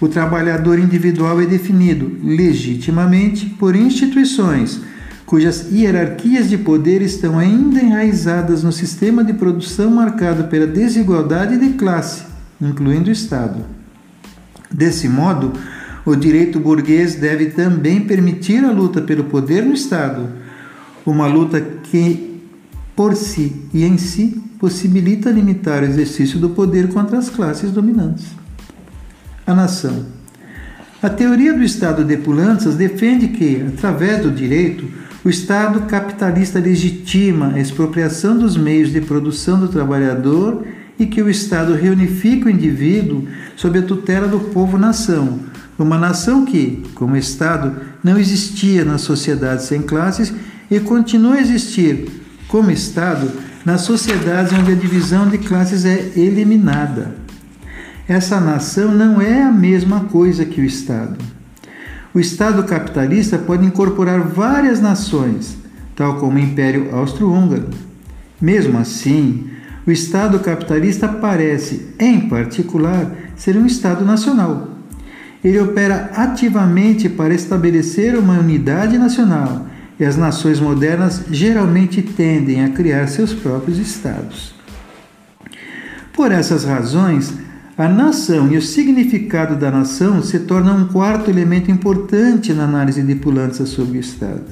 O 0.00 0.08
trabalhador 0.08 0.78
individual 0.78 1.40
é 1.40 1.46
definido 1.46 2.16
legitimamente 2.22 3.46
por 3.46 3.74
instituições 3.74 4.80
cujas 5.26 5.72
hierarquias 5.72 6.48
de 6.48 6.58
poder 6.58 7.02
estão 7.02 7.38
ainda 7.38 7.80
enraizadas 7.80 8.62
no 8.62 8.70
sistema 8.70 9.24
de 9.24 9.32
produção 9.32 9.90
marcado 9.90 10.44
pela 10.44 10.66
desigualdade 10.66 11.58
de 11.58 11.70
classe, 11.74 12.24
incluindo 12.60 13.08
o 13.08 13.12
Estado. 13.12 13.64
Desse 14.70 15.08
modo, 15.08 15.52
o 16.04 16.14
direito 16.14 16.60
burguês 16.60 17.14
deve 17.14 17.46
também 17.46 18.00
permitir 18.00 18.64
a 18.64 18.70
luta 18.70 19.00
pelo 19.00 19.24
poder 19.24 19.64
no 19.64 19.72
Estado, 19.72 20.28
uma 21.04 21.26
luta 21.26 21.60
que, 21.60 22.40
por 22.96 23.14
si 23.14 23.54
e 23.72 23.84
em 23.84 23.98
si, 23.98 24.42
possibilita 24.58 25.30
limitar 25.30 25.82
o 25.82 25.86
exercício 25.86 26.38
do 26.38 26.50
poder 26.50 26.88
contra 26.88 27.18
as 27.18 27.28
classes 27.28 27.70
dominantes. 27.70 28.26
A 29.46 29.54
nação. 29.54 30.06
A 31.02 31.10
teoria 31.10 31.52
do 31.52 31.62
Estado 31.62 32.02
de 32.02 32.16
Pulanças 32.16 32.76
defende 32.76 33.28
que, 33.28 33.62
através 33.68 34.22
do 34.22 34.30
direito, 34.30 34.86
o 35.22 35.28
Estado 35.28 35.82
capitalista 35.82 36.58
legitima 36.58 37.52
a 37.54 37.60
expropriação 37.60 38.38
dos 38.38 38.56
meios 38.56 38.90
de 38.90 39.02
produção 39.02 39.60
do 39.60 39.68
trabalhador 39.68 40.64
e 40.98 41.04
que 41.06 41.20
o 41.20 41.28
Estado 41.28 41.74
reunifica 41.74 42.46
o 42.46 42.50
indivíduo 42.50 43.26
sob 43.56 43.78
a 43.78 43.82
tutela 43.82 44.28
do 44.28 44.40
povo-nação, 44.40 45.40
uma 45.78 45.98
nação 45.98 46.44
que, 46.44 46.82
como 46.94 47.16
Estado, 47.16 47.74
não 48.02 48.18
existia 48.18 48.84
na 48.84 48.96
sociedade 48.96 49.64
sem 49.64 49.82
classes 49.82 50.32
e 50.70 50.80
continua 50.80 51.34
a 51.34 51.40
existir 51.40 52.08
como 52.48 52.70
Estado 52.70 53.30
nas 53.64 53.82
sociedades 53.82 54.52
onde 54.52 54.72
a 54.72 54.76
divisão 54.76 55.28
de 55.28 55.38
classes 55.38 55.84
é 55.84 56.12
eliminada. 56.16 57.16
Essa 58.06 58.38
nação 58.38 58.94
não 58.94 59.20
é 59.20 59.42
a 59.42 59.50
mesma 59.50 60.04
coisa 60.04 60.44
que 60.44 60.60
o 60.60 60.64
Estado. 60.64 61.16
O 62.12 62.20
Estado 62.20 62.62
capitalista 62.64 63.38
pode 63.38 63.64
incorporar 63.64 64.20
várias 64.20 64.80
nações, 64.80 65.56
tal 65.96 66.18
como 66.18 66.36
o 66.36 66.40
Império 66.40 66.94
Austro-Húngaro. 66.94 67.70
Mesmo 68.40 68.78
assim, 68.78 69.50
o 69.86 69.90
Estado 69.90 70.38
capitalista 70.38 71.08
parece, 71.08 71.88
em 71.98 72.28
particular, 72.28 73.10
ser 73.36 73.56
um 73.56 73.66
Estado 73.66 74.04
nacional. 74.04 74.68
Ele 75.42 75.58
opera 75.60 76.10
ativamente 76.14 77.08
para 77.08 77.34
estabelecer 77.34 78.16
uma 78.16 78.38
unidade 78.38 78.96
nacional 78.96 79.66
e 79.98 80.04
as 80.04 80.16
nações 80.16 80.60
modernas 80.60 81.22
geralmente 81.30 82.02
tendem 82.02 82.64
a 82.64 82.70
criar 82.70 83.06
seus 83.06 83.32
próprios 83.32 83.78
Estados. 83.78 84.54
Por 86.12 86.30
essas 86.32 86.64
razões, 86.64 87.34
a 87.76 87.88
nação 87.88 88.52
e 88.52 88.56
o 88.56 88.62
significado 88.62 89.56
da 89.56 89.70
nação 89.70 90.22
se 90.22 90.40
tornam 90.40 90.78
um 90.78 90.88
quarto 90.88 91.28
elemento 91.28 91.70
importante 91.70 92.52
na 92.52 92.64
análise 92.64 93.02
de 93.02 93.14
Pulança 93.16 93.66
sobre 93.66 93.98
o 93.98 94.00
Estado. 94.00 94.44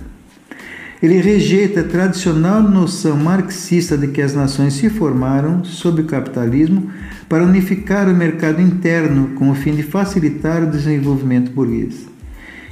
Ele 1.00 1.20
rejeita 1.20 1.80
a 1.80 1.84
tradicional 1.84 2.62
noção 2.62 3.16
marxista 3.16 3.98
de 3.98 4.08
que 4.08 4.22
as 4.22 4.34
nações 4.34 4.74
se 4.74 4.88
formaram 4.88 5.64
sob 5.64 6.02
o 6.02 6.06
capitalismo 6.06 6.90
para 7.28 7.44
unificar 7.44 8.08
o 8.08 8.14
mercado 8.14 8.60
interno 8.60 9.30
com 9.36 9.50
o 9.50 9.54
fim 9.54 9.74
de 9.74 9.82
facilitar 9.82 10.62
o 10.62 10.70
desenvolvimento 10.70 11.50
burguês. 11.50 12.11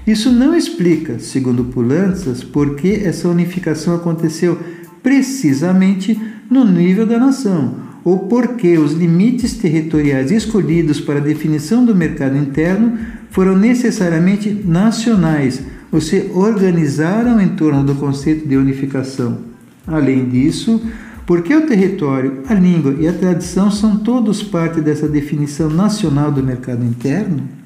Isso 0.07 0.31
não 0.33 0.55
explica, 0.55 1.19
segundo 1.19 1.65
Pulantzas, 1.65 2.43
por 2.43 2.75
que 2.75 2.95
essa 3.05 3.29
unificação 3.29 3.95
aconteceu 3.95 4.59
precisamente 5.03 6.21
no 6.51 6.65
nível 6.65 7.07
da 7.07 7.19
nação, 7.19 7.75
ou 8.05 8.21
por 8.21 8.57
que 8.57 8.79
os 8.79 8.93
limites 8.93 9.55
territoriais 9.55 10.31
escolhidos 10.31 11.01
para 11.01 11.19
a 11.19 11.23
definição 11.23 11.85
do 11.85 11.95
mercado 11.95 12.37
interno 12.37 12.99
foram 13.31 13.57
necessariamente 13.57 14.51
nacionais 14.65 15.63
ou 15.93 16.01
se 16.01 16.31
organizaram 16.35 17.41
em 17.41 17.49
torno 17.49 17.85
do 17.85 17.95
conceito 17.95 18.49
de 18.49 18.57
unificação. 18.57 19.39
Além 19.87 20.29
disso, 20.29 20.81
porque 21.27 21.55
o 21.55 21.67
território, 21.67 22.43
a 22.49 22.55
língua 22.55 22.97
e 22.99 23.07
a 23.07 23.13
tradição 23.13 23.71
são 23.71 23.99
todos 23.99 24.43
parte 24.43 24.81
dessa 24.81 25.09
definição 25.09 25.69
nacional 25.69 26.31
do 26.31 26.43
mercado 26.43 26.85
interno? 26.85 27.60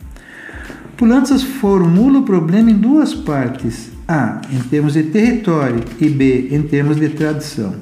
Pulantzas 1.04 1.42
formula 1.42 2.20
o 2.20 2.22
problema 2.22 2.70
em 2.70 2.78
duas 2.78 3.12
partes: 3.12 3.90
A, 4.08 4.40
em 4.50 4.58
termos 4.70 4.94
de 4.94 5.02
território, 5.02 5.84
e 6.00 6.08
B, 6.08 6.48
em 6.50 6.62
termos 6.62 6.96
de 6.96 7.10
tradição. 7.10 7.74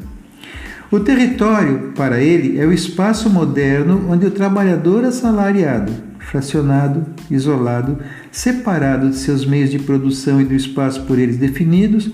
O 0.90 0.98
território, 0.98 1.92
para 1.94 2.20
ele, 2.20 2.58
é 2.58 2.66
o 2.66 2.72
espaço 2.72 3.30
moderno 3.30 4.08
onde 4.10 4.26
o 4.26 4.30
trabalhador 4.32 5.04
assalariado, 5.04 5.92
fracionado, 6.18 7.06
isolado, 7.30 7.98
separado 8.32 9.10
de 9.10 9.14
seus 9.14 9.46
meios 9.46 9.70
de 9.70 9.78
produção 9.78 10.40
e 10.40 10.44
do 10.44 10.54
espaço 10.54 11.02
por 11.04 11.16
eles 11.16 11.36
definidos, 11.36 12.10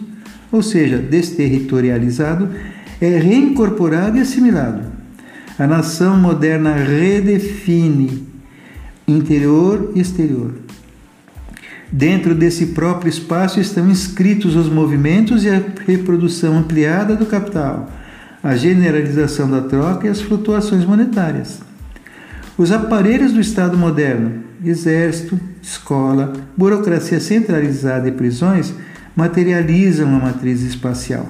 ou 0.53 0.61
seja, 0.61 0.99
desterritorializado, 0.99 2.51
é 3.01 3.17
reincorporado 3.17 4.19
e 4.19 4.21
assimilado. 4.21 4.83
A 5.59 5.67
nação 5.67 6.19
moderna 6.19 6.75
redefine 6.75 8.29
interior 9.09 9.91
e 9.95 10.01
exterior. 10.01 10.68
Dentro 11.91 12.35
desse 12.35 12.67
próprio 12.67 13.09
espaço 13.09 13.59
estão 13.61 13.89
inscritos 13.89 14.55
os 14.55 14.69
movimentos 14.69 15.45
e 15.45 15.49
a 15.49 15.63
reprodução 15.87 16.59
ampliada 16.59 17.17
do 17.17 17.25
capital, 17.25 17.91
a 18.43 18.55
generalização 18.55 19.51
da 19.51 19.63
troca 19.63 20.07
e 20.07 20.11
as 20.11 20.21
flutuações 20.21 20.85
monetárias. 20.85 21.61
Os 22.59 22.73
aparelhos 22.73 23.33
do 23.33 23.41
Estado 23.41 23.79
moderno, 23.79 24.43
exército, 24.63 25.41
escola, 25.63 26.35
burocracia 26.57 27.21
centralizada 27.21 28.09
e 28.09 28.13
prisões 28.13 28.75
materializam 29.17 30.15
a 30.15 30.19
matriz 30.19 30.63
espacial. 30.63 31.27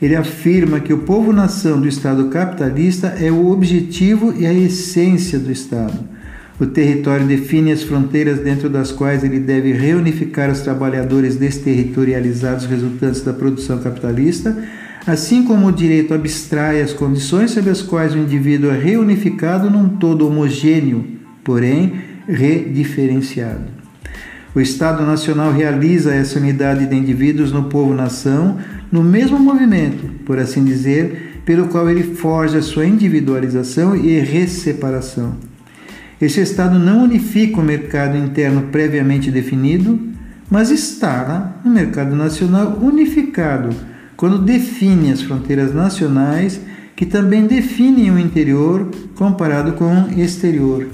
Ele 0.00 0.14
afirma 0.14 0.80
que 0.80 0.92
o 0.92 0.98
povo-nação 0.98 1.80
do 1.80 1.88
Estado 1.88 2.28
capitalista 2.28 3.08
é 3.20 3.30
o 3.30 3.50
objetivo 3.50 4.32
e 4.32 4.46
a 4.46 4.52
essência 4.52 5.38
do 5.38 5.50
Estado. 5.50 6.17
O 6.60 6.66
território 6.66 7.26
define 7.26 7.70
as 7.72 7.82
fronteiras 7.82 8.40
dentro 8.40 8.68
das 8.68 8.90
quais 8.90 9.22
ele 9.22 9.38
deve 9.38 9.72
reunificar 9.72 10.50
os 10.50 10.60
trabalhadores 10.60 11.36
desterritorializados 11.36 12.66
resultantes 12.66 13.22
da 13.22 13.32
produção 13.32 13.78
capitalista 13.78 14.56
assim 15.08 15.42
como 15.42 15.66
o 15.66 15.72
direito 15.72 16.12
abstrai 16.12 16.82
as 16.82 16.92
condições 16.92 17.52
sob 17.52 17.70
as 17.70 17.80
quais 17.80 18.14
o 18.14 18.18
indivíduo 18.18 18.70
é 18.70 18.78
reunificado 18.78 19.70
num 19.70 19.88
todo 19.88 20.26
homogêneo, 20.26 21.02
porém 21.42 21.94
rediferenciado. 22.28 23.78
O 24.54 24.60
Estado 24.60 25.02
Nacional 25.06 25.50
realiza 25.50 26.14
essa 26.14 26.38
unidade 26.38 26.86
de 26.86 26.94
indivíduos 26.94 27.50
no 27.50 27.64
povo-nação 27.64 28.58
no 28.92 29.02
mesmo 29.02 29.38
movimento, 29.38 30.04
por 30.26 30.38
assim 30.38 30.62
dizer, 30.62 31.40
pelo 31.46 31.68
qual 31.68 31.88
ele 31.88 32.14
forja 32.14 32.60
sua 32.60 32.84
individualização 32.84 33.96
e 33.96 34.18
resseparação. 34.18 35.36
Esse 36.20 36.40
Estado 36.40 36.78
não 36.78 37.04
unifica 37.04 37.60
o 37.60 37.64
mercado 37.64 38.16
interno 38.16 38.62
previamente 38.72 39.30
definido, 39.30 40.00
mas 40.50 40.70
está 40.70 41.60
no 41.64 41.70
mercado 41.70 42.16
nacional 42.16 42.78
unificado 42.80 43.70
quando 44.16 44.38
define 44.38 45.12
as 45.12 45.22
fronteiras 45.22 45.72
nacionais, 45.72 46.60
que 46.96 47.06
também 47.06 47.46
definem 47.46 48.10
o 48.10 48.18
interior 48.18 48.90
comparado 49.14 49.72
com 49.74 49.84
o 49.84 50.20
exterior. 50.20 50.88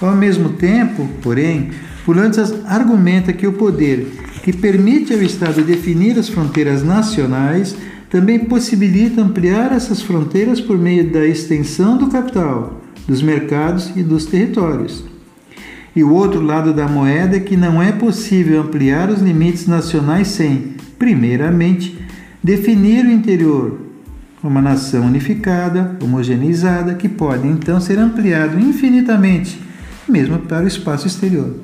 Ao 0.00 0.16
mesmo 0.16 0.50
tempo, 0.50 1.06
porém, 1.22 1.70
Pulantzas 2.06 2.54
argumenta 2.64 3.34
que 3.34 3.46
o 3.46 3.52
poder 3.52 4.06
que 4.42 4.52
permite 4.52 5.12
ao 5.12 5.20
Estado 5.20 5.60
definir 5.62 6.18
as 6.18 6.30
fronteiras 6.30 6.82
nacionais 6.82 7.76
também 8.08 8.38
possibilita 8.38 9.20
ampliar 9.20 9.72
essas 9.72 10.00
fronteiras 10.00 10.60
por 10.60 10.78
meio 10.78 11.10
da 11.10 11.26
extensão 11.26 11.98
do 11.98 12.06
capital, 12.06 12.80
dos 13.06 13.22
mercados 13.22 13.92
e 13.94 14.02
dos 14.02 14.26
territórios. 14.26 15.04
E 15.94 16.04
o 16.04 16.12
outro 16.12 16.42
lado 16.42 16.74
da 16.74 16.86
moeda 16.86 17.36
é 17.36 17.40
que 17.40 17.56
não 17.56 17.82
é 17.82 17.90
possível 17.92 18.60
ampliar 18.60 19.08
os 19.08 19.22
limites 19.22 19.66
nacionais 19.66 20.28
sem, 20.28 20.74
primeiramente, 20.98 21.98
definir 22.42 23.04
o 23.06 23.10
interior, 23.10 23.80
uma 24.42 24.60
nação 24.60 25.06
unificada, 25.06 25.96
homogeneizada, 26.02 26.94
que 26.94 27.08
pode 27.08 27.48
então 27.48 27.80
ser 27.80 27.98
ampliado 27.98 28.60
infinitamente, 28.60 29.60
mesmo 30.08 30.38
para 30.40 30.64
o 30.64 30.68
espaço 30.68 31.06
exterior. 31.06 31.54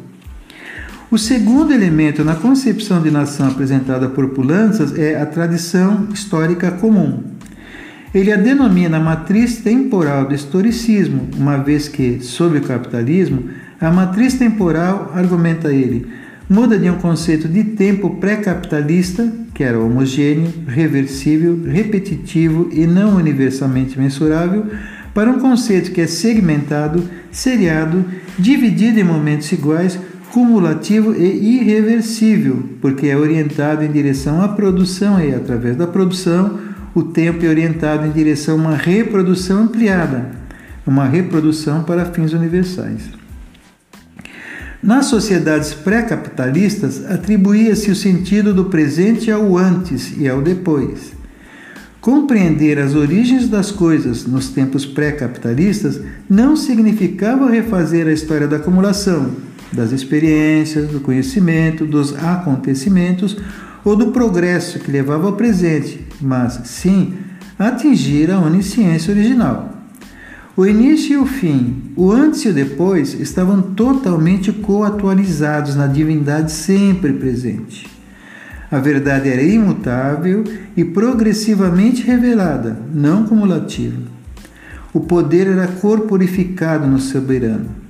O 1.11 1.19
segundo 1.19 1.75
elemento 1.75 2.25
na 2.25 2.35
concepção 2.35 3.03
de 3.03 3.11
nação 3.11 3.49
apresentada 3.49 4.09
por 4.09 4.31
Pulantzas 4.31 4.97
é 4.99 5.21
a 5.21 5.27
tradição 5.27 6.09
histórica 6.11 6.71
comum. 6.71 7.23
Ele 8.15 8.31
a 8.31 8.37
denomina 8.37 9.01
matriz 9.01 9.57
temporal 9.57 10.27
do 10.27 10.35
historicismo, 10.35 11.31
uma 11.35 11.57
vez 11.57 11.89
que, 11.89 12.19
sob 12.21 12.59
o 12.59 12.63
capitalismo, 12.63 13.45
a 13.81 13.91
matriz 13.91 14.35
temporal, 14.35 15.11
argumenta 15.15 15.73
ele, 15.73 16.07
muda 16.49 16.79
de 16.79 16.91
um 16.91 16.99
conceito 16.99 17.49
de 17.49 17.65
tempo 17.65 18.11
pré-capitalista, 18.17 19.33
que 19.55 19.65
era 19.65 19.79
homogêneo, 19.79 20.53
reversível, 20.67 21.59
repetitivo 21.67 22.69
e 22.71 22.87
não 22.87 23.17
universalmente 23.17 23.99
mensurável, 23.99 24.67
para 25.15 25.31
um 25.31 25.39
conceito 25.39 25.91
que 25.91 26.01
é 26.03 26.07
segmentado, 26.07 27.03
seriado, 27.31 28.05
dividido 28.39 29.01
em 29.01 29.05
momentos 29.05 29.51
iguais, 29.53 29.99
cumulativo 30.31 31.15
e 31.15 31.61
irreversível, 31.61 32.63
porque 32.81 33.07
é 33.07 33.17
orientado 33.17 33.85
em 33.85 33.91
direção 33.91 34.43
à 34.43 34.49
produção 34.49 35.19
e, 35.19 35.35
através 35.35 35.77
da 35.77 35.87
produção, 35.87 36.59
o 36.95 37.03
tempo 37.03 37.45
é 37.45 37.49
orientado 37.49 38.07
em 38.07 38.11
direção 38.11 38.55
a 38.55 38.69
uma 38.69 38.77
reprodução 38.77 39.63
ampliada, 39.63 40.31
uma 40.87 41.07
reprodução 41.07 41.85
para 41.85 42.07
fins 42.07 42.33
universais. 42.33 43.03
Nas 44.83 45.07
sociedades 45.07 45.73
pré-capitalistas, 45.73 47.09
atribuía-se 47.09 47.91
o 47.91 47.95
sentido 47.95 48.53
do 48.53 48.65
presente 48.65 49.31
ao 49.31 49.57
antes 49.57 50.13
e 50.19 50.29
ao 50.29 50.43
depois. 50.43 51.13
Compreender 52.01 52.81
as 52.81 52.97
origens 52.97 53.49
das 53.49 53.71
coisas 53.71 54.27
nos 54.27 54.49
tempos 54.49 54.85
pré-capitalistas 54.85 56.01
não 56.29 56.57
significava 56.57 57.49
refazer 57.49 58.09
a 58.09 58.13
história 58.13 58.49
da 58.49 58.57
acumulação, 58.57 59.31
das 59.73 59.93
experiências, 59.93 60.91
do 60.91 60.99
conhecimento, 60.99 61.87
dos 61.87 62.13
acontecimentos 62.17 63.37
ou 63.85 63.97
do 63.97 64.13
progresso 64.13 64.79
que 64.79 64.91
levava 64.91 65.27
ao 65.27 65.33
presente, 65.35 66.07
mas 66.21 66.61
sim 66.65 67.15
atingir 67.59 68.31
a 68.31 68.41
onisciência 68.41 69.13
original. 69.13 69.71
O 70.55 70.67
início 70.67 71.15
e 71.15 71.17
o 71.17 71.25
fim, 71.25 71.93
o 71.97 72.11
antes 72.11 72.45
e 72.45 72.49
o 72.49 72.53
depois, 72.53 73.15
estavam 73.15 73.63
totalmente 73.63 74.53
coatualizados 74.53 75.75
na 75.75 75.87
divindade 75.87 76.53
sempre 76.53 77.13
presente. 77.15 77.91
A 78.71 78.79
verdade 78.79 79.29
era 79.29 79.43
imutável 79.43 80.45
e 80.77 80.85
progressivamente 80.85 82.03
revelada, 82.03 82.79
não 82.93 83.25
cumulativa. 83.25 84.01
O 84.93 85.01
poder 85.01 85.47
era 85.47 85.67
corporificado 85.67 86.87
no 86.87 86.99
soberano. 86.99 87.82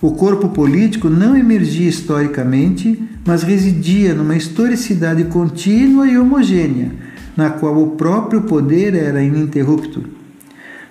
O 0.00 0.12
corpo 0.12 0.50
político 0.50 1.10
não 1.10 1.36
emergia 1.36 1.88
historicamente, 1.88 3.02
mas 3.26 3.42
residia 3.42 4.14
numa 4.14 4.36
historicidade 4.36 5.24
contínua 5.24 6.06
e 6.06 6.16
homogênea, 6.16 6.92
na 7.36 7.50
qual 7.50 7.82
o 7.82 7.90
próprio 7.96 8.42
poder 8.42 8.94
era 8.94 9.20
ininterrupto. 9.20 10.04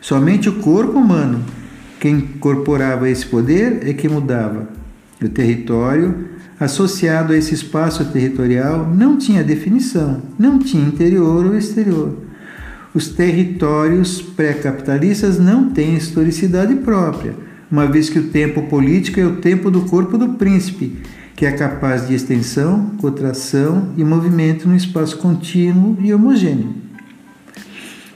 Somente 0.02 0.50
o 0.50 0.56
corpo 0.56 1.00
humano, 1.00 1.42
que 2.02 2.10
incorporava 2.10 3.10
esse 3.10 3.26
poder, 3.26 3.80
é 3.88 3.94
que 3.94 4.10
mudava. 4.10 4.68
O 5.24 5.30
território, 5.30 6.28
associado 6.60 7.32
a 7.32 7.38
esse 7.38 7.54
espaço 7.54 8.04
territorial, 8.12 8.94
não 8.94 9.18
tinha 9.18 9.42
definição, 9.42 10.22
não 10.38 10.60
tinha 10.60 10.86
interior 10.86 11.46
ou 11.46 11.58
exterior. 11.58 12.14
Os 12.94 13.08
territórios 13.08 14.22
pré-capitalistas 14.22 15.40
não 15.40 15.70
têm 15.70 15.96
historicidade 15.96 16.76
própria 16.76 17.47
uma 17.72 17.86
vez 17.86 18.10
que 18.10 18.20
o 18.20 18.30
tempo 18.30 18.64
político 18.64 19.20
é 19.20 19.26
o 19.26 19.38
tempo 19.38 19.70
do 19.70 19.82
corpo 19.82 20.18
do 20.18 20.30
príncipe, 20.30 20.98
que 21.36 21.46
é 21.46 21.52
capaz 21.52 22.08
de 22.08 22.16
extensão, 22.16 22.92
contração 22.98 23.90
e 23.96 24.04
movimento 24.04 24.68
no 24.68 24.76
espaço 24.76 25.18
contínuo 25.18 25.98
e 26.00 26.14
homogêneo. 26.14 26.74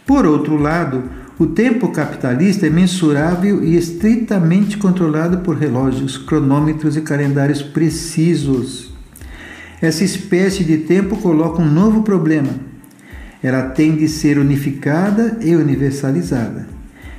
Por 0.05 0.25
outro 0.25 0.55
lado, 0.57 1.03
o 1.37 1.47
tempo 1.47 1.89
capitalista 1.89 2.67
é 2.67 2.69
mensurável 2.69 3.63
e 3.63 3.75
estritamente 3.75 4.77
controlado 4.77 5.39
por 5.39 5.55
relógios, 5.55 6.17
cronômetros 6.17 6.95
e 6.95 7.01
calendários 7.01 7.61
precisos. 7.61 8.93
Essa 9.81 10.03
espécie 10.03 10.63
de 10.63 10.77
tempo 10.77 11.17
coloca 11.17 11.61
um 11.61 11.71
novo 11.71 12.03
problema. 12.03 12.51
Ela 13.41 13.63
tem 13.63 13.95
de 13.95 14.07
ser 14.07 14.37
unificada 14.37 15.39
e 15.41 15.55
universalizada. 15.55 16.70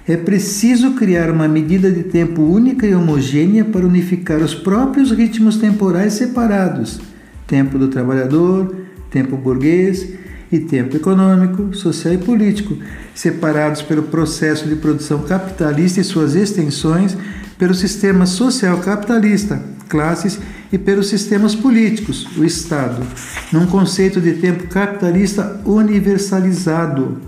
É 0.07 0.17
preciso 0.17 0.95
criar 0.95 1.31
uma 1.31 1.47
medida 1.47 1.89
de 1.91 2.03
tempo 2.03 2.43
única 2.43 2.85
e 2.85 2.95
homogênea 2.95 3.65
para 3.65 3.87
unificar 3.87 4.41
os 4.41 4.53
próprios 4.53 5.13
ritmos 5.13 5.59
temporais 5.59 6.15
separados: 6.15 7.01
tempo 7.47 7.79
do 7.79 7.87
trabalhador, 7.87 8.75
tempo 9.11 9.37
burguês 9.37 10.09
e 10.51 10.59
tempo 10.59 10.97
econômico, 10.97 11.73
social 11.73 12.15
e 12.15 12.19
político, 12.19 12.77
separados 13.15 13.81
pelo 13.81 14.03
processo 14.03 14.69
de 14.69 14.75
produção 14.75 15.23
capitalista 15.23 16.01
e 16.01 16.05
suas 16.05 16.35
extensões, 16.35 17.17
pelo 17.57 17.73
sistema 17.73 18.27
social 18.27 18.79
capitalista, 18.79 19.63
classes 19.89 20.41
e 20.73 20.79
pelos 20.79 21.07
sistemas 21.07 21.55
políticos, 21.55 22.27
o 22.37 22.45
Estado, 22.45 23.07
num 23.53 23.67
conceito 23.67 24.21
de 24.21 24.33
tempo 24.33 24.67
capitalista 24.67 25.61
universalizado 25.65 27.21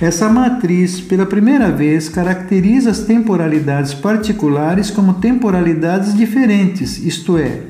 essa 0.00 0.28
matriz, 0.28 1.00
pela 1.00 1.26
primeira 1.26 1.72
vez, 1.72 2.08
caracteriza 2.08 2.90
as 2.90 3.00
temporalidades 3.00 3.92
particulares 3.94 4.90
como 4.90 5.14
temporalidades 5.14 6.14
diferentes, 6.14 6.98
isto 6.98 7.36
é, 7.36 7.62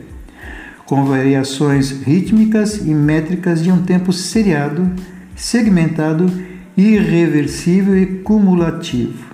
com 0.84 1.04
variações 1.04 1.90
rítmicas 1.90 2.86
e 2.86 2.92
métricas 2.94 3.62
de 3.62 3.72
um 3.72 3.82
tempo 3.82 4.12
seriado, 4.12 4.90
segmentado, 5.34 6.30
irreversível 6.76 7.96
e 7.96 8.06
cumulativo. 8.06 9.24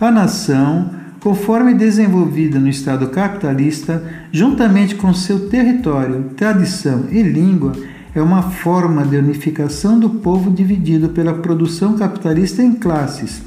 A 0.00 0.10
nação, 0.10 0.94
conforme 1.20 1.74
desenvolvida 1.74 2.58
no 2.58 2.68
Estado 2.68 3.08
capitalista, 3.08 4.02
juntamente 4.32 4.94
com 4.94 5.12
seu 5.12 5.50
território, 5.50 6.30
tradição 6.34 7.04
e 7.10 7.22
língua, 7.22 7.74
é 8.14 8.20
uma 8.20 8.42
forma 8.42 9.04
de 9.04 9.16
unificação 9.16 9.98
do 9.98 10.10
povo 10.10 10.50
dividido 10.50 11.10
pela 11.10 11.34
produção 11.34 11.96
capitalista 11.96 12.62
em 12.62 12.74
classes, 12.74 13.42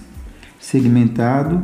segmentado, 0.59 1.61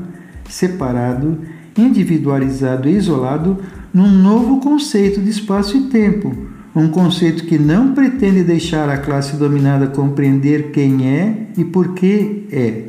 separado, 0.50 1.38
individualizado 1.78 2.90
e 2.90 2.96
isolado 2.96 3.58
num 3.94 4.10
novo 4.10 4.60
conceito 4.60 5.22
de 5.22 5.30
espaço 5.30 5.78
e 5.78 5.82
tempo, 5.84 6.36
um 6.76 6.90
conceito 6.90 7.46
que 7.46 7.58
não 7.58 7.94
pretende 7.94 8.44
deixar 8.44 8.90
a 8.90 8.98
classe 8.98 9.36
dominada 9.38 9.88
compreender 9.88 10.72
quem 10.72 11.08
é 11.08 11.48
e 11.58 11.64
por 11.64 11.94
que 11.94 12.46
é. 12.52 12.84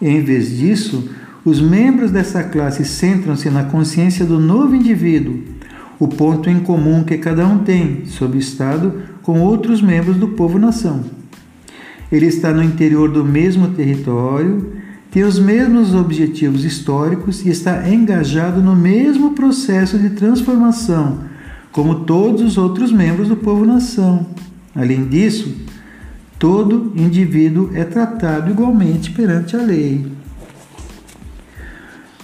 Em 0.00 0.22
vez 0.22 0.56
disso, 0.56 1.10
os 1.44 1.60
membros 1.60 2.10
dessa 2.10 2.42
classe 2.44 2.84
centram-se 2.84 3.50
na 3.50 3.64
consciência 3.64 4.24
do 4.24 4.38
novo 4.38 4.74
indivíduo 4.74 5.42
o 5.98 6.06
ponto 6.06 6.48
em 6.48 6.60
comum 6.60 7.02
que 7.02 7.18
cada 7.18 7.46
um 7.46 7.58
tem 7.58 8.06
sob 8.06 8.36
o 8.36 8.40
Estado 8.40 9.02
com 9.22 9.40
outros 9.40 9.82
membros 9.82 10.16
do 10.16 10.28
povo-nação. 10.28 11.04
Ele 12.10 12.26
está 12.26 12.52
no 12.52 12.62
interior 12.62 13.10
do 13.10 13.24
mesmo 13.24 13.68
território, 13.68 14.72
tem 15.10 15.24
os 15.24 15.38
mesmos 15.38 15.94
objetivos 15.94 16.64
históricos 16.64 17.44
e 17.44 17.48
está 17.50 17.88
engajado 17.88 18.62
no 18.62 18.76
mesmo 18.76 19.32
processo 19.32 19.98
de 19.98 20.10
transformação, 20.10 21.20
como 21.72 22.00
todos 22.00 22.42
os 22.42 22.56
outros 22.56 22.92
membros 22.92 23.28
do 23.28 23.36
povo-nação. 23.36 24.26
Além 24.74 25.06
disso, 25.06 25.54
todo 26.38 26.92
indivíduo 26.94 27.70
é 27.74 27.84
tratado 27.84 28.50
igualmente 28.50 29.10
perante 29.10 29.56
a 29.56 29.60
lei. 29.60 30.17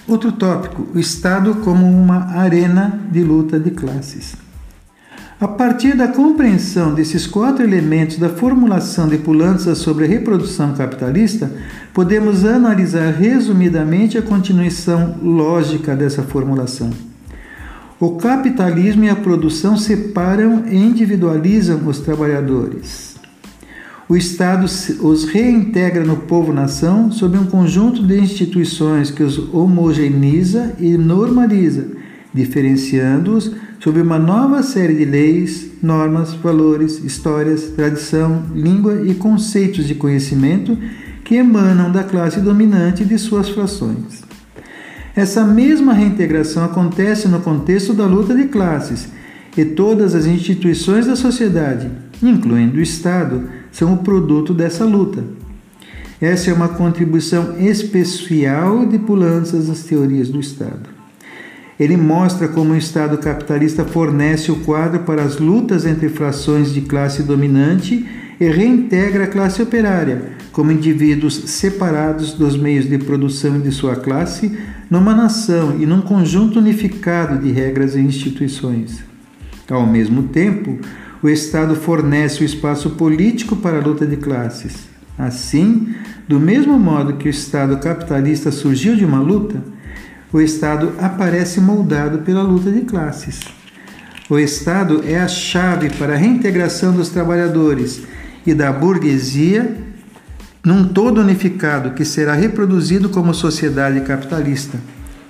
Outro 0.06 0.32
tópico: 0.32 0.86
o 0.94 0.98
Estado 0.98 1.54
como 1.56 1.86
uma 1.86 2.32
arena 2.32 3.00
de 3.10 3.22
luta 3.22 3.58
de 3.58 3.70
classes. 3.70 4.36
A 5.40 5.48
partir 5.48 5.96
da 5.96 6.08
compreensão 6.08 6.94
desses 6.94 7.26
quatro 7.26 7.64
elementos 7.64 8.18
da 8.18 8.28
formulação 8.28 9.08
de 9.08 9.18
Pulança 9.18 9.74
sobre 9.74 10.04
a 10.04 10.08
reprodução 10.08 10.74
capitalista, 10.74 11.50
podemos 11.92 12.44
analisar 12.44 13.12
resumidamente 13.12 14.16
a 14.16 14.22
continuação 14.22 15.16
lógica 15.22 15.96
dessa 15.96 16.22
formulação. 16.22 16.90
O 17.98 18.16
capitalismo 18.16 19.04
e 19.04 19.10
a 19.10 19.16
produção 19.16 19.76
separam 19.76 20.64
e 20.66 20.76
individualizam 20.76 21.86
os 21.86 21.98
trabalhadores 21.98 23.13
o 24.14 24.16
Estado 24.16 24.64
os 24.64 25.24
reintegra 25.24 26.04
no 26.04 26.18
povo-nação 26.18 27.10
sob 27.10 27.36
um 27.36 27.46
conjunto 27.46 28.00
de 28.06 28.16
instituições 28.16 29.10
que 29.10 29.24
os 29.24 29.52
homogeneiza 29.52 30.72
e 30.78 30.96
normaliza, 30.96 31.88
diferenciando-os 32.32 33.50
sob 33.80 34.00
uma 34.00 34.16
nova 34.16 34.62
série 34.62 34.94
de 34.94 35.04
leis, 35.04 35.66
normas, 35.82 36.32
valores, 36.32 37.02
histórias, 37.02 37.72
tradição, 37.74 38.44
língua 38.54 39.02
e 39.04 39.16
conceitos 39.16 39.88
de 39.88 39.96
conhecimento 39.96 40.78
que 41.24 41.34
emanam 41.34 41.90
da 41.90 42.04
classe 42.04 42.40
dominante 42.40 43.02
e 43.02 43.06
de 43.06 43.18
suas 43.18 43.48
frações. 43.48 44.22
Essa 45.16 45.44
mesma 45.44 45.92
reintegração 45.92 46.64
acontece 46.64 47.26
no 47.26 47.40
contexto 47.40 47.92
da 47.92 48.06
luta 48.06 48.32
de 48.32 48.44
classes, 48.44 49.08
e 49.56 49.64
todas 49.64 50.14
as 50.14 50.26
instituições 50.26 51.06
da 51.06 51.14
sociedade, 51.14 51.88
incluindo 52.20 52.78
o 52.78 52.82
Estado, 52.82 53.48
são 53.74 53.92
o 53.92 53.98
produto 53.98 54.54
dessa 54.54 54.84
luta. 54.84 55.24
Essa 56.20 56.50
é 56.50 56.54
uma 56.54 56.68
contribuição 56.68 57.58
especial 57.58 58.86
de 58.86 58.98
Pulanças 58.98 59.68
às 59.68 59.82
teorias 59.82 60.28
do 60.28 60.38
Estado. 60.38 60.88
Ele 61.78 61.96
mostra 61.96 62.46
como 62.46 62.72
o 62.72 62.76
Estado 62.76 63.18
capitalista 63.18 63.84
fornece 63.84 64.52
o 64.52 64.60
quadro 64.60 65.00
para 65.00 65.22
as 65.22 65.38
lutas 65.38 65.84
entre 65.84 66.08
frações 66.08 66.72
de 66.72 66.82
classe 66.82 67.24
dominante 67.24 68.08
e 68.40 68.48
reintegra 68.48 69.24
a 69.24 69.26
classe 69.26 69.60
operária 69.60 70.34
como 70.52 70.70
indivíduos 70.70 71.34
separados 71.46 72.32
dos 72.32 72.56
meios 72.56 72.88
de 72.88 72.96
produção 72.96 73.58
de 73.58 73.72
sua 73.72 73.96
classe 73.96 74.56
numa 74.88 75.12
nação 75.12 75.76
e 75.80 75.84
num 75.84 76.00
conjunto 76.00 76.60
unificado 76.60 77.38
de 77.38 77.50
regras 77.50 77.96
e 77.96 78.00
instituições. 78.00 79.02
Ao 79.68 79.84
mesmo 79.84 80.24
tempo, 80.24 80.78
o 81.24 81.28
Estado 81.30 81.74
fornece 81.74 82.42
o 82.42 82.44
espaço 82.44 82.90
político 82.90 83.56
para 83.56 83.78
a 83.78 83.80
luta 83.80 84.04
de 84.04 84.14
classes. 84.18 84.74
Assim, 85.16 85.94
do 86.28 86.38
mesmo 86.38 86.78
modo 86.78 87.14
que 87.14 87.26
o 87.26 87.30
Estado 87.30 87.78
capitalista 87.78 88.52
surgiu 88.52 88.94
de 88.94 89.06
uma 89.06 89.20
luta, 89.20 89.64
o 90.30 90.38
Estado 90.38 90.92
aparece 90.98 91.62
moldado 91.62 92.18
pela 92.18 92.42
luta 92.42 92.70
de 92.70 92.82
classes. 92.82 93.40
O 94.28 94.38
Estado 94.38 95.02
é 95.06 95.18
a 95.18 95.26
chave 95.26 95.88
para 95.96 96.12
a 96.12 96.16
reintegração 96.16 96.92
dos 96.92 97.08
trabalhadores 97.08 98.02
e 98.46 98.52
da 98.52 98.70
burguesia 98.70 99.74
num 100.62 100.88
todo 100.88 101.22
unificado 101.22 101.92
que 101.92 102.04
será 102.04 102.34
reproduzido 102.34 103.08
como 103.08 103.32
sociedade 103.32 103.98
capitalista, 104.02 104.78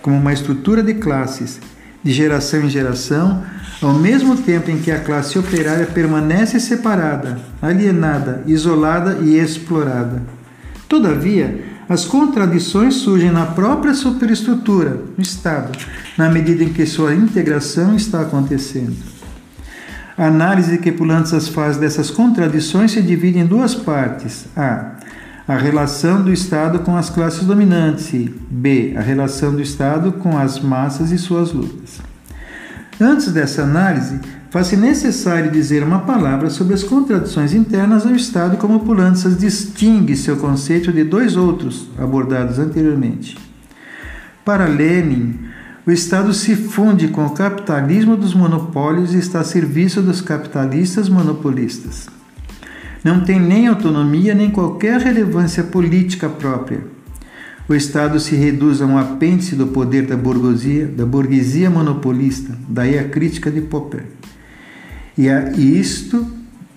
como 0.03 0.17
uma 0.17 0.33
estrutura 0.33 0.83
de 0.83 0.95
classes, 0.95 1.61
de 2.05 2.13
geração 2.13 2.61
em 2.61 2.69
geração, 2.69 3.43
ao 3.81 3.95
mesmo 3.95 4.37
tempo 4.37 4.71
em 4.71 4.79
que 4.79 4.91
a 4.91 5.01
classe 5.01 5.39
operária 5.39 5.87
permanece 5.87 6.61
separada, 6.61 7.39
alienada, 7.61 8.43
isolada 8.47 9.19
e 9.23 9.39
explorada. 9.39 10.23
Todavia, 10.87 11.65
as 11.89 12.05
contradições 12.05 12.95
surgem 12.95 13.31
na 13.31 13.47
própria 13.47 13.95
superestrutura, 13.95 15.03
no 15.17 15.23
Estado, 15.23 15.77
na 16.17 16.31
medida 16.31 16.63
em 16.63 16.73
que 16.73 16.87
sua 16.87 17.15
integração 17.15 17.97
está 17.97 18.21
acontecendo. 18.21 18.97
A 20.17 20.27
análise 20.27 20.79
que 20.79 20.93
Pulantzas 20.93 21.49
faz 21.49 21.77
dessas 21.77 22.11
contradições 22.11 22.93
se 22.93 23.03
divide 23.03 23.39
em 23.39 23.47
duas 23.47 23.75
partes. 23.75 24.47
A. 24.57 24.93
A 25.47 25.57
relação 25.59 26.23
do 26.23 26.33
Estado 26.33 26.79
com 26.79 26.97
as 26.97 27.11
classes 27.11 27.45
dominantes. 27.45 28.11
E 28.15 28.35
B. 28.51 28.95
A 28.97 29.03
relação 29.03 29.55
do 29.55 29.61
Estado 29.61 30.11
com 30.13 30.39
as 30.39 30.59
massas 30.59 31.13
e 31.13 31.19
suas 31.19 31.53
lutas. 31.53 32.01
Antes 32.99 33.31
dessa 33.31 33.63
análise, 33.63 34.21
faz-se 34.51 34.75
necessário 34.75 35.51
dizer 35.51 35.83
uma 35.83 35.99
palavra 35.99 36.49
sobre 36.49 36.73
as 36.73 36.83
contradições 36.83 37.53
internas 37.53 38.07
ao 38.07 38.15
Estado, 38.15 38.57
como 38.57 38.81
Pulantzas 38.81 39.37
distingue 39.37 40.17
seu 40.17 40.39
conceito 40.39 40.91
de 40.91 41.05
dois 41.05 41.37
outros 41.37 41.89
abordados 41.99 42.59
anteriormente. 42.59 43.37
Para 44.47 44.65
Lenin, 44.65 45.41
o 45.87 45.91
Estado 45.91 46.33
se 46.33 46.57
funde 46.57 47.09
com 47.09 47.27
o 47.27 47.35
capitalismo 47.35 48.17
dos 48.17 48.33
monopólios 48.33 49.13
e 49.13 49.19
está 49.19 49.41
a 49.41 49.45
serviço 49.45 50.01
dos 50.01 50.23
capitalistas 50.23 51.07
monopolistas. 51.11 52.09
Não 53.05 53.21
tem 53.21 53.39
nem 53.39 53.67
autonomia 53.67 54.35
nem 54.35 54.51
qualquer 54.51 54.99
relevância 54.99 55.63
política 55.63 56.27
própria. 56.27 56.81
O 57.69 57.75
Estado 57.75 58.19
se 58.19 58.35
reduz 58.35 58.81
a 58.81 58.87
um 58.87 58.97
apêndice 58.97 59.55
do 59.55 59.67
poder 59.67 60.07
da 60.07 60.17
burguesia, 60.17 60.87
da 60.87 61.05
burguesia 61.05 61.69
monopolista, 61.69 62.57
daí 62.67 62.99
a 62.99 63.09
crítica 63.09 63.51
de 63.51 63.61
Popper. 63.61 64.05
E 65.19 65.29
a 65.29 65.51
isto 65.53 66.27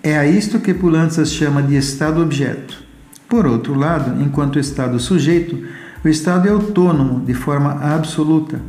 é 0.02 0.18
a 0.18 0.26
isto 0.26 0.60
que 0.60 0.74
Pulantzas 0.74 1.32
chama 1.32 1.62
de 1.62 1.76
Estado 1.76 2.22
objeto. 2.22 2.82
Por 3.26 3.46
outro 3.46 3.74
lado, 3.74 4.22
enquanto 4.22 4.58
Estado 4.58 4.98
sujeito, 4.98 5.58
o 6.04 6.08
Estado 6.08 6.46
é 6.46 6.50
autônomo 6.50 7.24
de 7.24 7.34
forma 7.34 7.72
absoluta. 7.72 8.60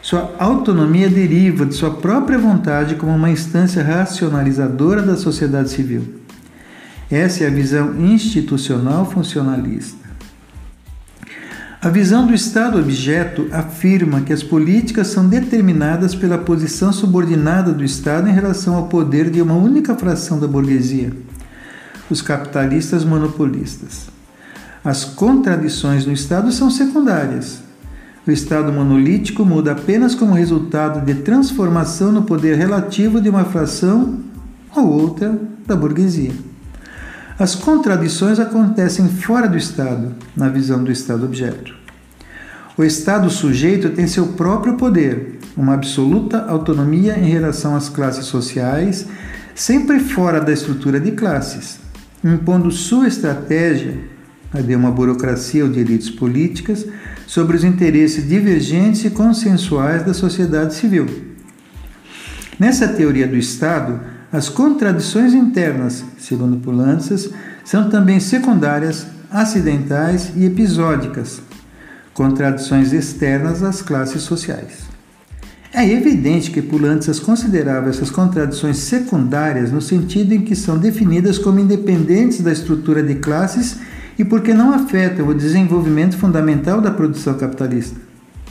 Sua 0.00 0.34
autonomia 0.38 1.08
deriva 1.08 1.64
de 1.64 1.74
sua 1.74 1.90
própria 1.90 2.38
vontade 2.38 2.94
como 2.94 3.12
uma 3.12 3.30
instância 3.30 3.82
racionalizadora 3.82 5.02
da 5.02 5.16
sociedade 5.16 5.70
civil. 5.70 6.23
Essa 7.14 7.44
é 7.44 7.46
a 7.46 7.50
visão 7.50 7.94
institucional 8.04 9.08
funcionalista. 9.08 10.04
A 11.80 11.88
visão 11.88 12.26
do 12.26 12.34
Estado 12.34 12.76
objeto 12.76 13.46
afirma 13.52 14.22
que 14.22 14.32
as 14.32 14.42
políticas 14.42 15.06
são 15.06 15.28
determinadas 15.28 16.12
pela 16.12 16.36
posição 16.36 16.92
subordinada 16.92 17.72
do 17.72 17.84
Estado 17.84 18.28
em 18.28 18.32
relação 18.32 18.74
ao 18.74 18.88
poder 18.88 19.30
de 19.30 19.40
uma 19.40 19.54
única 19.54 19.94
fração 19.94 20.40
da 20.40 20.48
burguesia, 20.48 21.12
os 22.10 22.20
capitalistas 22.20 23.04
monopolistas. 23.04 24.08
As 24.84 25.04
contradições 25.04 26.04
no 26.04 26.12
Estado 26.12 26.50
são 26.50 26.68
secundárias. 26.68 27.60
O 28.26 28.30
Estado 28.32 28.72
monolítico 28.72 29.44
muda 29.44 29.70
apenas 29.70 30.16
como 30.16 30.34
resultado 30.34 31.06
de 31.06 31.14
transformação 31.22 32.10
no 32.10 32.24
poder 32.24 32.56
relativo 32.56 33.20
de 33.20 33.28
uma 33.28 33.44
fração 33.44 34.18
ou 34.74 34.90
outra 34.90 35.40
da 35.64 35.76
burguesia. 35.76 36.53
As 37.36 37.56
contradições 37.56 38.38
acontecem 38.38 39.08
fora 39.08 39.48
do 39.48 39.56
Estado, 39.56 40.14
na 40.36 40.48
visão 40.48 40.84
do 40.84 40.92
Estado 40.92 41.24
objeto. 41.24 41.74
O 42.78 42.84
Estado 42.84 43.28
sujeito 43.28 43.90
tem 43.90 44.06
seu 44.06 44.28
próprio 44.28 44.76
poder, 44.76 45.40
uma 45.56 45.74
absoluta 45.74 46.44
autonomia 46.44 47.18
em 47.18 47.28
relação 47.28 47.74
às 47.74 47.88
classes 47.88 48.26
sociais, 48.26 49.08
sempre 49.52 49.98
fora 49.98 50.40
da 50.40 50.52
estrutura 50.52 51.00
de 51.00 51.10
classes, 51.10 51.80
impondo 52.22 52.70
sua 52.70 53.08
estratégia, 53.08 53.98
a 54.52 54.60
de 54.60 54.76
uma 54.76 54.92
burocracia 54.92 55.64
ou 55.64 55.70
de 55.70 55.80
elites 55.80 56.10
políticas, 56.10 56.86
sobre 57.26 57.56
os 57.56 57.64
interesses 57.64 58.28
divergentes 58.28 59.04
e 59.04 59.10
consensuais 59.10 60.04
da 60.04 60.14
sociedade 60.14 60.74
civil. 60.74 61.06
Nessa 62.60 62.86
teoria 62.86 63.26
do 63.26 63.36
Estado, 63.36 64.13
as 64.34 64.48
contradições 64.48 65.32
internas, 65.32 66.04
segundo 66.18 66.56
Pulantzas, 66.56 67.30
são 67.64 67.88
também 67.88 68.18
secundárias, 68.18 69.06
acidentais 69.30 70.32
e 70.34 70.44
episódicas, 70.44 71.40
contradições 72.12 72.92
externas 72.92 73.62
às 73.62 73.80
classes 73.80 74.22
sociais. 74.22 74.88
É 75.72 75.88
evidente 75.88 76.50
que 76.50 76.60
Pulantzas 76.60 77.20
considerava 77.20 77.88
essas 77.90 78.10
contradições 78.10 78.78
secundárias 78.78 79.70
no 79.70 79.80
sentido 79.80 80.32
em 80.32 80.40
que 80.40 80.56
são 80.56 80.78
definidas 80.78 81.38
como 81.38 81.60
independentes 81.60 82.40
da 82.40 82.50
estrutura 82.50 83.04
de 83.04 83.14
classes 83.14 83.78
e 84.18 84.24
porque 84.24 84.52
não 84.52 84.72
afetam 84.72 85.28
o 85.28 85.34
desenvolvimento 85.34 86.16
fundamental 86.16 86.80
da 86.80 86.90
produção 86.90 87.34
capitalista. 87.34 88.00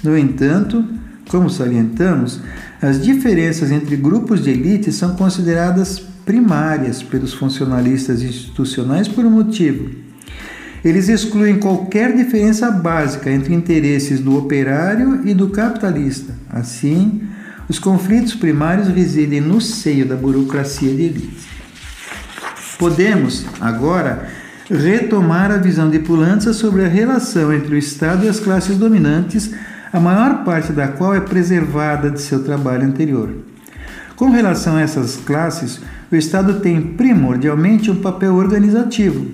No 0.02 0.18
entanto, 0.18 0.82
como 1.30 1.50
salientamos, 1.50 2.40
as 2.82 3.02
diferenças 3.02 3.72
entre 3.72 3.96
grupos 3.96 4.44
de 4.44 4.52
elite 4.52 4.92
são 4.92 5.16
consideradas 5.16 6.00
primárias 6.26 7.02
pelos 7.02 7.34
funcionalistas 7.34 8.22
institucionais 8.22 9.08
por 9.08 9.26
um 9.26 9.30
motivo. 9.30 9.90
Eles 10.84 11.08
excluem 11.08 11.60
qualquer 11.60 12.16
diferença 12.16 12.70
básica 12.70 13.32
entre 13.32 13.54
interesses 13.54 14.20
do 14.20 14.38
operário 14.38 15.22
e 15.26 15.34
do 15.34 15.50
capitalista. 15.50 16.36
Assim, 16.50 17.22
os 17.70 17.80
conflitos 17.80 18.36
primários 18.36 18.90
residem 18.90 19.40
no 19.40 19.62
seio 19.62 20.06
da 20.06 20.16
burocracia 20.16 20.94
de 20.94 21.04
elite. 21.04 21.48
Podemos, 22.78 23.46
agora, 23.62 24.28
retomar 24.70 25.52
a 25.52 25.58
visão 25.58 25.90
de 25.90 26.00
Pulança 26.00 26.52
sobre 26.52 26.84
a 26.84 26.88
relação 26.88 27.54
entre 27.54 27.76
o 27.76 27.78
Estado 27.78 28.26
e 28.26 28.30
as 28.30 28.42
classes 28.42 28.78
dominantes 28.78 29.52
a 29.94 30.00
maior 30.00 30.44
parte 30.44 30.74
da 30.74 30.88
qual 30.88 31.14
é 31.14 31.20
preservada 31.20 32.10
de 32.10 32.20
seu 32.20 32.44
trabalho 32.44 32.84
anterior. 32.84 33.30
Com 34.16 34.32
relação 34.32 34.76
a 34.76 34.82
essas 34.82 35.18
classes, 35.18 35.80
o 36.12 36.16
Estado 36.16 36.60
tem 36.62 36.82
primordialmente 36.82 37.92
um 37.92 37.98
papel 37.98 38.34
organizativo. 38.34 39.28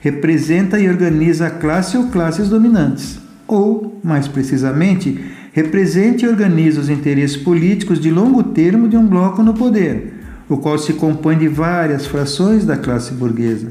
Representa 0.00 0.78
e 0.78 0.86
organiza 0.86 1.46
a 1.46 1.50
classe 1.50 1.96
ou 1.96 2.08
classes 2.08 2.50
dominantes, 2.50 3.18
ou, 3.48 3.98
mais 4.04 4.28
precisamente, 4.28 5.18
representa 5.52 6.26
e 6.26 6.28
organiza 6.28 6.78
os 6.78 6.90
interesses 6.90 7.38
políticos 7.38 7.98
de 7.98 8.10
longo 8.10 8.42
termo 8.42 8.88
de 8.88 8.98
um 8.98 9.06
bloco 9.06 9.42
no 9.42 9.54
poder, 9.54 10.12
o 10.46 10.58
qual 10.58 10.76
se 10.76 10.92
compõe 10.92 11.38
de 11.38 11.48
várias 11.48 12.06
frações 12.06 12.66
da 12.66 12.76
classe 12.76 13.14
burguesa. 13.14 13.68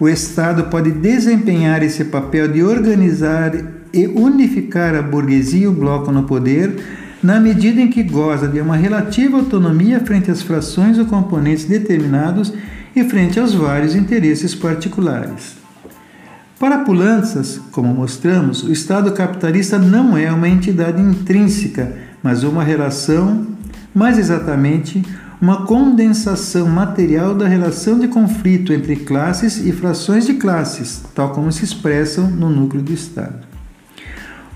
O 0.00 0.08
Estado 0.08 0.64
pode 0.64 0.90
desempenhar 0.90 1.82
esse 1.82 2.06
papel 2.06 2.48
de 2.48 2.62
organizar 2.62 3.52
e 3.94 4.06
unificar 4.08 4.94
a 4.94 5.02
burguesia 5.02 5.64
e 5.64 5.68
o 5.68 5.72
bloco 5.72 6.10
no 6.10 6.24
poder, 6.24 6.76
na 7.22 7.38
medida 7.38 7.80
em 7.80 7.88
que 7.88 8.02
goza 8.02 8.48
de 8.48 8.60
uma 8.60 8.76
relativa 8.76 9.38
autonomia 9.38 10.00
frente 10.00 10.30
às 10.30 10.42
frações 10.42 10.98
ou 10.98 11.06
componentes 11.06 11.64
determinados 11.64 12.52
e 12.94 13.04
frente 13.04 13.38
aos 13.38 13.54
vários 13.54 13.94
interesses 13.94 14.54
particulares. 14.54 15.56
Para 16.58 16.78
Pulantzas, 16.78 17.60
como 17.72 17.92
mostramos, 17.92 18.62
o 18.62 18.72
Estado 18.72 19.12
capitalista 19.12 19.78
não 19.78 20.16
é 20.16 20.30
uma 20.30 20.48
entidade 20.48 21.00
intrínseca, 21.00 21.96
mas 22.22 22.42
uma 22.42 22.62
relação, 22.62 23.46
mais 23.94 24.18
exatamente, 24.18 25.02
uma 25.40 25.66
condensação 25.66 26.68
material 26.68 27.34
da 27.34 27.46
relação 27.46 27.98
de 27.98 28.08
conflito 28.08 28.72
entre 28.72 28.96
classes 28.96 29.58
e 29.58 29.72
frações 29.72 30.26
de 30.26 30.34
classes, 30.34 31.02
tal 31.14 31.32
como 31.32 31.52
se 31.52 31.64
expressam 31.64 32.30
no 32.30 32.48
núcleo 32.48 32.82
do 32.82 32.92
Estado. 32.92 33.53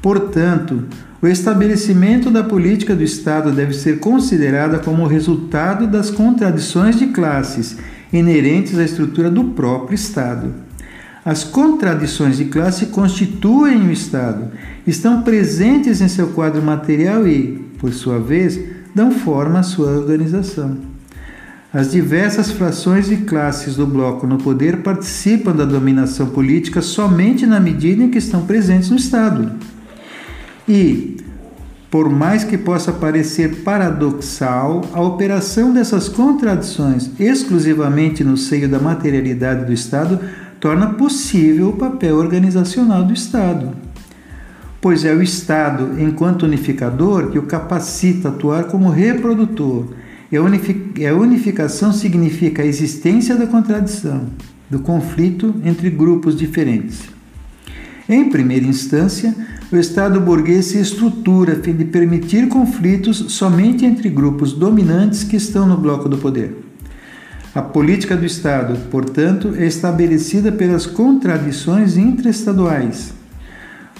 Portanto, 0.01 0.85
o 1.21 1.27
estabelecimento 1.27 2.31
da 2.31 2.45
política 2.45 2.95
do 2.95 3.03
Estado 3.03 3.51
deve 3.51 3.75
ser 3.75 3.99
considerada 3.99 4.79
como 4.79 5.07
resultado 5.07 5.87
das 5.87 6.11
contradições 6.11 6.97
de 6.97 7.09
classes 7.09 7.77
inerentes 8.13 8.79
à 8.79 8.85
estrutura 8.85 9.31
do 9.31 9.45
próprio 9.45 9.95
Estado. 9.95 10.55
As 11.25 11.45
contradições 11.45 12.37
de 12.37 12.47
classe 12.47 12.87
constituem 12.87 13.89
o 13.89 13.93
Estado, 13.93 14.51
estão 14.87 15.23
presentes 15.23 16.01
em 16.01 16.09
seu 16.09 16.29
quadro 16.29 16.63
material 16.63 17.27
e, 17.27 17.67
por 17.79 17.93
sua 17.93 18.19
vez, 18.19 18.59
dão 18.95 19.11
forma 19.11 19.59
à 19.59 19.63
sua 19.63 19.91
organização. 19.91 20.79
As 21.75 21.91
diversas 21.91 22.51
frações 22.51 23.11
e 23.11 23.19
classes 23.19 23.77
do 23.77 23.87
bloco 23.87 24.27
no 24.27 24.39
poder 24.39 24.79
participam 24.79 25.55
da 25.55 25.67
dominação 25.67 26.29
política 26.29 26.81
somente 26.81 27.45
na 27.45 27.61
medida 27.61 28.03
em 28.03 28.11
que 28.11 28.17
estão 28.17 28.47
presentes 28.47 28.89
no 28.89 28.97
Estado. 28.97 29.51
E, 30.69 31.17
por 31.91 32.11
mais 32.11 32.45
que 32.45 32.59
possa 32.59 32.93
parecer 32.93 33.63
paradoxal, 33.63 34.85
a 34.93 35.01
operação 35.01 35.73
dessas 35.73 36.09
contradições 36.09 37.11
exclusivamente 37.19 38.23
no 38.23 38.37
seio 38.37 38.69
da 38.69 38.79
materialidade 38.79 39.65
do 39.65 39.73
Estado 39.73 40.21
torna 40.61 40.95
possível 40.95 41.71
o 41.71 41.77
papel 41.77 42.17
organizacional 42.17 43.05
do 43.05 43.15
Estado. 43.15 43.73
Pois 44.81 45.05
é 45.05 45.15
o 45.15 45.23
Estado, 45.23 46.01
enquanto 46.01 46.43
unificador, 46.45 47.31
que 47.31 47.39
o 47.39 47.45
capacita 47.45 48.29
a 48.29 48.33
atuar 48.33 48.65
como 48.65 48.91
reprodutor. 48.91 49.87
E 50.31 50.37
a 51.07 51.15
unificação 51.15 51.91
significa 51.91 52.63
a 52.63 52.67
existência 52.67 53.35
da 53.35 53.47
contradição, 53.47 54.27
do 54.69 54.81
conflito 54.81 55.55
entre 55.65 55.89
grupos 55.89 56.37
diferentes. 56.37 57.09
Em 58.07 58.29
primeira 58.29 58.67
instância, 58.67 59.35
o 59.71 59.77
Estado 59.77 60.19
burguês 60.19 60.67
se 60.67 60.81
estrutura 60.81 61.53
a 61.53 61.57
fim 61.57 61.75
de 61.75 61.85
permitir 61.85 62.49
conflitos 62.49 63.19
somente 63.29 63.85
entre 63.85 64.09
grupos 64.09 64.55
dominantes 64.55 65.25
que 65.25 65.37
estão 65.37 65.67
no 65.67 65.77
bloco 65.77 66.09
do 66.09 66.17
poder. 66.17 66.57
A 67.55 67.61
política 67.61 68.17
do 68.17 68.25
Estado, 68.25 68.79
portanto, 68.91 69.55
é 69.59 69.67
estabelecida 69.67 70.51
pelas 70.51 70.87
contradições 70.87 71.99
intraestaduais. 71.99 73.13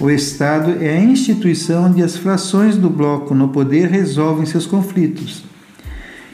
O 0.01 0.09
Estado 0.09 0.77
é 0.81 0.97
a 0.97 1.03
instituição 1.03 1.85
onde 1.85 2.03
as 2.03 2.17
frações 2.17 2.77
do 2.77 2.89
bloco 2.89 3.35
no 3.35 3.49
poder 3.49 3.89
resolvem 3.89 4.47
seus 4.47 4.65
conflitos. 4.65 5.45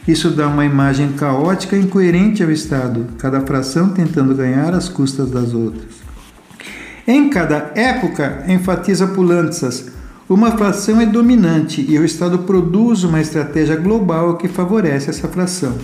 Isso 0.06 0.30
dá 0.30 0.46
uma 0.46 0.64
imagem 0.64 1.12
caótica 1.12 1.74
e 1.74 1.80
incoerente 1.80 2.42
ao 2.42 2.50
Estado, 2.50 3.06
cada 3.18 3.40
fração 3.40 3.88
tentando 3.88 4.34
ganhar 4.34 4.74
às 4.74 4.88
custas 4.88 5.30
das 5.30 5.54
outras. 5.54 6.03
Em 7.06 7.28
cada 7.28 7.72
época, 7.74 8.44
enfatiza 8.48 9.06
Pulantzas, 9.08 9.90
uma 10.26 10.52
fração 10.52 10.98
é 11.02 11.04
dominante 11.04 11.84
e 11.86 11.98
o 11.98 12.04
Estado 12.04 12.38
produz 12.40 13.04
uma 13.04 13.20
estratégia 13.20 13.76
global 13.76 14.38
que 14.38 14.48
favorece 14.48 15.10
essa 15.10 15.28
fração. 15.28 15.76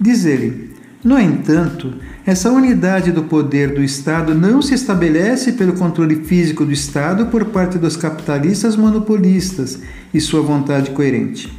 Diz 0.00 0.24
ele: 0.24 0.70
no 1.02 1.18
entanto, 1.18 1.94
essa 2.24 2.48
unidade 2.48 3.10
do 3.10 3.24
poder 3.24 3.74
do 3.74 3.82
Estado 3.82 4.32
não 4.32 4.62
se 4.62 4.72
estabelece 4.72 5.52
pelo 5.52 5.72
controle 5.72 6.24
físico 6.24 6.64
do 6.64 6.72
Estado 6.72 7.26
por 7.26 7.46
parte 7.46 7.76
dos 7.76 7.96
capitalistas 7.96 8.76
monopolistas 8.76 9.80
e 10.14 10.20
sua 10.20 10.42
vontade 10.42 10.92
coerente. 10.92 11.52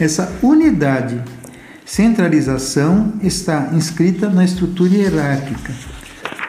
Essa 0.00 0.32
unidade, 0.42 1.22
centralização, 1.84 3.12
está 3.22 3.68
inscrita 3.74 4.30
na 4.30 4.42
estrutura 4.42 4.94
hierárquica 4.94 5.95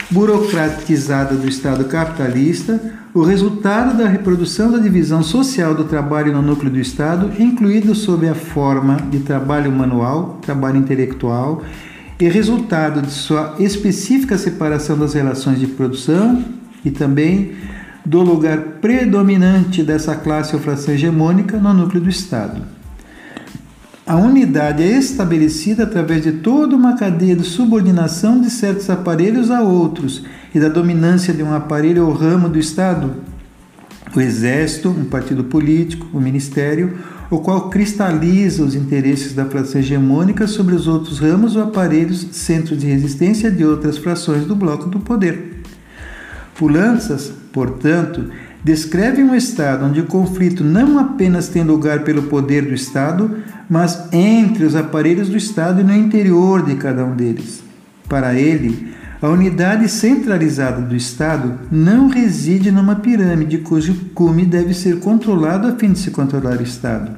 burocratizada 0.10 1.36
do 1.36 1.48
Estado 1.48 1.86
capitalista, 1.86 2.80
o 3.14 3.24
resultado 3.24 3.98
da 3.98 4.08
reprodução 4.08 4.72
da 4.72 4.78
divisão 4.78 5.24
social 5.24 5.74
do 5.74 5.84
trabalho 5.84 6.32
no 6.32 6.42
núcleo 6.42 6.72
do 6.72 6.80
Estado, 6.80 7.32
incluído 7.42 7.94
sob 7.96 8.28
a 8.28 8.36
forma 8.36 8.98
de 9.10 9.20
trabalho 9.20 9.72
manual, 9.72 10.40
trabalho 10.42 10.78
intelectual, 10.78 11.64
e 12.20 12.28
resultado 12.28 13.02
de 13.02 13.12
sua 13.12 13.56
específica 13.60 14.38
separação 14.38 14.98
das 14.98 15.14
relações 15.14 15.60
de 15.60 15.68
produção 15.68 16.44
e 16.84 16.90
também 16.90 17.52
do 18.04 18.22
lugar 18.22 18.58
predominante 18.82 19.84
dessa 19.84 20.16
classe 20.16 20.56
ou 20.56 20.62
fração 20.62 20.94
hegemônica 20.94 21.58
no 21.58 21.74
núcleo 21.74 22.02
do 22.02 22.10
Estado. 22.10 22.77
A 24.08 24.16
unidade 24.16 24.84
é 24.84 24.98
estabelecida 24.98 25.84
através 25.84 26.24
de 26.24 26.32
toda 26.32 26.78
uma 26.78 26.96
cadeia 26.96 27.36
de 27.36 27.44
subordinação 27.44 28.40
de 28.40 28.50
certos 28.50 28.90
aparelhos 28.90 29.52
a 29.52 29.62
outros 29.62 30.24
e 30.56 30.60
da 30.62 30.70
dominância 30.70 31.34
de 31.34 31.44
um 31.44 31.54
aparelho 31.54 32.08
ou 32.08 32.14
ramo 32.14 32.48
do 32.48 32.58
Estado. 32.58 33.18
O 34.16 34.22
Exército, 34.22 34.88
um 34.88 35.04
partido 35.04 35.44
político, 35.44 36.08
o 36.14 36.22
Ministério, 36.22 36.98
o 37.30 37.40
qual 37.40 37.70
cristaliza 37.70 38.64
os 38.64 38.76
interesses 38.76 39.34
da 39.34 39.44
fração 39.44 39.82
hegemônica 39.82 40.48
sobre 40.48 40.74
os 40.74 40.88
outros 40.88 41.20
ramos 41.20 41.58
ou 41.58 41.64
aparelhos, 41.64 42.28
centros 42.32 42.80
de 42.80 42.88
resistência 42.88 43.52
de 43.52 43.66
outras 43.66 43.98
frações 43.98 44.46
do 44.46 44.56
bloco 44.56 44.88
do 44.88 45.02
poder. 45.02 45.64
Pulanças, 46.56 47.34
portanto, 47.52 48.30
descreve 48.64 49.24
um 49.24 49.36
Estado 49.36 49.86
onde 49.86 50.02
o 50.02 50.06
conflito 50.06 50.64
não 50.64 51.00
apenas 51.00 51.48
tem 51.48 51.64
lugar 51.64 52.04
pelo 52.04 52.24
poder 52.24 52.64
do 52.64 52.74
Estado, 52.74 53.38
mas 53.70 54.12
entre 54.12 54.66
os 54.66 54.76
aparelhos 54.76 55.30
do 55.30 55.38
Estado 55.38 55.82
e 55.82 55.84
no 55.84 55.96
interior 55.96 56.64
de 56.64 56.76
cada 56.76 57.06
um 57.06 57.16
deles. 57.16 57.64
Para 58.08 58.34
ele, 58.34 58.94
a 59.22 59.30
unidade 59.30 59.90
centralizada 59.90 60.82
do 60.82 60.96
Estado 60.96 61.60
não 61.72 62.08
reside 62.08 62.72
numa 62.72 62.96
pirâmide 62.96 63.58
cujo 63.58 63.96
cume 64.14 64.46
deve 64.46 64.74
ser 64.74 65.00
controlado 65.00 65.68
a 65.68 65.76
fim 65.76 65.92
de 65.92 66.00
se 66.00 66.12
controlar 66.12 66.58
o 66.58 66.64
Estado. 66.64 67.12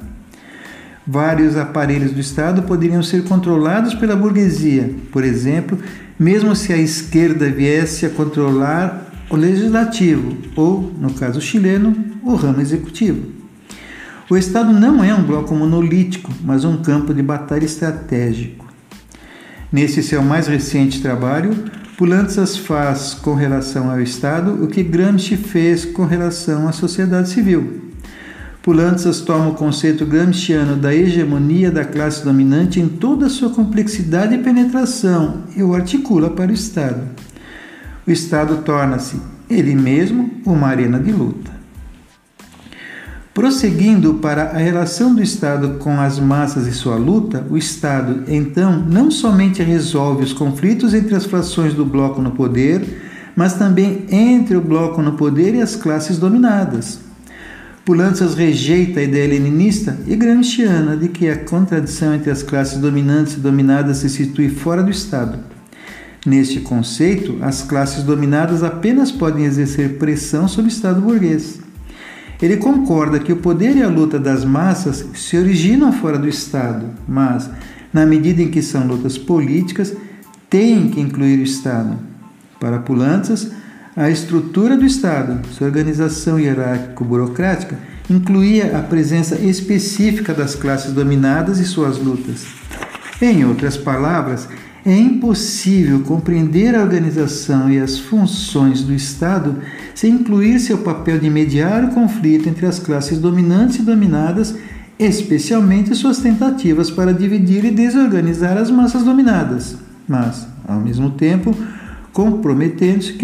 Vários 1.06 1.56
aparelhos 1.56 2.12
do 2.12 2.20
Estado 2.20 2.62
poderiam 2.62 3.02
ser 3.02 3.24
controlados 3.24 3.94
pela 3.94 4.16
burguesia, 4.16 4.94
por 5.12 5.24
exemplo, 5.24 5.78
mesmo 6.18 6.54
se 6.54 6.72
a 6.72 6.76
esquerda 6.76 7.50
viesse 7.50 8.06
a 8.06 8.10
controlar 8.10 9.09
o 9.30 9.36
legislativo 9.36 10.36
ou, 10.56 10.92
no 10.98 11.14
caso 11.14 11.40
chileno, 11.40 11.96
o 12.22 12.34
ramo 12.34 12.60
executivo. 12.60 13.40
O 14.28 14.36
Estado 14.36 14.72
não 14.72 15.02
é 15.02 15.14
um 15.14 15.22
bloco 15.22 15.54
monolítico, 15.54 16.32
mas 16.42 16.64
um 16.64 16.78
campo 16.78 17.14
de 17.14 17.22
batalha 17.22 17.64
estratégico. 17.64 18.66
Nesse 19.72 20.02
seu 20.02 20.22
mais 20.22 20.48
recente 20.48 21.00
trabalho, 21.00 21.56
Pulantzas 21.96 22.56
faz 22.56 23.14
com 23.14 23.34
relação 23.34 23.90
ao 23.90 24.00
Estado 24.00 24.64
o 24.64 24.66
que 24.66 24.82
Gramsci 24.82 25.36
fez 25.36 25.84
com 25.84 26.04
relação 26.04 26.66
à 26.66 26.72
sociedade 26.72 27.28
civil. 27.28 27.90
Pulantzas 28.62 29.20
toma 29.20 29.48
o 29.48 29.54
conceito 29.54 30.04
gramsciano 30.04 30.76
da 30.76 30.94
hegemonia 30.94 31.70
da 31.70 31.84
classe 31.84 32.24
dominante 32.24 32.78
em 32.78 32.88
toda 32.88 33.26
a 33.26 33.30
sua 33.30 33.50
complexidade 33.50 34.34
e 34.34 34.38
penetração 34.38 35.44
e 35.56 35.62
o 35.62 35.74
articula 35.74 36.30
para 36.30 36.50
o 36.50 36.54
Estado. 36.54 37.00
O 38.10 38.12
Estado 38.12 38.62
torna-se, 38.64 39.22
ele 39.48 39.72
mesmo, 39.72 40.32
uma 40.44 40.66
arena 40.66 40.98
de 40.98 41.12
luta. 41.12 41.52
Prosseguindo 43.32 44.14
para 44.14 44.50
a 44.50 44.58
relação 44.58 45.14
do 45.14 45.22
Estado 45.22 45.78
com 45.78 45.92
as 46.00 46.18
massas 46.18 46.66
e 46.66 46.72
sua 46.72 46.96
luta, 46.96 47.46
o 47.48 47.56
Estado, 47.56 48.24
então, 48.26 48.80
não 48.80 49.12
somente 49.12 49.62
resolve 49.62 50.24
os 50.24 50.32
conflitos 50.32 50.92
entre 50.92 51.14
as 51.14 51.24
frações 51.24 51.72
do 51.72 51.84
bloco 51.84 52.20
no 52.20 52.32
poder, 52.32 53.00
mas 53.36 53.54
também 53.54 54.06
entre 54.10 54.56
o 54.56 54.60
bloco 54.60 55.00
no 55.00 55.12
poder 55.12 55.54
e 55.54 55.62
as 55.62 55.76
classes 55.76 56.18
dominadas. 56.18 56.98
Pulantzas 57.84 58.34
rejeita 58.34 58.98
a 58.98 59.04
ideia 59.04 59.28
leninista 59.28 59.96
e 60.08 60.16
gramsciana 60.16 60.96
de 60.96 61.10
que 61.10 61.28
a 61.28 61.44
contradição 61.44 62.12
entre 62.12 62.32
as 62.32 62.42
classes 62.42 62.78
dominantes 62.78 63.34
e 63.34 63.38
dominadas 63.38 63.98
se 63.98 64.10
situe 64.10 64.48
fora 64.48 64.82
do 64.82 64.90
Estado. 64.90 65.59
Neste 66.24 66.60
conceito, 66.60 67.38
as 67.40 67.62
classes 67.62 68.02
dominadas 68.02 68.62
apenas 68.62 69.10
podem 69.10 69.44
exercer 69.44 69.96
pressão 69.98 70.46
sobre 70.46 70.70
o 70.70 70.74
Estado 70.74 71.00
burguês. 71.00 71.60
Ele 72.42 72.56
concorda 72.58 73.18
que 73.18 73.32
o 73.32 73.36
poder 73.36 73.76
e 73.76 73.82
a 73.82 73.88
luta 73.88 74.18
das 74.18 74.44
massas 74.44 75.04
se 75.14 75.36
originam 75.36 75.92
fora 75.92 76.18
do 76.18 76.28
Estado, 76.28 76.86
mas, 77.08 77.50
na 77.92 78.04
medida 78.04 78.42
em 78.42 78.50
que 78.50 78.62
são 78.62 78.86
lutas 78.86 79.16
políticas, 79.16 79.94
têm 80.48 80.88
que 80.88 81.00
incluir 81.00 81.38
o 81.38 81.42
Estado. 81.42 81.98
Para 82.58 82.78
Pulantzas, 82.78 83.50
a 83.96 84.10
estrutura 84.10 84.76
do 84.76 84.86
Estado, 84.86 85.46
sua 85.48 85.66
organização 85.66 86.38
hierárquico-burocrática, 86.38 87.78
incluía 88.08 88.78
a 88.78 88.82
presença 88.82 89.36
específica 89.36 90.34
das 90.34 90.54
classes 90.54 90.92
dominadas 90.92 91.58
e 91.58 91.64
suas 91.64 91.98
lutas. 91.98 92.46
Em 93.20 93.44
outras 93.44 93.76
palavras, 93.76 94.48
é 94.84 94.96
impossível 94.96 96.00
compreender 96.00 96.74
a 96.74 96.82
organização 96.82 97.70
e 97.70 97.78
as 97.78 97.98
funções 97.98 98.82
do 98.82 98.94
Estado 98.94 99.58
sem 99.94 100.14
incluir 100.14 100.58
seu 100.58 100.78
papel 100.78 101.18
de 101.18 101.28
mediar 101.28 101.84
o 101.84 101.94
conflito 101.94 102.48
entre 102.48 102.66
as 102.66 102.78
classes 102.78 103.18
dominantes 103.18 103.78
e 103.78 103.82
dominadas, 103.82 104.54
especialmente 104.98 105.94
suas 105.94 106.18
tentativas 106.18 106.90
para 106.90 107.12
dividir 107.12 107.64
e 107.64 107.70
desorganizar 107.70 108.56
as 108.56 108.70
massas 108.70 109.02
dominadas, 109.02 109.76
mas, 110.08 110.46
ao 110.66 110.80
mesmo 110.80 111.10
tempo, 111.10 111.54
comprometendo-se 112.12 113.18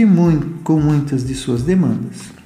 com 0.62 0.80
muitas 0.80 1.26
de 1.26 1.34
suas 1.34 1.62
demandas. 1.62 2.36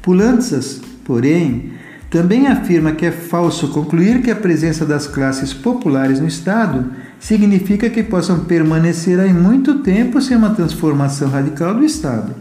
Pulantzas, 0.00 0.80
porém, 1.04 1.72
também 2.10 2.46
afirma 2.46 2.92
que 2.92 3.04
é 3.04 3.12
falso 3.12 3.68
concluir 3.68 4.22
que 4.22 4.30
a 4.30 4.36
presença 4.36 4.86
das 4.86 5.06
classes 5.06 5.52
populares 5.52 6.20
no 6.20 6.26
Estado 6.26 6.90
significa 7.20 7.90
que 7.90 8.02
possam 8.02 8.44
permanecer 8.44 9.20
aí 9.20 9.32
muito 9.32 9.80
tempo 9.80 10.20
sem 10.20 10.36
uma 10.36 10.54
transformação 10.54 11.28
radical 11.28 11.74
do 11.74 11.84
Estado. 11.84 12.34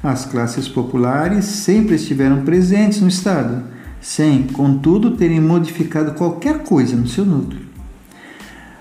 As 0.00 0.24
classes 0.26 0.68
populares 0.68 1.44
sempre 1.44 1.96
estiveram 1.96 2.42
presentes 2.42 3.00
no 3.00 3.08
Estado, 3.08 3.64
sem, 4.00 4.44
contudo, 4.44 5.16
terem 5.16 5.40
modificado 5.40 6.12
qualquer 6.12 6.60
coisa 6.60 6.94
no 6.94 7.08
seu 7.08 7.24
núcleo. 7.24 7.66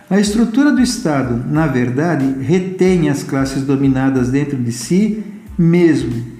A 0.09 0.19
estrutura 0.19 0.71
do 0.71 0.79
Estado, 0.79 1.43
na 1.49 1.65
verdade, 1.65 2.35
retém 2.39 3.09
as 3.09 3.23
classes 3.23 3.63
dominadas 3.63 4.29
dentro 4.29 4.55
de 4.57 4.71
si, 4.71 5.23
mesmo 5.57 6.36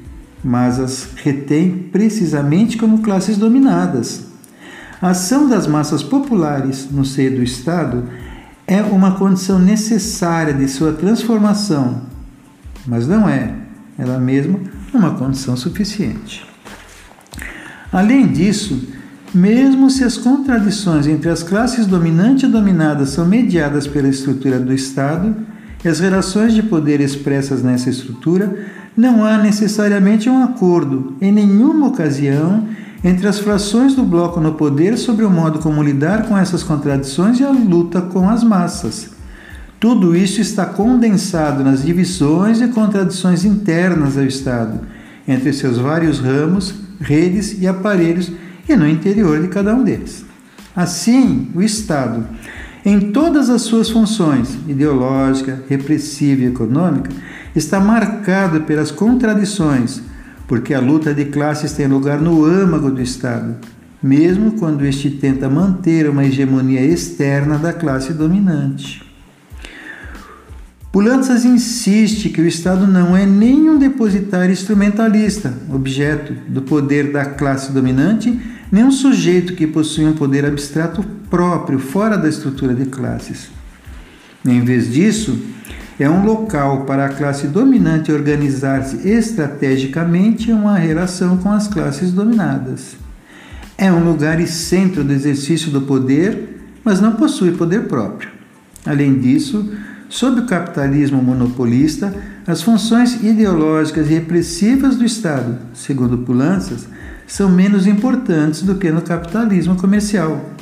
mas 0.47 0.79
as 0.79 1.09
retém 1.17 1.89
precisamente 1.91 2.77
como 2.77 2.99
classes 2.99 3.35
dominadas. 3.35 4.27
A 5.01 5.09
ação 5.09 5.49
das 5.49 5.67
massas 5.67 6.01
populares 6.01 6.87
no 6.89 7.03
seio 7.03 7.35
do 7.35 7.43
Estado 7.43 8.05
é 8.65 8.81
uma 8.81 9.11
condição 9.17 9.59
necessária 9.59 10.53
de 10.53 10.69
sua 10.69 10.93
transformação, 10.93 12.03
mas 12.85 13.05
não 13.05 13.27
é, 13.27 13.55
ela 13.99 14.17
mesma, 14.19 14.57
uma 14.93 15.15
condição 15.15 15.57
suficiente. 15.57 16.47
Além 17.91 18.25
disso, 18.27 18.87
mesmo 19.33 19.89
se 19.89 20.05
as 20.05 20.17
contradições 20.17 21.07
entre 21.07 21.29
as 21.29 21.43
classes 21.43 21.85
dominante 21.85 22.45
e 22.45 22.49
dominadas 22.49 23.09
são 23.09 23.25
mediadas 23.25 23.85
pela 23.85 24.07
estrutura 24.07 24.57
do 24.59 24.73
Estado, 24.73 25.35
as 25.87 25.99
relações 25.99 26.53
de 26.53 26.61
poder 26.61 26.99
expressas 26.99 27.63
nessa 27.63 27.89
estrutura 27.89 28.76
não 28.97 29.23
há 29.23 29.37
necessariamente 29.37 30.27
um 30.27 30.43
acordo, 30.43 31.15
em 31.21 31.31
nenhuma 31.31 31.87
ocasião, 31.87 32.67
entre 33.03 33.27
as 33.27 33.39
frações 33.39 33.93
do 33.93 34.03
bloco 34.03 34.41
no 34.41 34.53
poder 34.53 34.97
sobre 34.97 35.23
o 35.23 35.29
modo 35.29 35.59
como 35.59 35.83
lidar 35.83 36.27
com 36.27 36.35
essas 36.35 36.63
contradições 36.63 37.39
e 37.39 37.43
a 37.43 37.51
luta 37.51 38.01
com 38.01 38.27
as 38.27 38.43
massas. 38.43 39.11
Tudo 39.79 40.15
isso 40.15 40.41
está 40.41 40.65
condensado 40.65 41.63
nas 41.63 41.83
divisões 41.83 42.59
e 42.59 42.67
contradições 42.69 43.45
internas 43.45 44.17
ao 44.17 44.23
Estado, 44.23 44.79
entre 45.27 45.53
seus 45.53 45.77
vários 45.77 46.19
ramos, 46.19 46.73
redes 46.99 47.61
e 47.61 47.67
aparelhos 47.67 48.31
e 48.67 48.75
no 48.75 48.87
interior 48.87 49.39
de 49.39 49.47
cada 49.49 49.75
um 49.75 49.83
deles. 49.83 50.25
Assim, 50.75 51.49
o 51.53 51.61
Estado, 51.61 52.25
em 52.83 53.11
todas 53.11 53.49
as 53.49 53.61
suas 53.61 53.89
funções 53.89 54.57
ideológica, 54.67 55.63
repressiva 55.69 56.41
e 56.41 56.47
econômica, 56.47 57.11
está 57.57 57.79
marcado 57.79 58.61
pelas 58.61 58.91
contradições, 58.91 60.01
porque 60.47 60.73
a 60.73 60.79
luta 60.79 61.13
de 61.13 61.25
classes 61.25 61.73
tem 61.73 61.87
lugar 61.87 62.21
no 62.21 62.45
âmago 62.45 62.91
do 62.91 63.01
Estado, 63.01 63.55
mesmo 64.01 64.53
quando 64.53 64.85
este 64.85 65.09
tenta 65.09 65.49
manter 65.49 66.09
uma 66.09 66.25
hegemonia 66.25 66.81
externa 66.81 67.57
da 67.57 67.73
classe 67.73 68.13
dominante. 68.13 69.05
Pulantzas 70.91 71.45
insiste 71.45 72.29
que 72.29 72.41
o 72.41 72.47
Estado 72.47 72.87
não 72.87 73.15
é 73.15 73.25
nem 73.25 73.69
um 73.69 73.77
depositário 73.77 74.51
instrumentalista, 74.51 75.53
objeto 75.71 76.33
do 76.47 76.61
poder 76.61 77.11
da 77.11 77.25
classe 77.25 77.71
dominante, 77.71 78.39
nem 78.71 78.83
um 78.83 78.91
sujeito 78.91 79.53
que 79.53 79.67
possui 79.67 80.05
um 80.05 80.13
poder 80.13 80.45
abstrato 80.45 81.03
próprio, 81.29 81.77
fora 81.77 82.17
da 82.17 82.27
estrutura 82.27 82.73
de 82.73 82.85
classes. 82.85 83.49
Em 84.45 84.61
vez 84.63 84.91
disso, 84.91 85.37
é 85.99 86.09
um 86.09 86.23
local 86.23 86.85
para 86.85 87.05
a 87.05 87.09
classe 87.09 87.47
dominante 87.47 88.11
organizar-se 88.11 89.07
estrategicamente 89.07 90.51
em 90.51 90.53
uma 90.53 90.77
relação 90.77 91.37
com 91.37 91.51
as 91.51 91.67
classes 91.67 92.11
dominadas. 92.11 92.95
É 93.77 93.91
um 93.91 94.03
lugar 94.03 94.39
e 94.39 94.47
centro 94.47 95.03
do 95.03 95.13
exercício 95.13 95.71
do 95.71 95.81
poder, 95.81 96.61
mas 96.83 97.01
não 97.01 97.13
possui 97.13 97.51
poder 97.51 97.87
próprio. 97.87 98.29
Além 98.85 99.19
disso, 99.19 99.71
sob 100.07 100.41
o 100.41 100.45
capitalismo 100.45 101.21
monopolista, 101.21 102.13
as 102.45 102.61
funções 102.61 103.21
ideológicas 103.23 104.09
e 104.09 104.13
repressivas 104.13 104.95
do 104.95 105.03
Estado, 105.03 105.57
segundo 105.73 106.19
Pulanças, 106.19 106.87
são 107.27 107.49
menos 107.49 107.85
importantes 107.85 108.61
do 108.61 108.75
que 108.75 108.89
no 108.89 109.01
capitalismo 109.01 109.75
comercial. 109.75 110.56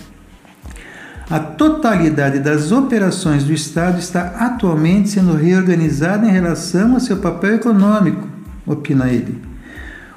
A 1.30 1.40
totalidade 1.40 2.40
das 2.40 2.72
operações 2.72 3.44
do 3.44 3.52
Estado 3.52 3.98
está 3.98 4.36
atualmente 4.38 5.10
sendo 5.10 5.34
reorganizada 5.34 6.28
em 6.28 6.32
relação 6.32 6.96
a 6.96 7.00
seu 7.00 7.18
papel 7.18 7.56
econômico, 7.56 8.28
opina 8.66 9.10
ele. 9.10 9.42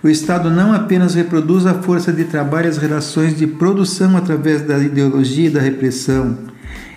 O 0.03 0.09
Estado 0.09 0.51
não 0.51 0.73
apenas 0.73 1.15
reproduz 1.15 1.65
a 1.65 1.75
força 1.75 2.13
de 2.13 2.25
trabalho 2.25 2.67
e 2.67 2.69
as 2.69 2.77
relações 2.77 3.37
de 3.37 3.47
produção 3.47 4.19
através 4.19 4.61
da 4.61 4.79
ideologia 4.79 5.47
e 5.47 5.53
da 5.53 5.61
repressão, 5.61 6.37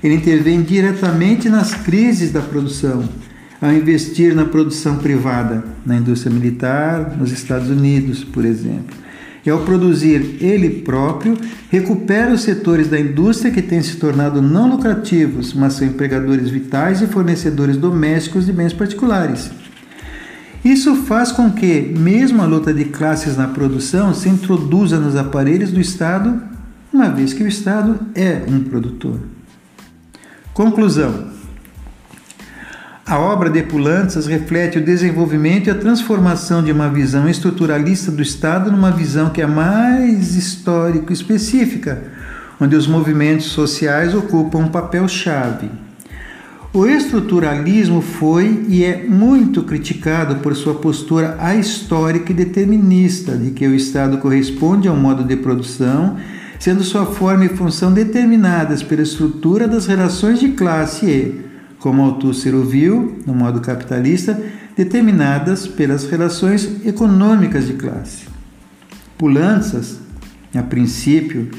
ele 0.04 0.16
intervém 0.16 0.62
diretamente 0.62 1.48
nas 1.48 1.74
crises 1.74 2.32
da 2.32 2.42
produção, 2.42 3.08
ao 3.62 3.72
investir 3.72 4.36
na 4.36 4.44
produção 4.44 4.98
privada, 4.98 5.64
na 5.86 5.96
indústria 5.96 6.34
militar, 6.34 7.16
nos 7.18 7.32
Estados 7.32 7.70
Unidos, 7.70 8.24
por 8.24 8.44
exemplo 8.44 9.02
e 9.46 9.50
ao 9.50 9.60
produzir 9.60 10.38
ele 10.40 10.70
próprio, 10.82 11.38
recupera 11.70 12.34
os 12.34 12.42
setores 12.42 12.88
da 12.88 13.00
indústria 13.00 13.52
que 13.52 13.62
têm 13.62 13.82
se 13.82 13.96
tornado 13.98 14.42
não 14.42 14.70
lucrativos, 14.70 15.54
mas 15.54 15.74
são 15.74 15.88
empregadores 15.88 16.50
vitais 16.50 17.02
e 17.02 17.08
fornecedores 17.08 17.78
domésticos 17.78 18.46
de 18.46 18.54
bens 18.54 18.74
particulares. 18.74 19.52
Isso 20.64 20.96
faz 21.04 21.32
com 21.32 21.52
que, 21.52 21.82
mesmo 21.98 22.42
a 22.42 22.46
luta 22.46 22.72
de 22.72 22.86
classes 22.86 23.36
na 23.36 23.48
produção, 23.48 24.14
se 24.14 24.30
introduza 24.30 25.00
nos 25.00 25.16
aparelhos 25.16 25.72
do 25.72 25.82
Estado, 25.82 26.40
uma 26.94 27.10
vez 27.10 27.34
que 27.34 27.44
o 27.44 27.48
Estado 27.48 28.00
é 28.14 28.44
um 28.48 28.60
produtor. 28.64 29.20
Conclusão: 30.54 31.30
a 33.12 33.20
obra 33.20 33.50
de 33.50 33.62
Pulantzas 33.62 34.26
reflete 34.26 34.78
o 34.78 34.86
desenvolvimento 34.86 35.68
e 35.68 35.70
a 35.70 35.76
transformação 35.76 36.64
de 36.64 36.72
uma 36.72 36.88
visão 36.88 37.28
estruturalista 37.28 38.10
do 38.10 38.22
Estado 38.22 38.72
numa 38.72 38.90
visão 38.90 39.32
que 39.32 39.42
é 39.42 39.46
mais 39.46 40.34
histórico 40.38 41.12
específica, 41.12 42.02
onde 42.58 42.74
os 42.74 42.88
movimentos 42.88 43.48
sociais 43.48 44.16
ocupam 44.16 44.60
um 44.60 44.68
papel-chave. 44.70 45.70
O 46.72 46.88
estruturalismo 46.88 48.02
foi 48.02 48.64
e 48.70 48.86
é 48.86 49.04
muito 49.04 49.64
criticado 49.64 50.36
por 50.36 50.56
sua 50.56 50.76
postura 50.76 51.36
ahistórica 51.38 52.32
e 52.32 52.36
determinista 52.36 53.36
de 53.36 53.52
que 53.52 53.68
o 53.68 53.76
Estado 53.76 54.20
corresponde 54.20 54.88
a 54.88 54.94
um 54.94 54.98
modo 54.98 55.26
de 55.26 55.36
produção, 55.36 56.16
sendo 56.58 56.82
sua 56.82 57.06
forma 57.06 57.44
e 57.44 57.50
função 57.50 57.92
determinadas 57.92 58.82
pela 58.82 59.02
estrutura 59.02 59.68
das 59.68 59.86
relações 59.86 60.40
de 60.40 60.54
classe 60.54 61.06
e, 61.06 61.51
como 61.82 62.04
Althusser 62.04 62.56
viu, 62.58 63.20
no 63.26 63.34
modo 63.34 63.60
capitalista, 63.60 64.40
determinadas 64.78 65.68
pelas 65.68 66.06
relações 66.06 66.86
econômicas 66.86 67.66
de 67.66 67.74
classe. 67.74 68.26
Pulanças, 69.18 70.00
a 70.56 70.62
princípio, 70.62 71.50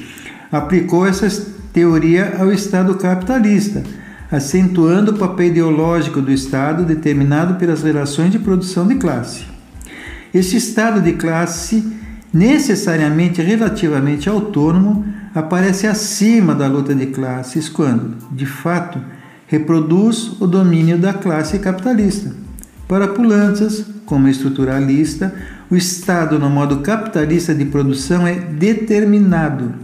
aplicou 0.51 1.07
essa 1.07 1.29
teoria 1.73 2.37
ao 2.39 2.53
Estado 2.53 2.95
capitalista, 2.95 3.83
acentuando 4.31 5.11
o 5.11 5.19
papel 5.19 5.49
ideológico 5.49 6.23
do 6.23 6.31
Estado 6.31 6.85
determinado 6.85 7.57
pelas 7.57 7.83
relações 7.83 8.31
de 8.31 8.39
produção 8.39 8.87
de 8.87 8.95
classe. 8.95 9.45
Este 10.33 10.57
Estado 10.57 11.01
de 11.01 11.15
classe, 11.15 11.85
necessariamente 12.33 13.43
relativamente 13.43 14.29
autônomo, 14.29 15.05
aparece 15.35 15.87
acima 15.89 16.55
da 16.55 16.69
luta 16.69 16.95
de 16.95 17.07
classes 17.07 17.69
quando, 17.69 18.17
de 18.31 18.47
fato, 18.47 19.01
reproduz 19.53 20.33
o 20.41 20.47
domínio 20.47 20.97
da 20.97 21.13
classe 21.13 21.59
capitalista. 21.59 22.35
Para 22.89 23.09
Pulantzas, 23.09 23.85
como 24.07 24.27
estruturalista, 24.27 25.35
o 25.71 25.77
Estado, 25.77 26.39
no 26.39 26.49
modo 26.49 26.79
capitalista 26.79 27.55
de 27.55 27.67
produção, 27.67 28.27
é 28.27 28.35
determinado 28.35 29.75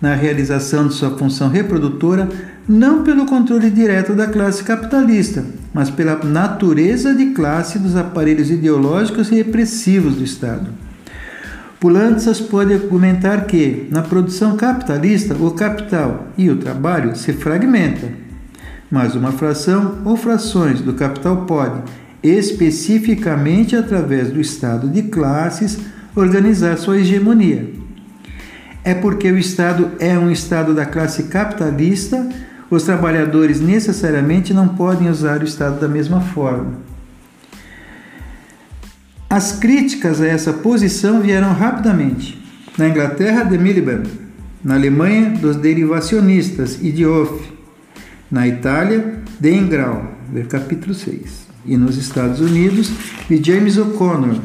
na 0.00 0.14
realização 0.14 0.88
de 0.88 0.94
sua 0.94 1.10
função 1.10 1.50
reprodutora 1.50 2.26
não 2.66 3.02
pelo 3.02 3.26
controle 3.26 3.70
direto 3.70 4.14
da 4.14 4.26
classe 4.26 4.64
capitalista, 4.64 5.44
mas 5.74 5.90
pela 5.90 6.24
natureza 6.24 7.14
de 7.14 7.26
classe 7.26 7.78
dos 7.78 7.96
aparelhos 7.96 8.50
ideológicos 8.50 9.30
e 9.30 9.34
repressivos 9.34 10.14
do 10.14 10.24
Estado. 10.24 10.68
Pulantzas 11.78 12.40
pode 12.40 12.72
argumentar 12.72 13.44
que, 13.44 13.88
na 13.90 14.00
produção 14.00 14.56
capitalista, 14.56 15.34
o 15.34 15.50
capital 15.50 16.28
e 16.38 16.48
o 16.48 16.56
trabalho 16.56 17.14
se 17.14 17.34
fragmentam 17.34 18.27
mas 18.90 19.14
uma 19.14 19.32
fração 19.32 19.98
ou 20.04 20.16
frações 20.16 20.80
do 20.80 20.94
capital 20.94 21.44
pode, 21.44 21.82
especificamente 22.22 23.76
através 23.76 24.30
do 24.30 24.40
estado 24.40 24.88
de 24.88 25.02
classes, 25.02 25.78
organizar 26.14 26.76
sua 26.78 26.98
hegemonia. 26.98 27.70
É 28.84 28.94
porque 28.94 29.30
o 29.30 29.38
Estado 29.38 29.90
é 29.98 30.18
um 30.18 30.30
Estado 30.30 30.74
da 30.74 30.86
classe 30.86 31.24
capitalista, 31.24 32.26
os 32.70 32.82
trabalhadores 32.82 33.60
necessariamente 33.60 34.54
não 34.54 34.68
podem 34.68 35.08
usar 35.10 35.40
o 35.40 35.44
Estado 35.44 35.80
da 35.80 35.88
mesma 35.88 36.20
forma. 36.20 36.88
As 39.28 39.52
críticas 39.52 40.22
a 40.22 40.26
essa 40.26 40.54
posição 40.54 41.20
vieram 41.20 41.52
rapidamente. 41.52 42.42
Na 42.78 42.88
Inglaterra, 42.88 43.42
de 43.42 43.58
Miliband, 43.58 44.04
na 44.64 44.74
Alemanha, 44.74 45.30
dos 45.30 45.56
derivacionistas 45.56 46.78
e 46.80 46.90
de 46.90 47.04
Hoff, 47.04 47.57
na 48.30 48.46
Itália, 48.46 49.20
de 49.40 49.54
Engrau, 49.54 50.12
capítulo 50.48 50.94
6, 50.94 51.48
e 51.66 51.76
nos 51.76 51.96
Estados 51.96 52.40
Unidos, 52.40 52.90
de 53.28 53.42
James 53.42 53.76
O'Connor, 53.78 54.36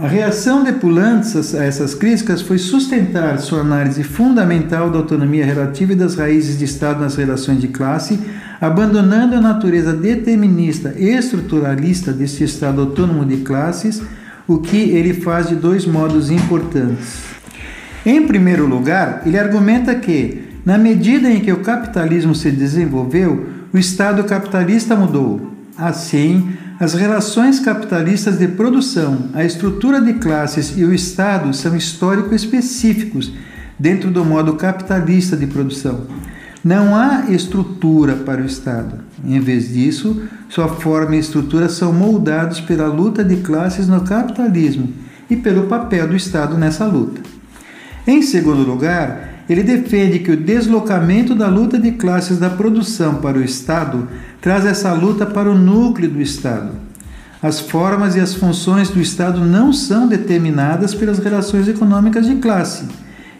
a 0.00 0.06
reação 0.06 0.62
de 0.62 0.70
Pulantzas 0.74 1.56
a 1.56 1.64
essas 1.64 1.92
críticas 1.92 2.40
foi 2.40 2.56
sustentar 2.56 3.36
sua 3.40 3.62
análise 3.62 4.04
fundamental 4.04 4.90
da 4.90 4.98
autonomia 4.98 5.44
relativa 5.44 5.92
e 5.92 5.96
das 5.96 6.14
raízes 6.14 6.56
de 6.56 6.66
Estado 6.66 7.00
nas 7.00 7.16
relações 7.16 7.60
de 7.60 7.66
classe, 7.66 8.20
abandonando 8.60 9.34
a 9.34 9.40
natureza 9.40 9.92
determinista 9.92 10.94
e 10.96 11.08
estruturalista 11.08 12.12
desse 12.12 12.44
Estado 12.44 12.80
autônomo 12.80 13.24
de 13.24 13.38
classes, 13.38 14.00
o 14.46 14.58
que 14.58 14.76
ele 14.76 15.14
faz 15.14 15.48
de 15.48 15.56
dois 15.56 15.84
modos 15.84 16.30
importantes. 16.30 17.24
Em 18.06 18.24
primeiro 18.24 18.66
lugar, 18.66 19.22
ele 19.26 19.36
argumenta 19.36 19.96
que, 19.96 20.44
na 20.68 20.76
medida 20.76 21.30
em 21.30 21.40
que 21.40 21.50
o 21.50 21.60
capitalismo 21.60 22.34
se 22.34 22.50
desenvolveu, 22.50 23.46
o 23.72 23.78
Estado 23.78 24.22
capitalista 24.24 24.94
mudou. 24.94 25.50
Assim, 25.78 26.52
as 26.78 26.92
relações 26.92 27.58
capitalistas 27.58 28.38
de 28.38 28.48
produção, 28.48 29.30
a 29.32 29.42
estrutura 29.42 29.98
de 29.98 30.12
classes 30.12 30.76
e 30.76 30.84
o 30.84 30.92
Estado 30.92 31.54
são 31.54 31.74
histórico 31.74 32.34
específicos 32.34 33.32
dentro 33.78 34.10
do 34.10 34.22
modo 34.26 34.56
capitalista 34.56 35.38
de 35.38 35.46
produção. 35.46 36.02
Não 36.62 36.94
há 36.94 37.30
estrutura 37.30 38.16
para 38.16 38.42
o 38.42 38.44
Estado. 38.44 38.98
Em 39.24 39.40
vez 39.40 39.72
disso, 39.72 40.20
sua 40.50 40.68
forma 40.68 41.16
e 41.16 41.18
estrutura 41.18 41.70
são 41.70 41.94
moldados 41.94 42.60
pela 42.60 42.88
luta 42.88 43.24
de 43.24 43.36
classes 43.36 43.88
no 43.88 44.02
capitalismo 44.02 44.92
e 45.30 45.36
pelo 45.36 45.62
papel 45.62 46.08
do 46.08 46.14
Estado 46.14 46.58
nessa 46.58 46.84
luta. 46.84 47.22
Em 48.06 48.20
segundo 48.20 48.62
lugar, 48.64 49.27
ele 49.48 49.62
defende 49.62 50.18
que 50.18 50.30
o 50.30 50.36
deslocamento 50.36 51.34
da 51.34 51.48
luta 51.48 51.78
de 51.78 51.92
classes 51.92 52.38
da 52.38 52.50
produção 52.50 53.16
para 53.16 53.38
o 53.38 53.42
Estado 53.42 54.06
traz 54.40 54.66
essa 54.66 54.92
luta 54.92 55.24
para 55.24 55.50
o 55.50 55.56
núcleo 55.56 56.10
do 56.10 56.20
Estado. 56.20 56.72
As 57.40 57.60
formas 57.60 58.16
e 58.16 58.20
as 58.20 58.34
funções 58.34 58.90
do 58.90 59.00
Estado 59.00 59.40
não 59.40 59.72
são 59.72 60.06
determinadas 60.06 60.94
pelas 60.94 61.18
relações 61.18 61.68
econômicas 61.68 62.26
de 62.26 62.36
classe, 62.36 62.84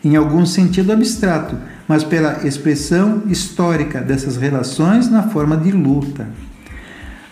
em 0.04 0.16
algum 0.16 0.46
sentido 0.46 0.92
abstrato, 0.92 1.56
mas 1.86 2.04
pela 2.04 2.46
expressão 2.46 3.22
histórica 3.26 4.00
dessas 4.00 4.36
relações 4.36 5.10
na 5.10 5.24
forma 5.24 5.56
de 5.56 5.72
luta. 5.72 6.28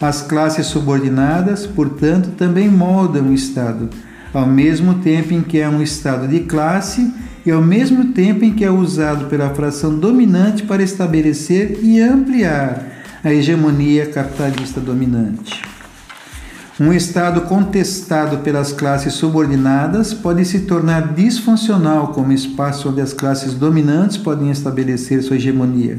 As 0.01 0.21
classes 0.23 0.67
subordinadas, 0.67 1.67
portanto, 1.67 2.31
também 2.37 2.69
moldam 2.69 3.29
o 3.29 3.33
Estado, 3.33 3.89
ao 4.37 4.47
mesmo 4.47 4.97
tempo 4.97 5.33
em 5.33 5.41
que 5.41 5.59
é 5.59 5.67
um 5.67 5.81
Estado 5.81 6.29
de 6.29 6.41
classe 6.41 7.11
e 7.47 7.51
ao 7.51 7.63
mesmo 7.63 8.13
tempo 8.13 8.45
em 8.45 8.53
que 8.53 8.67
é 8.67 8.71
usado 8.71 9.31
pela 9.31 9.49
fração 9.55 9.99
dominante 9.99 10.65
para 10.65 10.83
estabelecer 10.83 11.79
e 11.83 12.03
ampliar 12.03 12.85
a 13.25 13.33
hegemonia 13.33 14.05
capitalista 14.05 14.79
dominante. 14.79 15.63
Um 16.79 16.93
Estado 16.93 17.41
contestado 17.43 18.37
pelas 18.39 18.75
classes 18.75 19.15
subordinadas 19.15 20.13
pode 20.13 20.45
se 20.45 20.61
tornar 20.61 21.15
disfuncional 21.15 22.09
como 22.09 22.31
espaço 22.31 22.91
onde 22.91 23.01
as 23.01 23.15
classes 23.15 23.55
dominantes 23.55 24.19
podem 24.19 24.51
estabelecer 24.51 25.23
sua 25.23 25.37
hegemonia. 25.37 25.99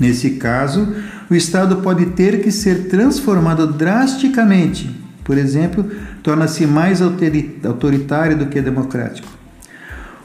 Nesse 0.00 0.30
caso, 0.30 0.92
o 1.30 1.36
Estado 1.36 1.76
pode 1.76 2.06
ter 2.06 2.42
que 2.42 2.50
ser 2.50 2.88
transformado 2.88 3.68
drasticamente, 3.68 4.90
por 5.22 5.38
exemplo, 5.38 5.88
torna-se 6.26 6.66
mais 6.66 7.00
autoritário 7.00 8.36
do 8.36 8.46
que 8.46 8.60
democrático. 8.60 9.28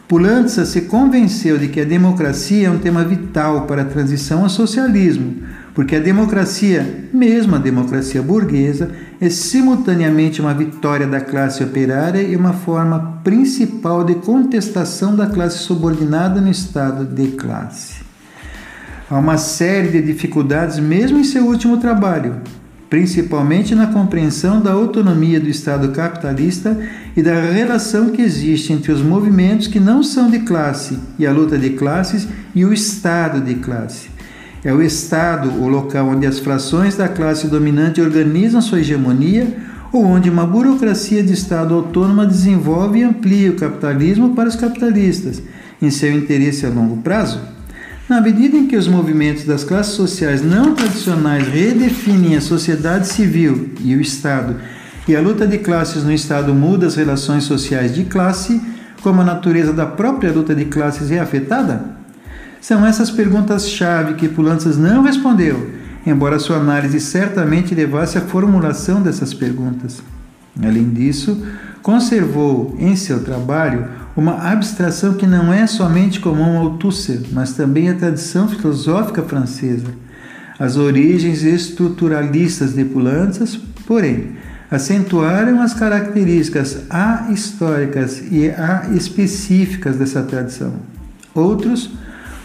Pulanza 0.08 0.66
se 0.66 0.82
convenceu 0.82 1.60
de 1.60 1.68
que 1.68 1.80
a 1.80 1.86
democracia 1.86 2.68
é 2.68 2.72
um 2.72 2.80
tema 2.80 3.04
vital 3.04 3.68
para 3.68 3.84
a 3.84 3.86
transição 3.86 4.42
ao 4.42 4.50
socialismo, 4.50 5.44
porque 5.76 5.96
a 5.96 6.00
democracia, 6.00 7.08
mesmo 7.14 7.56
a 7.56 7.60
democracia 7.60 8.20
burguesa, 8.20 8.90
é 9.22 9.30
simultaneamente 9.30 10.42
uma 10.42 10.56
vitória 10.56 11.06
da 11.06 11.22
classe 11.22 11.64
operária 11.64 12.24
e 12.24 12.36
uma 12.36 12.54
forma 12.54 13.22
principal 13.24 14.04
de 14.04 14.16
contestação 14.16 15.16
da 15.16 15.28
classe 15.28 15.60
subordinada 15.60 16.42
no 16.42 16.50
estado 16.50 17.06
de 17.06 17.28
classe. 17.34 18.02
Há 19.08 19.20
uma 19.20 19.38
série 19.38 19.90
de 19.90 20.02
dificuldades, 20.02 20.80
mesmo 20.80 21.20
em 21.20 21.24
seu 21.24 21.46
último 21.46 21.78
trabalho, 21.78 22.42
principalmente 22.92 23.74
na 23.74 23.88
compreensão 23.88 24.60
da 24.60 24.74
autonomia 24.74 25.40
do 25.40 25.48
Estado 25.48 25.94
capitalista 25.94 26.78
e 27.16 27.24
da 27.24 27.40
relação 27.40 28.10
que 28.10 28.22
existe 28.22 28.74
entre 28.74 28.92
os 28.92 29.02
movimentos 29.02 29.68
que 29.68 29.80
não 29.80 30.04
são 30.04 30.30
de 30.30 30.40
classe 30.40 31.00
e 31.18 31.26
a 31.26 31.32
luta 31.32 31.58
de 31.58 31.70
classes 31.70 32.28
e 32.54 32.66
o 32.66 32.74
Estado 32.74 33.40
de 33.40 33.56
classe. 33.56 34.10
É 34.62 34.74
o 34.74 34.82
Estado 34.82 35.52
o 35.52 35.70
local 35.70 36.10
onde 36.10 36.28
as 36.28 36.40
frações 36.40 36.98
da 36.98 37.08
classe 37.08 37.48
dominante 37.48 38.02
organizam 38.02 38.62
sua 38.62 38.82
hegemonia 38.82 39.56
ou 39.94 40.04
onde 40.04 40.30
uma 40.30 40.46
burocracia 40.46 41.24
de 41.24 41.32
Estado 41.32 41.74
autônoma 41.74 42.26
desenvolve 42.26 43.00
e 43.00 43.04
amplia 43.04 43.52
o 43.52 43.56
capitalismo 43.56 44.36
para 44.36 44.50
os 44.50 44.58
capitalistas, 44.58 45.42
em 45.82 45.90
seu 45.90 46.12
interesse 46.12 46.66
a 46.66 46.70
longo 46.70 46.98
prazo? 46.98 47.40
Na 48.12 48.20
medida 48.20 48.58
em 48.58 48.68
que 48.68 48.76
os 48.76 48.90
movimentos 48.90 49.46
das 49.46 49.64
classes 49.64 49.94
sociais 49.94 50.42
não 50.42 50.76
tradicionais 50.76 51.48
redefinem 51.48 52.36
a 52.36 52.42
sociedade 52.42 53.08
civil 53.08 53.70
e 53.80 53.96
o 53.96 54.02
Estado, 54.02 54.58
e 55.08 55.16
a 55.16 55.22
luta 55.22 55.48
de 55.48 55.58
classes 55.60 56.04
no 56.04 56.12
Estado 56.12 56.54
muda 56.54 56.86
as 56.86 56.96
relações 56.96 57.46
sociais 57.46 57.96
de 57.96 58.04
classe, 58.04 58.62
como 59.02 59.22
a 59.22 59.24
natureza 59.24 59.72
da 59.72 59.86
própria 59.86 60.30
luta 60.30 60.54
de 60.54 60.66
classes 60.66 61.10
é 61.10 61.22
afetada? 61.22 61.86
São 62.60 62.86
essas 62.86 63.10
perguntas-chave 63.10 64.16
que 64.16 64.28
Pulantzas 64.28 64.78
não 64.78 65.04
respondeu, 65.04 65.72
embora 66.06 66.38
sua 66.38 66.58
análise 66.58 67.00
certamente 67.00 67.74
levasse 67.74 68.18
à 68.18 68.22
formulação 68.22 69.02
dessas 69.02 69.34
perguntas. 69.34 70.04
Além 70.62 70.90
disso, 70.90 71.42
conservou 71.82 72.76
em 72.78 72.94
seu 72.94 73.24
trabalho 73.24 73.88
uma 74.22 74.52
abstração 74.52 75.16
que 75.16 75.26
não 75.26 75.52
é 75.52 75.66
somente 75.66 76.20
comum 76.20 76.60
ao 76.60 76.78
Tusser, 76.78 77.22
mas 77.32 77.54
também 77.54 77.90
à 77.90 77.96
tradição 77.96 78.48
filosófica 78.48 79.24
francesa. 79.24 79.88
As 80.60 80.78
origens 80.78 81.42
estruturalistas 81.42 82.76
de 82.76 82.86
Pulantzas, 82.86 83.60
porém, 83.88 84.34
acentuaram 84.70 85.60
as 85.60 85.74
características 85.74 86.84
a-históricas 86.88 88.22
e 88.32 88.48
a-específicas 88.52 89.96
dessa 89.96 90.22
tradição. 90.22 90.74
Outros 91.34 91.90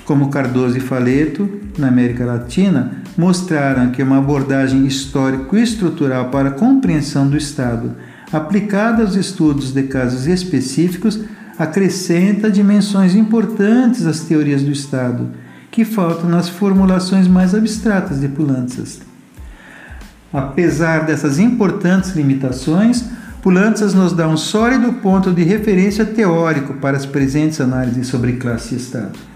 como 0.07 0.31
Cardoso 0.31 0.79
e 0.79 0.81
Faleto, 0.81 1.51
na 1.77 1.89
América 1.89 2.25
Latina, 2.25 2.93
mostraram 3.19 3.91
que 3.91 4.03
uma 4.03 4.19
abordagem 4.19 4.87
histórico-estrutural 4.87 6.31
para 6.31 6.51
a 6.51 6.53
compreensão 6.53 7.29
do 7.29 7.37
Estado, 7.37 7.91
aplicada 8.33 9.03
aos 9.03 9.17
estudos 9.17 9.73
de 9.73 9.83
casos 9.83 10.29
específicos, 10.29 11.21
acrescenta 11.59 12.51
dimensões 12.51 13.15
importantes 13.15 14.07
às 14.07 14.21
teorias 14.21 14.63
do 14.63 14.71
Estado, 14.71 15.29
que 15.71 15.85
faltam 15.85 16.29
nas 16.29 16.49
formulações 16.49 17.27
mais 17.27 17.55
abstratas 17.55 18.21
de 18.21 18.29
Pulantzas. 18.29 19.01
Apesar 20.33 21.07
dessas 21.07 21.39
importantes 21.39 22.15
limitações, 22.15 23.05
Pulantzas 23.43 23.95
nos 23.95 24.13
dá 24.13 24.29
um 24.29 24.37
sólido 24.37 24.95
ponto 24.95 25.33
de 25.33 25.45
referência 25.45 26.05
teórico 26.05 26.75
para 26.75 26.97
as 26.97 27.07
presentes 27.07 27.61
análises 27.61 28.09
sobre 28.09 28.35
classe 28.35 28.75
e 28.75 28.79
Estado. 28.79 29.36